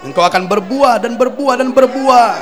Engkau 0.00 0.24
akan 0.24 0.48
berbuah 0.48 0.96
dan 0.96 1.20
berbuah 1.20 1.60
dan 1.60 1.68
berbuah. 1.76 2.32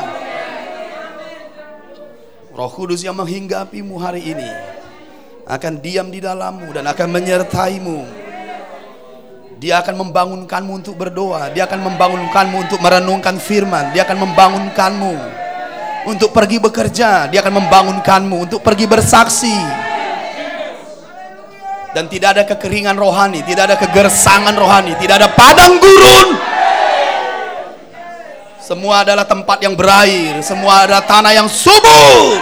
Roh 2.55 2.70
Kudus 2.70 3.02
yang 3.02 3.18
menghinggapimu 3.18 3.98
hari 3.98 4.30
ini 4.30 4.50
akan 5.42 5.82
diam 5.82 6.06
di 6.06 6.22
dalammu 6.22 6.70
dan 6.70 6.86
akan 6.86 7.18
menyertaimu 7.18 8.17
dia 9.59 9.82
akan 9.82 10.06
membangunkanmu 10.06 10.72
untuk 10.78 10.94
berdoa. 10.94 11.51
Dia 11.51 11.66
akan 11.66 11.90
membangunkanmu 11.90 12.56
untuk 12.62 12.78
merenungkan 12.78 13.43
firman. 13.43 13.90
Dia 13.90 14.06
akan 14.06 14.30
membangunkanmu 14.30 15.14
untuk 16.06 16.30
pergi 16.30 16.62
bekerja. 16.62 17.26
Dia 17.26 17.43
akan 17.43 17.66
membangunkanmu 17.66 18.47
untuk 18.47 18.62
pergi 18.62 18.86
bersaksi. 18.86 19.59
Dan 21.90 22.06
tidak 22.06 22.39
ada 22.39 22.43
kekeringan 22.47 22.94
rohani, 22.94 23.43
tidak 23.43 23.74
ada 23.74 23.76
kegersangan 23.82 24.55
rohani, 24.55 24.94
tidak 25.02 25.26
ada 25.26 25.28
padang 25.35 25.82
gurun. 25.82 26.28
Semua 28.62 29.02
adalah 29.02 29.26
tempat 29.26 29.59
yang 29.64 29.74
berair, 29.74 30.39
semua 30.44 30.86
adalah 30.86 31.02
tanah 31.02 31.32
yang 31.35 31.48
subur. 31.51 32.39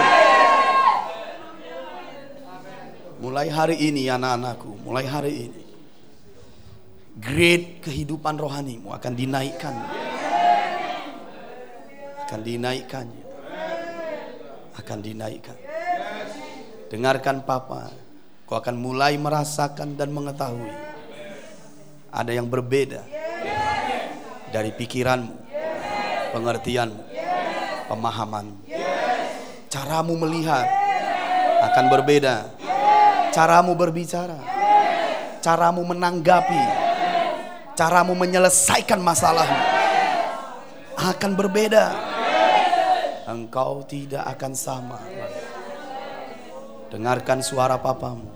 Mulai 3.17 3.47
hari 3.49 3.79
ini 3.89 4.05
anak-anakku, 4.11 4.85
mulai 4.85 5.07
hari 5.07 5.33
ini 5.49 5.66
grade 7.17 7.81
kehidupan 7.81 8.37
rohanimu 8.37 8.93
akan 8.93 9.13
dinaikkan. 9.17 9.75
Akan 12.27 12.41
dinaikkan. 12.45 13.07
Akan 14.77 14.99
dinaikkan. 15.01 15.57
Dengarkan 16.87 17.43
papa, 17.43 17.91
kau 18.47 18.55
akan 18.55 18.77
mulai 18.77 19.17
merasakan 19.19 19.97
dan 19.97 20.13
mengetahui 20.13 20.71
ada 22.13 22.31
yang 22.31 22.47
berbeda 22.47 23.03
dari 24.53 24.71
pikiranmu, 24.71 25.35
pengertianmu, 26.31 27.01
pemahamanmu. 27.91 28.57
Caramu 29.67 30.13
melihat 30.15 30.63
akan 31.67 31.85
berbeda. 31.91 32.35
Caramu 33.35 33.75
berbicara, 33.75 34.39
caramu 35.43 35.83
menanggapi 35.83 36.76
caramu 37.77 38.17
menyelesaikan 38.17 38.97
masalahmu 38.97 39.61
akan 40.97 41.31
berbeda. 41.37 41.93
Engkau 43.29 43.85
tidak 43.85 44.25
akan 44.33 44.57
sama. 44.57 44.99
Dengarkan 46.89 47.45
suara 47.45 47.77
papamu. 47.77 48.33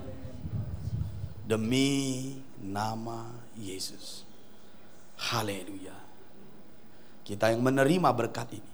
Demi 1.42 2.30
nama 2.62 3.26
Yesus. 3.58 4.22
Haleluya. 5.18 5.96
Kita 7.26 7.50
yang 7.50 7.64
menerima 7.64 8.10
berkat 8.14 8.52
ini. 8.54 8.72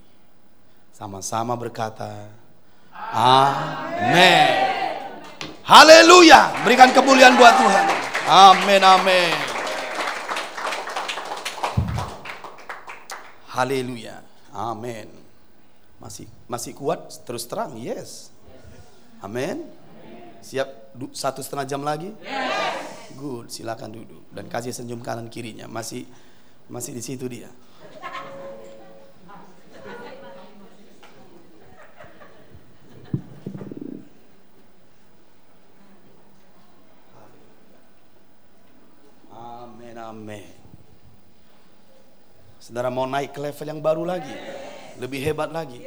Sama-sama 0.93 1.55
berkata, 1.55 2.27
Amin. 3.15 4.51
Haleluya. 5.63 6.51
Berikan 6.67 6.91
kemuliaan 6.91 7.39
buat 7.39 7.55
Tuhan. 7.55 7.85
Amin, 8.27 8.81
amin. 8.83 9.48
Haleluya. 13.59 14.23
Amin. 14.55 15.11
Masih 15.99 16.31
masih 16.47 16.71
kuat 16.71 17.11
terus 17.27 17.43
terang? 17.43 17.75
Yes. 17.75 18.31
Amin. 19.19 19.67
Siap 20.39 20.95
satu 21.11 21.43
setengah 21.43 21.67
jam 21.67 21.83
lagi? 21.83 22.15
Yes. 22.23 23.19
Good, 23.19 23.51
silakan 23.51 23.99
duduk 23.99 24.23
dan 24.31 24.47
kasih 24.47 24.71
senyum 24.71 25.03
kanan 25.03 25.27
kirinya. 25.27 25.67
Masih 25.67 26.07
masih 26.71 26.95
di 26.95 27.03
situ 27.03 27.27
dia. 27.27 27.51
Amin, 39.35 39.99
amin. 39.99 40.58
Saudara 42.69 42.93
mau 42.93 43.09
naik 43.09 43.33
ke 43.33 43.41
level 43.41 43.65
yang 43.65 43.81
baru 43.81 44.05
lagi, 44.05 44.29
lebih 45.01 45.25
hebat 45.25 45.49
lagi. 45.49 45.81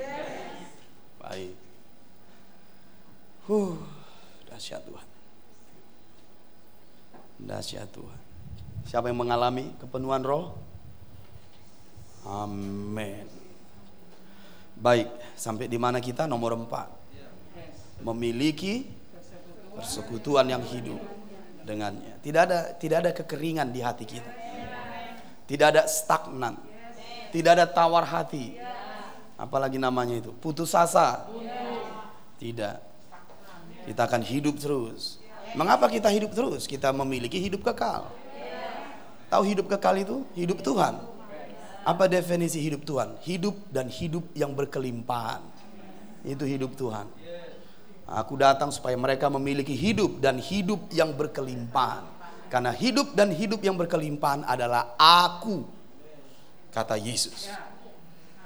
Baik. 1.22 1.54
Huh, 3.46 3.78
dahsyat 4.50 4.82
Tuhan. 4.82 5.08
Dahsyat 7.38 7.86
Tuhan. 7.86 8.20
Siapa 8.82 9.14
yang 9.14 9.22
mengalami 9.22 9.70
kepenuhan 9.78 10.26
roh? 10.26 10.58
Amin. 12.26 13.30
Baik, 14.74 15.06
sampai 15.38 15.70
di 15.70 15.78
mana 15.78 16.02
kita? 16.02 16.26
Nomor 16.26 16.58
empat. 16.66 16.90
Memiliki 18.02 18.90
persekutuan 19.78 20.50
yang 20.50 20.66
hidup 20.66 20.98
dengannya. 21.62 22.18
Tidak 22.18 22.42
ada 22.42 22.74
tidak 22.74 23.06
ada 23.06 23.10
kekeringan 23.14 23.70
di 23.70 23.86
hati 23.86 24.02
kita. 24.02 24.32
Tidak 25.46 25.66
ada 25.70 25.86
stagnan. 25.86 26.71
Tidak 27.32 27.52
ada 27.56 27.64
tawar 27.64 28.04
hati. 28.04 28.60
Apalagi 29.40 29.80
namanya 29.80 30.20
itu, 30.20 30.30
putus 30.38 30.76
asa. 30.76 31.26
Tidak. 32.36 32.76
Kita 33.88 34.02
akan 34.06 34.22
hidup 34.22 34.60
terus. 34.60 35.18
Mengapa 35.58 35.90
kita 35.90 36.12
hidup 36.12 36.30
terus? 36.36 36.68
Kita 36.68 36.94
memiliki 36.94 37.40
hidup 37.40 37.66
kekal. 37.66 38.06
Tahu 39.32 39.42
hidup 39.48 39.66
kekal 39.72 39.96
itu? 39.98 40.22
Hidup 40.36 40.60
Tuhan. 40.60 41.00
Apa 41.82 42.06
definisi 42.06 42.62
hidup 42.62 42.86
Tuhan? 42.86 43.18
Hidup 43.24 43.56
dan 43.72 43.90
hidup 43.90 44.22
yang 44.36 44.54
berkelimpahan. 44.54 45.42
Itu 46.22 46.46
hidup 46.46 46.78
Tuhan. 46.78 47.10
Aku 48.06 48.36
datang 48.38 48.70
supaya 48.70 48.94
mereka 48.94 49.32
memiliki 49.32 49.72
hidup 49.72 50.20
dan 50.20 50.38
hidup 50.38 50.86
yang 50.94 51.16
berkelimpahan. 51.16 52.04
Karena 52.52 52.70
hidup 52.70 53.16
dan 53.16 53.32
hidup 53.32 53.64
yang 53.64 53.74
berkelimpahan 53.80 54.44
adalah 54.44 54.92
aku 55.00 55.64
kata 56.72 56.96
Yesus. 56.96 57.52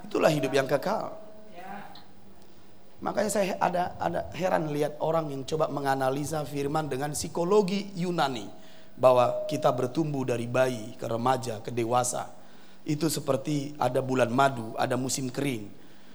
Itulah 0.04 0.28
hidup 0.28 0.52
yang 0.52 0.66
kekal. 0.66 1.14
Makanya 2.96 3.30
saya 3.30 3.54
ada 3.60 3.92
ada 4.00 4.26
heran 4.32 4.72
lihat 4.72 4.98
orang 4.98 5.30
yang 5.30 5.44
coba 5.44 5.68
menganalisa 5.68 6.42
firman 6.48 6.88
dengan 6.88 7.12
psikologi 7.12 7.92
Yunani 7.94 8.48
bahwa 8.96 9.44
kita 9.46 9.68
bertumbuh 9.70 10.24
dari 10.24 10.48
bayi 10.48 10.96
ke 10.96 11.06
remaja 11.06 11.60
ke 11.60 11.70
dewasa. 11.70 12.32
Itu 12.86 13.12
seperti 13.12 13.76
ada 13.76 14.00
bulan 14.00 14.32
madu, 14.32 14.72
ada 14.80 14.96
musim 14.96 15.28
kering. 15.28 15.68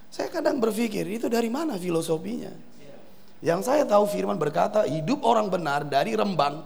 Saya 0.10 0.28
kadang 0.34 0.58
berpikir 0.58 1.06
itu 1.06 1.30
dari 1.30 1.48
mana 1.48 1.78
filosofinya? 1.78 2.52
Yang 3.42 3.62
saya 3.70 3.84
tahu 3.86 4.06
firman 4.10 4.38
berkata 4.38 4.86
hidup 4.86 5.22
orang 5.26 5.50
benar 5.50 5.86
dari 5.86 6.14
rembang 6.18 6.66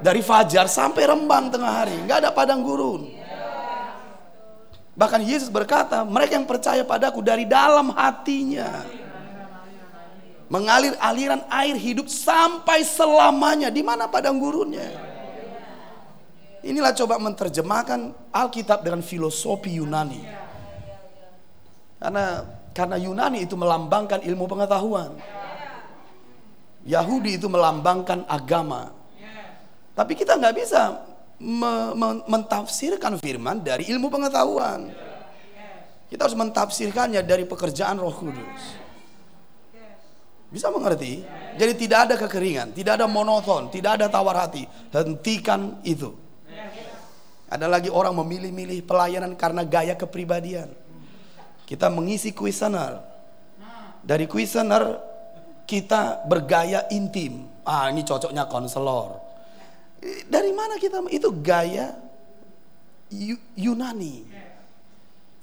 dari 0.00 0.20
fajar 0.24 0.66
sampai 0.66 1.06
rembang 1.06 1.54
tengah 1.54 1.72
hari, 1.84 1.96
nggak 2.02 2.18
ada 2.24 2.30
padang 2.34 2.64
gurun. 2.64 3.23
Bahkan 4.94 5.26
Yesus 5.26 5.50
berkata, 5.50 6.06
mereka 6.06 6.38
yang 6.38 6.46
percaya 6.46 6.86
padaku 6.86 7.18
dari 7.18 7.42
dalam 7.42 7.90
hatinya 7.90 8.86
mengalir 10.46 10.94
aliran 11.02 11.42
air 11.50 11.74
hidup 11.74 12.06
sampai 12.06 12.86
selamanya. 12.86 13.74
Di 13.74 13.82
mana 13.82 14.06
padang 14.06 14.38
gurunnya? 14.38 14.86
Inilah 16.64 16.96
coba 16.96 17.20
menerjemahkan 17.20 18.32
Alkitab 18.32 18.86
dengan 18.86 19.02
filosofi 19.04 19.76
Yunani. 19.76 20.22
Karena 22.00 22.46
karena 22.72 22.96
Yunani 22.96 23.44
itu 23.44 23.58
melambangkan 23.58 24.22
ilmu 24.22 24.46
pengetahuan. 24.48 25.18
Yahudi 26.84 27.40
itu 27.40 27.50
melambangkan 27.50 28.28
agama. 28.30 28.94
Tapi 29.94 30.12
kita 30.14 30.36
nggak 30.38 30.54
bisa 30.58 31.02
me, 31.44 31.92
me, 31.92 32.08
mentafsirkan 32.24 33.20
firman 33.20 33.60
dari 33.60 33.92
ilmu 33.92 34.08
pengetahuan. 34.08 34.88
Kita 36.08 36.24
harus 36.24 36.38
mentafsirkannya 36.38 37.20
dari 37.20 37.44
pekerjaan 37.44 38.00
Roh 38.00 38.14
Kudus. 38.14 38.62
Bisa 40.48 40.70
mengerti? 40.70 41.26
Jadi 41.58 41.72
tidak 41.74 41.98
ada 42.06 42.14
kekeringan, 42.14 42.70
tidak 42.70 43.02
ada 43.02 43.06
monoton, 43.10 43.68
tidak 43.74 43.98
ada 43.98 44.06
tawar 44.06 44.46
hati. 44.46 44.62
Hentikan 44.94 45.82
itu. 45.82 46.14
Ada 47.50 47.66
lagi 47.66 47.90
orang 47.90 48.14
memilih-milih 48.22 48.86
pelayanan 48.86 49.34
karena 49.34 49.66
gaya 49.66 49.98
kepribadian. 49.98 50.70
Kita 51.66 51.90
mengisi 51.90 52.30
kuesioner. 52.30 53.02
Dari 54.04 54.30
kuesioner 54.30 55.00
kita 55.66 56.22
bergaya 56.28 56.86
intim. 56.92 57.50
Ah 57.66 57.90
ini 57.90 58.06
cocoknya 58.06 58.46
konselor. 58.46 59.23
Dari 60.28 60.52
mana 60.52 60.76
kita 60.76 61.00
itu 61.08 61.32
gaya 61.40 61.96
Yunani. 63.56 64.28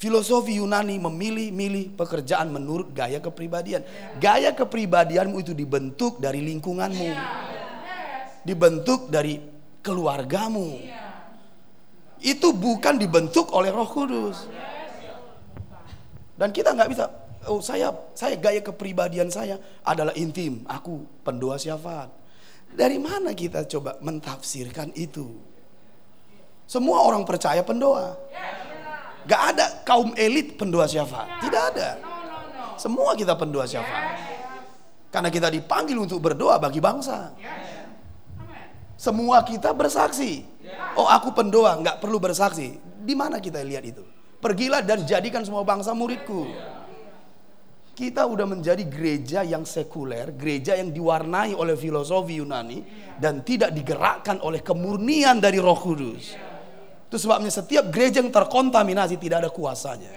Filosofi 0.01 0.57
Yunani 0.57 0.97
memilih-milih 0.97 1.93
pekerjaan 1.93 2.49
menurut 2.49 2.89
gaya 2.93 3.21
kepribadian. 3.21 3.85
Gaya 4.17 4.53
kepribadianmu 4.53 5.37
itu 5.41 5.53
dibentuk 5.53 6.17
dari 6.21 6.41
lingkunganmu. 6.41 7.09
Dibentuk 8.41 9.09
dari 9.13 9.37
keluargamu. 9.85 10.77
Itu 12.21 12.53
bukan 12.53 13.01
dibentuk 13.01 13.49
oleh 13.53 13.73
Roh 13.73 13.89
Kudus. 13.89 14.45
Dan 16.37 16.49
kita 16.49 16.73
nggak 16.73 16.89
bisa 16.89 17.05
oh 17.49 17.61
saya 17.61 17.89
saya 18.13 18.37
gaya 18.37 18.61
kepribadian 18.61 19.33
saya 19.33 19.57
adalah 19.81 20.13
intim, 20.13 20.61
aku 20.69 21.05
pendoa 21.25 21.57
syafaat. 21.57 22.20
Dari 22.71 22.97
mana 22.97 23.35
kita 23.35 23.67
coba 23.67 23.99
mentafsirkan 23.99 24.95
itu? 24.95 25.27
Semua 26.65 27.03
orang 27.03 27.27
percaya 27.27 27.59
pendoa. 27.61 28.15
Gak 29.27 29.41
ada 29.53 29.65
kaum 29.83 30.15
elit 30.15 30.55
pendoa 30.55 30.87
syafaat. 30.87 31.43
Tidak 31.43 31.63
ada. 31.75 31.89
Semua 32.79 33.13
kita 33.13 33.35
pendoa 33.35 33.67
syafaat. 33.67 34.17
Karena 35.11 35.27
kita 35.27 35.51
dipanggil 35.51 35.99
untuk 35.99 36.23
berdoa 36.23 36.55
bagi 36.57 36.79
bangsa. 36.79 37.35
Semua 38.95 39.43
kita 39.43 39.75
bersaksi. 39.75 40.47
Oh 40.95 41.09
aku 41.09 41.35
pendoa, 41.35 41.75
nggak 41.81 41.99
perlu 41.99 42.21
bersaksi. 42.21 42.79
Di 43.01 43.17
mana 43.17 43.41
kita 43.41 43.59
lihat 43.65 43.83
itu? 43.83 44.05
Pergilah 44.39 44.81
dan 44.81 45.03
jadikan 45.03 45.43
semua 45.43 45.61
bangsa 45.67 45.91
muridku. 45.91 46.47
Kita 47.91 48.23
udah 48.23 48.47
menjadi 48.47 48.87
gereja 48.87 49.43
yang 49.43 49.67
sekuler, 49.67 50.31
gereja 50.33 50.79
yang 50.79 50.95
diwarnai 50.95 51.51
oleh 51.51 51.75
filosofi 51.75 52.39
Yunani 52.39 52.79
dan 53.19 53.43
tidak 53.43 53.75
digerakkan 53.75 54.39
oleh 54.41 54.63
kemurnian 54.63 55.43
dari 55.43 55.59
Roh 55.59 55.75
Kudus. 55.75 56.33
Itu 57.11 57.19
sebabnya 57.19 57.51
setiap 57.51 57.91
gereja 57.91 58.23
yang 58.23 58.31
terkontaminasi 58.31 59.19
tidak 59.19 59.43
ada 59.43 59.51
kuasanya. 59.51 60.15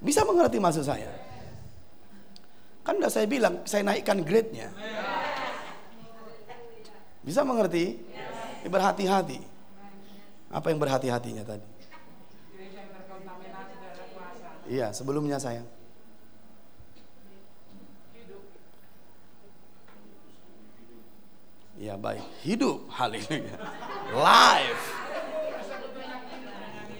Bisa 0.00 0.24
mengerti 0.24 0.56
maksud 0.56 0.88
saya? 0.88 1.12
Kan 2.80 2.96
udah 2.96 3.12
saya 3.12 3.28
bilang, 3.28 3.68
saya 3.68 3.84
naikkan 3.84 4.24
grade-nya. 4.24 4.72
Bisa 7.20 7.44
mengerti? 7.44 8.00
Berhati-hati. 8.64 9.38
Apa 10.48 10.72
yang 10.72 10.80
berhati-hatinya 10.80 11.44
tadi? 11.44 11.75
Iya, 14.66 14.90
sebelumnya 14.90 15.38
saya. 15.38 15.62
Ya 21.76 21.94
baik, 21.94 22.24
hidup 22.42 22.88
haleluya. 22.88 23.56
Life. 24.10 24.84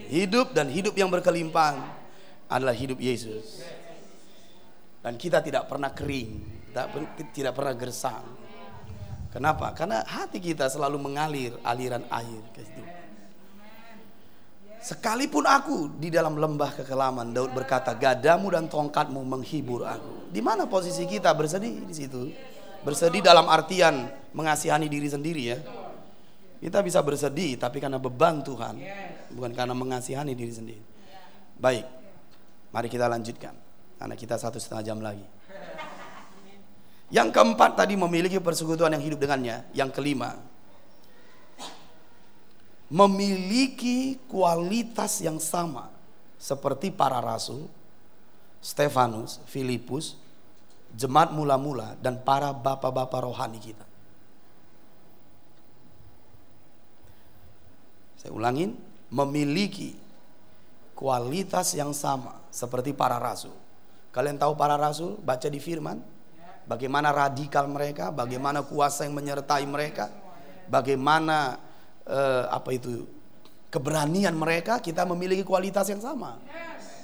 Hidup 0.07 0.55
dan 0.55 0.71
hidup 0.71 0.95
yang 0.95 1.11
berkelimpahan 1.11 1.83
adalah 2.47 2.77
hidup 2.77 3.01
Yesus. 3.03 3.65
Dan 5.03 5.19
kita 5.19 5.43
tidak 5.43 5.67
pernah 5.67 5.91
kering, 5.91 6.31
tidak, 6.71 6.87
tidak 7.35 7.53
pernah 7.57 7.75
gersang. 7.75 8.27
Kenapa? 9.33 9.75
Karena 9.75 10.07
hati 10.07 10.39
kita 10.39 10.71
selalu 10.71 10.97
mengalir 11.03 11.57
aliran 11.67 12.07
air 12.09 12.43
kehidupan. 12.55 12.96
Sekalipun 14.87 15.43
aku 15.51 15.99
di 15.99 16.15
dalam 16.15 16.39
lembah 16.39 16.71
kekelaman, 16.71 17.35
Daud 17.35 17.51
berkata, 17.51 17.91
"Gadamu 17.99 18.55
dan 18.55 18.71
tongkatmu 18.71 19.19
menghibur 19.19 19.83
aku." 19.83 20.31
Di 20.31 20.39
mana 20.39 20.71
posisi 20.71 21.03
kita 21.11 21.35
bersedih 21.35 21.83
di 21.83 21.91
situ? 21.91 22.31
Bersedih 22.87 23.19
dalam 23.19 23.51
artian 23.51 24.07
mengasihani 24.31 24.87
diri 24.87 25.11
sendiri 25.11 25.43
ya. 25.43 25.59
Kita 26.63 26.87
bisa 26.87 27.03
bersedih 27.03 27.59
tapi 27.59 27.83
karena 27.83 27.99
beban 27.99 28.47
Tuhan, 28.47 28.79
bukan 29.35 29.51
karena 29.59 29.75
mengasihani 29.75 30.39
diri 30.39 30.55
sendiri. 30.55 30.83
Baik, 31.59 31.83
mari 32.71 32.87
kita 32.87 33.11
lanjutkan 33.11 33.59
karena 33.99 34.15
kita 34.15 34.39
satu 34.39 34.63
setengah 34.63 34.87
jam 34.87 35.03
lagi. 35.03 35.27
Yang 37.11 37.35
keempat 37.35 37.75
tadi 37.75 37.99
memiliki 37.99 38.39
persekutuan 38.39 38.95
yang 38.95 39.03
hidup 39.03 39.19
dengannya. 39.19 39.67
Yang 39.75 39.99
kelima, 39.99 40.39
memiliki 42.87 44.19
kualitas 44.31 45.19
yang 45.19 45.43
sama 45.43 45.91
seperti 46.39 46.95
para 46.95 47.19
rasul, 47.19 47.67
Stefanus, 48.63 49.43
Filipus, 49.47 50.15
jemaat 50.95 51.35
mula-mula 51.35 51.99
dan 51.99 52.19
para 52.23 52.55
bapak-bapak 52.55 53.21
rohani 53.27 53.59
kita. 53.59 53.87
Saya 58.23 58.33
ulangin, 58.35 58.75
memiliki 59.11 59.95
kualitas 60.99 61.75
yang 61.79 61.95
sama 61.95 62.43
seperti 62.51 62.91
para 62.91 63.21
rasul. 63.21 63.55
Kalian 64.11 64.41
tahu 64.41 64.57
para 64.57 64.81
rasul? 64.81 65.21
Baca 65.21 65.47
di 65.47 65.61
firman. 65.61 66.01
Bagaimana 66.67 67.15
radikal 67.15 67.71
mereka, 67.71 68.11
bagaimana 68.11 68.67
kuasa 68.67 69.07
yang 69.07 69.15
menyertai 69.15 69.63
mereka, 69.71 70.11
bagaimana 70.67 71.66
eh, 72.07 72.45
apa 72.49 72.71
itu 72.73 73.07
keberanian 73.71 74.33
mereka 74.33 74.79
kita 74.81 75.05
memiliki 75.05 75.43
kualitas 75.43 75.91
yang 75.91 76.01
sama. 76.01 76.39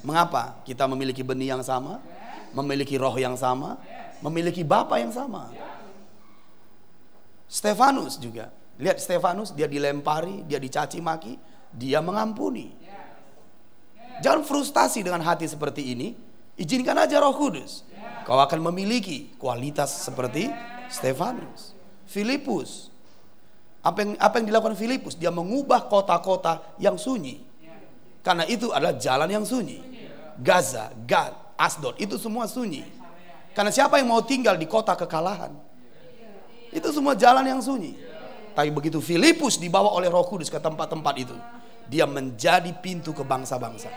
Mengapa? 0.03 0.59
Kita 0.67 0.83
memiliki 0.89 1.23
benih 1.23 1.55
yang 1.55 1.63
sama, 1.63 2.03
memiliki 2.51 2.99
roh 2.99 3.15
yang 3.15 3.39
sama, 3.39 3.79
memiliki 4.19 4.63
Bapa 4.63 4.99
yang 4.99 5.15
sama. 5.15 5.51
Stefanus 7.47 8.19
juga. 8.19 8.51
Lihat 8.81 8.97
Stefanus, 8.97 9.53
dia 9.53 9.69
dilempari, 9.69 10.41
dia 10.49 10.57
dicaci 10.57 10.97
maki, 10.97 11.37
dia 11.71 12.01
mengampuni. 12.01 12.73
Jangan 14.21 14.41
frustasi 14.45 15.05
dengan 15.05 15.21
hati 15.21 15.45
seperti 15.45 15.93
ini. 15.93 16.17
Izinkan 16.53 16.97
aja 16.97 17.17
Roh 17.17 17.33
Kudus. 17.33 17.81
Kau 18.29 18.37
akan 18.37 18.59
memiliki 18.71 19.33
kualitas 19.41 20.05
seperti 20.05 20.53
Stefanus. 20.89 21.73
Filipus, 22.05 22.92
apa 23.83 23.99
yang, 23.99 24.11
apa 24.15 24.39
yang 24.39 24.47
dilakukan 24.47 24.79
Filipus? 24.79 25.19
Dia 25.19 25.27
mengubah 25.27 25.91
kota-kota 25.91 26.63
yang 26.79 26.95
sunyi. 26.95 27.43
Karena 28.23 28.47
itu 28.47 28.71
adalah 28.71 28.95
jalan 28.95 29.27
yang 29.27 29.43
sunyi. 29.43 29.83
Gaza, 30.39 30.95
Gad, 31.03 31.35
Asdod, 31.59 31.99
itu 31.99 32.15
semua 32.15 32.47
sunyi. 32.47 32.87
Karena 33.51 33.69
siapa 33.69 33.99
yang 33.99 34.07
mau 34.07 34.23
tinggal 34.23 34.55
di 34.55 34.63
kota 34.65 34.95
kekalahan? 34.95 35.51
Itu 36.71 36.95
semua 36.95 37.13
jalan 37.13 37.43
yang 37.43 37.59
sunyi. 37.59 37.99
Tapi 38.55 38.71
begitu 38.71 39.03
Filipus 39.03 39.59
dibawa 39.59 39.91
oleh 39.91 40.07
Roh 40.07 40.23
Kudus 40.25 40.47
ke 40.47 40.57
tempat-tempat 40.63 41.15
itu, 41.19 41.35
dia 41.91 42.07
menjadi 42.07 42.71
pintu 42.79 43.11
ke 43.11 43.21
bangsa-bangsa. 43.21 43.91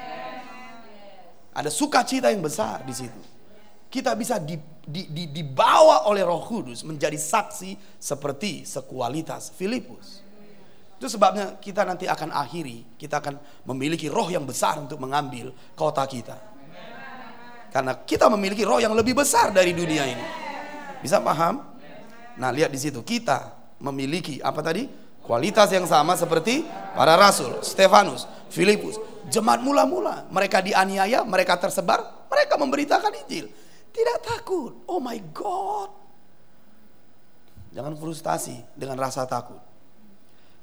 Ada 1.55 1.71
sukacita 1.71 2.29
yang 2.35 2.43
besar 2.43 2.83
di 2.83 2.93
situ. 2.93 3.36
Kita 3.97 4.13
bisa 4.13 4.37
di, 4.37 4.61
di, 4.85 5.09
di, 5.09 5.25
dibawa 5.33 6.05
oleh 6.05 6.21
Roh 6.21 6.45
Kudus 6.45 6.85
menjadi 6.85 7.17
saksi 7.17 7.97
seperti 7.97 8.69
sekualitas 8.69 9.57
Filipus. 9.57 10.21
Itu 11.01 11.09
sebabnya 11.09 11.57
kita 11.57 11.81
nanti 11.89 12.05
akan 12.05 12.29
akhiri, 12.29 13.01
kita 13.01 13.25
akan 13.25 13.41
memiliki 13.73 14.13
roh 14.13 14.29
yang 14.29 14.45
besar 14.45 14.77
untuk 14.77 15.01
mengambil 15.01 15.49
kota 15.73 16.05
kita. 16.05 16.37
Karena 17.73 17.97
kita 18.05 18.29
memiliki 18.29 18.69
roh 18.69 18.77
yang 18.77 18.93
lebih 18.93 19.17
besar 19.17 19.49
dari 19.49 19.73
dunia 19.73 20.05
ini. 20.05 20.27
Bisa 21.01 21.17
paham? 21.25 21.65
Nah, 22.37 22.53
lihat 22.53 22.69
di 22.69 22.77
situ 22.77 23.01
kita 23.01 23.57
memiliki 23.81 24.45
apa 24.45 24.61
tadi? 24.61 24.85
Kualitas 25.25 25.73
yang 25.73 25.89
sama 25.89 26.21
seperti 26.21 26.69
para 26.93 27.17
rasul, 27.17 27.65
Stefanus, 27.65 28.29
Filipus, 28.53 29.01
jemaat 29.33 29.65
mula-mula. 29.65 30.29
Mereka 30.29 30.61
dianiaya, 30.61 31.25
mereka 31.25 31.57
tersebar, 31.57 32.29
mereka 32.29 32.61
memberitakan 32.61 33.25
Injil. 33.25 33.49
Tidak 33.97 34.19
takut. 34.21 34.85
Oh 34.93 35.01
my 35.01 35.17
God. 35.33 35.91
Jangan 37.73 37.97
frustasi 37.97 38.77
dengan 38.77 39.01
rasa 39.01 39.25
takut. 39.25 39.57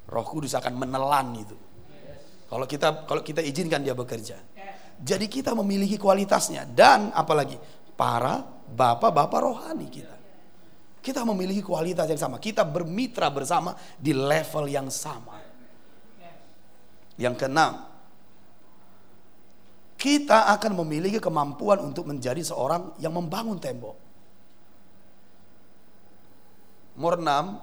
Roh 0.06 0.26
Kudus 0.26 0.54
akan 0.54 0.78
menelan 0.78 1.34
itu. 1.34 1.56
Kalau 2.46 2.66
kita 2.70 3.02
kalau 3.10 3.22
kita 3.26 3.42
izinkan 3.42 3.82
dia 3.82 3.98
bekerja. 3.98 4.38
Jadi 4.94 5.26
kita 5.26 5.58
memiliki 5.58 5.98
kualitasnya 5.98 6.70
dan 6.70 7.10
apalagi 7.10 7.58
para 7.98 8.46
bapak-bapak 8.70 9.40
rohani 9.42 9.90
kita. 9.90 10.14
Kita 11.02 11.26
memiliki 11.26 11.60
kualitas 11.60 12.06
yang 12.06 12.20
sama. 12.20 12.38
Kita 12.38 12.62
bermitra 12.62 13.28
bersama 13.34 13.74
di 13.98 14.14
level 14.14 14.70
yang 14.70 14.88
sama. 14.88 15.42
Yang 17.18 17.34
keenam, 17.44 17.93
kita 20.04 20.52
akan 20.52 20.84
memiliki 20.84 21.16
kemampuan 21.16 21.80
untuk 21.80 22.04
menjadi 22.04 22.44
seorang 22.44 22.92
yang 23.00 23.16
membangun 23.16 23.56
tembok. 23.56 23.96
Nomor 27.00 27.16
enam, 27.16 27.56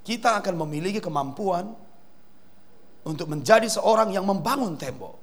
kita 0.00 0.40
akan 0.40 0.64
memiliki 0.64 1.04
kemampuan 1.04 1.76
untuk 3.04 3.28
menjadi 3.28 3.68
seorang 3.68 4.16
yang 4.16 4.24
membangun 4.24 4.80
tembok. 4.80 5.20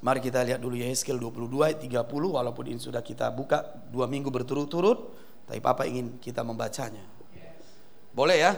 Mari 0.00 0.20
kita 0.24 0.48
lihat 0.48 0.64
dulu 0.64 0.80
Yeskel 0.80 1.20
22 1.20 1.60
ayat 1.60 1.78
30 1.80 2.08
walaupun 2.08 2.64
ini 2.72 2.80
sudah 2.80 3.04
kita 3.04 3.28
buka 3.32 3.64
dua 3.92 4.08
minggu 4.08 4.28
berturut-turut 4.32 5.12
tapi 5.44 5.60
Papa 5.60 5.84
ingin 5.84 6.16
kita 6.20 6.40
membacanya. 6.40 7.04
Boleh 8.16 8.36
ya? 8.40 8.52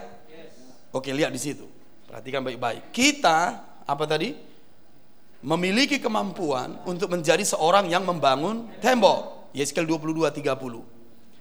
Oke, 0.95 1.11
lihat 1.11 1.35
di 1.35 1.43
situ. 1.43 1.76
Perhatikan 2.07 2.47
baik-baik. 2.47 2.95
Kita 2.95 3.39
apa 3.83 4.05
tadi? 4.07 4.31
Memiliki 5.47 5.99
kemampuan 6.03 6.83
untuk 6.87 7.13
menjadi 7.13 7.43
seorang 7.43 7.91
yang 7.91 8.07
membangun 8.07 8.67
tembok. 8.83 9.51
Yeskel 9.55 9.87
22 9.87 10.31
30. 10.31 10.47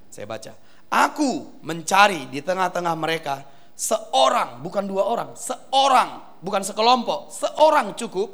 Saya 0.10 0.26
baca. 0.26 0.54
Aku 0.90 1.60
mencari 1.66 2.30
di 2.30 2.40
tengah-tengah 2.40 2.96
mereka 2.96 3.44
seorang, 3.76 4.64
bukan 4.64 4.88
dua 4.88 5.04
orang, 5.04 5.36
seorang, 5.36 6.40
bukan 6.40 6.62
sekelompok, 6.64 7.34
seorang 7.34 7.98
cukup 8.00 8.30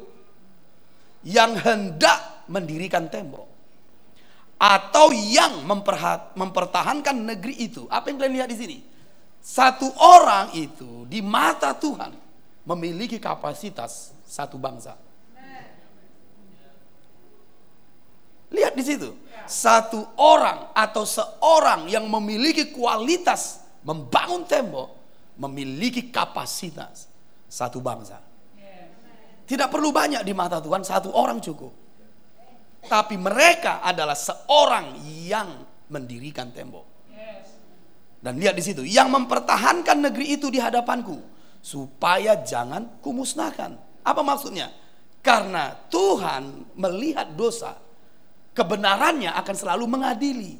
yang 1.26 1.58
hendak 1.58 2.46
mendirikan 2.46 3.10
tembok 3.10 3.48
atau 4.62 5.10
yang 5.10 5.66
mempertahankan 6.38 7.16
negeri 7.26 7.66
itu. 7.66 7.90
Apa 7.90 8.14
yang 8.14 8.22
kalian 8.22 8.34
lihat 8.38 8.50
di 8.54 8.58
sini? 8.58 8.78
Satu 9.42 9.90
orang 9.98 10.54
itu 10.54 11.02
di 11.10 11.18
mata 11.18 11.74
Tuhan 11.74 12.21
memiliki 12.62 13.18
kapasitas 13.18 14.14
satu 14.26 14.56
bangsa. 14.58 14.94
Lihat 18.52 18.76
di 18.76 18.84
situ. 18.84 19.10
Satu 19.48 19.98
orang 20.20 20.70
atau 20.70 21.02
seorang 21.02 21.90
yang 21.90 22.06
memiliki 22.06 22.70
kualitas 22.70 23.64
membangun 23.82 24.46
tembok 24.46 24.88
memiliki 25.40 26.12
kapasitas 26.12 27.10
satu 27.50 27.82
bangsa. 27.82 28.22
Tidak 29.42 29.68
perlu 29.68 29.90
banyak 29.90 30.22
di 30.22 30.32
mata 30.32 30.62
Tuhan, 30.62 30.86
satu 30.86 31.10
orang 31.12 31.42
cukup. 31.42 31.74
Tapi 32.86 33.18
mereka 33.18 33.82
adalah 33.82 34.14
seorang 34.14 35.02
yang 35.02 35.66
mendirikan 35.90 36.54
tembok. 36.54 36.86
Dan 38.22 38.38
lihat 38.38 38.54
di 38.54 38.62
situ, 38.62 38.86
yang 38.86 39.10
mempertahankan 39.10 39.98
negeri 39.98 40.38
itu 40.38 40.46
di 40.46 40.62
hadapanku 40.62 41.32
supaya 41.62 42.42
jangan 42.42 42.98
kumusnahkan. 42.98 43.78
Apa 44.02 44.20
maksudnya? 44.20 44.74
Karena 45.22 45.70
Tuhan 45.86 46.74
melihat 46.74 47.30
dosa, 47.38 47.78
kebenarannya 48.50 49.30
akan 49.30 49.54
selalu 49.54 49.84
mengadili. 49.86 50.54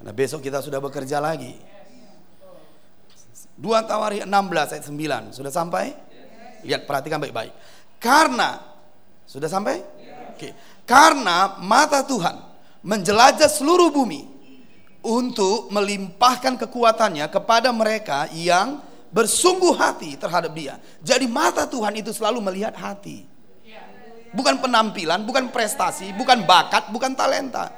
Karena 0.00 0.12
besok 0.16 0.40
kita 0.42 0.64
sudah 0.64 0.80
bekerja 0.82 1.22
lagi. 1.22 1.54
2 3.56 3.88
Tawarih 3.88 4.26
16 4.26 4.74
ayat 4.74 4.84
9. 4.84 5.32
Sudah 5.36 5.52
sampai? 5.52 5.92
Lihat, 6.66 6.88
perhatikan 6.88 7.20
baik-baik. 7.20 7.52
Karena 8.00 8.75
sudah 9.36 9.52
sampai? 9.52 9.84
Oke. 10.32 10.56
Karena 10.88 11.60
mata 11.60 12.00
Tuhan 12.00 12.40
menjelajah 12.80 13.52
seluruh 13.52 13.92
bumi 13.92 14.24
untuk 15.04 15.68
melimpahkan 15.68 16.56
kekuatannya 16.56 17.28
kepada 17.28 17.68
mereka 17.68 18.32
yang 18.32 18.80
bersungguh 19.12 19.76
hati 19.76 20.16
terhadap 20.16 20.56
dia. 20.56 20.80
Jadi 21.04 21.28
mata 21.28 21.68
Tuhan 21.68 22.00
itu 22.00 22.16
selalu 22.16 22.40
melihat 22.40 22.72
hati. 22.72 23.28
Bukan 24.32 24.60
penampilan, 24.60 25.24
bukan 25.24 25.52
prestasi, 25.52 26.16
bukan 26.16 26.44
bakat, 26.48 26.88
bukan 26.92 27.12
talenta. 27.12 27.72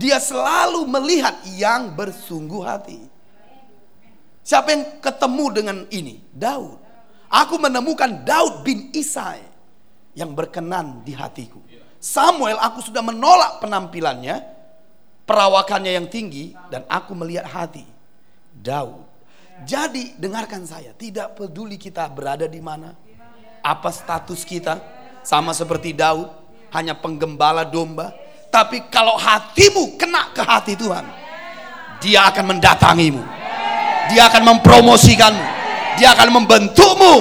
Dia 0.00 0.16
selalu 0.16 0.88
melihat 0.88 1.44
yang 1.56 1.92
bersungguh 1.92 2.62
hati. 2.64 3.00
Siapa 4.40 4.68
yang 4.72 4.84
ketemu 5.04 5.44
dengan 5.52 5.76
ini? 5.92 6.24
Daud. 6.32 6.80
Aku 7.30 7.60
menemukan 7.60 8.24
Daud 8.26 8.66
bin 8.66 8.90
Isai 8.90 9.49
yang 10.14 10.34
berkenan 10.34 11.02
di 11.06 11.14
hatiku. 11.14 11.62
Samuel 12.00 12.56
aku 12.56 12.80
sudah 12.80 13.04
menolak 13.04 13.60
penampilannya, 13.60 14.40
perawakannya 15.28 15.92
yang 16.00 16.06
tinggi 16.08 16.56
dan 16.72 16.82
aku 16.88 17.12
melihat 17.12 17.46
hati. 17.46 17.84
Daud. 18.50 19.06
Jadi 19.68 20.16
dengarkan 20.16 20.64
saya, 20.64 20.96
tidak 20.96 21.36
peduli 21.36 21.76
kita 21.76 22.08
berada 22.08 22.48
di 22.48 22.64
mana, 22.64 22.96
apa 23.60 23.92
status 23.92 24.40
kita, 24.48 24.80
sama 25.20 25.52
seperti 25.52 25.92
Daud, 25.92 26.32
hanya 26.72 26.96
penggembala 26.96 27.68
domba. 27.68 28.16
Tapi 28.48 28.88
kalau 28.88 29.20
hatimu 29.20 30.00
kena 30.00 30.32
ke 30.32 30.40
hati 30.40 30.72
Tuhan, 30.80 31.04
dia 32.00 32.24
akan 32.32 32.56
mendatangimu. 32.56 33.22
Dia 34.08 34.32
akan 34.32 34.42
mempromosikanmu. 34.56 35.46
Dia 36.00 36.16
akan 36.16 36.28
membentukmu. 36.40 37.14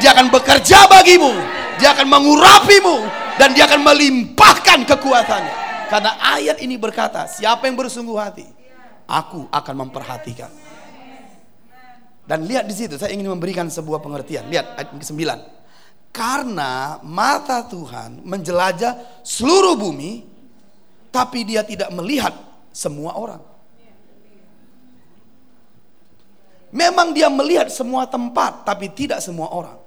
Dia 0.00 0.16
akan 0.16 0.32
bekerja 0.32 0.88
bagimu 0.88 1.61
dia 1.82 1.98
akan 1.98 2.06
mengurapimu 2.06 2.96
dan 3.42 3.50
dia 3.58 3.66
akan 3.66 3.82
melimpahkan 3.82 4.86
kekuatannya. 4.86 5.54
Karena 5.90 6.14
ayat 6.22 6.62
ini 6.62 6.78
berkata, 6.78 7.26
siapa 7.26 7.66
yang 7.66 7.74
bersungguh 7.74 8.14
hati, 8.14 8.46
aku 9.10 9.50
akan 9.50 9.74
memperhatikan. 9.82 10.48
Dan 12.22 12.46
lihat 12.46 12.70
di 12.70 12.74
situ, 12.78 12.94
saya 12.94 13.10
ingin 13.10 13.26
memberikan 13.26 13.66
sebuah 13.66 13.98
pengertian. 13.98 14.46
Lihat 14.46 14.78
ayat 14.78 14.94
ke-9. 14.94 15.18
Karena 16.14 17.02
mata 17.02 17.66
Tuhan 17.66 18.22
menjelajah 18.22 19.26
seluruh 19.26 19.74
bumi, 19.74 20.22
tapi 21.10 21.42
dia 21.42 21.66
tidak 21.66 21.90
melihat 21.90 22.30
semua 22.70 23.18
orang. 23.18 23.42
Memang 26.72 27.10
dia 27.10 27.26
melihat 27.28 27.68
semua 27.68 28.06
tempat, 28.06 28.64
tapi 28.64 28.86
tidak 28.88 29.18
semua 29.18 29.50
orang. 29.50 29.81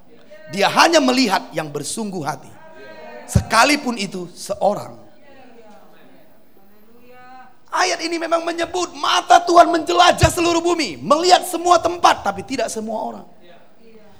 Dia 0.54 0.70
hanya 0.70 1.02
melihat 1.02 1.50
yang 1.54 1.74
bersungguh 1.74 2.22
hati. 2.22 2.52
Sekalipun 3.26 3.98
itu 3.98 4.30
seorang. 4.38 5.02
Ayat 7.76 8.00
ini 8.08 8.16
memang 8.16 8.46
menyebut 8.46 8.96
mata 8.96 9.42
Tuhan 9.44 9.68
menjelajah 9.68 10.32
seluruh 10.32 10.64
bumi, 10.64 10.96
melihat 10.96 11.44
semua 11.44 11.76
tempat 11.76 12.24
tapi 12.24 12.46
tidak 12.46 12.72
semua 12.72 13.04
orang. 13.04 13.28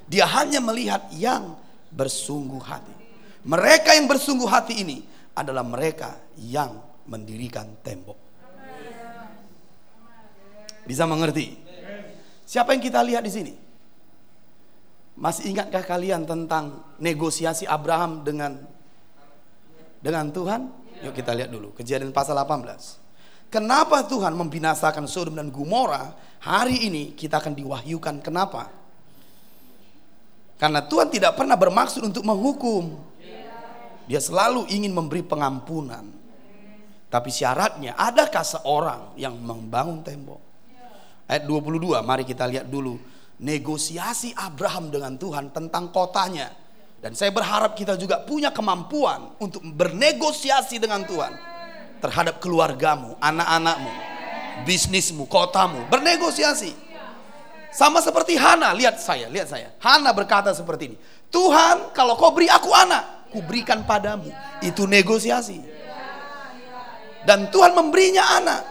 Dia 0.06 0.28
hanya 0.28 0.60
melihat 0.60 1.08
yang 1.16 1.56
bersungguh 1.94 2.60
hati. 2.60 2.94
Mereka 3.46 3.96
yang 3.96 4.10
bersungguh 4.10 4.50
hati 4.50 4.82
ini 4.84 4.98
adalah 5.38 5.64
mereka 5.64 6.20
yang 6.36 6.82
mendirikan 7.06 7.70
tembok. 7.80 8.18
Bisa 10.86 11.10
mengerti? 11.10 11.58
Siapa 12.46 12.78
yang 12.78 12.84
kita 12.84 13.02
lihat 13.02 13.26
di 13.26 13.32
sini? 13.34 13.54
Masih 15.16 15.56
ingatkah 15.56 15.84
kalian 15.88 16.28
tentang 16.28 16.84
negosiasi 17.00 17.64
Abraham 17.64 18.28
dengan 18.28 18.60
dengan 20.04 20.28
Tuhan? 20.30 20.68
Yuk 21.08 21.16
kita 21.16 21.32
lihat 21.32 21.50
dulu. 21.52 21.72
Kejadian 21.72 22.12
pasal 22.12 22.36
18. 22.36 23.00
Kenapa 23.48 24.04
Tuhan 24.04 24.36
membinasakan 24.36 25.08
Sodom 25.08 25.40
dan 25.40 25.48
Gomora? 25.48 26.12
Hari 26.44 26.92
ini 26.92 27.16
kita 27.16 27.40
akan 27.40 27.56
diwahyukan 27.56 28.20
kenapa? 28.20 28.68
Karena 30.60 30.84
Tuhan 30.84 31.08
tidak 31.08 31.40
pernah 31.40 31.56
bermaksud 31.56 32.04
untuk 32.04 32.24
menghukum. 32.28 33.00
Dia 34.06 34.22
selalu 34.22 34.68
ingin 34.70 34.92
memberi 34.94 35.26
pengampunan. 35.26 36.06
Tapi 37.10 37.30
syaratnya, 37.32 37.96
adakah 37.96 38.44
seorang 38.44 39.02
yang 39.16 39.40
membangun 39.40 40.04
tembok? 40.04 40.42
Ayat 41.26 41.48
22, 41.48 42.04
mari 42.06 42.28
kita 42.28 42.46
lihat 42.46 42.68
dulu. 42.68 43.00
Negosiasi 43.36 44.32
Abraham 44.36 44.88
dengan 44.92 45.20
Tuhan 45.20 45.52
tentang 45.52 45.92
kotanya. 45.92 46.52
Dan 47.04 47.14
saya 47.14 47.30
berharap 47.30 47.76
kita 47.78 48.00
juga 48.00 48.24
punya 48.24 48.50
kemampuan 48.50 49.36
untuk 49.38 49.62
bernegosiasi 49.62 50.82
dengan 50.82 51.06
Tuhan 51.06 51.36
terhadap 52.02 52.42
keluargamu, 52.42 53.14
anak-anakmu, 53.22 53.92
bisnismu, 54.66 55.30
kotamu, 55.30 55.86
bernegosiasi. 55.92 56.74
Sama 57.76 58.00
seperti 58.00 58.40
Hana, 58.40 58.72
lihat 58.72 59.04
saya, 59.04 59.28
lihat 59.28 59.52
saya. 59.52 59.76
Hana 59.84 60.16
berkata 60.16 60.56
seperti 60.56 60.96
ini, 60.96 60.98
Tuhan 61.28 61.92
kalau 61.92 62.16
kau 62.16 62.32
beri 62.32 62.48
aku 62.48 62.72
anak, 62.72 63.28
ku 63.36 63.44
berikan 63.44 63.84
padamu. 63.84 64.32
Itu 64.64 64.88
negosiasi. 64.88 65.60
Dan 67.28 67.52
Tuhan 67.52 67.76
memberinya 67.76 68.24
anak. 68.40 68.62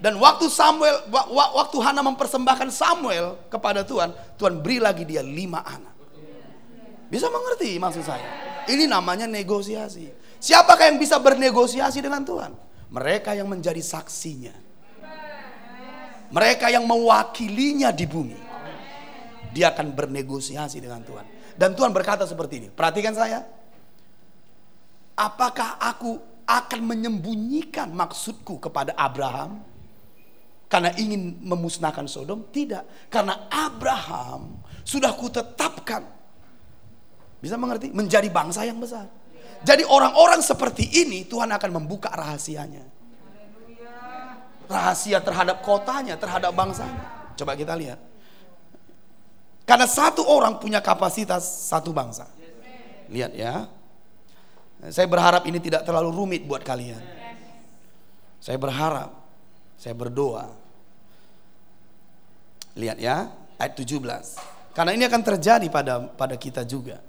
Dan 0.00 0.16
waktu 0.16 0.48
Samuel, 0.48 1.12
waktu 1.32 1.76
Hana 1.84 2.00
mempersembahkan 2.00 2.72
Samuel 2.72 3.36
kepada 3.52 3.84
Tuhan, 3.84 4.16
Tuhan 4.40 4.64
beri 4.64 4.80
lagi 4.80 5.04
dia 5.04 5.20
lima 5.20 5.60
anak. 5.60 5.92
Bisa 7.12 7.28
mengerti 7.28 7.76
maksud 7.76 8.08
saya? 8.08 8.24
Ini 8.64 8.88
namanya 8.88 9.28
negosiasi. 9.28 10.08
Siapakah 10.40 10.88
yang 10.88 10.96
bisa 10.96 11.20
bernegosiasi 11.20 12.00
dengan 12.00 12.24
Tuhan? 12.24 12.56
Mereka 12.88 13.36
yang 13.36 13.44
menjadi 13.44 13.82
saksinya. 13.84 14.56
Mereka 16.32 16.72
yang 16.72 16.88
mewakilinya 16.88 17.92
di 17.92 18.06
bumi. 18.08 18.40
Dia 19.52 19.74
akan 19.76 19.92
bernegosiasi 19.92 20.80
dengan 20.80 21.04
Tuhan. 21.04 21.26
Dan 21.60 21.76
Tuhan 21.76 21.92
berkata 21.92 22.24
seperti 22.24 22.64
ini. 22.64 22.68
Perhatikan 22.72 23.12
saya. 23.12 23.44
Apakah 25.12 25.76
aku 25.76 26.16
akan 26.48 26.80
menyembunyikan 26.88 27.92
maksudku 27.92 28.56
kepada 28.62 28.96
Abraham? 28.96 29.69
Karena 30.70 30.94
ingin 30.94 31.42
memusnahkan 31.42 32.06
Sodom? 32.06 32.46
Tidak. 32.46 33.10
Karena 33.10 33.50
Abraham 33.50 34.62
sudah 34.86 35.10
kutetapkan. 35.18 36.06
Bisa 37.42 37.58
mengerti? 37.58 37.90
Menjadi 37.90 38.30
bangsa 38.30 38.62
yang 38.62 38.78
besar. 38.78 39.10
Jadi 39.66 39.82
orang-orang 39.82 40.38
seperti 40.40 40.86
ini 41.02 41.26
Tuhan 41.26 41.50
akan 41.50 41.70
membuka 41.82 42.14
rahasianya. 42.14 42.86
Rahasia 44.70 45.18
terhadap 45.18 45.66
kotanya, 45.66 46.14
terhadap 46.14 46.54
bangsanya. 46.54 47.34
Coba 47.34 47.58
kita 47.58 47.74
lihat. 47.74 47.98
Karena 49.66 49.90
satu 49.90 50.22
orang 50.22 50.62
punya 50.62 50.78
kapasitas 50.78 51.66
satu 51.66 51.90
bangsa. 51.90 52.30
Lihat 53.10 53.34
ya. 53.34 53.66
Saya 54.94 55.10
berharap 55.10 55.44
ini 55.50 55.58
tidak 55.58 55.82
terlalu 55.82 56.14
rumit 56.14 56.46
buat 56.46 56.62
kalian. 56.62 57.02
Saya 58.38 58.56
berharap, 58.56 59.12
saya 59.76 59.92
berdoa. 59.92 60.59
Lihat 62.78 62.98
ya, 63.02 63.30
ayat 63.58 63.74
17. 63.74 64.74
Karena 64.76 64.94
ini 64.94 65.04
akan 65.06 65.22
terjadi 65.22 65.66
pada 65.66 66.06
pada 66.14 66.34
kita 66.38 66.62
juga. 66.62 67.02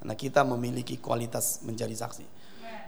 Karena 0.00 0.14
kita 0.16 0.40
memiliki 0.42 0.98
kualitas 0.98 1.60
menjadi 1.62 1.92
saksi. 1.94 2.24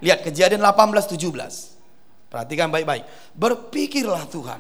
Lihat 0.02 0.26
kejadian 0.26 0.64
18 0.64 1.06
17. 1.06 2.30
Perhatikan 2.32 2.66
baik-baik. 2.72 3.06
Berpikirlah 3.38 4.26
Tuhan. 4.26 4.58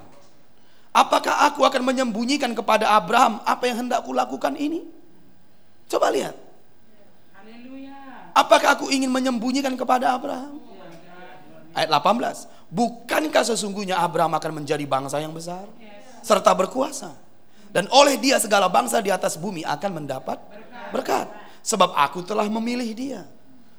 Apakah 0.94 1.50
aku 1.50 1.66
akan 1.66 1.82
menyembunyikan 1.82 2.54
kepada 2.54 2.94
Abraham 2.94 3.42
apa 3.42 3.66
yang 3.66 3.82
hendak 3.82 4.06
lakukan 4.06 4.54
ini? 4.54 4.86
Coba 5.90 6.14
lihat. 6.14 6.38
Apakah 8.34 8.78
aku 8.78 8.90
ingin 8.94 9.10
menyembunyikan 9.10 9.74
kepada 9.74 10.14
Abraham? 10.14 10.62
Ayat 11.74 11.90
18. 11.90 12.46
Bukankah 12.70 13.42
sesungguhnya 13.42 13.98
Abraham 13.98 14.38
akan 14.38 14.62
menjadi 14.62 14.86
bangsa 14.86 15.18
yang 15.18 15.34
besar? 15.34 15.66
Serta 16.22 16.54
berkuasa. 16.54 17.23
Dan 17.74 17.90
oleh 17.90 18.14
dia 18.22 18.38
segala 18.38 18.70
bangsa 18.70 19.02
di 19.02 19.10
atas 19.10 19.34
bumi 19.34 19.66
akan 19.66 19.90
mendapat 19.98 20.38
berkat. 20.94 21.26
Sebab 21.66 21.90
aku 21.90 22.22
telah 22.22 22.46
memilih 22.46 22.86
dia. 22.94 23.26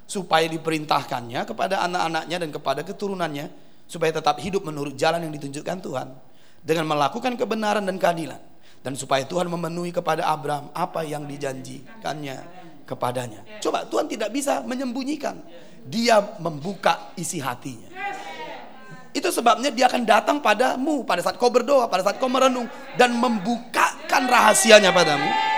Supaya 0.04 0.44
diperintahkannya 0.52 1.48
kepada 1.48 1.80
anak-anaknya 1.88 2.36
dan 2.44 2.50
kepada 2.52 2.84
keturunannya. 2.84 3.48
Supaya 3.88 4.12
tetap 4.12 4.36
hidup 4.44 4.68
menurut 4.68 4.92
jalan 5.00 5.24
yang 5.24 5.32
ditunjukkan 5.32 5.80
Tuhan. 5.80 6.12
Dengan 6.60 6.84
melakukan 6.92 7.40
kebenaran 7.40 7.88
dan 7.88 7.96
keadilan. 7.96 8.40
Dan 8.84 8.92
supaya 9.00 9.24
Tuhan 9.24 9.48
memenuhi 9.48 9.96
kepada 9.96 10.28
Abraham 10.28 10.68
apa 10.76 11.00
yang 11.00 11.24
dijanjikannya 11.24 12.36
kepadanya. 12.84 13.42
Coba 13.64 13.88
Tuhan 13.88 14.12
tidak 14.12 14.28
bisa 14.28 14.60
menyembunyikan. 14.60 15.40
Dia 15.88 16.20
membuka 16.36 17.16
isi 17.16 17.40
hatinya. 17.40 17.88
Itu 19.16 19.32
sebabnya 19.32 19.72
dia 19.72 19.88
akan 19.88 20.04
datang 20.04 20.44
padamu 20.44 21.00
pada 21.08 21.24
saat 21.24 21.40
kau 21.40 21.48
berdoa, 21.48 21.88
pada 21.88 22.04
saat 22.04 22.20
kau 22.20 22.28
merenung 22.28 22.68
dan 23.00 23.16
membukakan 23.16 24.28
rahasianya 24.28 24.92
padamu 24.92 25.56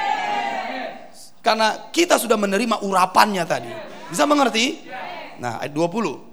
karena 1.49 1.89
kita 1.89 2.21
sudah 2.21 2.37
menerima 2.37 2.85
urapannya 2.85 3.41
tadi. 3.49 3.73
Bisa 4.13 4.29
mengerti? 4.29 4.85
Nah, 5.41 5.63
ayat 5.65 5.73
20. 5.73 6.29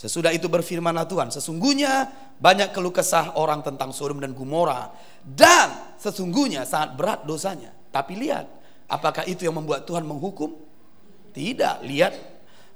Sesudah 0.00 0.32
itu 0.32 0.48
berfirmanlah 0.48 1.06
Tuhan, 1.06 1.28
sesungguhnya 1.30 2.08
banyak 2.40 2.74
keluh 2.74 2.90
kesah 2.90 3.38
orang 3.38 3.62
tentang 3.62 3.94
Sodom 3.94 4.18
dan 4.18 4.34
Gomora 4.34 4.90
dan 5.22 5.94
sesungguhnya 6.00 6.66
sangat 6.66 6.96
berat 6.98 7.20
dosanya. 7.22 7.70
Tapi 7.92 8.18
lihat, 8.18 8.48
apakah 8.88 9.28
itu 9.28 9.46
yang 9.46 9.60
membuat 9.60 9.86
Tuhan 9.86 10.02
menghukum? 10.02 10.56
Tidak, 11.36 11.86
lihat 11.86 12.12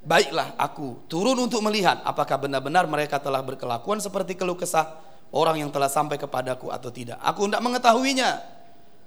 Baiklah 0.05 0.55
aku 0.55 1.05
turun 1.09 1.35
untuk 1.37 1.59
melihat 1.65 1.99
apakah 2.05 2.39
benar-benar 2.39 2.87
mereka 2.87 3.19
telah 3.19 3.43
berkelakuan 3.43 3.99
seperti 3.99 4.37
keluh 4.37 4.55
kesah 4.55 4.97
orang 5.31 5.59
yang 5.59 5.69
telah 5.73 5.91
sampai 5.91 6.15
kepadaku 6.15 6.71
atau 6.71 6.89
tidak. 6.93 7.19
Aku 7.19 7.47
tidak 7.49 7.63
mengetahuinya. 7.63 8.29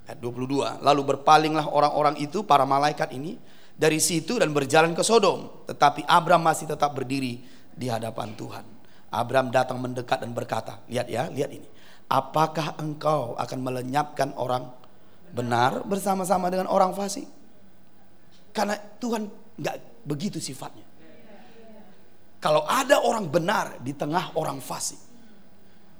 Ayat 0.08 0.18
22. 0.20 0.82
Lalu 0.82 1.02
berpalinglah 1.14 1.70
orang-orang 1.70 2.18
itu, 2.18 2.42
para 2.42 2.66
malaikat 2.66 3.14
ini, 3.14 3.38
dari 3.78 4.02
situ 4.02 4.36
dan 4.36 4.52
berjalan 4.52 4.92
ke 4.92 5.00
Sodom. 5.00 5.64
Tetapi 5.70 6.04
Abram 6.04 6.42
masih 6.42 6.68
tetap 6.68 6.92
berdiri 6.92 7.40
di 7.72 7.86
hadapan 7.88 8.34
Tuhan. 8.36 8.64
Abram 9.10 9.50
datang 9.50 9.80
mendekat 9.80 10.22
dan 10.22 10.30
berkata, 10.34 10.82
lihat 10.86 11.06
ya, 11.08 11.26
lihat 11.30 11.50
ini. 11.50 11.66
Apakah 12.10 12.74
engkau 12.82 13.38
akan 13.38 13.58
melenyapkan 13.62 14.34
orang 14.34 14.66
benar 15.30 15.86
bersama-sama 15.86 16.50
dengan 16.50 16.66
orang 16.66 16.90
fasik? 16.90 17.26
Karena 18.50 18.74
Tuhan 18.98 19.30
nggak 19.56 19.76
begitu 20.04 20.40
sifatnya. 20.40 20.86
Kalau 22.40 22.64
ada 22.64 23.04
orang 23.04 23.28
benar 23.28 23.76
di 23.84 23.92
tengah 23.92 24.32
orang 24.32 24.64
fasik, 24.64 24.96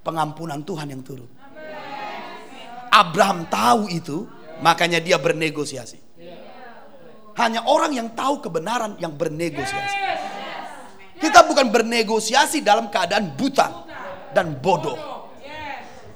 pengampunan 0.00 0.64
Tuhan 0.64 0.88
yang 0.88 1.04
turun. 1.04 1.28
Abraham 2.90 3.44
tahu 3.46 3.92
itu, 3.92 4.24
makanya 4.64 4.98
dia 5.04 5.20
bernegosiasi. 5.20 6.00
Hanya 7.36 7.64
orang 7.68 7.92
yang 7.94 8.08
tahu 8.16 8.40
kebenaran 8.40 8.96
yang 8.98 9.14
bernegosiasi. 9.14 9.96
Kita 11.20 11.44
bukan 11.44 11.68
bernegosiasi 11.68 12.64
dalam 12.64 12.88
keadaan 12.88 13.36
buta 13.36 13.84
dan 14.32 14.56
bodoh. 14.56 14.96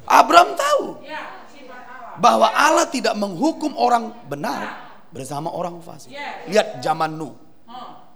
Abraham 0.09 0.57
tahu 0.57 0.85
bahwa 2.17 2.49
Allah 2.49 2.89
tidak 2.89 3.13
menghukum 3.13 3.77
orang 3.77 4.13
benar 4.25 4.89
bersama 5.13 5.53
orang 5.53 5.85
fasik. 5.85 6.17
Lihat 6.49 6.81
zaman 6.81 7.13
Nuh. 7.13 7.44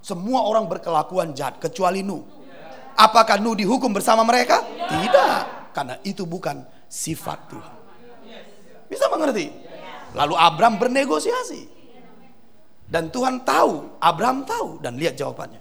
Semua 0.00 0.46
orang 0.46 0.64
berkelakuan 0.70 1.36
jahat 1.36 1.60
kecuali 1.60 2.00
Nuh. 2.00 2.22
Apakah 2.98 3.38
Nuh 3.38 3.54
dihukum 3.54 3.92
bersama 3.92 4.24
mereka? 4.26 4.64
Tidak, 4.64 5.72
karena 5.76 5.94
itu 6.02 6.24
bukan 6.24 6.64
sifat 6.88 7.38
Tuhan. 7.52 7.76
Bisa 8.88 9.06
mengerti? 9.12 9.52
Lalu 10.16 10.34
Abraham 10.34 10.80
bernegosiasi. 10.80 11.78
Dan 12.88 13.12
Tuhan 13.12 13.44
tahu, 13.44 14.00
Abraham 14.00 14.48
tahu 14.48 14.80
dan 14.80 14.96
lihat 14.96 15.20
jawabannya. 15.20 15.60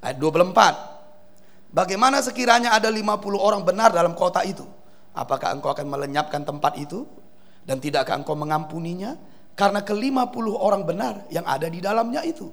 Ayat 0.00 0.16
24. 0.22 1.74
Bagaimana 1.74 2.22
sekiranya 2.22 2.74
ada 2.74 2.86
50 2.90 3.18
orang 3.34 3.62
benar 3.66 3.90
dalam 3.90 4.14
kota 4.14 4.46
itu? 4.46 4.62
Apakah 5.10 5.58
engkau 5.58 5.74
akan 5.74 5.86
melenyapkan 5.90 6.46
tempat 6.46 6.78
itu? 6.78 7.02
Dan 7.66 7.82
tidakkah 7.82 8.22
engkau 8.22 8.38
mengampuninya? 8.38 9.18
Karena 9.60 9.84
ke 9.84 9.92
50 9.92 10.56
orang 10.56 10.88
benar 10.88 11.28
yang 11.28 11.44
ada 11.44 11.68
di 11.68 11.84
dalamnya 11.84 12.24
itu. 12.24 12.48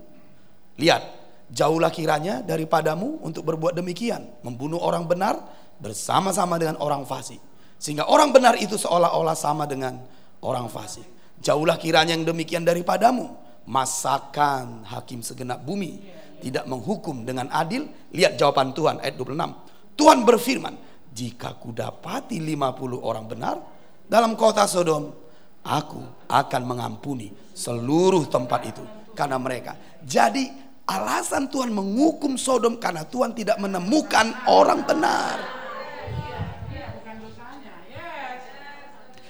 Lihat, 0.75 1.01
jauhlah 1.47 1.87
kiranya 1.87 2.43
daripadamu 2.43 3.23
untuk 3.23 3.47
berbuat 3.47 3.79
demikian. 3.79 4.27
Membunuh 4.43 4.83
orang 4.83 5.07
benar 5.07 5.39
bersama-sama 5.79 6.59
dengan 6.59 6.75
orang 6.83 7.07
fasik. 7.07 7.39
Sehingga 7.79 8.11
orang 8.11 8.35
benar 8.35 8.59
itu 8.59 8.75
seolah-olah 8.75 9.39
sama 9.39 9.63
dengan 9.63 10.03
orang 10.43 10.67
fasik. 10.67 11.07
Jauhlah 11.39 11.79
kiranya 11.79 12.11
yang 12.11 12.27
demikian 12.27 12.67
daripadamu. 12.67 13.31
Masakan 13.63 14.83
hakim 14.91 15.23
segenap 15.23 15.63
bumi. 15.63 16.03
Tidak 16.43 16.67
menghukum 16.67 17.23
dengan 17.23 17.47
adil. 17.55 17.87
Lihat 18.11 18.35
jawaban 18.35 18.75
Tuhan 18.75 18.99
ayat 18.99 19.15
26. 19.15 19.95
Tuhan 19.95 20.27
berfirman. 20.27 20.75
Jika 21.15 21.55
kudapati 21.55 22.35
50 22.43 22.99
orang 22.99 23.31
benar 23.31 23.55
dalam 24.11 24.35
kota 24.35 24.67
Sodom. 24.67 25.26
Aku 25.65 26.01
akan 26.27 26.61
mengampuni 26.63 27.33
seluruh 27.55 28.27
tempat 28.29 28.61
itu. 28.67 28.83
Karena 29.17 29.41
mereka. 29.41 29.73
Jadi 30.05 30.47
alasan 30.87 31.51
Tuhan 31.51 31.73
menghukum 31.73 32.39
Sodom 32.39 32.79
karena 32.79 33.03
Tuhan 33.03 33.35
tidak 33.35 33.57
menemukan 33.59 34.31
orang 34.47 34.85
benar. 34.87 35.37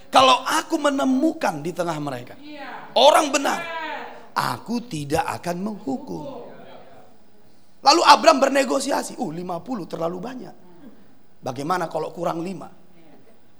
Kalau 0.07 0.39
aku 0.47 0.79
menemukan 0.79 1.59
di 1.61 1.75
tengah 1.75 1.99
mereka 1.99 2.39
orang 2.95 3.27
benar, 3.29 3.59
aku 4.33 4.81
tidak 4.87 5.25
akan 5.41 5.57
menghukum. 5.61 6.47
Lalu 7.85 8.01
Abraham 8.03 8.39
bernegosiasi, 8.41 9.15
uh 9.21 9.31
50 9.31 9.85
terlalu 9.85 10.17
banyak. 10.17 10.55
Bagaimana 11.39 11.85
kalau 11.85 12.09
kurang 12.09 12.41
5? 12.41 12.76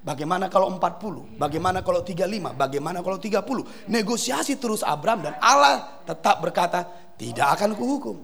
Bagaimana 0.06 0.48
kalau 0.48 0.72
40? 0.72 1.36
Bagaimana 1.36 1.84
kalau 1.84 2.06
35? 2.06 2.56
Bagaimana 2.56 3.04
kalau 3.04 3.20
30? 3.20 3.92
Negosiasi 3.92 4.56
terus 4.56 4.86
Abraham 4.86 5.28
dan 5.28 5.36
Allah 5.42 6.02
tetap 6.08 6.40
berkata, 6.40 6.88
tidak 7.20 7.60
akan 7.60 7.76
kuhukum. 7.76 8.16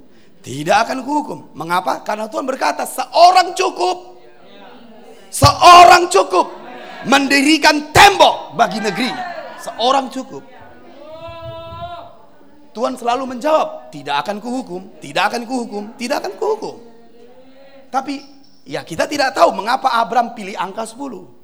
Tidak 0.44 0.76
akan 0.76 1.04
kuhukum. 1.04 1.56
Mengapa? 1.56 2.04
Karena 2.04 2.30
Tuhan 2.32 2.48
berkata, 2.48 2.88
seorang 2.88 3.52
cukup. 3.56 4.22
Seorang 5.34 6.14
cukup 6.14 6.64
mendirikan 7.10 7.92
tembok 7.92 8.56
bagi 8.56 8.80
negeri. 8.80 9.12
Seorang 9.60 10.08
cukup. 10.12 10.44
Tuhan 12.74 12.98
selalu 12.98 13.38
menjawab, 13.38 13.94
tidak 13.94 14.26
akan 14.26 14.42
kuhukum, 14.42 14.98
tidak 14.98 15.30
akan 15.30 15.46
kuhukum, 15.46 15.84
tidak 15.94 16.26
akan 16.26 16.34
kuhukum. 16.42 16.76
Tapi 17.94 18.18
ya 18.66 18.82
kita 18.82 19.06
tidak 19.06 19.38
tahu 19.38 19.54
mengapa 19.54 19.94
Abraham 20.02 20.34
pilih 20.34 20.58
angka 20.58 20.82
10. 20.90 21.43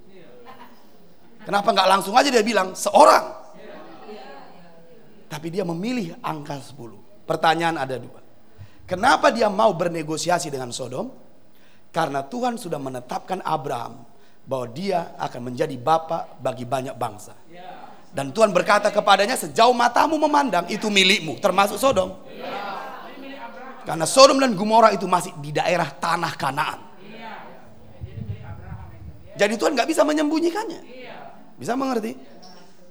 Kenapa 1.45 1.71
nggak 1.71 1.87
langsung 1.87 2.15
aja 2.15 2.27
dia 2.27 2.43
bilang 2.43 2.75
seorang? 2.75 3.39
Tapi 5.29 5.47
dia 5.53 5.63
memilih 5.63 6.17
angka 6.25 6.57
10. 6.57 7.23
Pertanyaan 7.29 7.77
ada 7.77 8.01
dua. 8.01 8.19
Kenapa 8.89 9.29
dia 9.29 9.45
mau 9.45 9.69
bernegosiasi 9.77 10.49
dengan 10.49 10.73
Sodom? 10.73 11.13
Karena 11.93 12.25
Tuhan 12.25 12.57
sudah 12.57 12.81
menetapkan 12.81 13.37
Abraham 13.45 14.01
bahwa 14.49 14.65
dia 14.73 15.13
akan 15.21 15.53
menjadi 15.53 15.77
bapak 15.77 16.41
bagi 16.41 16.65
banyak 16.65 16.97
bangsa. 16.97 17.37
Dan 18.09 18.33
Tuhan 18.33 18.49
berkata 18.49 18.89
kepadanya 18.89 19.37
sejauh 19.37 19.77
matamu 19.77 20.17
memandang 20.17 20.65
itu 20.73 20.89
milikmu 20.89 21.37
termasuk 21.37 21.77
Sodom. 21.77 22.17
Karena 23.85 24.05
Sodom 24.09 24.41
dan 24.41 24.57
Gomora 24.57 24.89
itu 24.89 25.05
masih 25.05 25.37
di 25.37 25.53
daerah 25.53 25.93
tanah 25.93 26.33
Kanaan. 26.33 26.79
Jadi 29.37 29.53
Tuhan 29.53 29.77
nggak 29.77 29.87
bisa 29.87 30.01
menyembunyikannya. 30.01 30.81
Bisa 31.59 31.75
mengerti? 31.75 32.15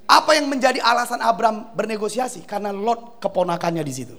Apa 0.09 0.37
yang 0.37 0.49
menjadi 0.49 0.81
alasan 0.81 1.25
Abraham 1.25 1.73
bernegosiasi? 1.73 2.45
Karena 2.45 2.69
Lot 2.73 3.21
keponakannya 3.21 3.81
di 3.81 3.93
situ. 3.93 4.17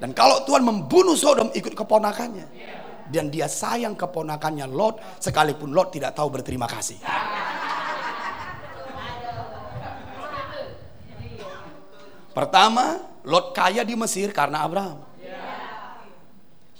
Dan 0.00 0.16
kalau 0.16 0.44
Tuhan 0.48 0.64
membunuh 0.64 1.12
Sodom 1.12 1.52
ikut 1.52 1.76
keponakannya 1.76 2.48
dan 3.12 3.28
dia 3.28 3.44
sayang 3.48 3.92
keponakannya 3.96 4.64
Lot 4.64 5.20
sekalipun 5.20 5.76
Lot 5.76 5.92
tidak 5.92 6.16
tahu 6.16 6.32
berterima 6.32 6.64
kasih. 6.64 6.96
Pertama, 12.32 13.04
Lot 13.28 13.52
kaya 13.52 13.84
di 13.84 13.92
Mesir 13.92 14.32
karena 14.32 14.64
Abraham. 14.64 15.04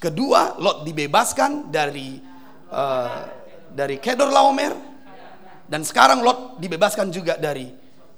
Kedua, 0.01 0.57
Lot 0.57 0.89
dibebaskan 0.89 1.69
dari 1.69 2.17
uh, 2.73 3.21
dari 3.69 4.01
Kedor 4.01 4.33
Laomer 4.33 4.90
dan 5.71 5.87
sekarang 5.87 6.27
Lot 6.27 6.59
dibebaskan 6.59 7.15
juga 7.15 7.39
dari 7.39 7.71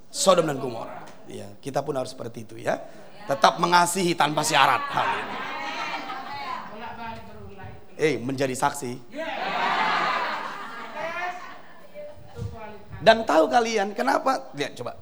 Sodom 0.08 0.48
dan 0.48 0.56
Gomora. 0.56 1.04
Ya, 1.28 1.52
kita 1.60 1.84
pun 1.84 1.92
harus 1.92 2.16
seperti 2.16 2.48
itu 2.48 2.56
ya. 2.56 2.80
Tetap 3.28 3.60
mengasihi 3.60 4.16
tanpa 4.16 4.40
syarat. 4.42 4.82
Haleluya 4.88 5.52
eh 8.02 8.18
menjadi 8.18 8.50
saksi. 8.58 8.92
Dan 13.02 13.26
tahu 13.26 13.50
kalian 13.50 13.94
kenapa? 13.94 14.50
Lihat 14.54 14.78
coba. 14.78 14.98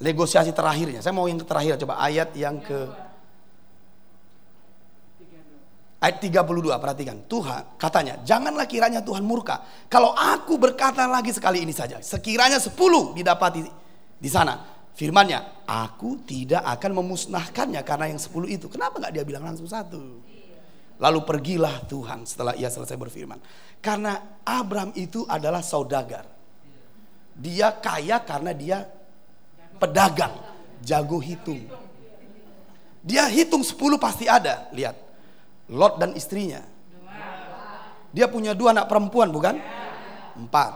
Negosiasi 0.00 0.52
terakhirnya. 0.52 1.00
Saya 1.00 1.16
mau 1.16 1.24
yang 1.24 1.40
terakhir 1.40 1.80
coba 1.80 2.00
ayat 2.00 2.36
yang 2.36 2.60
ke 2.60 2.88
Ayat 6.06 6.22
32 6.22 6.78
perhatikan. 6.78 7.18
Tuhan 7.26 7.74
katanya, 7.74 8.22
janganlah 8.22 8.70
kiranya 8.70 9.02
Tuhan 9.02 9.26
murka. 9.26 9.66
Kalau 9.90 10.14
aku 10.14 10.54
berkata 10.54 11.02
lagi 11.10 11.34
sekali 11.34 11.66
ini 11.66 11.74
saja, 11.74 11.98
sekiranya 11.98 12.62
10 12.62 12.70
didapati 13.18 13.66
di 14.14 14.30
sana. 14.30 14.78
Firmannya, 14.94 15.66
aku 15.66 16.22
tidak 16.22 16.62
akan 16.62 17.02
memusnahkannya 17.02 17.82
karena 17.82 18.06
yang 18.06 18.22
10 18.22 18.46
itu. 18.46 18.70
Kenapa 18.70 19.02
nggak 19.02 19.18
dia 19.18 19.26
bilang 19.26 19.50
langsung 19.50 19.66
satu? 19.66 20.22
Lalu 21.02 21.20
pergilah 21.26 21.82
Tuhan 21.90 22.22
setelah 22.22 22.54
ia 22.54 22.70
selesai 22.70 22.94
berfirman. 22.94 23.42
Karena 23.82 24.38
Abraham 24.46 24.94
itu 24.94 25.26
adalah 25.26 25.58
saudagar. 25.58 26.22
Dia 27.34 27.74
kaya 27.82 28.22
karena 28.22 28.54
dia 28.54 28.86
pedagang, 29.82 30.38
jago 30.86 31.18
hitung. 31.18 31.66
Dia 33.02 33.26
hitung 33.26 33.66
10 33.66 33.74
pasti 33.98 34.30
ada. 34.30 34.70
Lihat, 34.70 35.05
Lot 35.66 35.98
dan 35.98 36.14
istrinya. 36.14 36.62
Dia 38.14 38.30
punya 38.30 38.54
dua 38.54 38.72
anak 38.72 38.86
perempuan 38.86 39.28
bukan? 39.34 39.58
Empat. 40.38 40.72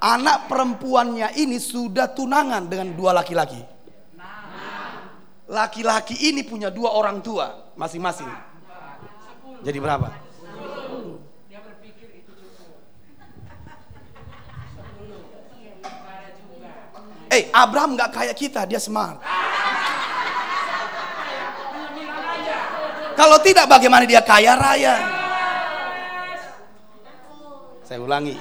Anak 0.00 0.48
perempuannya 0.48 1.36
ini 1.36 1.60
sudah 1.60 2.10
tunangan 2.10 2.68
dengan 2.68 2.96
dua 2.96 3.16
laki-laki. 3.16 3.60
Laki-laki 5.46 6.18
ini 6.32 6.42
punya 6.42 6.72
dua 6.72 6.90
orang 6.96 7.22
tua 7.22 7.70
masing-masing. 7.78 8.28
Jadi 9.62 9.78
berapa? 9.78 10.08
Eh, 17.26 17.52
Abraham 17.52 17.98
nggak 17.98 18.10
kayak 18.16 18.36
kita, 18.38 18.64
dia 18.64 18.80
smart. 18.80 19.20
Kalau 23.16 23.40
tidak 23.40 23.64
bagaimana 23.64 24.04
dia 24.04 24.20
kaya 24.20 24.52
raya? 24.54 24.94
Saya 27.82 27.98
ulangi. 28.04 28.36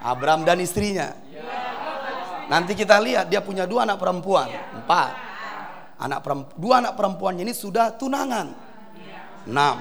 Abraham 0.00 0.46
dan 0.46 0.62
istrinya. 0.62 1.12
Nanti 2.46 2.72
kita 2.74 2.98
lihat 3.02 3.30
dia 3.30 3.42
punya 3.42 3.66
dua 3.66 3.84
anak 3.86 3.98
perempuan, 4.00 4.48
empat. 4.82 5.10
Anak 6.00 6.20
perempuan, 6.24 6.56
dua 6.56 6.74
anak 6.80 6.94
perempuannya 6.96 7.42
ini 7.44 7.54
sudah 7.54 7.94
tunangan. 7.94 8.46
Enam. 9.44 9.76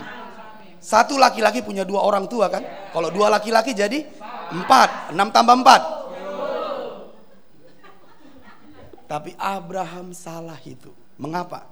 Satu 0.79 1.19
laki-laki 1.19 1.59
punya 1.59 1.83
dua 1.83 2.03
orang 2.03 2.27
tua 2.27 2.47
kan? 2.47 2.63
Kalau 2.91 3.09
dua 3.11 3.29
laki-laki 3.31 3.75
jadi 3.75 4.05
empat. 4.51 5.13
Enam 5.15 5.29
tambah 5.29 5.55
empat. 5.59 5.81
Tapi 9.09 9.33
Abraham 9.35 10.13
salah 10.13 10.59
itu. 10.61 10.93
Mengapa? 11.17 11.65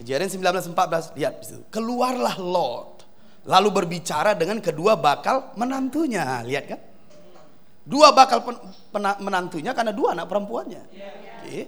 Kejadian 0.00 0.56
1914 0.72 1.20
lihat 1.20 1.44
di. 1.44 1.60
Keluarlah 1.68 2.40
Lot 2.40 3.04
lalu 3.44 3.68
berbicara 3.68 4.32
dengan 4.32 4.60
kedua 4.64 4.96
bakal 4.96 5.52
menantunya. 5.60 6.40
Lihat 6.40 6.64
kan? 6.68 6.80
Dua 7.84 8.12
bakal 8.12 8.44
pen, 8.44 8.56
menantunya 9.20 9.76
karena 9.76 9.92
dua 9.92 10.16
anak 10.16 10.28
perempuannya. 10.28 10.82
Okay. 11.44 11.64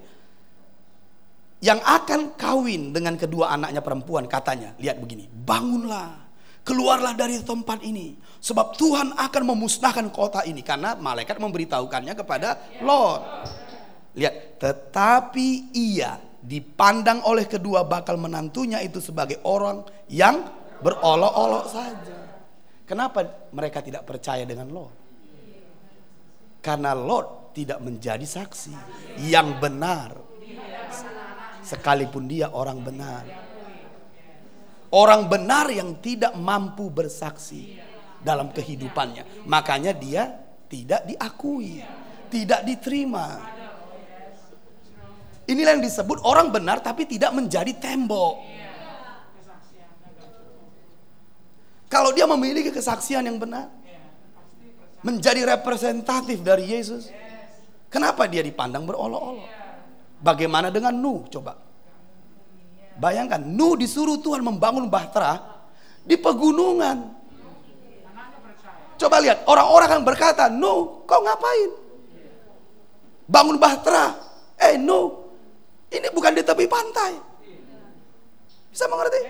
Yang 1.62 1.80
akan 1.84 2.20
kawin 2.36 2.90
dengan 2.96 3.20
kedua 3.20 3.52
anaknya 3.54 3.84
perempuan 3.84 4.26
katanya, 4.26 4.74
lihat 4.82 4.98
begini, 4.98 5.30
bangunlah, 5.30 6.26
keluarlah 6.66 7.14
dari 7.14 7.38
tempat 7.38 7.86
ini, 7.86 8.18
sebab 8.42 8.74
Tuhan 8.74 9.14
akan 9.14 9.42
memusnahkan 9.54 10.10
kota 10.10 10.42
ini 10.42 10.58
karena 10.66 10.98
malaikat 10.98 11.38
memberitahukannya 11.38 12.14
kepada 12.18 12.58
Lot. 12.82 13.22
Lihat, 14.18 14.58
tetapi 14.58 15.70
ia 15.70 16.31
dipandang 16.42 17.22
oleh 17.22 17.46
kedua 17.46 17.86
bakal 17.86 18.18
menantunya 18.18 18.82
itu 18.82 18.98
sebagai 18.98 19.38
orang 19.46 19.86
yang 20.10 20.42
berolok-olok 20.82 21.64
saja. 21.70 22.18
Kenapa 22.82 23.48
mereka 23.54 23.78
tidak 23.80 24.02
percaya 24.02 24.42
dengan 24.42 24.68
Lot? 24.74 24.94
Karena 26.58 26.92
Lot 26.92 27.54
tidak 27.54 27.78
menjadi 27.78 28.26
saksi 28.26 28.74
yang 29.22 29.62
benar. 29.62 30.18
Sekalipun 31.62 32.26
dia 32.26 32.50
orang 32.50 32.82
benar. 32.82 33.22
Orang 34.92 35.30
benar 35.30 35.72
yang 35.72 36.02
tidak 36.04 36.36
mampu 36.36 36.92
bersaksi 36.92 37.80
dalam 38.20 38.52
kehidupannya. 38.52 39.46
Makanya 39.48 39.96
dia 39.96 40.28
tidak 40.68 41.06
diakui, 41.08 41.80
tidak 42.28 42.60
diterima. 42.66 43.40
Inilah 45.52 45.76
yang 45.76 45.84
disebut 45.84 46.24
orang 46.24 46.48
benar 46.48 46.80
tapi 46.80 47.04
tidak 47.04 47.36
menjadi 47.36 47.76
tembok. 47.76 48.40
Kalau 51.92 52.08
dia 52.16 52.24
memiliki 52.24 52.72
kesaksian 52.72 53.28
yang 53.28 53.36
benar, 53.36 53.68
menjadi 55.04 55.44
representatif 55.44 56.40
dari 56.40 56.72
Yesus, 56.72 57.12
kenapa 57.92 58.24
dia 58.24 58.40
dipandang 58.40 58.88
berolok-olok? 58.88 59.44
Bagaimana 60.24 60.72
dengan 60.72 60.96
Nuh? 60.96 61.28
Coba. 61.28 61.60
Bayangkan, 62.96 63.44
Nuh 63.44 63.76
disuruh 63.76 64.16
Tuhan 64.24 64.40
membangun 64.40 64.88
bahtera 64.88 65.36
di 66.00 66.16
pegunungan. 66.16 67.12
Coba 68.96 69.20
lihat, 69.20 69.44
orang-orang 69.44 69.86
akan 69.92 70.02
berkata, 70.08 70.48
Nuh, 70.48 71.04
kau 71.04 71.20
ngapain? 71.20 71.70
Bangun 73.28 73.60
bahtera. 73.60 74.16
Eh, 74.56 74.80
Nuh, 74.80 75.21
ini 75.92 76.08
bukan 76.08 76.32
di 76.32 76.42
tepi 76.42 76.64
pantai. 76.64 77.12
Bisa 78.72 78.88
mengerti? 78.88 79.20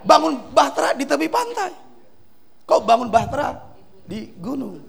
Bangun 0.00 0.56
bahtera 0.56 0.96
di 0.96 1.04
tepi 1.04 1.28
pantai. 1.28 1.72
Kau 2.64 2.80
bangun 2.80 3.12
bahtera 3.12 3.52
di 4.08 4.32
gunung. 4.40 4.80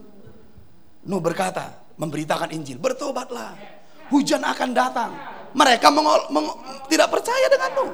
Nuh 1.07 1.21
berkata, 1.21 1.91
memberitakan 1.99 2.55
Injil, 2.55 2.79
bertobatlah. 2.79 3.59
Hujan 4.07 4.47
akan 4.47 4.69
datang. 4.71 5.11
Mereka 5.51 5.91
mengol, 5.91 6.31
meng, 6.31 6.47
tidak 6.87 7.11
percaya 7.11 7.47
dengan 7.51 7.69
Nuh. 7.75 7.91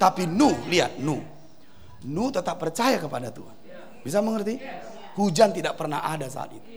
Tapi 0.00 0.24
Nuh, 0.24 0.56
lihat 0.72 0.96
Nuh. 0.96 1.20
Nuh 2.08 2.30
tetap 2.32 2.56
percaya 2.56 2.96
kepada 2.96 3.28
Tuhan. 3.28 3.56
Bisa 4.00 4.24
mengerti? 4.24 4.56
Hujan 5.16 5.52
tidak 5.52 5.76
pernah 5.76 6.04
ada 6.04 6.28
saat 6.28 6.52
itu. 6.56 6.68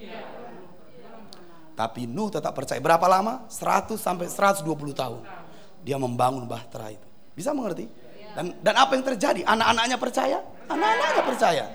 Tapi 1.76 2.03
Nuh 2.03 2.27
tetap 2.27 2.51
percaya. 2.51 2.80
Berapa 2.84 3.07
lama? 3.07 3.47
100 3.47 3.95
sampai 3.95 4.27
120 4.27 4.68
tahun 4.91 5.39
dia 5.84 5.97
membangun 5.97 6.45
bahtera 6.45 6.91
itu. 6.91 7.07
Bisa 7.34 7.56
mengerti? 7.56 7.88
Dan 8.35 8.53
dan 8.61 8.76
apa 8.77 8.93
yang 8.93 9.06
terjadi? 9.06 9.41
Anak-anaknya 9.47 9.97
percaya? 9.97 10.38
Anak-anaknya 10.69 11.23
percaya. 11.26 11.65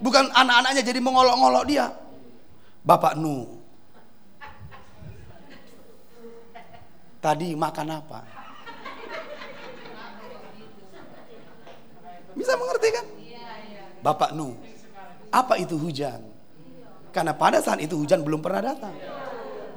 Bukan 0.00 0.24
anak-anaknya 0.32 0.82
jadi 0.82 1.00
mengolok-ngolok 1.00 1.64
dia. 1.68 1.86
Bapak 2.84 3.16
Nu. 3.16 3.60
Tadi 7.24 7.56
makan 7.56 7.88
apa? 7.88 8.20
Bisa 12.36 12.52
mengerti 12.58 12.88
kan? 12.92 13.06
Bapak 14.04 14.30
Nu. 14.36 14.52
Apa 15.32 15.56
itu 15.56 15.80
hujan? 15.80 16.20
Karena 17.14 17.32
pada 17.32 17.62
saat 17.62 17.80
itu 17.80 17.96
hujan 17.96 18.20
belum 18.20 18.44
pernah 18.44 18.74
datang. 18.74 18.92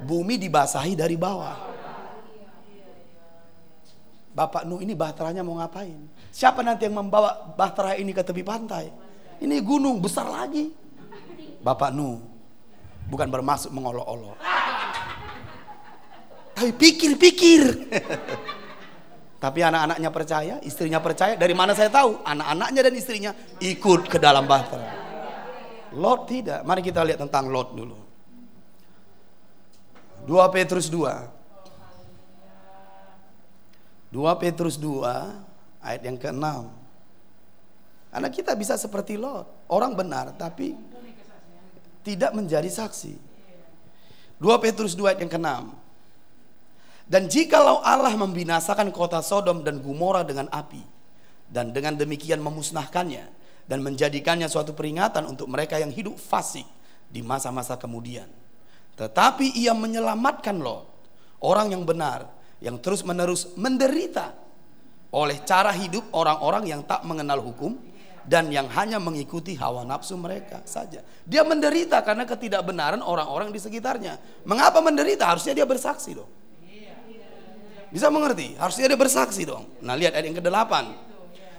Bumi 0.04 0.36
dibasahi 0.36 0.92
dari 0.98 1.16
bawah. 1.16 1.67
Bapak 4.38 4.62
Nuh 4.70 4.78
ini 4.78 4.94
bahteranya 4.94 5.42
mau 5.42 5.58
ngapain? 5.58 5.98
Siapa 6.30 6.62
nanti 6.62 6.86
yang 6.86 7.02
membawa 7.02 7.58
bahtera 7.58 7.98
ini 7.98 8.14
ke 8.14 8.22
tepi 8.22 8.46
pantai? 8.46 8.86
Ini 9.42 9.58
gunung 9.66 9.98
besar 9.98 10.30
lagi. 10.30 10.70
Bapak 11.58 11.90
Nuh 11.90 12.22
bukan 13.10 13.26
bermaksud 13.26 13.74
mengolok-olok. 13.74 14.38
Tapi 16.54 16.70
pikir-pikir. 16.70 17.62
Tapi 19.42 19.58
anak-anaknya 19.62 20.10
percaya, 20.14 20.54
istrinya 20.62 21.02
percaya. 21.02 21.34
Dari 21.34 21.54
mana 21.54 21.74
saya 21.74 21.90
tahu? 21.90 22.22
Anak-anaknya 22.22 22.80
dan 22.86 22.94
istrinya 22.94 23.30
ikut 23.58 24.06
ke 24.06 24.22
dalam 24.22 24.46
bahtera. 24.46 24.86
Lot 25.98 26.30
tidak. 26.30 26.62
Mari 26.62 26.86
kita 26.86 27.02
lihat 27.02 27.18
tentang 27.26 27.50
Lot 27.50 27.74
dulu. 27.74 27.98
2 30.30 30.54
Petrus 30.54 30.86
2 30.90 31.37
2 34.08 34.42
Petrus 34.42 34.80
2 34.80 35.84
ayat 35.84 36.02
yang 36.04 36.16
ke-6. 36.16 36.46
Karena 38.08 38.28
kita 38.32 38.56
bisa 38.56 38.80
seperti 38.80 39.20
Lot, 39.20 39.68
orang 39.68 39.92
benar 39.92 40.32
tapi 40.32 40.72
tidak 42.00 42.32
menjadi 42.32 42.68
saksi. 42.68 43.14
2 44.40 44.64
Petrus 44.64 44.96
2 44.96 45.12
ayat 45.12 45.20
yang 45.20 45.32
ke-6. 45.32 45.50
Dan 47.08 47.24
jikalau 47.28 47.80
Allah 47.80 48.12
membinasakan 48.16 48.92
kota 48.92 49.24
Sodom 49.24 49.64
dan 49.64 49.80
Gomora 49.80 50.24
dengan 50.24 50.48
api 50.52 50.84
dan 51.48 51.72
dengan 51.72 51.96
demikian 51.96 52.40
memusnahkannya 52.44 53.24
dan 53.64 53.78
menjadikannya 53.80 54.48
suatu 54.48 54.76
peringatan 54.76 55.24
untuk 55.24 55.48
mereka 55.48 55.80
yang 55.80 55.88
hidup 55.88 56.16
fasik 56.20 56.64
di 57.08 57.24
masa-masa 57.24 57.76
kemudian. 57.80 58.28
Tetapi 58.96 59.56
ia 59.56 59.72
menyelamatkan 59.72 60.56
Lot, 60.60 60.84
orang 61.40 61.72
yang 61.72 61.84
benar 61.88 62.37
yang 62.58 62.78
terus-menerus 62.82 63.54
menderita 63.54 64.34
oleh 65.14 65.40
cara 65.46 65.72
hidup 65.72 66.12
orang-orang 66.12 66.68
yang 66.68 66.82
tak 66.84 67.06
mengenal 67.06 67.40
hukum 67.40 67.78
dan 68.28 68.52
yang 68.52 68.68
hanya 68.76 69.00
mengikuti 69.00 69.56
hawa 69.56 69.88
nafsu 69.88 70.12
mereka 70.20 70.60
saja. 70.68 71.00
Dia 71.24 71.48
menderita 71.48 72.04
karena 72.04 72.28
ketidakbenaran 72.28 73.00
orang-orang 73.00 73.48
di 73.48 73.56
sekitarnya. 73.56 74.20
Mengapa 74.44 74.84
menderita? 74.84 75.24
Harusnya 75.24 75.56
dia 75.56 75.64
bersaksi 75.64 76.12
dong. 76.12 76.28
Bisa 77.88 78.12
mengerti? 78.12 78.52
Harusnya 78.60 78.92
dia 78.92 79.00
bersaksi 79.00 79.48
dong. 79.48 79.64
Nah 79.80 79.96
lihat 79.96 80.12
ayat 80.12 80.28
yang 80.28 80.36
ke-8. 80.36 80.72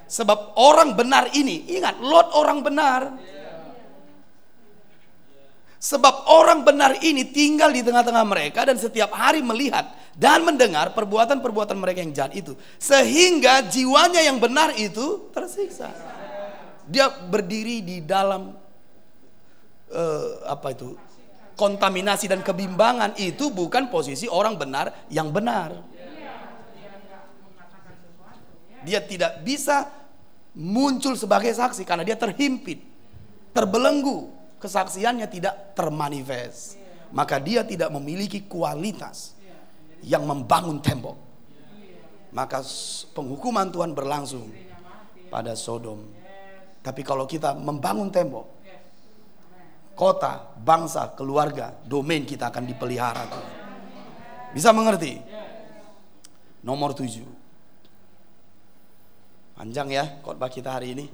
Sebab 0.10 0.58
orang 0.58 0.94
benar 0.98 1.34
ini, 1.34 1.70
ingat 1.74 2.02
Lot 2.02 2.34
orang 2.38 2.62
benar. 2.62 3.18
Sebab 5.80 6.28
orang 6.28 6.68
benar 6.68 7.00
ini 7.00 7.24
tinggal 7.24 7.72
di 7.72 7.80
tengah-tengah 7.80 8.28
mereka 8.28 8.68
dan 8.68 8.76
setiap 8.76 9.16
hari 9.16 9.40
melihat 9.40 9.96
dan 10.12 10.44
mendengar 10.44 10.92
perbuatan-perbuatan 10.92 11.80
mereka 11.80 12.04
yang 12.04 12.12
jahat 12.12 12.36
itu. 12.36 12.52
Sehingga 12.76 13.64
jiwanya 13.64 14.20
yang 14.20 14.44
benar 14.44 14.76
itu 14.76 15.32
tersiksa. 15.32 15.88
Dia 16.84 17.08
berdiri 17.08 17.80
di 17.80 17.98
dalam 18.04 18.60
uh, 19.88 20.30
apa 20.52 20.76
itu? 20.76 21.00
kontaminasi 21.60 22.32
dan 22.32 22.40
kebimbangan 22.40 23.20
itu 23.20 23.52
bukan 23.52 23.92
posisi 23.92 24.32
orang 24.32 24.56
benar 24.56 24.96
yang 25.12 25.28
benar. 25.28 25.76
Dia 28.88 29.04
tidak 29.04 29.44
bisa 29.44 29.92
muncul 30.56 31.20
sebagai 31.20 31.52
saksi 31.52 31.84
karena 31.84 32.08
dia 32.08 32.16
terhimpit, 32.16 32.80
terbelenggu 33.52 34.39
kesaksiannya 34.60 35.28
tidak 35.32 35.74
termanifest. 35.74 36.78
Maka 37.10 37.42
dia 37.42 37.66
tidak 37.66 37.90
memiliki 37.90 38.46
kualitas 38.46 39.34
yang 40.06 40.24
membangun 40.30 40.78
tembok. 40.78 41.18
maka 42.30 42.62
penghukuman 43.18 43.74
Tuhan 43.74 43.98
berlangsung 43.98 44.54
pada 45.34 45.58
Sodom. 45.58 46.06
Tapi 46.86 47.02
kalau 47.02 47.26
kita 47.26 47.58
membangun 47.58 48.14
tembok, 48.14 48.46
kota, 49.98 50.54
bangsa, 50.62 51.10
keluarga, 51.18 51.74
domain 51.84 52.24
kita 52.24 52.54
akan 52.54 52.70
dipelihara. 52.70 53.26
Bisa 54.54 54.70
mengerti? 54.70 55.18
Nomor 56.62 56.94
tujuh. 56.94 57.26
Panjang 59.58 59.92
ya 59.92 60.06
khotbah 60.24 60.48
kita 60.48 60.72
hari 60.72 60.96
ini. 60.96 61.06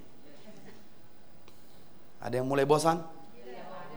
Ada 2.22 2.41
yang 2.41 2.47
mulai 2.49 2.67
bosan? 2.67 3.14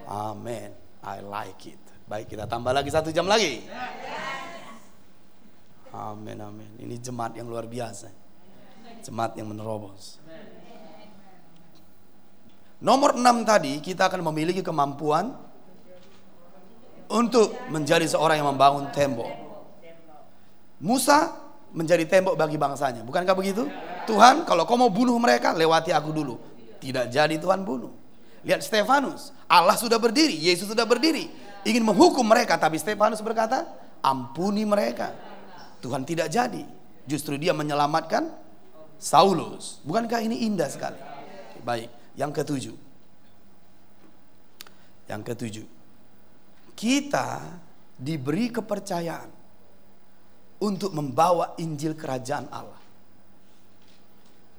Amin. 0.09 0.73
I 1.05 1.21
like 1.21 1.61
it. 1.69 1.83
Baik 2.09 2.33
kita 2.33 2.49
tambah 2.49 2.73
lagi 2.73 2.89
satu 2.89 3.13
jam 3.13 3.29
lagi. 3.29 3.61
Amin 5.93 6.41
amin. 6.41 6.73
Ini 6.81 6.97
jemaat 6.97 7.37
yang 7.37 7.49
luar 7.49 7.69
biasa. 7.69 8.09
Jemaat 9.05 9.37
yang 9.37 9.53
menerobos. 9.53 10.17
Nomor 12.81 13.19
enam 13.19 13.45
tadi 13.45 13.83
kita 13.85 14.09
akan 14.09 14.25
memiliki 14.33 14.65
kemampuan 14.65 15.35
untuk 17.11 17.57
menjadi 17.69 18.09
seorang 18.09 18.41
yang 18.41 18.49
membangun 18.49 18.89
tembok. 18.95 19.29
Musa 20.79 21.35
menjadi 21.75 22.07
tembok 22.07 22.39
bagi 22.39 22.55
bangsanya, 22.55 23.03
bukankah 23.03 23.35
begitu? 23.35 23.67
Tuhan, 24.07 24.47
kalau 24.49 24.65
kau 24.65 24.79
mau 24.79 24.89
bunuh 24.89 25.19
mereka, 25.21 25.53
lewati 25.53 25.91
aku 25.91 26.15
dulu. 26.15 26.39
Tidak 26.79 27.11
jadi 27.11 27.35
Tuhan 27.37 27.67
bunuh. 27.67 27.91
Lihat 28.47 28.63
Stefanus, 28.63 29.35
Allah 29.49 29.75
sudah 29.81 29.97
berdiri, 29.97 30.37
Yesus 30.37 30.69
sudah 30.69 30.85
berdiri, 30.85 31.33
ingin 31.65 31.83
menghukum 31.83 32.23
mereka, 32.23 32.61
tapi 32.61 32.77
Stefanus 32.77 33.25
berkata, 33.25 33.65
ampuni 34.05 34.69
mereka. 34.69 35.17
Tuhan 35.81 36.05
tidak 36.05 36.29
jadi, 36.29 36.69
justru 37.09 37.41
dia 37.41 37.57
menyelamatkan 37.57 38.29
Saulus. 39.01 39.81
Bukankah 39.89 40.21
ini 40.21 40.45
indah 40.45 40.69
sekali? 40.69 41.01
Baik, 41.65 41.89
yang 42.15 42.29
ketujuh. 42.29 42.77
Yang 45.09 45.23
ketujuh 45.33 45.67
kita 46.79 47.43
diberi 47.99 48.55
kepercayaan 48.55 49.31
untuk 50.63 50.95
membawa 50.95 51.59
Injil 51.59 51.99
Kerajaan 51.99 52.47
Allah. 52.55 52.79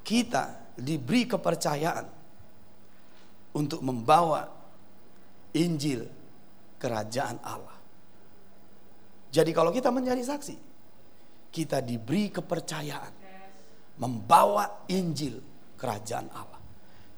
Kita 0.04 0.76
diberi 0.76 1.24
kepercayaan 1.24 2.06
untuk 3.56 3.80
membawa 3.80 4.52
Injil 5.56 6.06
Kerajaan 6.80 7.38
Allah. 7.44 7.78
Jadi, 9.30 9.52
kalau 9.52 9.70
kita 9.70 9.92
menjadi 9.92 10.24
saksi, 10.24 10.56
kita 11.52 11.84
diberi 11.84 12.32
kepercayaan 12.32 13.14
membawa 14.00 14.88
Injil 14.88 15.42
Kerajaan 15.76 16.28
Allah 16.32 16.60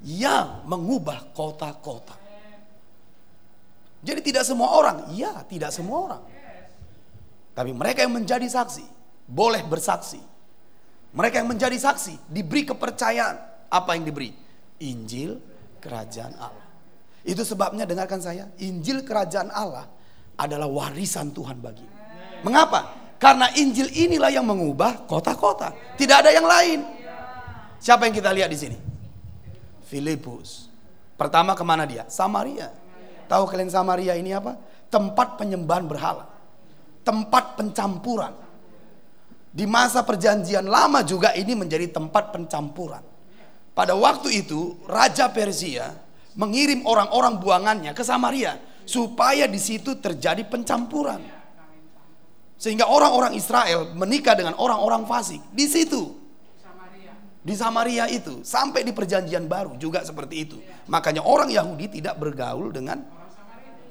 yang 0.01 0.65
mengubah 0.65 1.29
kota-kota. 1.33 2.17
Jadi 4.01 4.33
tidak 4.33 4.43
semua 4.49 4.73
orang, 4.73 5.13
ya 5.13 5.45
tidak 5.45 5.69
semua 5.69 6.09
orang. 6.09 6.23
Tapi 7.53 7.69
mereka 7.69 8.01
yang 8.01 8.17
menjadi 8.17 8.47
saksi, 8.49 8.85
boleh 9.29 9.61
bersaksi. 9.61 10.17
Mereka 11.13 11.43
yang 11.43 11.49
menjadi 11.51 11.77
saksi, 11.77 12.31
diberi 12.31 12.65
kepercayaan. 12.65 13.69
Apa 13.69 13.93
yang 13.93 14.07
diberi? 14.07 14.33
Injil 14.81 15.37
kerajaan 15.77 16.33
Allah. 16.39 16.60
Itu 17.21 17.45
sebabnya 17.45 17.85
dengarkan 17.85 18.17
saya, 18.17 18.49
Injil 18.57 19.05
kerajaan 19.05 19.53
Allah 19.53 19.85
adalah 20.37 20.65
warisan 20.65 21.29
Tuhan 21.29 21.61
bagi. 21.61 21.85
Mengapa? 22.41 22.97
Karena 23.21 23.53
Injil 23.53 23.93
inilah 23.93 24.33
yang 24.33 24.49
mengubah 24.49 25.05
kota-kota. 25.05 25.69
Tidak 25.93 26.17
ada 26.25 26.33
yang 26.33 26.49
lain. 26.49 26.81
Siapa 27.77 28.09
yang 28.09 28.15
kita 28.17 28.33
lihat 28.33 28.49
di 28.49 28.57
sini? 28.57 28.77
Filipus. 29.85 30.65
Pertama 31.13 31.53
ke 31.53 31.61
mana 31.61 31.85
dia? 31.85 32.09
Samaria. 32.09 32.73
Tahu 33.29 33.45
kalian 33.45 33.69
Samaria 33.69 34.17
ini 34.17 34.33
apa? 34.33 34.57
Tempat 34.89 35.37
penyembahan 35.37 35.85
berhala. 35.85 36.25
Tempat 37.05 37.61
pencampuran. 37.61 38.33
Di 39.53 39.69
masa 39.69 40.01
perjanjian 40.01 40.65
lama 40.65 41.05
juga 41.05 41.37
ini 41.37 41.53
menjadi 41.53 41.93
tempat 41.93 42.33
pencampuran. 42.33 43.05
Pada 43.77 43.93
waktu 43.93 44.41
itu 44.41 44.81
Raja 44.89 45.29
Persia 45.29 45.93
mengirim 46.35 46.85
orang-orang 46.87 47.39
buangannya 47.39 47.91
ke 47.91 48.03
Samaria 48.05 48.59
supaya 48.87 49.47
di 49.47 49.59
situ 49.59 49.99
terjadi 49.99 50.43
pencampuran. 50.47 51.21
Sehingga 52.61 52.85
orang-orang 52.85 53.33
Israel 53.33 53.89
menikah 53.97 54.37
dengan 54.37 54.53
orang-orang 54.59 55.09
fasik 55.09 55.41
di 55.49 55.65
situ. 55.65 56.21
Di 57.41 57.57
Samaria 57.57 58.05
itu 58.05 58.45
sampai 58.45 58.85
di 58.85 58.93
perjanjian 58.93 59.49
baru 59.49 59.73
juga 59.81 60.05
seperti 60.05 60.35
itu. 60.37 60.57
Makanya 60.85 61.25
orang 61.25 61.49
Yahudi 61.49 61.89
tidak 61.89 62.21
bergaul 62.21 62.69
dengan 62.69 63.01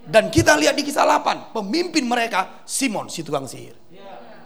dan 0.07 0.33
kita 0.33 0.57
lihat 0.57 0.79
di 0.79 0.83
kisah 0.87 1.05
8, 1.05 1.53
pemimpin 1.53 2.09
mereka 2.09 2.65
Simon 2.65 3.13
si 3.13 3.21
tukang 3.21 3.45
sihir. 3.45 3.77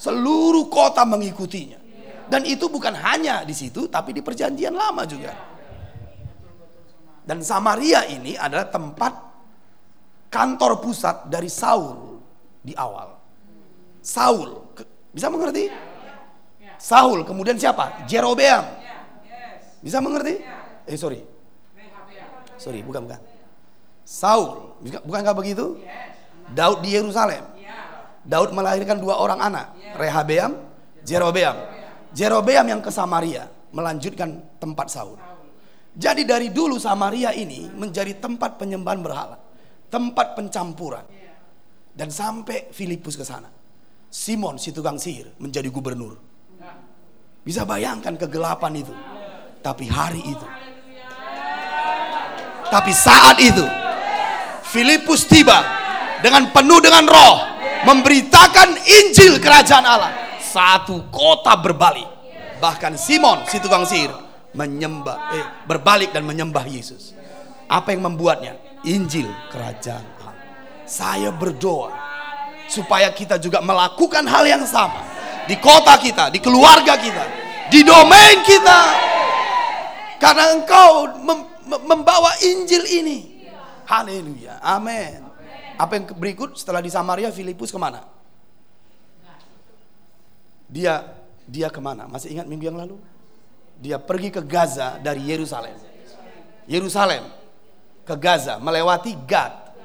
Seluruh 0.01 0.67
kota 0.67 1.07
mengikutinya. 1.07 1.79
Dan 2.27 2.43
itu 2.49 2.67
bukan 2.73 2.97
hanya 2.97 3.45
di 3.45 3.53
situ, 3.53 3.87
tapi 3.87 4.17
di 4.17 4.25
perjanjian 4.25 4.73
lama 4.75 5.05
juga. 5.07 5.54
Dan 7.25 7.41
Samaria 7.41 8.05
ini 8.13 8.37
adalah 8.37 8.69
tempat 8.69 9.13
kantor 10.29 10.85
pusat 10.85 11.25
dari 11.33 11.49
Saul 11.49 12.21
di 12.61 12.77
awal. 12.77 13.17
Saul, 14.05 14.77
bisa 15.09 15.33
mengerti? 15.33 15.73
Saul, 16.77 17.25
kemudian 17.25 17.57
siapa? 17.57 18.05
Jerobeam. 18.05 18.61
Bisa 19.81 20.05
mengerti? 20.05 20.45
Eh 20.85 21.01
sorry. 21.01 21.25
Sorry, 22.61 22.85
bukan 22.85 23.09
bukan. 23.09 23.21
Saul, 24.05 24.77
bukankah 24.85 25.33
begitu? 25.33 25.81
Daud 26.53 26.85
di 26.85 26.93
Yerusalem. 26.93 27.41
Daud 28.25 28.53
melahirkan 28.53 29.01
dua 29.01 29.17
orang 29.21 29.41
anak, 29.41 29.73
Rehabeam, 29.97 30.61
Jerobeam. 31.05 31.57
Jerobeam 32.13 32.65
yang 32.69 32.81
ke 32.85 32.93
Samaria 32.93 33.49
melanjutkan 33.73 34.45
tempat 34.61 34.93
Saul. 34.93 35.17
Jadi 35.95 36.27
dari 36.27 36.51
dulu 36.51 36.75
Samaria 36.75 37.31
ini 37.31 37.71
menjadi 37.71 38.19
tempat 38.19 38.59
penyembahan 38.59 38.99
berhala, 38.99 39.39
tempat 39.87 40.35
pencampuran. 40.35 41.07
Dan 41.95 42.11
sampai 42.11 42.75
Filipus 42.75 43.15
ke 43.15 43.23
sana. 43.23 43.47
Simon 44.11 44.59
si 44.59 44.75
tukang 44.75 44.99
sihir 44.99 45.31
menjadi 45.39 45.71
gubernur. 45.71 46.19
Bisa 47.47 47.63
bayangkan 47.63 48.19
kegelapan 48.19 48.83
itu. 48.83 48.91
Tapi 49.63 49.87
hari 49.87 50.19
itu. 50.27 50.47
Tapi 52.67 52.91
saat 52.91 53.39
itu 53.39 53.63
Filipus 54.67 55.31
tiba 55.31 55.63
dengan 56.19 56.51
penuh 56.51 56.83
dengan 56.83 57.07
roh 57.07 57.37
memberitakan 57.87 58.83
Injil 58.83 59.39
kerajaan 59.39 59.87
Allah. 59.87 60.11
Satu 60.43 61.07
kota 61.15 61.55
berbalik. 61.55 62.11
Bahkan 62.59 62.99
Simon 62.99 63.47
si 63.47 63.63
tukang 63.63 63.87
sihir 63.87 64.24
menyembah 64.55 65.19
eh, 65.35 65.47
berbalik 65.67 66.15
dan 66.15 66.23
menyembah 66.25 66.65
Yesus. 66.65 67.13
Apa 67.67 67.93
yang 67.93 68.07
membuatnya? 68.07 68.57
Injil 68.85 69.27
kerajaan 69.51 70.05
Allah. 70.21 70.37
Saya 70.85 71.33
berdoa 71.33 71.93
supaya 72.69 73.09
kita 73.13 73.41
juga 73.41 73.61
melakukan 73.65 74.25
hal 74.29 74.45
yang 74.45 74.65
sama 74.65 75.01
di 75.45 75.57
kota 75.61 75.97
kita, 76.01 76.29
di 76.33 76.41
keluarga 76.41 76.97
kita, 76.97 77.25
di 77.69 77.81
domain 77.85 78.41
kita. 78.45 78.81
Karena 80.21 80.57
engkau 80.57 81.11
membawa 81.85 82.33
Injil 82.41 82.85
ini. 83.05 83.19
Haleluya. 83.85 84.61
Amin. 84.65 85.21
Apa 85.77 86.01
yang 86.01 86.05
berikut 86.17 86.57
setelah 86.57 86.81
di 86.81 86.89
Samaria 86.89 87.29
Filipus 87.29 87.69
ke 87.69 87.77
mana? 87.77 88.07
Dia 90.71 91.05
dia 91.45 91.69
ke 91.69 91.81
mana? 91.83 92.09
Masih 92.09 92.33
ingat 92.33 92.49
minggu 92.49 92.65
yang 92.65 92.79
lalu? 92.81 92.97
Dia 93.85 94.01
pergi 94.01 94.33
ke 94.33 94.41
Gaza 94.41 94.97
dari 94.97 95.29
Yerusalem. 95.29 95.77
Yerusalem 96.65 97.29
ke 98.01 98.17
Gaza 98.17 98.57
melewati 98.57 99.13
Gad. 99.29 99.77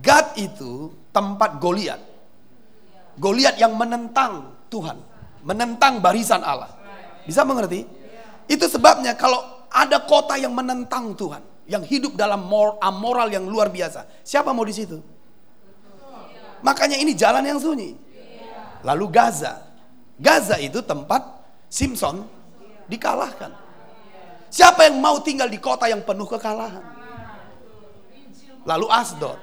Gad 0.00 0.32
itu 0.40 0.88
tempat 1.12 1.60
Goliat. 1.60 2.00
Goliat 3.20 3.60
yang 3.60 3.76
menentang 3.76 4.56
Tuhan, 4.72 4.96
menentang 5.44 6.00
barisan 6.00 6.40
Allah. 6.40 6.72
Bisa 7.28 7.44
mengerti? 7.44 7.84
Itu 8.48 8.72
sebabnya 8.72 9.12
kalau 9.12 9.68
ada 9.68 10.00
kota 10.08 10.40
yang 10.40 10.56
menentang 10.56 11.12
Tuhan, 11.12 11.44
yang 11.68 11.84
hidup 11.84 12.16
dalam 12.16 12.48
amoral 12.80 13.28
yang 13.28 13.44
luar 13.44 13.68
biasa. 13.68 14.08
Siapa 14.24 14.56
mau 14.56 14.64
di 14.64 14.72
situ? 14.72 14.96
Makanya 16.64 16.96
ini 16.96 17.12
jalan 17.12 17.44
yang 17.44 17.60
sunyi. 17.60 17.92
Lalu 18.80 19.12
Gaza. 19.12 19.60
Gaza 20.16 20.56
itu 20.56 20.80
tempat 20.80 21.20
Simpson 21.68 22.43
dikalahkan. 22.88 23.52
Siapa 24.54 24.86
yang 24.86 25.02
mau 25.02 25.18
tinggal 25.18 25.50
di 25.50 25.58
kota 25.58 25.90
yang 25.90 26.06
penuh 26.06 26.30
kekalahan? 26.30 26.84
Lalu 28.64 28.86
Asdod. 28.86 29.40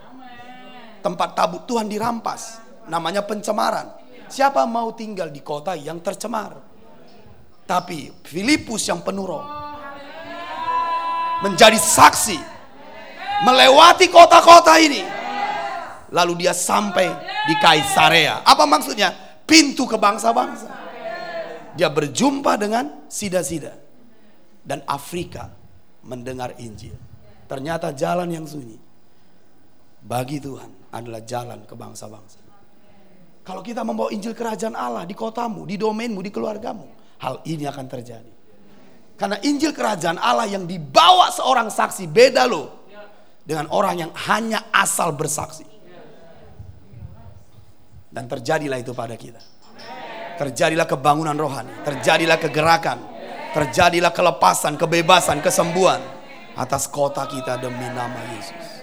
Tempat 1.04 1.30
tabut 1.36 1.68
Tuhan 1.68 1.92
dirampas. 1.92 2.62
Namanya 2.88 3.26
pencemaran. 3.26 3.92
Siapa 4.32 4.64
mau 4.64 4.96
tinggal 4.96 5.28
di 5.28 5.44
kota 5.44 5.76
yang 5.76 6.00
tercemar? 6.00 6.56
Tapi 7.68 8.24
Filipus 8.24 8.88
yang 8.88 9.04
penuh 9.04 9.28
roh. 9.28 9.46
Menjadi 11.44 11.76
saksi. 11.76 12.40
Melewati 13.44 14.08
kota-kota 14.08 14.80
ini. 14.80 15.04
Lalu 16.12 16.46
dia 16.46 16.54
sampai 16.56 17.08
di 17.52 17.56
Kaisarea. 17.60 18.44
Apa 18.48 18.64
maksudnya? 18.64 19.12
Pintu 19.44 19.84
ke 19.84 20.00
bangsa-bangsa. 20.00 20.81
Dia 21.76 21.88
berjumpa 21.88 22.60
dengan 22.60 23.08
sida-sida. 23.08 23.76
Dan 24.62 24.86
Afrika 24.86 25.50
mendengar 26.06 26.54
Injil. 26.62 26.94
Ternyata 27.50 27.92
jalan 27.92 28.30
yang 28.30 28.46
sunyi. 28.46 28.78
Bagi 30.02 30.42
Tuhan 30.42 30.94
adalah 30.94 31.22
jalan 31.22 31.66
ke 31.66 31.74
bangsa-bangsa. 31.74 32.42
Kalau 33.42 33.66
kita 33.66 33.82
membawa 33.82 34.14
Injil 34.14 34.38
kerajaan 34.38 34.78
Allah 34.78 35.04
di 35.06 35.18
kotamu, 35.18 35.66
di 35.66 35.78
domainmu, 35.78 36.22
di 36.22 36.30
keluargamu, 36.30 36.86
hal 37.22 37.42
ini 37.50 37.66
akan 37.66 37.86
terjadi. 37.90 38.34
Karena 39.18 39.38
Injil 39.46 39.74
kerajaan 39.74 40.18
Allah 40.18 40.50
yang 40.50 40.66
dibawa 40.66 41.30
seorang 41.34 41.70
saksi 41.70 42.10
beda 42.10 42.46
loh 42.50 42.86
dengan 43.46 43.70
orang 43.74 44.08
yang 44.08 44.12
hanya 44.30 44.70
asal 44.74 45.14
bersaksi. 45.14 45.66
Dan 48.12 48.28
terjadilah 48.28 48.78
itu 48.82 48.94
pada 48.94 49.16
kita. 49.16 49.51
Terjadilah 50.42 50.90
kebangunan 50.90 51.38
rohani, 51.38 51.70
terjadilah 51.86 52.42
kegerakan, 52.42 52.98
terjadilah 53.54 54.10
kelepasan, 54.10 54.74
kebebasan, 54.74 55.38
kesembuhan 55.38 56.02
atas 56.58 56.90
kota 56.90 57.30
kita 57.30 57.62
demi 57.62 57.86
nama 57.94 58.18
Yesus. 58.34 58.82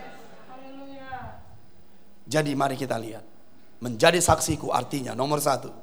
Jadi 2.30 2.55
mari 2.55 2.78
kita 2.78 2.94
lihat. 2.94 3.26
Menjadi 3.82 4.22
saksiku 4.22 4.70
artinya 4.70 5.18
nomor 5.18 5.43
satu. 5.43 5.74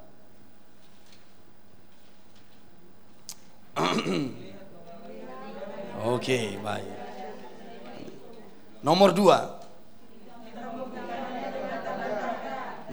Oke, 3.76 4.32
okay, 6.08 6.56
baik. 6.64 6.96
Nomor 8.80 9.12
dua. 9.12 9.60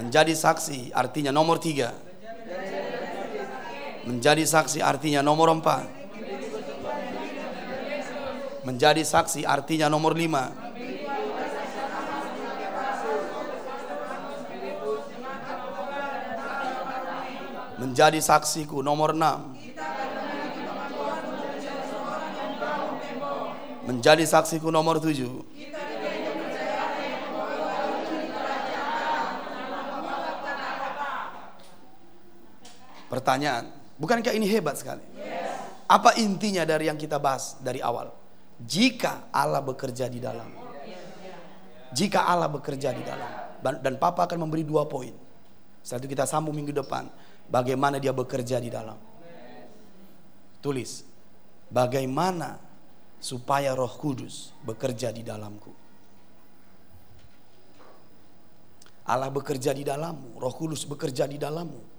Menjadi 0.03 0.35
saksi 0.35 0.91
artinya 0.91 1.31
nomor 1.31 1.63
tiga. 1.63 2.12
Menjadi 4.03 4.43
saksi 4.43 4.83
artinya 4.83 5.23
nomor 5.23 5.51
empat. 5.55 5.87
Menjadi 8.63 9.03
saksi 9.03 9.47
artinya 9.47 9.87
nomor 9.91 10.15
lima. 10.15 10.73
menjadi 17.83 18.23
saksiku 18.23 18.79
nomor 18.79 19.11
enam 19.11 19.59
menjadi 23.83 24.23
saksiku 24.23 24.71
nomor 24.71 25.03
tujuh 25.03 25.43
Pertanyaan, 33.13 33.69
bukankah 34.03 34.35
ini 34.35 34.51
hebat 34.51 34.75
sekali? 34.83 35.07
Apa 35.87 36.19
intinya 36.19 36.67
dari 36.67 36.91
yang 36.91 36.99
kita 36.99 37.23
bahas 37.23 37.55
dari 37.63 37.79
awal? 37.79 38.11
Jika 38.59 39.31
Allah 39.31 39.63
bekerja 39.63 40.11
di 40.11 40.19
dalam, 40.19 40.51
jika 41.95 42.27
Allah 42.27 42.51
bekerja 42.51 42.91
di 42.91 43.03
dalam, 43.07 43.31
dan 43.63 43.95
Papa 44.03 44.27
akan 44.27 44.43
memberi 44.43 44.67
dua 44.67 44.91
poin. 44.91 45.15
Setelah 45.83 46.07
itu 46.07 46.09
kita 46.15 46.25
sambung 46.27 46.55
minggu 46.55 46.75
depan 46.75 47.11
bagaimana 47.51 47.99
dia 47.99 48.15
bekerja 48.15 48.59
di 48.63 48.71
dalam. 48.71 48.99
Tulis, 50.63 51.03
bagaimana 51.71 52.59
supaya 53.19 53.75
Roh 53.75 53.91
Kudus 53.99 54.55
bekerja 54.63 55.11
di 55.11 55.27
dalamku. 55.27 55.75
Allah 59.03 59.31
bekerja 59.35 59.75
di 59.75 59.83
dalammu, 59.83 60.39
Roh 60.39 60.55
Kudus 60.55 60.87
bekerja 60.87 61.27
di 61.27 61.35
dalammu. 61.35 61.92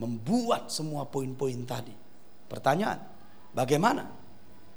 Membuat 0.00 0.72
semua 0.72 1.04
poin-poin 1.04 1.60
tadi. 1.68 1.92
Pertanyaan, 2.48 2.98
bagaimana 3.52 4.08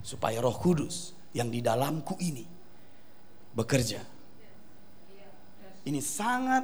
supaya 0.03 0.43
Roh 0.43 0.59
Kudus 0.59 1.15
yang 1.31 1.47
di 1.47 1.63
dalamku 1.63 2.19
ini 2.19 2.43
bekerja? 3.55 4.03
Ini 5.83 5.99
sangat 6.03 6.63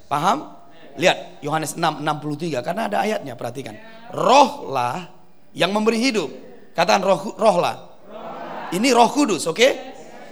Paham? 0.09 0.59
Lihat 0.99 1.45
Yohanes 1.47 1.78
6 1.78 2.03
63 2.03 2.59
karena 2.66 2.90
ada 2.90 2.99
ayatnya 3.07 3.39
perhatikan. 3.39 3.78
Rohlah 4.11 5.07
yang 5.55 5.70
memberi 5.70 6.03
hidup. 6.03 6.28
Katakan 6.74 7.03
roh 7.07 7.39
rohlah. 7.39 7.77
Ini 8.69 8.93
Roh 8.93 9.09
Kudus, 9.09 9.49
oke? 9.49 9.57
Okay? 9.57 9.73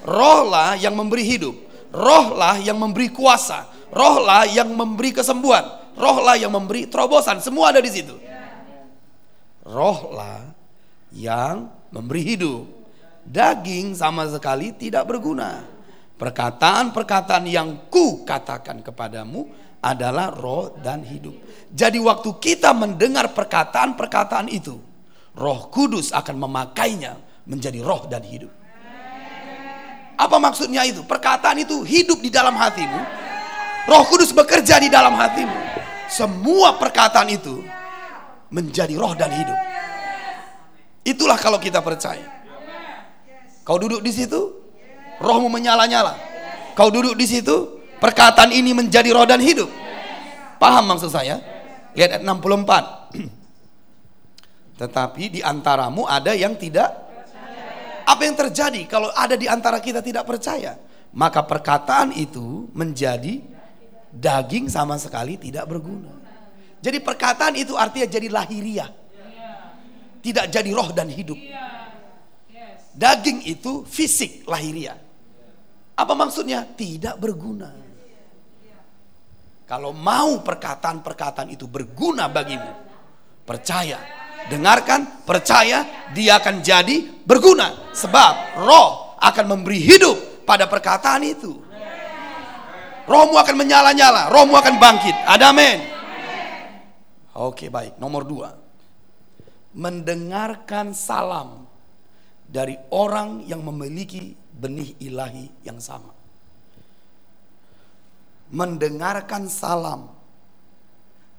Rohlah 0.04 0.76
yang 0.76 0.92
memberi 0.92 1.24
hidup. 1.24 1.56
Rohlah 1.88 2.60
yang 2.60 2.76
memberi 2.76 3.08
kuasa. 3.08 3.64
Rohlah 3.88 4.44
yang 4.44 4.68
memberi 4.76 5.16
kesembuhan. 5.16 5.64
Rohlah 5.96 6.36
yang 6.36 6.52
memberi 6.52 6.84
terobosan. 6.84 7.40
Semua 7.40 7.72
ada 7.72 7.80
di 7.80 7.88
situ. 7.88 8.12
Rohlah 9.64 10.52
yang 11.16 11.72
memberi 11.88 12.22
hidup. 12.36 12.75
Daging 13.26 13.98
sama 13.98 14.30
sekali 14.30 14.70
tidak 14.78 15.10
berguna. 15.10 15.66
Perkataan-perkataan 16.16 17.44
yang 17.44 17.90
ku 17.92 18.24
katakan 18.24 18.80
kepadamu 18.80 19.44
adalah 19.82 20.32
roh 20.32 20.78
dan 20.80 21.04
hidup. 21.04 21.34
Jadi 21.68 22.00
waktu 22.00 22.30
kita 22.40 22.72
mendengar 22.72 23.36
perkataan-perkataan 23.36 24.48
itu, 24.48 24.80
Roh 25.36 25.68
Kudus 25.68 26.16
akan 26.16 26.40
memakainya 26.40 27.20
menjadi 27.44 27.84
roh 27.84 28.08
dan 28.08 28.24
hidup. 28.24 28.48
Apa 30.16 30.40
maksudnya 30.40 30.80
itu? 30.88 31.04
Perkataan 31.04 31.60
itu 31.60 31.84
hidup 31.84 32.24
di 32.24 32.32
dalam 32.32 32.56
hatimu. 32.56 33.00
Roh 33.84 34.04
Kudus 34.08 34.32
bekerja 34.32 34.80
di 34.80 34.88
dalam 34.88 35.12
hatimu. 35.12 35.54
Semua 36.08 36.80
perkataan 36.80 37.28
itu 37.28 37.60
menjadi 38.48 38.96
roh 38.96 39.12
dan 39.12 39.28
hidup. 39.28 39.58
Itulah 41.04 41.36
kalau 41.36 41.60
kita 41.60 41.84
percaya. 41.84 42.45
Kau 43.66 43.82
duduk 43.82 43.98
di 43.98 44.14
situ, 44.14 44.54
rohmu 45.18 45.50
menyala-nyala. 45.50 46.14
Kau 46.78 46.86
duduk 46.88 47.18
di 47.18 47.26
situ, 47.26 47.76
Perkataan 47.96 48.52
ini 48.52 48.76
menjadi 48.76 49.08
roh 49.12 49.24
dan 49.24 49.40
hidup. 49.40 49.72
Paham 50.60 50.84
maksud 50.92 51.08
saya? 51.08 51.40
Lihat 51.96 52.20
ayat 52.20 52.22
64. 52.22 53.16
Tetapi 54.80 55.22
di 55.32 55.40
antaramu 55.40 56.04
ada 56.04 56.36
yang 56.36 56.52
tidak 56.60 57.08
Apa 58.06 58.22
yang 58.22 58.38
terjadi 58.38 58.86
kalau 58.86 59.10
ada 59.10 59.34
di 59.34 59.50
antara 59.50 59.82
kita 59.82 59.98
tidak 59.98 60.22
percaya? 60.30 60.78
Maka 61.10 61.42
perkataan 61.42 62.14
itu 62.14 62.70
menjadi 62.70 63.42
daging 64.14 64.70
sama 64.70 64.94
sekali 64.94 65.34
tidak 65.34 65.66
berguna. 65.66 66.14
Jadi 66.78 67.02
perkataan 67.02 67.58
itu 67.58 67.74
artinya 67.74 68.06
jadi 68.06 68.28
lahiriah. 68.30 68.90
Tidak 70.22 70.46
jadi 70.46 70.70
roh 70.70 70.94
dan 70.94 71.10
hidup. 71.10 71.34
Daging 72.96 73.44
itu 73.44 73.84
fisik 73.84 74.48
lahiriah. 74.48 74.96
Apa 76.00 76.16
maksudnya? 76.16 76.64
Tidak 76.64 77.20
berguna. 77.20 77.68
Kalau 79.68 79.92
mau 79.92 80.40
perkataan-perkataan 80.40 81.52
itu 81.52 81.68
berguna 81.68 82.32
bagimu, 82.32 82.72
percaya. 83.44 84.00
Dengarkan, 84.46 85.26
percaya, 85.26 86.08
dia 86.14 86.38
akan 86.40 86.62
jadi 86.62 87.02
berguna. 87.26 87.92
Sebab 87.92 88.64
roh 88.64 89.18
akan 89.20 89.44
memberi 89.44 89.82
hidup 89.82 90.46
pada 90.48 90.64
perkataan 90.70 91.20
itu. 91.26 91.52
Rohmu 93.06 93.36
akan 93.38 93.56
menyala-nyala, 93.58 94.30
rohmu 94.30 94.54
akan 94.54 94.78
bangkit. 94.78 95.14
Ada 95.26 95.50
amin. 95.50 95.78
Oke 97.36 97.68
baik, 97.68 97.98
nomor 98.00 98.22
dua. 98.24 98.54
Mendengarkan 99.76 100.94
salam 100.96 101.65
dari 102.46 102.78
orang 102.94 103.42
yang 103.44 103.60
memiliki 103.66 104.32
benih 104.54 104.94
ilahi 105.02 105.50
yang 105.66 105.82
sama. 105.82 106.14
Mendengarkan 108.54 109.50
salam 109.50 110.06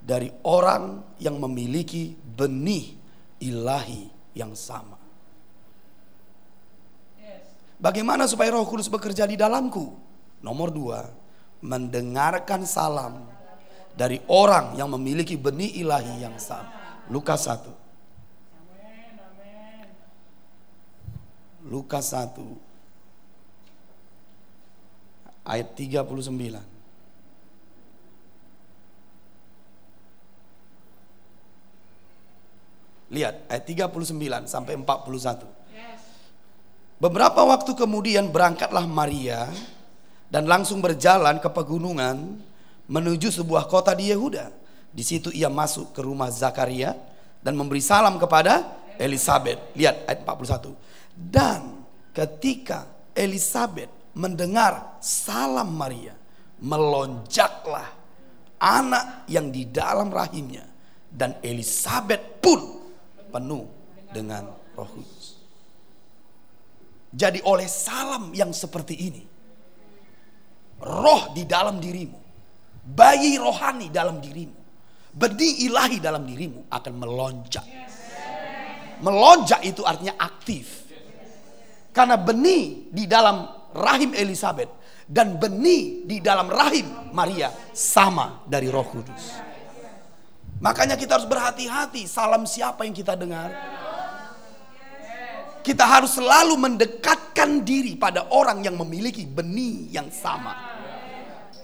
dari 0.04 0.28
orang 0.44 1.04
yang 1.24 1.40
memiliki 1.40 2.16
benih 2.16 2.96
ilahi 3.40 4.12
yang 4.36 4.52
sama. 4.54 5.00
Bagaimana 7.78 8.26
supaya 8.26 8.52
roh 8.52 8.66
kudus 8.66 8.90
bekerja 8.90 9.30
di 9.30 9.38
dalamku? 9.38 9.94
Nomor 10.42 10.74
dua, 10.74 11.08
mendengarkan 11.62 12.66
salam 12.66 13.26
dari 13.98 14.22
orang 14.30 14.78
yang 14.78 14.90
memiliki 14.94 15.38
benih 15.38 15.82
ilahi 15.82 16.22
yang 16.22 16.38
sama. 16.38 17.06
Lukas 17.10 17.46
1. 17.50 17.87
Lukas 21.68 22.16
1 22.16 22.68
ayat 25.48 25.72
39. 25.76 26.28
Lihat 33.08 33.36
ayat 33.48 33.64
39 33.64 34.52
sampai 34.52 34.76
41. 34.76 35.48
Beberapa 36.98 37.46
waktu 37.46 37.72
kemudian 37.78 38.28
berangkatlah 38.34 38.84
Maria 38.84 39.48
dan 40.28 40.44
langsung 40.44 40.84
berjalan 40.84 41.40
ke 41.40 41.48
pegunungan 41.48 42.42
menuju 42.90 43.32
sebuah 43.32 43.72
kota 43.72 43.96
di 43.96 44.12
Yehuda. 44.12 44.52
Di 44.92 45.06
situ 45.06 45.32
ia 45.32 45.48
masuk 45.48 45.94
ke 45.94 46.02
rumah 46.04 46.28
Zakaria 46.34 46.98
dan 47.40 47.54
memberi 47.56 47.80
salam 47.80 48.18
kepada 48.20 48.66
Elizabeth. 48.98 49.78
Lihat 49.78 50.10
ayat 50.10 50.26
41. 50.26 50.87
Dan 51.18 51.82
ketika 52.14 53.10
Elizabeth 53.18 54.14
mendengar 54.14 55.02
salam 55.02 55.74
Maria, 55.74 56.14
melonjaklah 56.62 57.90
anak 58.62 59.26
yang 59.30 59.50
di 59.50 59.70
dalam 59.70 60.14
rahimnya 60.14 60.66
dan 61.10 61.38
Elizabeth 61.42 62.42
pun 62.42 62.62
penuh 63.34 63.66
dengan 64.14 64.50
Roh 64.78 64.90
Kudus. 64.90 65.38
Jadi 67.14 67.42
oleh 67.46 67.66
salam 67.66 68.30
yang 68.36 68.54
seperti 68.54 68.94
ini, 68.94 69.24
roh 70.84 71.34
di 71.34 71.48
dalam 71.50 71.82
dirimu, 71.82 72.20
bayi 72.94 73.42
rohani 73.42 73.90
dalam 73.90 74.22
dirimu, 74.22 74.58
benih 75.18 75.66
ilahi 75.66 75.98
dalam 75.98 76.28
dirimu 76.28 76.70
akan 76.70 76.94
melonjak. 76.94 77.66
Melonjak 79.02 79.62
itu 79.66 79.82
artinya 79.86 80.18
aktif. 80.18 80.87
Karena 81.98 82.14
benih 82.14 82.94
di 82.94 83.10
dalam 83.10 83.50
rahim 83.74 84.14
Elizabeth 84.14 84.70
dan 85.10 85.42
benih 85.42 86.06
di 86.06 86.22
dalam 86.22 86.46
rahim 86.46 87.10
Maria 87.10 87.50
sama 87.74 88.46
dari 88.46 88.70
Roh 88.70 88.86
Kudus. 88.86 89.42
Makanya 90.62 90.94
kita 90.94 91.18
harus 91.18 91.26
berhati-hati 91.26 92.06
salam 92.06 92.46
siapa 92.46 92.86
yang 92.86 92.94
kita 92.94 93.18
dengar. 93.18 93.50
Kita 95.66 95.90
harus 95.90 96.14
selalu 96.14 96.54
mendekatkan 96.54 97.66
diri 97.66 97.98
pada 97.98 98.30
orang 98.30 98.62
yang 98.62 98.78
memiliki 98.78 99.26
benih 99.26 99.90
yang 99.90 100.14
sama. 100.14 100.54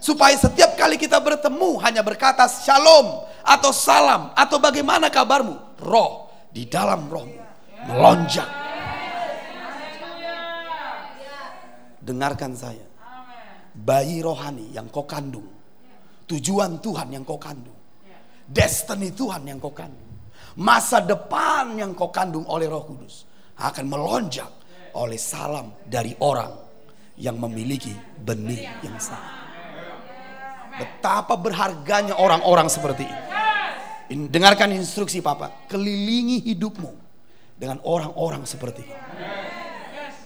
Supaya 0.01 0.33
setiap 0.33 0.73
kali 0.73 0.97
kita 0.97 1.21
bertemu 1.21 1.77
hanya 1.85 2.01
berkata 2.01 2.49
shalom 2.49 3.21
atau 3.45 3.69
salam 3.69 4.33
atau 4.33 4.57
bagaimana 4.57 5.13
kabarmu. 5.13 5.77
Roh 5.77 6.33
di 6.49 6.65
dalam 6.65 7.05
rohmu 7.05 7.37
melonjak. 7.85 8.62
Dengarkan 12.03 12.51
saya. 12.53 12.85
Bayi 13.73 14.21
rohani 14.21 14.75
yang 14.75 14.91
kau 14.91 15.07
kandung. 15.07 15.47
Tujuan 16.27 16.83
Tuhan 16.83 17.09
yang 17.15 17.23
kau 17.23 17.39
kandung. 17.39 17.75
Destiny 18.43 19.15
Tuhan 19.15 19.47
yang 19.47 19.57
kau 19.57 19.71
kandung. 19.71 20.11
Masa 20.59 21.01
depan 21.01 21.73
yang 21.79 21.97
kau 21.97 22.13
kandung 22.13 22.45
oleh 22.45 22.69
roh 22.69 22.85
kudus 22.85 23.25
akan 23.57 23.85
melonjak 23.89 24.51
oleh 24.93 25.17
salam 25.17 25.73
dari 25.87 26.13
orang 26.21 26.53
yang 27.17 27.39
memiliki 27.41 27.93
benih 28.21 28.69
yang 28.85 28.99
sama. 29.01 29.41
Betapa 30.73 31.37
berharganya 31.37 32.17
orang-orang 32.17 32.69
seperti 32.69 33.05
ini. 33.05 34.29
Dengarkan 34.29 34.73
instruksi 34.73 35.21
Papa, 35.21 35.65
kelilingi 35.65 36.45
hidupmu 36.53 36.91
dengan 37.57 37.81
orang-orang 37.85 38.45
seperti 38.45 38.85
ini. 38.85 38.97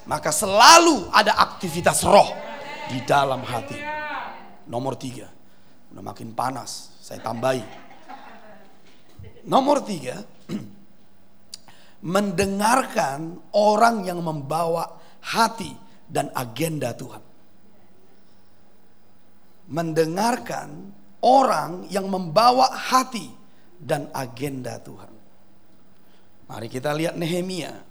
Maka 0.07 0.31
selalu 0.31 1.11
ada 1.11 1.35
aktivitas 1.35 2.07
roh 2.07 2.31
di 2.87 3.03
dalam 3.03 3.43
hati. 3.43 3.75
Nomor 4.67 4.95
tiga, 4.95 5.27
udah 5.91 6.03
makin 6.03 6.31
panas, 6.31 6.95
saya 7.03 7.19
tambahi. 7.19 7.63
Nomor 9.47 9.83
tiga, 9.83 10.23
mendengarkan 12.15 13.39
orang 13.51 14.07
yang 14.07 14.23
membawa 14.23 14.95
hati 15.23 15.71
dan 16.07 16.31
agenda 16.35 16.95
Tuhan. 16.95 17.23
Mendengarkan 19.67 20.95
orang 21.19 21.87
yang 21.91 22.07
membawa 22.07 22.71
hati 22.71 23.27
dan 23.75 24.07
agenda 24.15 24.79
Tuhan. 24.79 25.11
Mari 26.47 26.67
kita 26.71 26.95
lihat 26.95 27.19
Nehemia. 27.19 27.86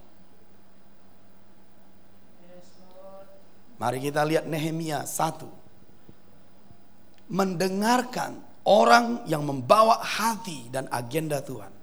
Mari 3.77 4.01
kita 4.01 4.25
lihat 4.25 4.49
Nehemia 4.49 5.05
1. 5.05 7.29
Mendengarkan 7.29 8.41
orang 8.65 9.29
yang 9.29 9.45
membawa 9.45 10.01
hati 10.01 10.73
dan 10.73 10.89
agenda 10.89 11.45
Tuhan. 11.45 11.77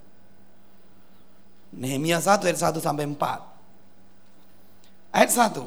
Nehemia 1.74 2.22
1 2.22 2.46
ayat 2.46 2.58
1 2.58 2.82
sampai 2.82 3.06
4. 3.06 3.42
Ayat 5.14 5.30
1, 5.30 5.62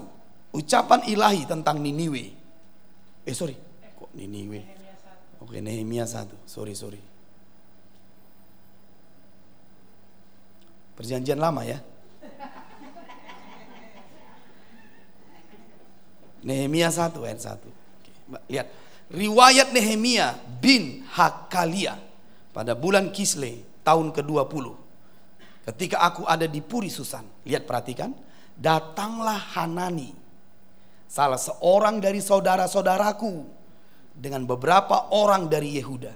ucapan 0.54 1.02
ilahi 1.06 1.46
tentang 1.46 1.78
Niniwe. 1.78 2.34
Eh 3.26 3.34
sorry, 3.34 3.56
kok 3.94 4.10
Niniwe? 4.14 4.62
Oke, 5.42 5.60
Nehemia 5.62 6.06
1. 6.06 6.26
Sorry, 6.46 6.74
sorry. 6.74 7.00
Perjanjian 10.96 11.38
lama 11.38 11.62
ya. 11.62 11.78
Nehemia 16.46 16.94
1 16.94 17.18
ayat 17.26 17.40
1. 17.58 17.58
Oke, 17.58 18.12
lihat. 18.46 18.70
Riwayat 19.06 19.70
Nehemia 19.70 20.34
bin 20.62 21.06
Hakalia 21.14 21.94
pada 22.50 22.74
bulan 22.74 23.14
Kisle 23.14 23.62
tahun 23.86 24.10
ke-20 24.10 24.86
Ketika 25.66 25.98
aku 25.98 26.22
ada 26.22 26.46
di 26.46 26.62
Puri 26.62 26.86
Susan, 26.86 27.26
lihat 27.42 27.66
perhatikan, 27.66 28.14
datanglah 28.54 29.34
Hanani, 29.58 30.14
salah 31.10 31.42
seorang 31.42 31.98
dari 31.98 32.22
saudara-saudaraku 32.22 33.42
dengan 34.14 34.46
beberapa 34.46 35.10
orang 35.10 35.50
dari 35.50 35.74
Yehuda. 35.74 36.14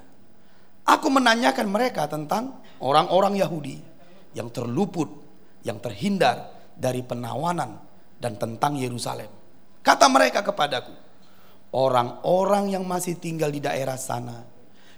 Aku 0.87 1.11
menanyakan 1.11 1.67
mereka 1.67 2.07
tentang 2.07 2.63
orang-orang 2.79 3.43
Yahudi 3.43 3.83
yang 4.39 4.55
terluput, 4.55 5.11
yang 5.67 5.83
terhindar 5.83 6.55
dari 6.79 7.03
penawanan 7.03 7.75
dan 8.23 8.39
tentang 8.39 8.79
Yerusalem. 8.79 9.40
Kata 9.81 10.13
mereka 10.13 10.45
kepadaku, 10.45 10.93
orang-orang 11.73 12.77
yang 12.77 12.85
masih 12.85 13.17
tinggal 13.17 13.49
di 13.49 13.65
daerah 13.65 13.97
sana, 13.97 14.45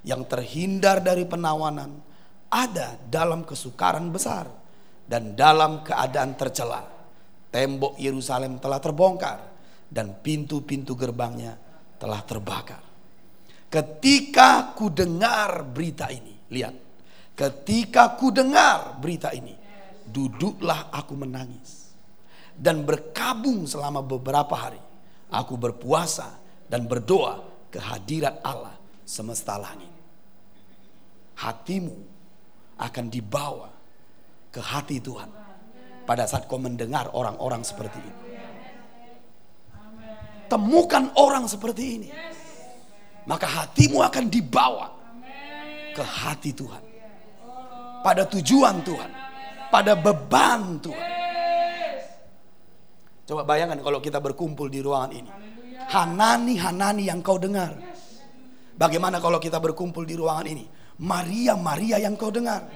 yang 0.02 0.26
terhindar 0.26 0.98
dari 0.98 1.22
penawanan, 1.22 2.02
ada 2.50 2.98
dalam 3.06 3.46
kesukaran 3.46 4.10
besar 4.10 4.50
dan 5.06 5.38
dalam 5.38 5.86
keadaan 5.86 6.34
tercela. 6.34 6.82
Tembok 7.52 8.00
Yerusalem 8.00 8.58
telah 8.58 8.80
terbongkar 8.82 9.38
dan 9.86 10.18
pintu-pintu 10.18 10.98
gerbangnya 10.98 11.54
telah 12.00 12.24
terbakar. 12.24 12.82
Ketika 13.70 14.74
ku 14.74 14.90
dengar 14.90 15.62
berita 15.62 16.10
ini, 16.10 16.34
lihat. 16.50 16.74
Ketika 17.32 18.18
ku 18.20 18.28
dengar 18.28 19.00
berita 19.00 19.32
ini, 19.32 19.56
duduklah 20.04 20.92
aku 20.92 21.16
menangis 21.16 21.81
dan 22.56 22.84
berkabung 22.84 23.64
selama 23.64 24.04
beberapa 24.04 24.52
hari. 24.52 24.80
Aku 25.32 25.56
berpuasa 25.56 26.28
dan 26.68 26.84
berdoa 26.84 27.40
kehadirat 27.72 28.44
Allah 28.44 28.76
semesta 29.08 29.56
langit. 29.56 29.88
Hatimu 31.40 31.96
akan 32.76 33.04
dibawa 33.08 33.68
ke 34.52 34.60
hati 34.60 35.00
Tuhan 35.00 35.32
pada 36.04 36.28
saat 36.28 36.44
kau 36.44 36.60
mendengar 36.60 37.08
orang-orang 37.16 37.64
seperti 37.64 37.98
ini. 37.98 38.20
temukan 40.52 41.08
orang 41.16 41.48
seperti 41.48 41.96
ini. 41.96 42.12
Maka 43.24 43.48
hatimu 43.48 44.04
akan 44.04 44.28
dibawa 44.28 44.92
ke 45.96 46.04
hati 46.04 46.52
Tuhan. 46.52 46.84
Pada 48.04 48.28
tujuan 48.28 48.84
Tuhan. 48.84 49.10
Pada 49.72 49.96
beban 49.96 50.76
Tuhan. 50.76 51.08
Coba 53.32 53.48
bayangkan 53.48 53.80
kalau 53.80 53.96
kita 53.96 54.20
berkumpul 54.20 54.68
di 54.68 54.84
ruangan 54.84 55.08
ini. 55.08 55.30
Hanani, 55.88 56.52
Hanani 56.60 57.08
yang 57.08 57.24
kau 57.24 57.40
dengar. 57.40 57.72
Bagaimana 58.76 59.24
kalau 59.24 59.40
kita 59.40 59.56
berkumpul 59.56 60.04
di 60.04 60.20
ruangan 60.20 60.52
ini? 60.52 60.68
Maria, 61.00 61.56
Maria 61.56 61.96
yang 61.96 62.12
kau 62.12 62.28
dengar. 62.28 62.68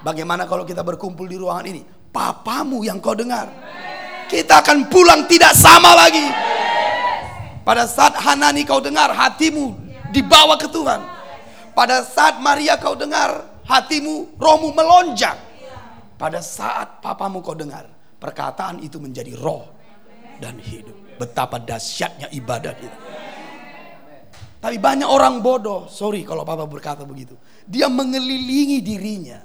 Bagaimana 0.00 0.48
kalau 0.48 0.64
kita 0.64 0.80
berkumpul 0.80 1.28
di 1.28 1.36
ruangan 1.36 1.68
ini? 1.68 1.84
Papamu 2.08 2.80
yang 2.88 3.04
kau 3.04 3.12
dengar. 3.12 3.52
Kita 4.32 4.64
akan 4.64 4.88
pulang 4.88 5.28
tidak 5.28 5.52
sama 5.52 5.92
lagi. 5.92 6.24
Pada 7.60 7.84
saat 7.84 8.16
Hanani 8.16 8.64
kau 8.64 8.80
dengar 8.80 9.12
hatimu 9.12 9.76
dibawa 10.08 10.56
ke 10.56 10.72
Tuhan. 10.72 11.04
Pada 11.76 12.00
saat 12.00 12.40
Maria 12.40 12.80
kau 12.80 12.96
dengar 12.96 13.60
hatimu 13.68 14.40
rohmu 14.40 14.72
melonjak. 14.72 15.36
Pada 16.16 16.40
saat 16.40 17.04
papamu 17.04 17.44
kau 17.44 17.52
dengar 17.52 17.84
perkataan 18.16 18.80
itu 18.80 18.96
menjadi 18.96 19.36
roh 19.36 19.71
dan 20.42 20.58
hidup. 20.58 20.98
Betapa 21.22 21.62
dahsyatnya 21.62 22.26
ibadat 22.34 22.76
itu. 22.82 22.98
Tapi 24.58 24.78
banyak 24.78 25.06
orang 25.06 25.38
bodoh, 25.38 25.86
sorry 25.86 26.26
kalau 26.26 26.42
papa 26.42 26.66
berkata 26.66 27.06
begitu. 27.06 27.38
Dia 27.62 27.86
mengelilingi 27.86 28.82
dirinya 28.82 29.38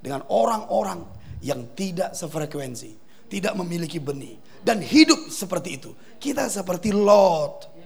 dengan 0.00 0.24
orang-orang 0.32 1.04
yang 1.44 1.72
tidak 1.76 2.16
sefrekuensi, 2.16 2.96
tidak 3.28 3.52
memiliki 3.60 4.00
benih 4.00 4.40
dan 4.64 4.80
hidup 4.80 5.28
seperti 5.28 5.76
itu. 5.76 5.92
Kita 6.16 6.48
seperti 6.48 6.96
Lot. 6.96 7.76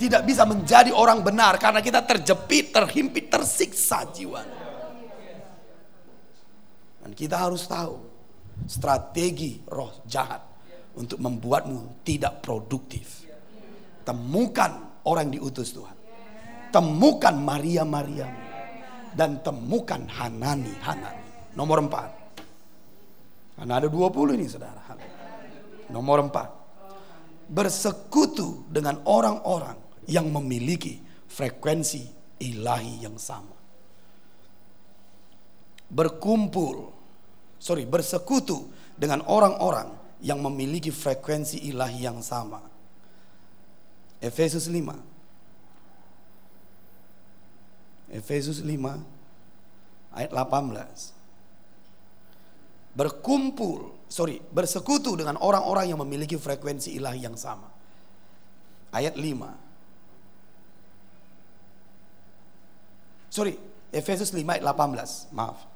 Tidak 0.00 0.24
bisa 0.24 0.48
menjadi 0.48 0.96
orang 0.96 1.20
benar 1.20 1.60
karena 1.60 1.84
kita 1.84 2.00
terjepit, 2.08 2.72
terhimpit, 2.72 3.28
tersiksa 3.28 4.08
jiwa. 4.08 4.42
Dan 7.04 7.10
kita 7.12 7.36
harus 7.36 7.68
tahu 7.68 8.00
strategi 8.64 9.60
roh 9.68 10.00
jahat 10.08 10.49
untuk 10.96 11.18
membuatmu 11.22 12.02
tidak 12.02 12.42
produktif. 12.42 13.26
Temukan 14.02 15.02
orang 15.06 15.30
yang 15.30 15.42
diutus 15.42 15.70
Tuhan. 15.70 15.96
Temukan 16.70 17.34
Maria 17.34 17.82
Maria 17.82 18.26
dan 19.14 19.42
temukan 19.42 20.02
Hanani 20.06 20.74
Hanani. 20.82 21.26
Nomor 21.54 21.82
empat. 21.82 22.10
Karena 23.58 23.76
ada 23.76 23.88
20 23.90 24.38
ini 24.38 24.46
saudara. 24.46 24.80
Nomor 25.90 26.30
empat. 26.30 26.48
Bersekutu 27.50 28.70
dengan 28.70 29.02
orang-orang 29.02 29.74
yang 30.06 30.30
memiliki 30.30 31.02
frekuensi 31.26 32.02
ilahi 32.38 33.04
yang 33.04 33.18
sama. 33.18 33.58
Berkumpul, 35.90 36.94
sorry, 37.58 37.82
bersekutu 37.82 38.70
dengan 38.94 39.26
orang-orang 39.26 39.99
yang 40.20 40.40
memiliki 40.44 40.92
frekuensi 40.92 41.60
ilahi 41.68 42.04
yang 42.04 42.20
sama. 42.20 42.60
Efesus 44.20 44.68
5 44.68 45.10
Efesus 48.10 48.58
5 48.66 48.74
ayat 50.10 50.30
18. 50.34 51.14
Berkumpul, 52.90 53.94
sorry, 54.10 54.42
bersekutu 54.50 55.14
dengan 55.14 55.38
orang-orang 55.38 55.94
yang 55.94 56.02
memiliki 56.02 56.34
frekuensi 56.34 56.98
ilahi 56.98 57.22
yang 57.22 57.38
sama. 57.38 57.70
Ayat 58.90 59.14
5. 59.14 59.54
Sorry, 63.30 63.54
Efesus 63.94 64.34
5 64.34 64.58
ayat 64.58 64.66
18. 64.66 65.30
Maaf. 65.30 65.69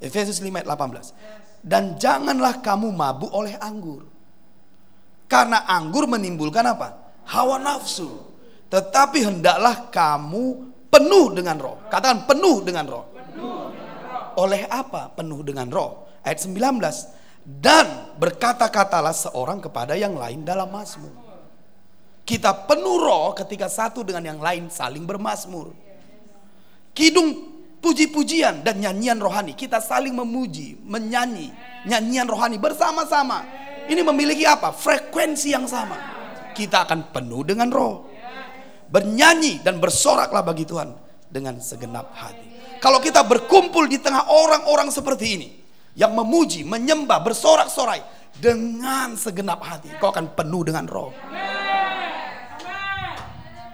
Efesus 0.00 0.40
5 0.40 0.48
ayat 0.48 0.68
18. 0.68 1.60
Dan 1.60 2.00
janganlah 2.00 2.64
kamu 2.64 2.88
mabuk 2.88 3.30
oleh 3.36 3.54
anggur. 3.60 4.08
Karena 5.28 5.68
anggur 5.68 6.08
menimbulkan 6.08 6.64
apa? 6.64 7.12
Hawa 7.28 7.60
nafsu. 7.60 8.08
Tetapi 8.72 9.22
hendaklah 9.22 9.92
kamu 9.92 10.72
penuh 10.90 11.36
dengan 11.36 11.56
roh. 11.60 11.76
Katakan 11.86 12.26
penuh 12.26 12.64
dengan 12.64 12.84
roh. 12.88 13.04
Oleh 14.40 14.64
apa 14.66 15.12
penuh 15.12 15.44
dengan 15.44 15.68
roh? 15.68 16.08
Ayat 16.24 16.42
19. 16.42 16.80
Dan 17.44 18.16
berkata-katalah 18.16 19.14
seorang 19.14 19.60
kepada 19.60 19.94
yang 19.94 20.16
lain 20.16 20.42
dalam 20.42 20.70
Mazmur. 20.72 21.12
Kita 22.24 22.54
penuh 22.54 22.96
roh 23.02 23.34
ketika 23.34 23.66
satu 23.66 24.06
dengan 24.06 24.22
yang 24.22 24.40
lain 24.40 24.70
saling 24.70 25.02
bermasmur. 25.02 25.74
Kidung 26.94 27.59
puji-pujian 27.80 28.62
dan 28.62 28.78
nyanyian 28.78 29.18
rohani. 29.18 29.56
Kita 29.56 29.80
saling 29.80 30.12
memuji, 30.14 30.78
menyanyi, 30.84 31.50
nyanyian 31.88 32.28
rohani 32.28 32.60
bersama-sama. 32.60 33.42
Ini 33.90 34.04
memiliki 34.06 34.46
apa? 34.46 34.70
Frekuensi 34.70 35.50
yang 35.50 35.66
sama. 35.66 35.96
Kita 36.54 36.86
akan 36.86 37.10
penuh 37.10 37.42
dengan 37.42 37.68
roh 37.72 38.10
bernyanyi 38.90 39.62
dan 39.62 39.78
bersoraklah 39.78 40.42
bagi 40.42 40.66
Tuhan 40.66 40.90
dengan 41.30 41.62
segenap 41.62 42.10
hati. 42.10 42.50
Kalau 42.82 42.98
kita 42.98 43.22
berkumpul 43.22 43.86
di 43.86 44.02
tengah 44.02 44.26
orang-orang 44.26 44.90
seperti 44.90 45.26
ini 45.38 45.48
yang 45.94 46.12
memuji, 46.12 46.66
menyembah, 46.66 47.22
bersorak-sorai 47.22 48.02
dengan 48.34 49.14
segenap 49.14 49.62
hati, 49.62 49.94
kau 50.02 50.10
akan 50.10 50.34
penuh 50.34 50.66
dengan 50.66 50.84
roh. 50.90 51.14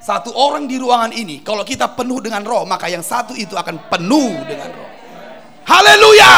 Satu 0.07 0.31
orang 0.39 0.71
di 0.71 0.79
ruangan 0.79 1.11
ini, 1.11 1.43
kalau 1.43 1.67
kita 1.67 1.99
penuh 1.99 2.23
dengan 2.23 2.47
roh, 2.47 2.63
maka 2.63 2.87
yang 2.87 3.03
satu 3.03 3.35
itu 3.35 3.59
akan 3.59 3.91
penuh 3.91 4.31
dengan 4.47 4.71
roh. 4.71 4.91
Haleluya! 5.67 6.35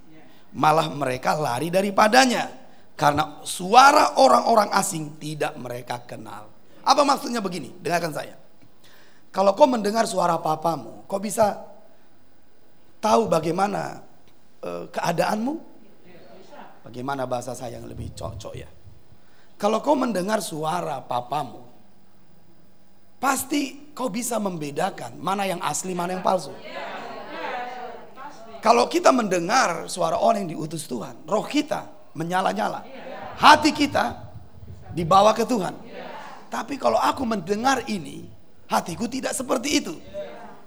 Malah 0.57 0.89
mereka 0.89 1.37
lari 1.37 1.69
daripadanya. 1.69 2.49
Karena 2.97 3.45
suara 3.45 4.17
orang-orang 4.17 4.73
asing 4.75 5.15
tidak 5.21 5.53
mereka 5.61 6.01
kenal. 6.09 6.49
Apa 6.81 7.05
maksudnya 7.05 7.37
begini? 7.39 7.71
Dengarkan 7.79 8.11
saya. 8.11 8.48
Kalau 9.29 9.53
kau 9.53 9.69
mendengar 9.69 10.09
suara 10.09 10.41
papamu, 10.41 11.05
kau 11.05 11.21
bisa 11.21 11.61
tahu 12.97 13.29
bagaimana 13.29 14.01
uh, 14.65 14.89
keadaanmu? 14.89 15.53
Bagaimana 16.89 17.29
bahasa 17.29 17.53
saya 17.53 17.77
yang 17.77 17.85
lebih 17.85 18.11
cocok 18.17 18.53
ya? 18.57 18.69
Kalau 19.59 19.83
kau 19.85 19.93
mendengar 19.93 20.41
suara 20.41 20.97
papamu, 21.05 21.69
Pasti 23.19 23.91
kau 23.91 24.07
bisa 24.07 24.39
membedakan 24.39 25.19
mana 25.19 25.43
yang 25.43 25.59
asli, 25.59 25.91
mana 25.91 26.15
yang 26.15 26.23
palsu. 26.23 26.55
Kalau 28.63 28.87
kita 28.87 29.11
mendengar 29.11 29.91
suara 29.91 30.15
orang 30.15 30.47
yang 30.47 30.55
diutus 30.55 30.87
Tuhan, 30.87 31.27
roh 31.27 31.43
kita 31.43 32.11
menyala-nyala. 32.15 32.87
Hati 33.35 33.75
kita 33.75 34.31
dibawa 34.95 35.35
ke 35.35 35.43
Tuhan. 35.43 35.75
Tapi 36.47 36.79
kalau 36.79 36.95
aku 36.95 37.27
mendengar 37.27 37.83
ini, 37.91 38.23
hatiku 38.69 39.09
tidak 39.09 39.33
seperti 39.33 39.81
itu. 39.81 39.93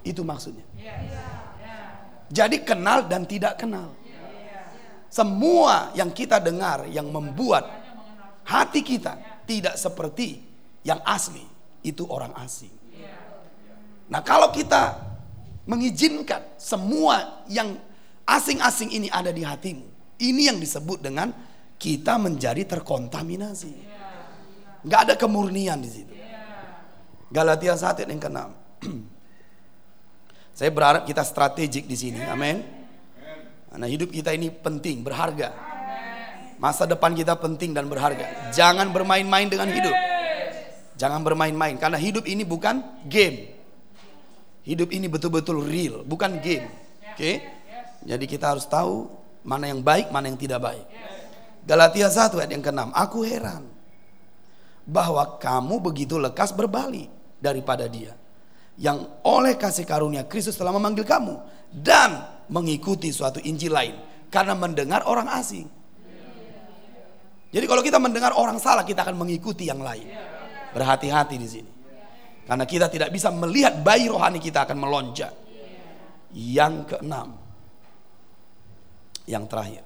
Itu 0.03 0.27
maksudnya. 0.27 0.67
Jadi 2.33 2.67
kenal 2.67 3.07
dan 3.07 3.23
tidak 3.25 3.63
kenal. 3.63 3.95
Semua 5.13 5.93
yang 5.93 6.09
kita 6.11 6.41
dengar 6.41 6.89
yang 6.89 7.07
membuat 7.13 7.69
hati 8.49 8.81
kita 8.83 9.45
tidak 9.45 9.77
seperti 9.77 10.41
yang 10.83 10.99
asli, 11.05 11.45
itu 11.85 12.03
orang 12.09 12.33
asing. 12.43 12.73
Nah, 14.09 14.25
kalau 14.25 14.49
kita 14.51 14.99
mengizinkan 15.69 16.43
semua 16.59 17.45
yang 17.47 17.77
asing-asing 18.25 18.91
ini 18.91 19.09
ada 19.13 19.31
di 19.31 19.45
hatimu, 19.45 20.17
ini 20.19 20.49
yang 20.49 20.59
disebut 20.59 21.05
dengan 21.05 21.31
kita 21.77 22.17
menjadi 22.17 22.65
terkontaminasi. 22.65 23.73
Gak 24.89 25.01
ada 25.07 25.15
kemurnian 25.15 25.79
di 25.79 25.91
situ. 25.93 26.22
Galatia 27.33 27.73
1 27.73 28.05
yang 28.05 28.21
ke-6. 28.21 28.39
Saya 30.59 30.69
berharap 30.69 31.09
kita 31.09 31.25
strategik 31.25 31.89
di 31.89 31.97
sini. 31.97 32.21
Amin. 32.29 32.61
Karena 33.73 33.89
hidup 33.89 34.13
kita 34.13 34.37
ini 34.37 34.53
penting, 34.53 35.01
berharga. 35.01 35.57
Masa 36.61 36.85
depan 36.85 37.17
kita 37.17 37.41
penting 37.41 37.73
dan 37.73 37.89
berharga. 37.89 38.53
Jangan 38.53 38.93
bermain-main 38.93 39.49
dengan 39.49 39.73
hidup. 39.73 39.97
Jangan 41.01 41.25
bermain-main 41.25 41.81
karena 41.81 41.97
hidup 41.97 42.29
ini 42.29 42.45
bukan 42.45 42.85
game. 43.09 43.49
Hidup 44.63 44.93
ini 44.95 45.09
betul-betul 45.09 45.65
real, 45.65 46.05
bukan 46.05 46.39
game. 46.39 46.69
Oke? 46.69 47.17
Okay? 47.17 47.35
Jadi 48.05 48.25
kita 48.29 48.55
harus 48.55 48.69
tahu 48.69 49.09
mana 49.43 49.73
yang 49.73 49.81
baik, 49.81 50.13
mana 50.13 50.29
yang 50.31 50.39
tidak 50.39 50.63
baik. 50.63 50.85
Galatia 51.65 52.13
1 52.13 52.39
ayat 52.39 52.53
yang 52.53 52.63
ke-6. 52.63 52.93
Aku 52.93 53.25
heran 53.25 53.67
bahwa 54.87 55.41
kamu 55.41 55.81
begitu 55.81 56.21
lekas 56.21 56.53
berbalik 56.55 57.22
daripada 57.43 57.91
dia 57.91 58.15
yang 58.81 59.21
oleh 59.27 59.59
kasih 59.59 59.85
karunia 59.85 60.25
Kristus 60.25 60.57
telah 60.57 60.73
memanggil 60.73 61.05
kamu 61.05 61.35
dan 61.75 62.25
mengikuti 62.49 63.13
suatu 63.13 63.43
Injil 63.43 63.75
lain 63.75 63.95
karena 64.33 64.57
mendengar 64.57 65.05
orang 65.05 65.29
asing. 65.37 65.69
Jadi 67.53 67.69
kalau 67.69 67.85
kita 67.85 68.01
mendengar 68.01 68.33
orang 68.33 68.57
salah 68.57 68.81
kita 68.81 69.05
akan 69.05 69.21
mengikuti 69.21 69.69
yang 69.69 69.85
lain. 69.85 70.09
Berhati-hati 70.73 71.37
di 71.37 71.49
sini. 71.49 71.71
Karena 72.49 72.65
kita 72.65 72.89
tidak 72.89 73.13
bisa 73.13 73.29
melihat 73.29 73.77
bayi 73.85 74.09
rohani 74.09 74.41
kita 74.41 74.65
akan 74.65 74.81
melonjak. 74.81 75.37
Yang 76.33 76.97
keenam. 76.97 77.37
Yang 79.29 79.45
terakhir. 79.53 79.85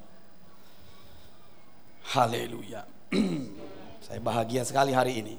Haleluya. 2.14 2.86
saya 4.06 4.22
bahagia 4.22 4.62
sekali 4.62 4.94
hari 4.94 5.26
ini. 5.26 5.34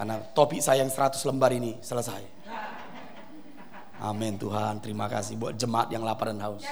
Karena 0.00 0.16
topik 0.32 0.64
saya 0.64 0.80
yang 0.80 0.88
100 0.88 1.20
lembar 1.28 1.52
ini 1.52 1.76
selesai. 1.84 2.24
Amin 4.00 4.40
Tuhan, 4.40 4.80
terima 4.80 5.04
kasih 5.12 5.36
buat 5.36 5.52
jemaat 5.52 5.92
yang 5.92 6.00
lapar 6.00 6.32
dan 6.32 6.40
haus. 6.40 6.64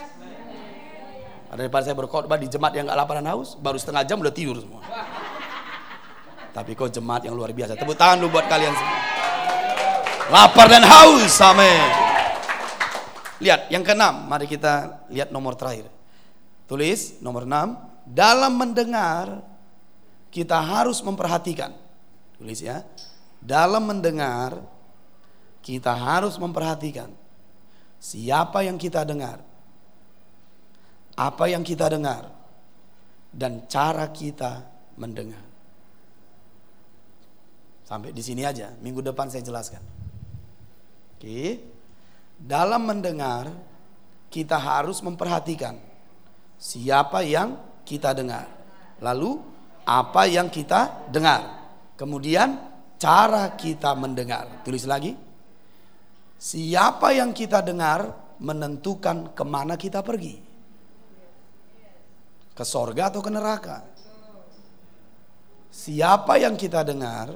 Daripada 1.52 1.84
saya 1.84 1.92
berkhotbah 1.92 2.40
di 2.40 2.48
jemaat 2.48 2.72
yang 2.72 2.88
gak 2.88 2.96
lapar 2.96 3.20
dan 3.20 3.28
haus, 3.28 3.52
baru 3.60 3.76
setengah 3.76 4.08
jam 4.08 4.16
udah 4.16 4.32
tidur 4.32 4.56
semua. 4.56 4.80
Tapi 6.56 6.72
kok 6.72 6.88
jemaat 6.88 7.28
yang 7.28 7.36
luar 7.36 7.52
biasa. 7.52 7.76
Tepuk 7.76 8.00
tangan 8.00 8.16
dulu 8.16 8.40
buat 8.40 8.48
kalian 8.48 8.72
semua. 8.72 9.00
Lapar 10.32 10.66
dan 10.72 10.88
haus, 10.88 11.36
amin. 11.44 11.84
Lihat, 13.44 13.68
yang 13.68 13.84
keenam, 13.84 14.24
mari 14.24 14.48
kita 14.48 15.04
lihat 15.12 15.28
nomor 15.28 15.52
terakhir. 15.52 15.84
Tulis 16.64 17.20
nomor 17.20 17.44
enam, 17.44 17.76
dalam 18.08 18.56
mendengar 18.56 19.44
kita 20.32 20.56
harus 20.64 21.04
memperhatikan. 21.04 21.76
Tulis 22.40 22.64
ya. 22.64 22.88
Dalam 23.48 23.88
mendengar 23.88 24.60
kita 25.64 25.96
harus 25.96 26.36
memperhatikan 26.36 27.08
siapa 27.96 28.60
yang 28.60 28.76
kita 28.76 29.08
dengar, 29.08 29.40
apa 31.16 31.44
yang 31.48 31.64
kita 31.64 31.88
dengar, 31.88 32.28
dan 33.32 33.64
cara 33.64 34.12
kita 34.12 34.68
mendengar. 35.00 35.40
Sampai 37.88 38.12
di 38.12 38.20
sini 38.20 38.44
aja, 38.44 38.68
minggu 38.84 39.00
depan 39.00 39.32
saya 39.32 39.40
jelaskan. 39.40 39.80
Oke, 41.16 41.64
dalam 42.36 42.84
mendengar 42.84 43.48
kita 44.28 44.60
harus 44.60 45.00
memperhatikan 45.00 45.80
siapa 46.60 47.24
yang 47.24 47.56
kita 47.88 48.12
dengar, 48.12 48.44
lalu 49.00 49.40
apa 49.88 50.28
yang 50.28 50.52
kita 50.52 51.08
dengar, 51.08 51.64
kemudian 51.96 52.60
cara 52.98 53.54
kita 53.54 53.94
mendengar. 53.94 54.66
Tulis 54.66 54.84
lagi. 54.84 55.14
Siapa 56.38 57.14
yang 57.14 57.34
kita 57.34 57.62
dengar 57.62 58.14
menentukan 58.38 59.34
ke 59.34 59.44
mana 59.46 59.74
kita 59.74 60.02
pergi. 60.02 60.38
Ke 62.54 62.62
sorga 62.66 63.10
atau 63.10 63.22
ke 63.22 63.30
neraka. 63.30 63.86
Siapa 65.70 66.42
yang 66.42 66.58
kita 66.58 66.82
dengar 66.82 67.30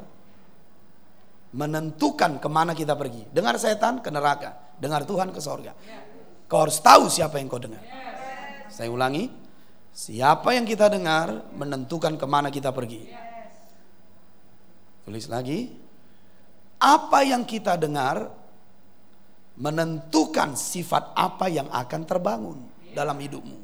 menentukan 1.55 2.43
ke 2.43 2.49
mana 2.51 2.75
kita 2.75 2.99
pergi. 2.99 3.31
Dengar 3.31 3.55
setan 3.59 4.03
ke 4.03 4.11
neraka, 4.11 4.75
dengar 4.83 5.07
Tuhan 5.07 5.31
ke 5.31 5.39
sorga. 5.39 5.77
Kau 6.51 6.67
harus 6.67 6.83
tahu 6.83 7.07
siapa 7.07 7.39
yang 7.39 7.47
kau 7.47 7.63
dengar. 7.63 7.81
Saya 8.73 8.89
ulangi, 8.89 9.31
siapa 9.93 10.57
yang 10.57 10.65
kita 10.65 10.89
dengar 10.91 11.55
menentukan 11.55 12.17
ke 12.19 12.27
mana 12.27 12.49
kita 12.49 12.73
pergi. 12.73 13.32
Tulis 15.03 15.27
lagi, 15.27 15.71
apa 16.79 17.27
yang 17.27 17.43
kita 17.43 17.75
dengar 17.79 18.31
menentukan 19.59 20.55
sifat 20.55 21.15
apa 21.15 21.47
yang 21.51 21.67
akan 21.71 22.03
terbangun 22.07 22.59
dalam 22.95 23.19
hidupmu. 23.19 23.59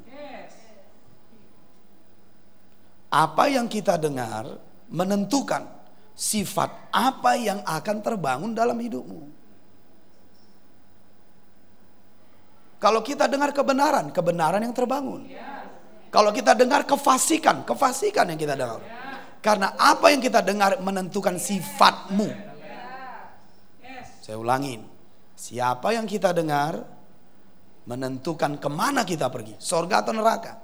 Apa 3.08 3.48
yang 3.48 3.66
kita 3.72 3.96
dengar 3.96 4.60
menentukan 4.92 5.64
sifat 6.12 6.92
apa 6.92 7.38
yang 7.40 7.64
akan 7.64 7.96
terbangun 8.04 8.52
dalam 8.52 8.76
hidupmu. 8.76 9.38
Kalau 12.78 13.02
kita 13.02 13.26
dengar 13.26 13.50
kebenaran, 13.50 14.14
kebenaran 14.14 14.62
yang 14.62 14.74
terbangun. 14.74 15.26
Kalau 16.08 16.30
kita 16.30 16.54
dengar 16.54 16.86
kefasikan, 16.86 17.66
kefasikan 17.66 18.34
yang 18.34 18.38
kita 18.38 18.54
dengar. 18.54 18.80
Karena 19.38 19.78
apa 19.78 20.10
yang 20.10 20.20
kita 20.22 20.42
dengar 20.42 20.82
menentukan 20.82 21.38
sifatmu. 21.38 22.28
Saya 24.22 24.36
ulangin, 24.36 24.84
Siapa 25.38 25.94
yang 25.94 26.02
kita 26.02 26.34
dengar 26.34 26.82
menentukan 27.86 28.58
ke 28.58 28.66
mana 28.66 29.06
kita 29.06 29.30
pergi. 29.30 29.54
Sorga 29.62 30.02
atau 30.02 30.10
neraka. 30.10 30.58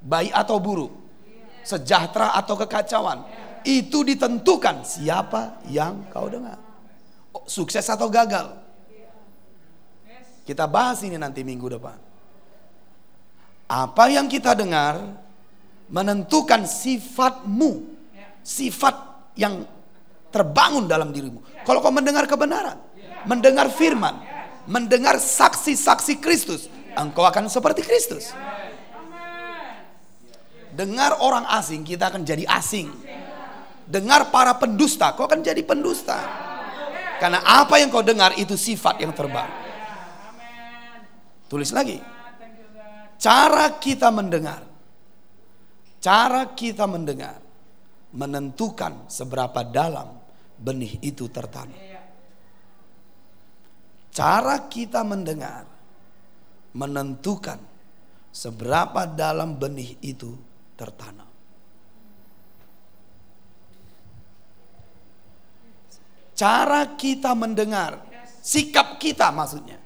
Baik 0.00 0.32
atau 0.32 0.56
buruk. 0.56 0.92
Sejahtera 1.60 2.32
atau 2.32 2.56
kekacauan. 2.56 3.28
Itu 3.60 4.08
ditentukan 4.08 4.88
siapa 4.88 5.60
yang 5.68 6.08
kau 6.08 6.32
dengar. 6.32 6.56
Oh, 7.36 7.44
sukses 7.44 7.84
atau 7.84 8.08
gagal. 8.08 8.56
Kita 10.48 10.64
bahas 10.64 11.04
ini 11.04 11.20
nanti 11.20 11.44
minggu 11.44 11.76
depan. 11.76 11.98
Apa 13.68 14.08
yang 14.08 14.32
kita 14.32 14.56
dengar 14.56 14.96
menentukan 15.92 16.64
sifatmu. 16.64 17.95
Sifat 18.46 18.94
yang 19.34 19.66
terbangun 20.30 20.86
dalam 20.86 21.10
dirimu. 21.10 21.42
Kalau 21.66 21.82
kau 21.82 21.90
mendengar 21.90 22.30
kebenaran, 22.30 22.78
mendengar 23.26 23.66
firman, 23.74 24.22
mendengar 24.70 25.18
saksi-saksi 25.18 26.22
Kristus, 26.22 26.70
engkau 26.94 27.26
akan 27.26 27.50
seperti 27.50 27.82
Kristus. 27.82 28.30
Dengar 30.76 31.18
orang 31.24 31.42
asing, 31.58 31.82
kita 31.82 32.12
akan 32.12 32.22
jadi 32.22 32.46
asing. 32.46 32.92
Dengar 33.88 34.28
para 34.30 34.54
pendusta, 34.54 35.10
kau 35.18 35.26
akan 35.26 35.42
jadi 35.42 35.66
pendusta. 35.66 36.20
Karena 37.16 37.40
apa 37.42 37.80
yang 37.80 37.88
kau 37.88 38.04
dengar 38.04 38.36
itu 38.38 38.54
sifat 38.54 39.00
yang 39.00 39.10
terbaik. 39.10 39.50
Tulis 41.50 41.72
lagi. 41.74 41.98
Cara 43.16 43.72
kita 43.80 44.12
mendengar. 44.12 44.62
Cara 45.98 46.44
kita 46.52 46.84
mendengar 46.84 47.45
menentukan 48.16 49.12
seberapa 49.12 49.60
dalam 49.60 50.16
benih 50.56 50.96
itu 51.04 51.28
tertanam. 51.28 51.76
Cara 54.08 54.64
kita 54.72 55.04
mendengar 55.04 55.68
menentukan 56.72 57.60
seberapa 58.32 59.04
dalam 59.04 59.60
benih 59.60 60.00
itu 60.00 60.32
tertanam. 60.80 61.28
Cara 66.36 66.96
kita 67.00 67.32
mendengar, 67.32 68.04
sikap 68.44 69.00
kita 69.00 69.32
maksudnya, 69.32 69.80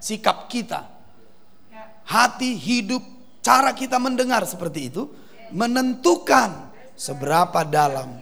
sikap 0.00 0.52
kita, 0.52 0.84
hati, 2.04 2.60
hidup, 2.60 3.00
cara 3.40 3.72
kita 3.72 3.96
mendengar 3.96 4.44
seperti 4.44 4.92
itu 4.92 5.08
menentukan 5.48 6.73
seberapa 6.94 7.66
dalam 7.66 8.18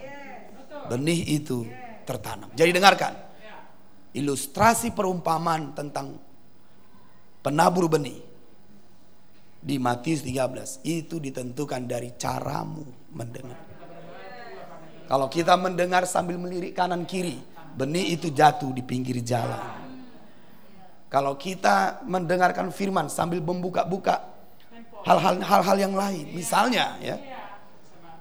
benih 0.88 1.40
itu 1.40 1.64
tertanam. 2.04 2.50
Jadi 2.52 2.70
dengarkan. 2.72 3.14
Ilustrasi 4.12 4.92
perumpamaan 4.92 5.72
tentang 5.72 6.20
penabur 7.40 7.88
benih 7.88 8.20
di 9.56 9.80
Matius 9.80 10.20
13 10.20 10.84
itu 10.84 11.16
ditentukan 11.16 11.88
dari 11.88 12.12
caramu 12.20 12.84
mendengar. 13.16 13.56
Kalau 15.08 15.32
kita 15.32 15.56
mendengar 15.56 16.04
sambil 16.04 16.36
melirik 16.36 16.76
kanan 16.76 17.08
kiri, 17.08 17.40
benih 17.72 18.20
itu 18.20 18.28
jatuh 18.28 18.68
di 18.76 18.84
pinggir 18.84 19.16
jalan. 19.24 19.80
Kalau 21.08 21.36
kita 21.40 22.04
mendengarkan 22.04 22.68
firman 22.68 23.08
sambil 23.08 23.40
membuka-buka 23.40 24.28
hal-hal 25.08 25.76
yang 25.80 25.96
lain, 25.96 26.36
misalnya 26.36 26.96
ya, 27.00 27.16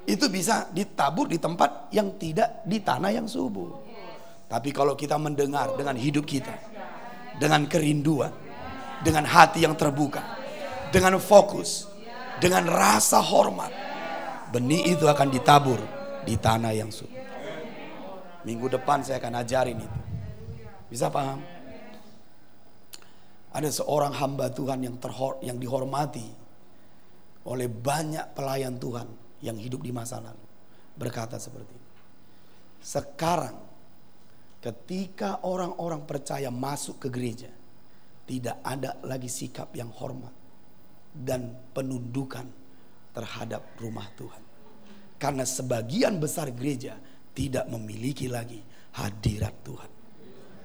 itu 0.05 0.25
bisa 0.33 0.69
ditabur 0.73 1.29
di 1.29 1.37
tempat 1.37 1.93
yang 1.93 2.17
tidak 2.17 2.65
di 2.65 2.81
tanah 2.81 3.11
yang 3.13 3.27
subur. 3.29 3.77
Tapi 4.49 4.69
kalau 4.73 4.97
kita 4.97 5.15
mendengar 5.15 5.77
dengan 5.77 5.95
hidup 5.95 6.25
kita, 6.25 6.51
dengan 7.37 7.69
kerinduan, 7.69 8.33
dengan 9.05 9.23
hati 9.23 9.63
yang 9.63 9.77
terbuka, 9.77 10.19
dengan 10.91 11.15
fokus, 11.21 11.87
dengan 12.41 12.67
rasa 12.67 13.21
hormat, 13.21 13.71
benih 14.51 14.97
itu 14.97 15.05
akan 15.07 15.29
ditabur 15.31 15.79
di 16.25 16.35
tanah 16.35 16.73
yang 16.75 16.89
subur. 16.91 17.21
Minggu 18.41 18.73
depan 18.73 19.05
saya 19.05 19.21
akan 19.21 19.33
ajarin 19.45 19.77
itu. 19.77 19.99
Bisa 20.89 21.07
paham? 21.13 21.39
Ada 23.53 23.69
seorang 23.83 24.17
hamba 24.17 24.49
Tuhan 24.49 24.81
yang 24.81 24.97
terhor, 24.97 25.39
yang 25.45 25.61
dihormati 25.61 26.25
oleh 27.45 27.67
banyak 27.69 28.35
pelayan 28.35 28.75
Tuhan 28.81 29.20
yang 29.41 29.57
hidup 29.57 29.81
di 29.81 29.91
masa 29.93 30.21
lalu 30.21 30.45
berkata 30.95 31.41
seperti 31.41 31.73
ini. 31.73 31.89
Sekarang 32.81 33.57
ketika 34.61 35.41
orang-orang 35.45 36.05
percaya 36.05 36.49
masuk 36.53 37.01
ke 37.01 37.07
gereja, 37.09 37.51
tidak 38.25 38.61
ada 38.61 38.97
lagi 39.05 39.27
sikap 39.27 39.73
yang 39.73 39.89
hormat 39.89 40.33
dan 41.11 41.51
penundukan 41.73 42.47
terhadap 43.11 43.75
rumah 43.81 44.07
Tuhan. 44.15 44.43
Karena 45.21 45.45
sebagian 45.45 46.17
besar 46.17 46.49
gereja 46.49 46.97
tidak 47.35 47.69
memiliki 47.69 48.25
lagi 48.25 48.61
hadirat 48.97 49.55
Tuhan. 49.61 49.91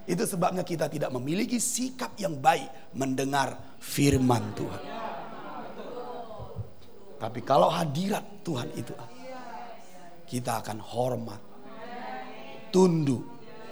Itu 0.07 0.23
sebabnya 0.23 0.63
kita 0.63 0.87
tidak 0.87 1.11
memiliki 1.11 1.59
sikap 1.59 2.15
yang 2.17 2.39
baik 2.39 2.95
mendengar 2.95 3.59
firman 3.83 4.55
Tuhan. 4.55 5.06
Tapi 7.17 7.41
kalau 7.41 7.73
hadirat 7.73 8.45
Tuhan 8.45 8.69
itu 8.77 8.93
kita 10.29 10.61
akan 10.61 10.79
hormat, 10.85 11.41
tunduk. 12.69 13.25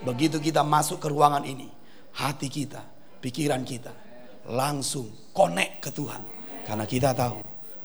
Begitu 0.05 0.41
kita 0.41 0.61
masuk 0.65 1.01
ke 1.01 1.09
ruangan 1.09 1.45
ini, 1.45 1.69
hati 2.17 2.49
kita, 2.49 2.81
pikiran 3.21 3.65
kita 3.65 3.93
langsung 4.49 5.09
connect 5.33 5.81
ke 5.85 5.91
Tuhan. 5.93 6.23
Karena 6.65 6.85
kita 6.89 7.13
tahu 7.13 7.41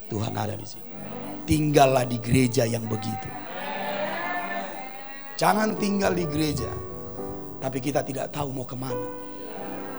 Tuhan 0.07 0.31
ada 0.35 0.55
di 0.55 0.67
sini. 0.67 0.88
Tinggallah 1.43 2.07
di 2.07 2.17
gereja 2.19 2.63
yang 2.63 2.88
begitu. 2.88 3.27
Jangan 5.39 5.79
tinggal 5.79 6.11
di 6.11 6.27
gereja, 6.27 6.67
tapi 7.63 7.79
kita 7.79 8.03
tidak 8.03 8.31
tahu 8.31 8.51
mau 8.51 8.67
ke 8.67 8.75
mana. 8.75 9.07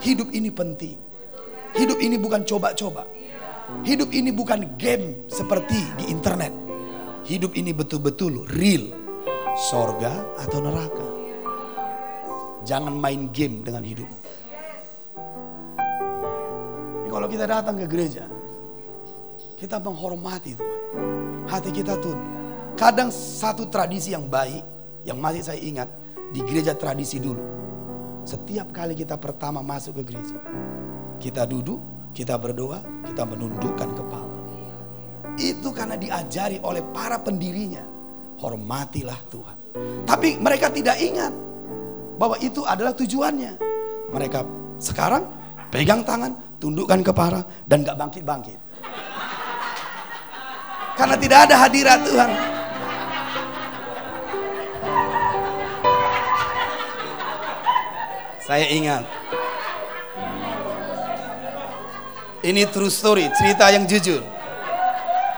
Hidup 0.00 0.32
ini 0.32 0.52
penting. 0.52 0.96
Hidup 1.76 1.96
ini 2.00 2.16
bukan 2.20 2.44
coba-coba. 2.44 3.04
Hidup 3.80 4.12
ini 4.12 4.30
bukan 4.30 4.76
game 4.76 5.24
seperti 5.26 5.80
di 5.96 6.12
internet. 6.12 6.52
Hidup 7.24 7.56
ini 7.56 7.72
betul-betul 7.72 8.44
real. 8.56 8.92
Sorga 9.70 10.24
atau 10.38 10.62
neraka. 10.62 11.08
Jangan 12.64 12.92
main 12.92 13.32
game 13.32 13.64
dengan 13.64 13.82
hidup. 13.82 14.10
Ini 17.02 17.08
kalau 17.08 17.26
kita 17.26 17.44
datang 17.48 17.80
ke 17.80 17.86
gereja, 17.88 18.28
kita 19.56 19.80
menghormati 19.80 20.54
Tuhan. 20.54 20.80
Hati 21.48 21.70
kita 21.74 21.98
tunduk. 21.98 22.30
Kadang 22.78 23.10
satu 23.10 23.66
tradisi 23.68 24.14
yang 24.14 24.30
baik, 24.30 24.62
yang 25.04 25.18
masih 25.18 25.42
saya 25.44 25.60
ingat, 25.60 25.88
di 26.30 26.40
gereja 26.46 26.72
tradisi 26.78 27.18
dulu. 27.18 27.42
Setiap 28.22 28.70
kali 28.70 28.94
kita 28.94 29.18
pertama 29.18 29.60
masuk 29.60 30.00
ke 30.00 30.14
gereja, 30.14 30.38
kita 31.18 31.44
duduk, 31.44 31.80
kita 32.10 32.34
berdoa, 32.36 32.82
kita 33.06 33.22
menundukkan 33.22 33.90
kepala. 33.94 34.36
Itu 35.38 35.70
karena 35.70 35.94
diajari 35.94 36.58
oleh 36.60 36.82
para 36.90 37.22
pendirinya. 37.22 37.86
Hormatilah 38.40 39.20
Tuhan. 39.28 39.56
Tapi 40.08 40.40
mereka 40.40 40.72
tidak 40.72 40.96
ingat 40.96 41.32
bahwa 42.16 42.40
itu 42.40 42.64
adalah 42.64 42.96
tujuannya. 42.96 43.52
Mereka 44.10 44.40
sekarang 44.80 45.28
pegang 45.68 46.02
tangan, 46.02 46.34
tundukkan 46.56 47.04
kepala 47.04 47.44
dan 47.68 47.84
gak 47.84 48.00
bangkit-bangkit. 48.00 48.58
Karena 50.96 51.16
tidak 51.16 51.38
ada 51.48 51.56
hadirat 51.68 52.00
Tuhan. 52.04 52.30
Saya 58.44 58.66
ingat 58.66 59.19
Ini 62.40 62.72
true 62.72 62.88
story, 62.88 63.28
cerita 63.36 63.68
yang 63.68 63.84
jujur. 63.84 64.24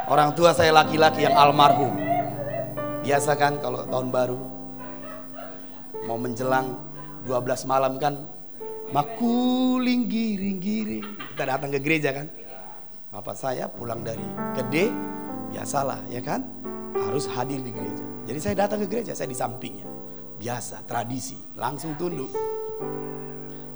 Orang 0.07 0.39
tua 0.39 0.55
saya 0.55 0.71
laki-laki 0.71 1.27
yang 1.27 1.35
almarhum. 1.35 1.99
Biasa 3.03 3.35
kan 3.35 3.59
kalau 3.59 3.83
tahun 3.91 4.15
baru 4.15 4.39
mau 6.07 6.15
menjelang 6.15 6.79
12 7.27 7.67
malam 7.67 7.99
kan 7.99 8.23
makuling 8.95 10.07
giring-giring. 10.07 11.03
Kita 11.35 11.43
datang 11.43 11.75
ke 11.75 11.83
gereja 11.83 12.15
kan. 12.15 12.31
Bapak 13.11 13.35
saya 13.35 13.67
pulang 13.67 14.07
dari 14.07 14.23
gede, 14.55 14.95
biasalah 15.51 16.07
ya 16.07 16.23
kan. 16.23 16.47
Harus 17.03 17.27
hadir 17.35 17.59
di 17.67 17.75
gereja. 17.75 18.05
Jadi 18.31 18.39
saya 18.39 18.55
datang 18.63 18.79
ke 18.79 18.87
gereja, 18.87 19.11
saya 19.11 19.27
di 19.27 19.35
sampingnya. 19.35 19.91
Biasa, 20.39 20.87
tradisi, 20.87 21.35
langsung 21.59 21.99
tunduk. 21.99 22.31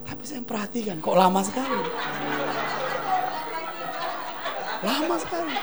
Tapi 0.07 0.23
saya 0.23 0.47
perhatikan 0.47 1.03
kok 1.03 1.19
lama 1.19 1.43
sekali. 1.43 1.75
Lama 4.85 5.17
sekali. 5.17 5.57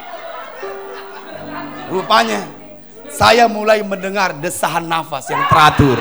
Rupanya 1.91 2.41
saya 3.13 3.45
mulai 3.45 3.85
mendengar 3.85 4.33
desahan 4.41 4.85
nafas 4.89 5.29
yang 5.29 5.43
teratur. 5.45 5.99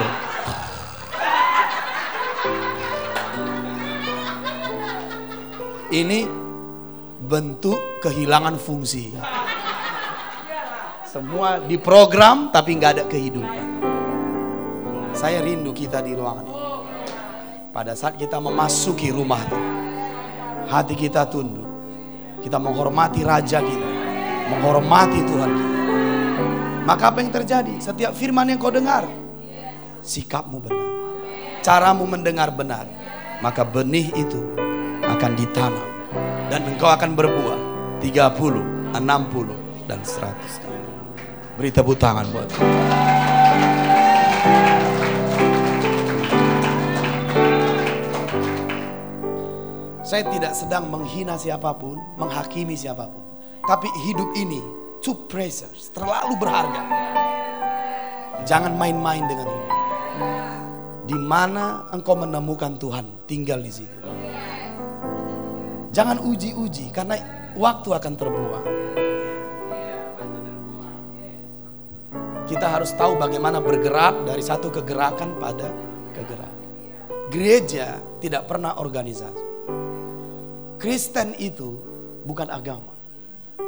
Ini 5.93 6.25
bentuk 7.21 7.77
kehilangan 8.01 8.57
fungsi. 8.57 9.13
Semua 11.05 11.61
diprogram 11.61 12.49
tapi 12.49 12.81
nggak 12.81 12.93
ada 12.97 13.05
kehidupan. 13.05 13.67
Saya 15.13 15.45
rindu 15.45 15.77
kita 15.77 16.01
di 16.01 16.17
ruangan 16.17 16.49
ini. 16.49 16.61
Pada 17.77 17.93
saat 17.93 18.17
kita 18.17 18.41
memasuki 18.41 19.13
rumah 19.13 19.41
itu, 19.45 19.61
hati 20.73 20.97
kita 20.97 21.29
tunduk 21.29 21.72
kita 22.43 22.59
menghormati 22.59 23.23
raja 23.23 23.63
kita. 23.63 23.89
Menghormati 24.51 25.19
Tuhan 25.23 25.51
kita. 25.55 25.73
Maka 26.83 27.15
apa 27.15 27.19
yang 27.23 27.31
terjadi? 27.31 27.75
Setiap 27.79 28.13
firman 28.13 28.51
yang 28.51 28.59
kau 28.59 28.75
dengar. 28.75 29.07
Sikapmu 30.03 30.59
benar. 30.59 30.89
Caramu 31.63 32.05
mendengar 32.11 32.51
benar. 32.51 32.91
Maka 33.39 33.63
benih 33.63 34.11
itu 34.19 34.43
akan 35.07 35.33
ditanam. 35.39 35.89
Dan 36.51 36.67
engkau 36.67 36.91
akan 36.91 37.15
berbuah. 37.15 37.61
30, 38.03 38.99
60, 38.99 39.87
dan 39.87 40.03
100 40.03 40.35
Beri 41.55 41.71
tepuk 41.71 41.95
tangan 42.03 42.27
buat 42.35 42.51
Saya 50.13 50.29
tidak 50.29 50.53
sedang 50.53 50.93
menghina 50.93 51.41
siapa 51.41 51.73
pun, 51.73 51.97
menghakimi 52.21 52.77
siapa 52.77 53.09
pun. 53.09 53.25
Tapi 53.65 53.89
hidup 54.05 54.29
ini 54.37 54.61
too 55.01 55.17
precious, 55.25 55.89
terlalu 55.89 56.37
berharga. 56.37 56.85
Jangan 58.45 58.77
main-main 58.77 59.25
dengan 59.25 59.49
ini. 59.49 59.69
Di 61.09 61.17
mana 61.17 61.89
engkau 61.97 62.13
menemukan 62.13 62.77
Tuhan, 62.77 63.25
tinggal 63.25 63.65
di 63.65 63.73
situ. 63.73 63.99
Jangan 65.97 66.21
uji-uji 66.21 66.93
karena 66.93 67.17
waktu 67.57 67.89
akan 67.97 68.13
terbuang. 68.13 68.67
Kita 72.53 72.69
harus 72.69 72.93
tahu 72.93 73.17
bagaimana 73.17 73.65
bergerak 73.65 74.29
dari 74.29 74.45
satu 74.45 74.69
kegerakan 74.69 75.41
pada 75.41 75.73
kegerakan. 76.13 76.69
Gereja 77.33 77.97
tidak 78.21 78.45
pernah 78.45 78.77
organisasi. 78.77 79.52
Kristen 80.83 81.39
itu 81.39 81.79
bukan 82.27 82.51
agama. 82.51 82.91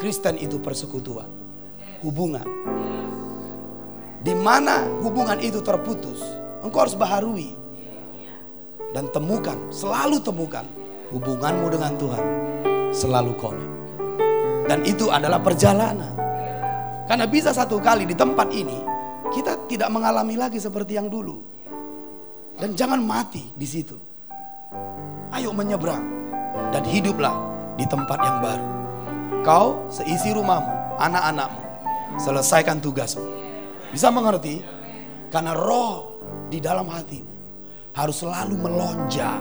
Kristen 0.03 0.35
itu 0.35 0.59
persekutuan, 0.59 1.31
hubungan. 2.03 2.43
Di 4.19 4.35
mana 4.35 4.83
hubungan 4.99 5.39
itu 5.39 5.63
terputus, 5.63 6.19
engkau 6.67 6.83
harus 6.83 6.99
baharui. 6.99 7.55
Dan 8.91 9.15
temukan, 9.15 9.55
selalu 9.71 10.19
temukan 10.27 10.67
hubunganmu 11.15 11.71
dengan 11.71 11.95
Tuhan. 12.03 12.25
Selalu 12.91 13.33
konek. 13.39 13.71
Dan 14.67 14.83
itu 14.83 15.07
adalah 15.15 15.39
perjalanan. 15.39 16.19
Karena 17.07 17.31
bisa 17.31 17.55
satu 17.55 17.79
kali 17.79 18.11
di 18.11 18.19
tempat 18.19 18.51
ini, 18.51 18.83
kita 19.31 19.71
tidak 19.71 19.87
mengalami 19.87 20.35
lagi 20.35 20.59
seperti 20.59 20.99
yang 20.99 21.07
dulu. 21.07 21.39
Dan 22.59 22.75
jangan 22.75 22.99
mati 22.99 23.55
di 23.55 23.67
situ. 23.71 23.95
Ayo 25.31 25.55
menyeberang 25.55 26.24
dan 26.75 26.83
hiduplah 26.83 27.39
di 27.79 27.87
tempat 27.87 28.19
yang 28.19 28.39
baru. 28.43 28.69
Kau 29.47 29.87
seisi 29.87 30.35
rumahmu, 30.35 30.99
anak-anakmu, 30.99 31.63
selesaikan 32.19 32.83
tugasmu. 32.83 33.23
Bisa 33.95 34.11
mengerti? 34.11 34.59
Karena 35.31 35.55
roh 35.55 36.19
di 36.51 36.59
dalam 36.59 36.91
hatimu 36.91 37.31
harus 37.95 38.17
selalu 38.19 38.59
melonjak. 38.59 39.39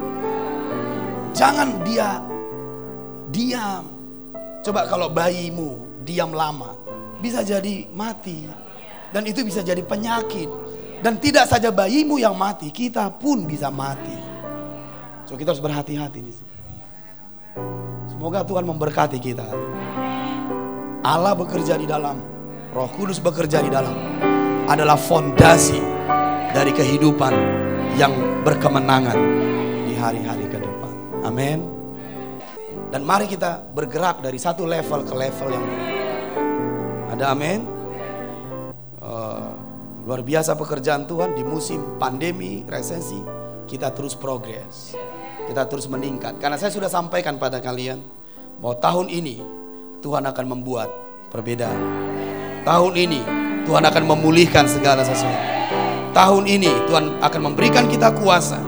Jangan 1.33 1.81
dia 1.81 2.21
diam. 3.33 3.89
Coba 4.61 4.85
kalau 4.85 5.09
bayimu 5.09 6.05
diam 6.05 6.29
lama, 6.37 6.77
bisa 7.17 7.41
jadi 7.41 7.89
mati. 7.89 8.45
Dan 9.09 9.25
itu 9.25 9.41
bisa 9.41 9.65
jadi 9.65 9.81
penyakit. 9.81 10.49
Dan 11.01 11.17
tidak 11.17 11.49
saja 11.49 11.73
bayimu 11.73 12.21
yang 12.21 12.37
mati, 12.37 12.69
kita 12.69 13.09
pun 13.17 13.49
bisa 13.49 13.73
mati. 13.73 14.15
So 15.25 15.33
kita 15.33 15.51
harus 15.51 15.63
berhati-hati 15.63 16.19
di 16.21 16.31
sini. 16.31 16.52
Semoga 18.09 18.41
Tuhan 18.45 18.65
memberkati 18.65 19.19
kita. 19.21 19.47
Allah 21.03 21.35
bekerja 21.35 21.75
di 21.75 21.83
dalam, 21.83 22.17
Roh 22.71 22.89
Kudus 22.95 23.19
bekerja 23.19 23.59
di 23.59 23.69
dalam. 23.69 23.93
Adalah 24.63 24.95
fondasi 24.95 25.77
dari 26.55 26.71
kehidupan 26.71 27.33
yang 27.99 28.15
berkemenangan 28.47 29.19
di 29.83 29.93
hari-hari 29.99 30.47
ke 30.47 30.57
depan. 30.57 30.93
Amin. 31.27 31.59
Dan 32.93 33.03
mari 33.03 33.25
kita 33.25 33.59
bergerak 33.73 34.21
dari 34.23 34.37
satu 34.37 34.63
level 34.63 35.01
ke 35.03 35.13
level 35.13 35.47
yang. 35.51 35.65
Ada 37.13 37.33
amin? 37.33 37.59
Uh, 39.03 39.53
luar 40.07 40.23
biasa 40.25 40.55
pekerjaan 40.57 41.05
Tuhan 41.05 41.35
di 41.35 41.43
musim 41.45 41.99
pandemi, 42.01 42.63
resesi, 42.65 43.19
kita 43.67 43.91
terus 43.91 44.17
progres. 44.17 44.95
Kita 45.47 45.67
terus 45.67 45.85
meningkat. 45.91 46.39
Karena 46.39 46.55
saya 46.55 46.71
sudah 46.71 46.87
sampaikan 46.87 47.35
pada 47.35 47.59
kalian 47.59 47.99
bahwa 48.59 48.75
tahun 48.79 49.07
ini 49.11 49.43
Tuhan 49.99 50.23
akan 50.23 50.45
membuat 50.47 50.89
perbedaan. 51.31 51.79
Tahun 52.63 52.93
ini 52.95 53.21
Tuhan 53.67 53.83
akan 53.83 54.03
memulihkan 54.07 54.67
segala 54.67 55.03
sesuatu. 55.03 55.51
Tahun 56.13 56.43
ini 56.45 56.69
Tuhan 56.87 57.19
akan 57.19 57.41
memberikan 57.51 57.89
kita 57.89 58.13
kuasa 58.13 58.61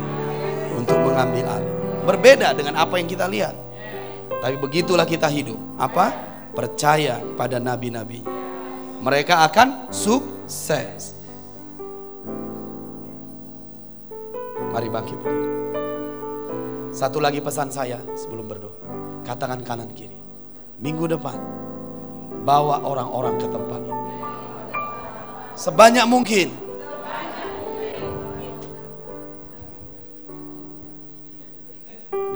untuk 0.73 0.97
mengambil 0.99 1.45
alih. 1.47 1.73
Berbeda 2.03 2.51
dengan 2.57 2.81
apa 2.81 2.97
yang 2.99 3.07
kita 3.07 3.29
lihat. 3.29 3.55
Tapi 4.41 4.55
begitulah 4.59 5.07
kita 5.07 5.29
hidup. 5.31 5.57
Apa? 5.79 6.11
Percaya 6.55 7.21
pada 7.37 7.61
nabi-nabi. 7.61 8.21
Mereka 9.03 9.45
akan 9.51 9.93
sukses. 9.93 11.13
Mari 14.73 14.87
bangkit 14.91 15.17
berdiri. 15.23 15.54
Satu 16.95 17.19
lagi 17.19 17.43
pesan 17.43 17.67
saya 17.67 17.99
sebelum 18.15 18.47
berdoa. 18.47 18.71
Katakan 19.27 19.67
kanan 19.67 19.91
kiri. 19.91 20.15
Minggu 20.79 21.11
depan 21.11 21.35
bawa 22.47 22.79
orang-orang 22.87 23.35
ke 23.35 23.51
tempat 23.51 23.83
ini. 23.83 24.13
Sebanyak 25.59 26.07
mungkin. 26.07 26.55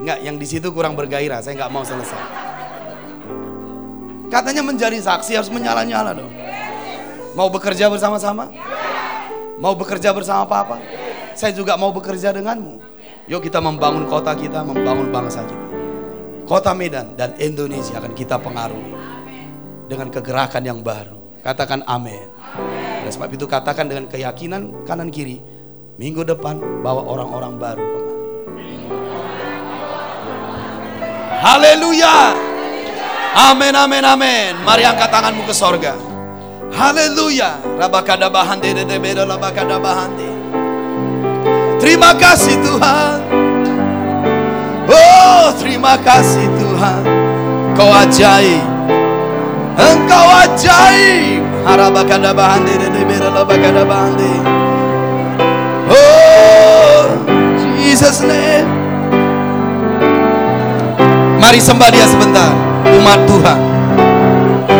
Enggak, 0.04 0.18
yang 0.28 0.36
di 0.36 0.44
situ 0.44 0.68
kurang 0.76 0.92
bergairah. 0.92 1.40
Saya 1.40 1.56
nggak 1.56 1.72
mau 1.72 1.80
selesai. 1.80 2.20
Katanya 4.28 4.60
menjadi 4.60 5.00
saksi 5.00 5.40
harus 5.40 5.48
menyala-nyala 5.48 6.12
dong. 6.12 6.32
Mau 7.32 7.48
bekerja 7.48 7.88
bersama-sama? 7.88 8.52
Mau 9.56 9.72
bekerja 9.72 10.12
bersama 10.12 10.44
Papa? 10.44 10.76
Saya 11.32 11.56
juga 11.56 11.80
mau 11.80 11.96
bekerja 11.96 12.36
denganmu. 12.36 12.89
Yuk 13.30 13.46
kita 13.46 13.62
membangun 13.62 14.10
kota 14.10 14.34
kita, 14.34 14.66
membangun 14.66 15.14
bangsa 15.14 15.46
kita. 15.46 15.68
Kota 16.50 16.74
Medan 16.74 17.14
dan 17.14 17.38
Indonesia 17.38 18.02
akan 18.02 18.10
kita 18.10 18.42
pengaruhi 18.42 18.90
dengan 19.86 20.10
kegerakan 20.10 20.66
yang 20.66 20.82
baru. 20.82 21.38
Katakan 21.46 21.86
amin. 21.86 22.26
Oleh 23.06 23.12
sebab 23.14 23.30
itu 23.30 23.46
katakan 23.46 23.86
dengan 23.86 24.10
keyakinan 24.10 24.82
kanan 24.82 25.14
kiri. 25.14 25.38
Minggu 25.94 26.26
depan 26.26 26.58
bawa 26.82 27.06
orang-orang 27.06 27.54
baru 27.54 27.86
kemari. 27.86 28.26
Haleluya. 31.38 32.34
Amin, 33.30 33.78
amin, 33.78 34.04
amin. 34.10 34.52
Mari 34.66 34.82
angkat 34.82 35.06
tanganmu 35.06 35.46
ke 35.46 35.54
sorga. 35.54 35.94
Haleluya. 36.74 37.62
Rabakada 37.78 38.26
bahande 38.26 38.74
rabakada 38.74 39.78
bahande. 39.78 40.39
Terima 41.80 42.12
kasih 42.12 42.60
Tuhan. 42.60 43.16
Oh, 44.84 45.48
terima 45.56 45.96
kasih 45.96 46.44
Tuhan. 46.60 47.02
Kau 47.72 47.88
ajaib. 47.88 48.64
Engkau 49.80 50.26
ajaib. 50.44 51.40
De 52.90 53.02
beda 53.08 53.32
rabakada 53.32 53.80
bahande. 53.88 54.32
Oh, 55.88 57.16
Jesus 57.80 58.20
name. 58.28 58.68
Mari 61.40 61.60
sembah 61.64 61.88
dia 61.88 62.04
sebentar. 62.04 62.52
Umat 62.92 63.20
Tuhan. 63.24 63.60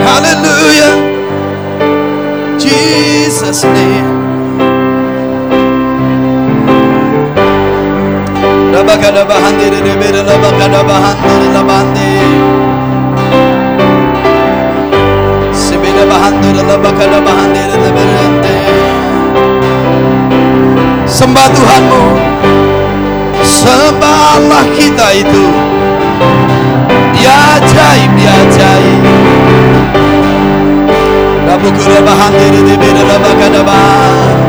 Haleluya. 0.04 0.90
Jesus 2.60 3.64
name. 3.64 4.19
Rabakada 8.81 9.28
bahandi 9.28 9.68
de 9.68 9.92
bere 10.00 10.25
rabakada 10.25 10.81
bahandi 10.89 11.33
de 11.41 11.49
la 11.52 11.62
bandi. 11.68 12.12
Sibida 15.52 16.05
bahandi 16.09 16.49
rabakada 16.57 17.20
bahandi 17.20 17.60
de 17.68 17.91
berente. 17.92 18.57
Sembah 21.05 21.49
Tuhanmu. 21.52 22.05
Sembah 23.44 24.65
kita 24.73 25.12
itu. 25.12 25.44
Dia 27.20 27.60
ajaib, 27.60 28.10
dia 28.17 28.33
ajaib. 28.33 29.05
Rabukura 31.52 32.00
bahandi 32.00 32.65
de 32.65 32.75
bere 32.81 33.02
rabakada 33.05 33.60
bahandi. 33.60 34.41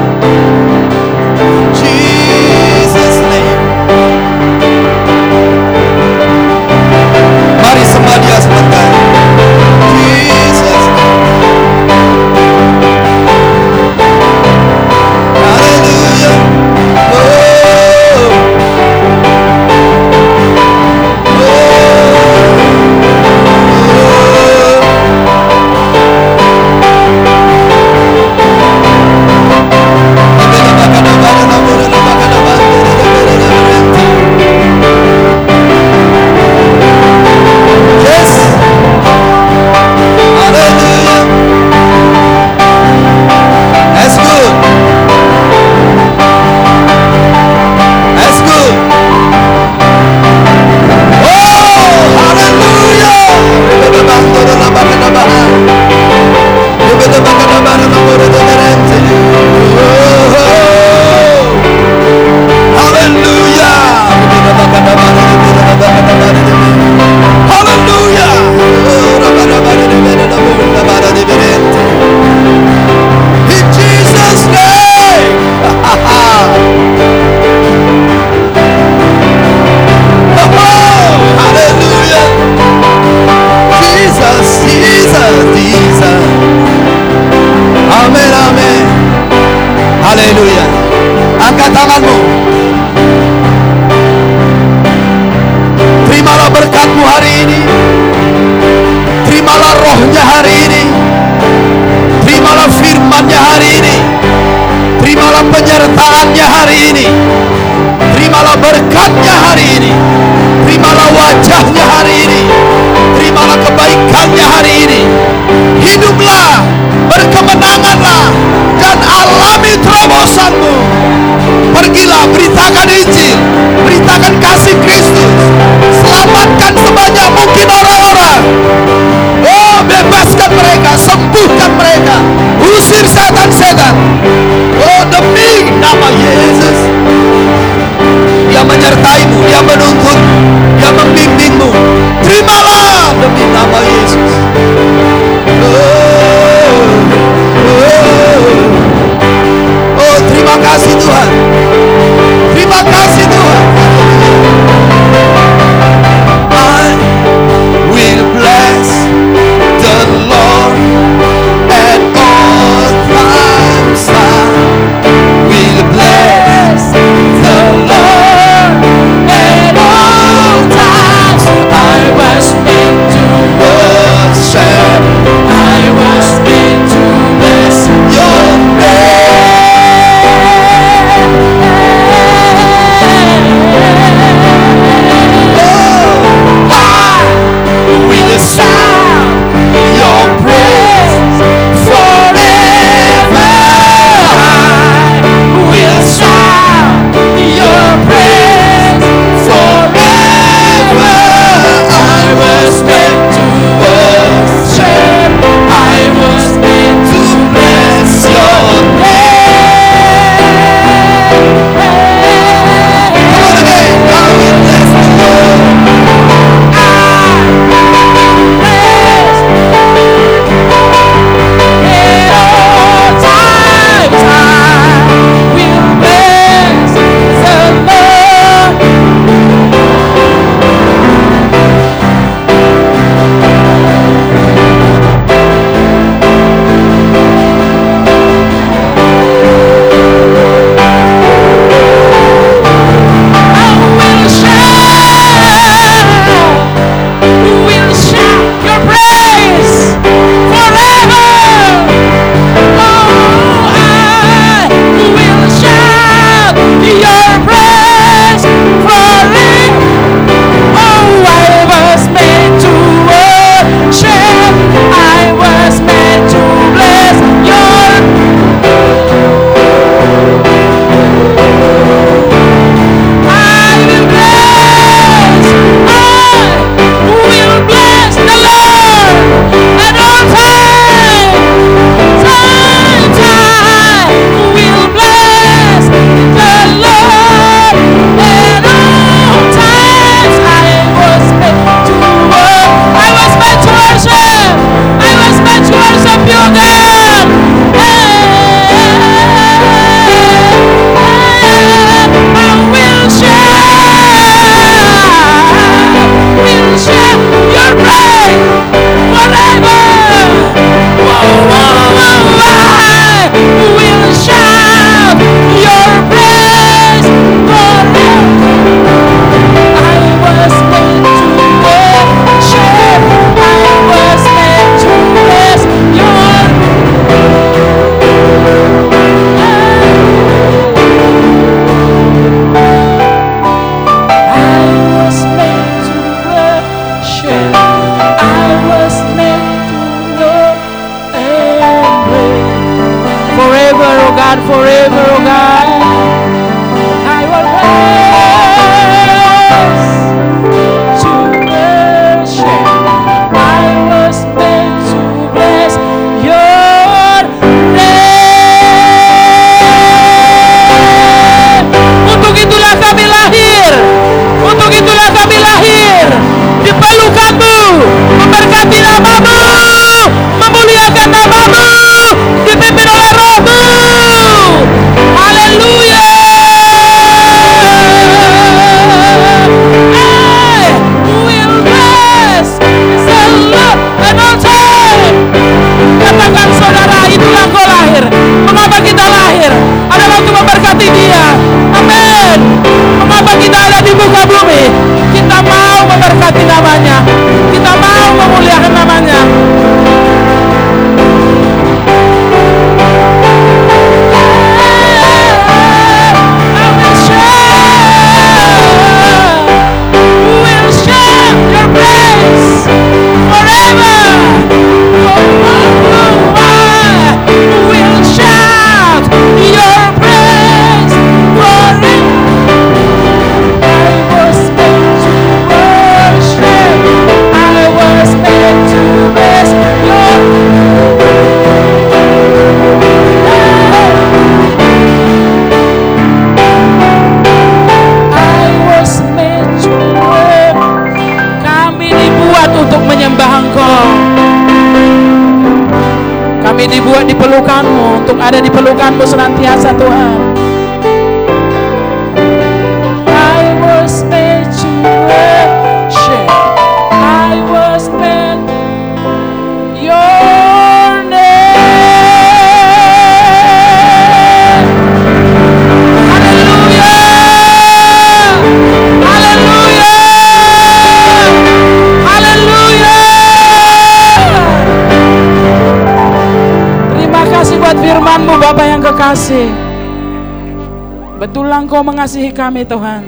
Engkau 481.82 481.98
mengasihi 481.98 482.30
kami 482.30 482.62
Tuhan. 482.62 483.02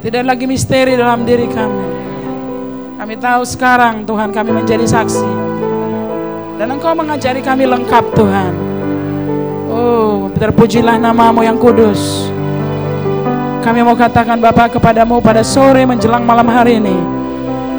Tidak 0.00 0.24
lagi 0.24 0.48
misteri 0.48 0.96
dalam 0.96 1.28
diri 1.28 1.44
kami. 1.52 1.84
Kami 2.96 3.14
tahu 3.20 3.44
sekarang 3.44 4.08
Tuhan 4.08 4.32
kami 4.32 4.56
menjadi 4.56 4.88
saksi. 4.88 5.28
Dan 6.56 6.72
Engkau 6.72 6.96
mengajari 6.96 7.44
kami 7.44 7.68
lengkap 7.68 8.16
Tuhan. 8.16 8.52
Oh, 9.68 10.32
terpujilah 10.40 10.96
namamu 10.96 11.44
yang 11.44 11.60
kudus. 11.60 12.32
Kami 13.60 13.84
mau 13.84 13.92
katakan 13.92 14.40
Bapak 14.40 14.80
kepadamu 14.80 15.20
pada 15.20 15.44
sore 15.44 15.84
menjelang 15.84 16.24
malam 16.24 16.48
hari 16.48 16.80
ini. 16.80 16.96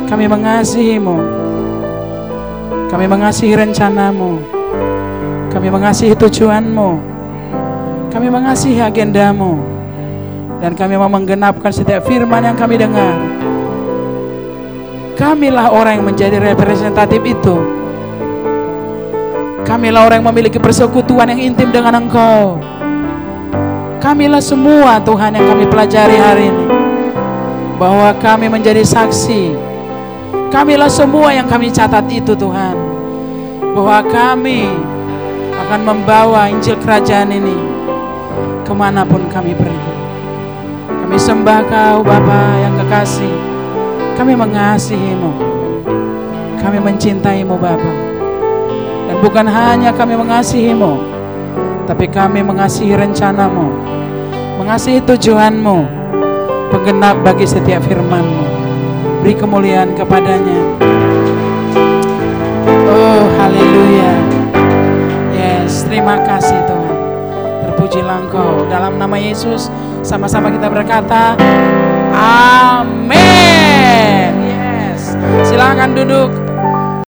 Kami 0.06 0.30
mengasihimu. 0.30 1.18
Kami 2.93 3.09
mengasihi 3.09 3.58
rencanamu. 3.58 4.38
Kami 5.50 5.68
mengasihi 5.74 6.14
tujuanmu. 6.14 6.90
Kami 8.14 8.27
mengasihi 8.30 8.85
agendamu. 8.85 9.68
Dan 10.59 10.75
kami 10.75 10.99
mau 10.99 11.07
menggenapkan 11.07 11.71
setiap 11.71 12.03
firman 12.03 12.43
yang 12.43 12.57
kami 12.59 12.75
dengar. 12.75 13.15
Kamilah 15.15 15.71
orang 15.71 15.99
yang 15.99 16.07
menjadi 16.07 16.39
representatif 16.39 17.19
itu. 17.23 17.55
Kamilah 19.63 20.07
orang 20.07 20.23
yang 20.23 20.29
memiliki 20.31 20.59
persekutuan 20.59 21.31
yang 21.31 21.51
intim 21.51 21.71
dengan 21.71 21.95
Engkau. 22.03 22.59
Kamilah 23.99 24.39
semua 24.39 24.99
Tuhan 25.03 25.35
yang 25.35 25.45
kami 25.47 25.67
pelajari 25.67 26.15
hari 26.15 26.47
ini. 26.47 26.65
Bahwa 27.75 28.15
kami 28.19 28.47
menjadi 28.47 28.83
saksi. 28.83 29.55
Kamilah 30.51 30.91
semua 30.91 31.35
yang 31.35 31.47
kami 31.47 31.71
catat 31.71 32.07
itu 32.11 32.35
Tuhan. 32.35 32.75
Bahwa 33.75 33.99
kami 34.07 34.71
akan 35.67 35.81
membawa 35.83 36.47
Injil 36.47 36.79
Kerajaan 36.79 37.31
ini 37.35 37.55
ke 38.63 38.71
mana 38.71 39.03
pun 39.03 39.27
kami 39.27 39.51
pergi. 39.51 39.98
Sembah 41.30 41.61
Kau 41.69 42.01
Bapa 42.01 42.58
yang 42.58 42.74
kekasih. 42.74 43.30
Kami 44.17 44.33
mengasihimu. 44.33 45.30
Kami 46.58 46.82
mencintaimu 46.82 47.53
Bapa. 47.53 47.93
Dan 49.06 49.14
bukan 49.22 49.45
hanya 49.45 49.93
kami 49.93 50.17
mengasihimu, 50.17 50.98
tapi 51.85 52.09
kami 52.09 52.41
mengasihi 52.41 52.98
rencanamu, 52.98 53.69
mengasihi 54.58 55.06
tujuanmu, 55.06 55.77
penggenap 56.74 57.22
bagi 57.22 57.45
setiap 57.45 57.85
firmanmu. 57.85 58.45
Beri 59.22 59.38
kemuliaan 59.38 59.93
kepadanya. 59.93 60.61
Oh, 62.90 63.22
haleluya. 63.38 64.17
Terima 65.69 66.25
kasih 66.25 66.58
Tuhan. 66.66 66.98
Terpujilah 67.69 68.17
Engkau. 68.25 68.66
Dalam 68.66 68.98
nama 68.98 69.14
Yesus, 69.14 69.69
sama-sama 70.09 70.49
kita 70.49 70.65
berkata, 70.73 71.38
Amin. 72.17 73.13
Yes. 74.41 75.13
Silakan 75.45 75.93
duduk. 75.93 76.39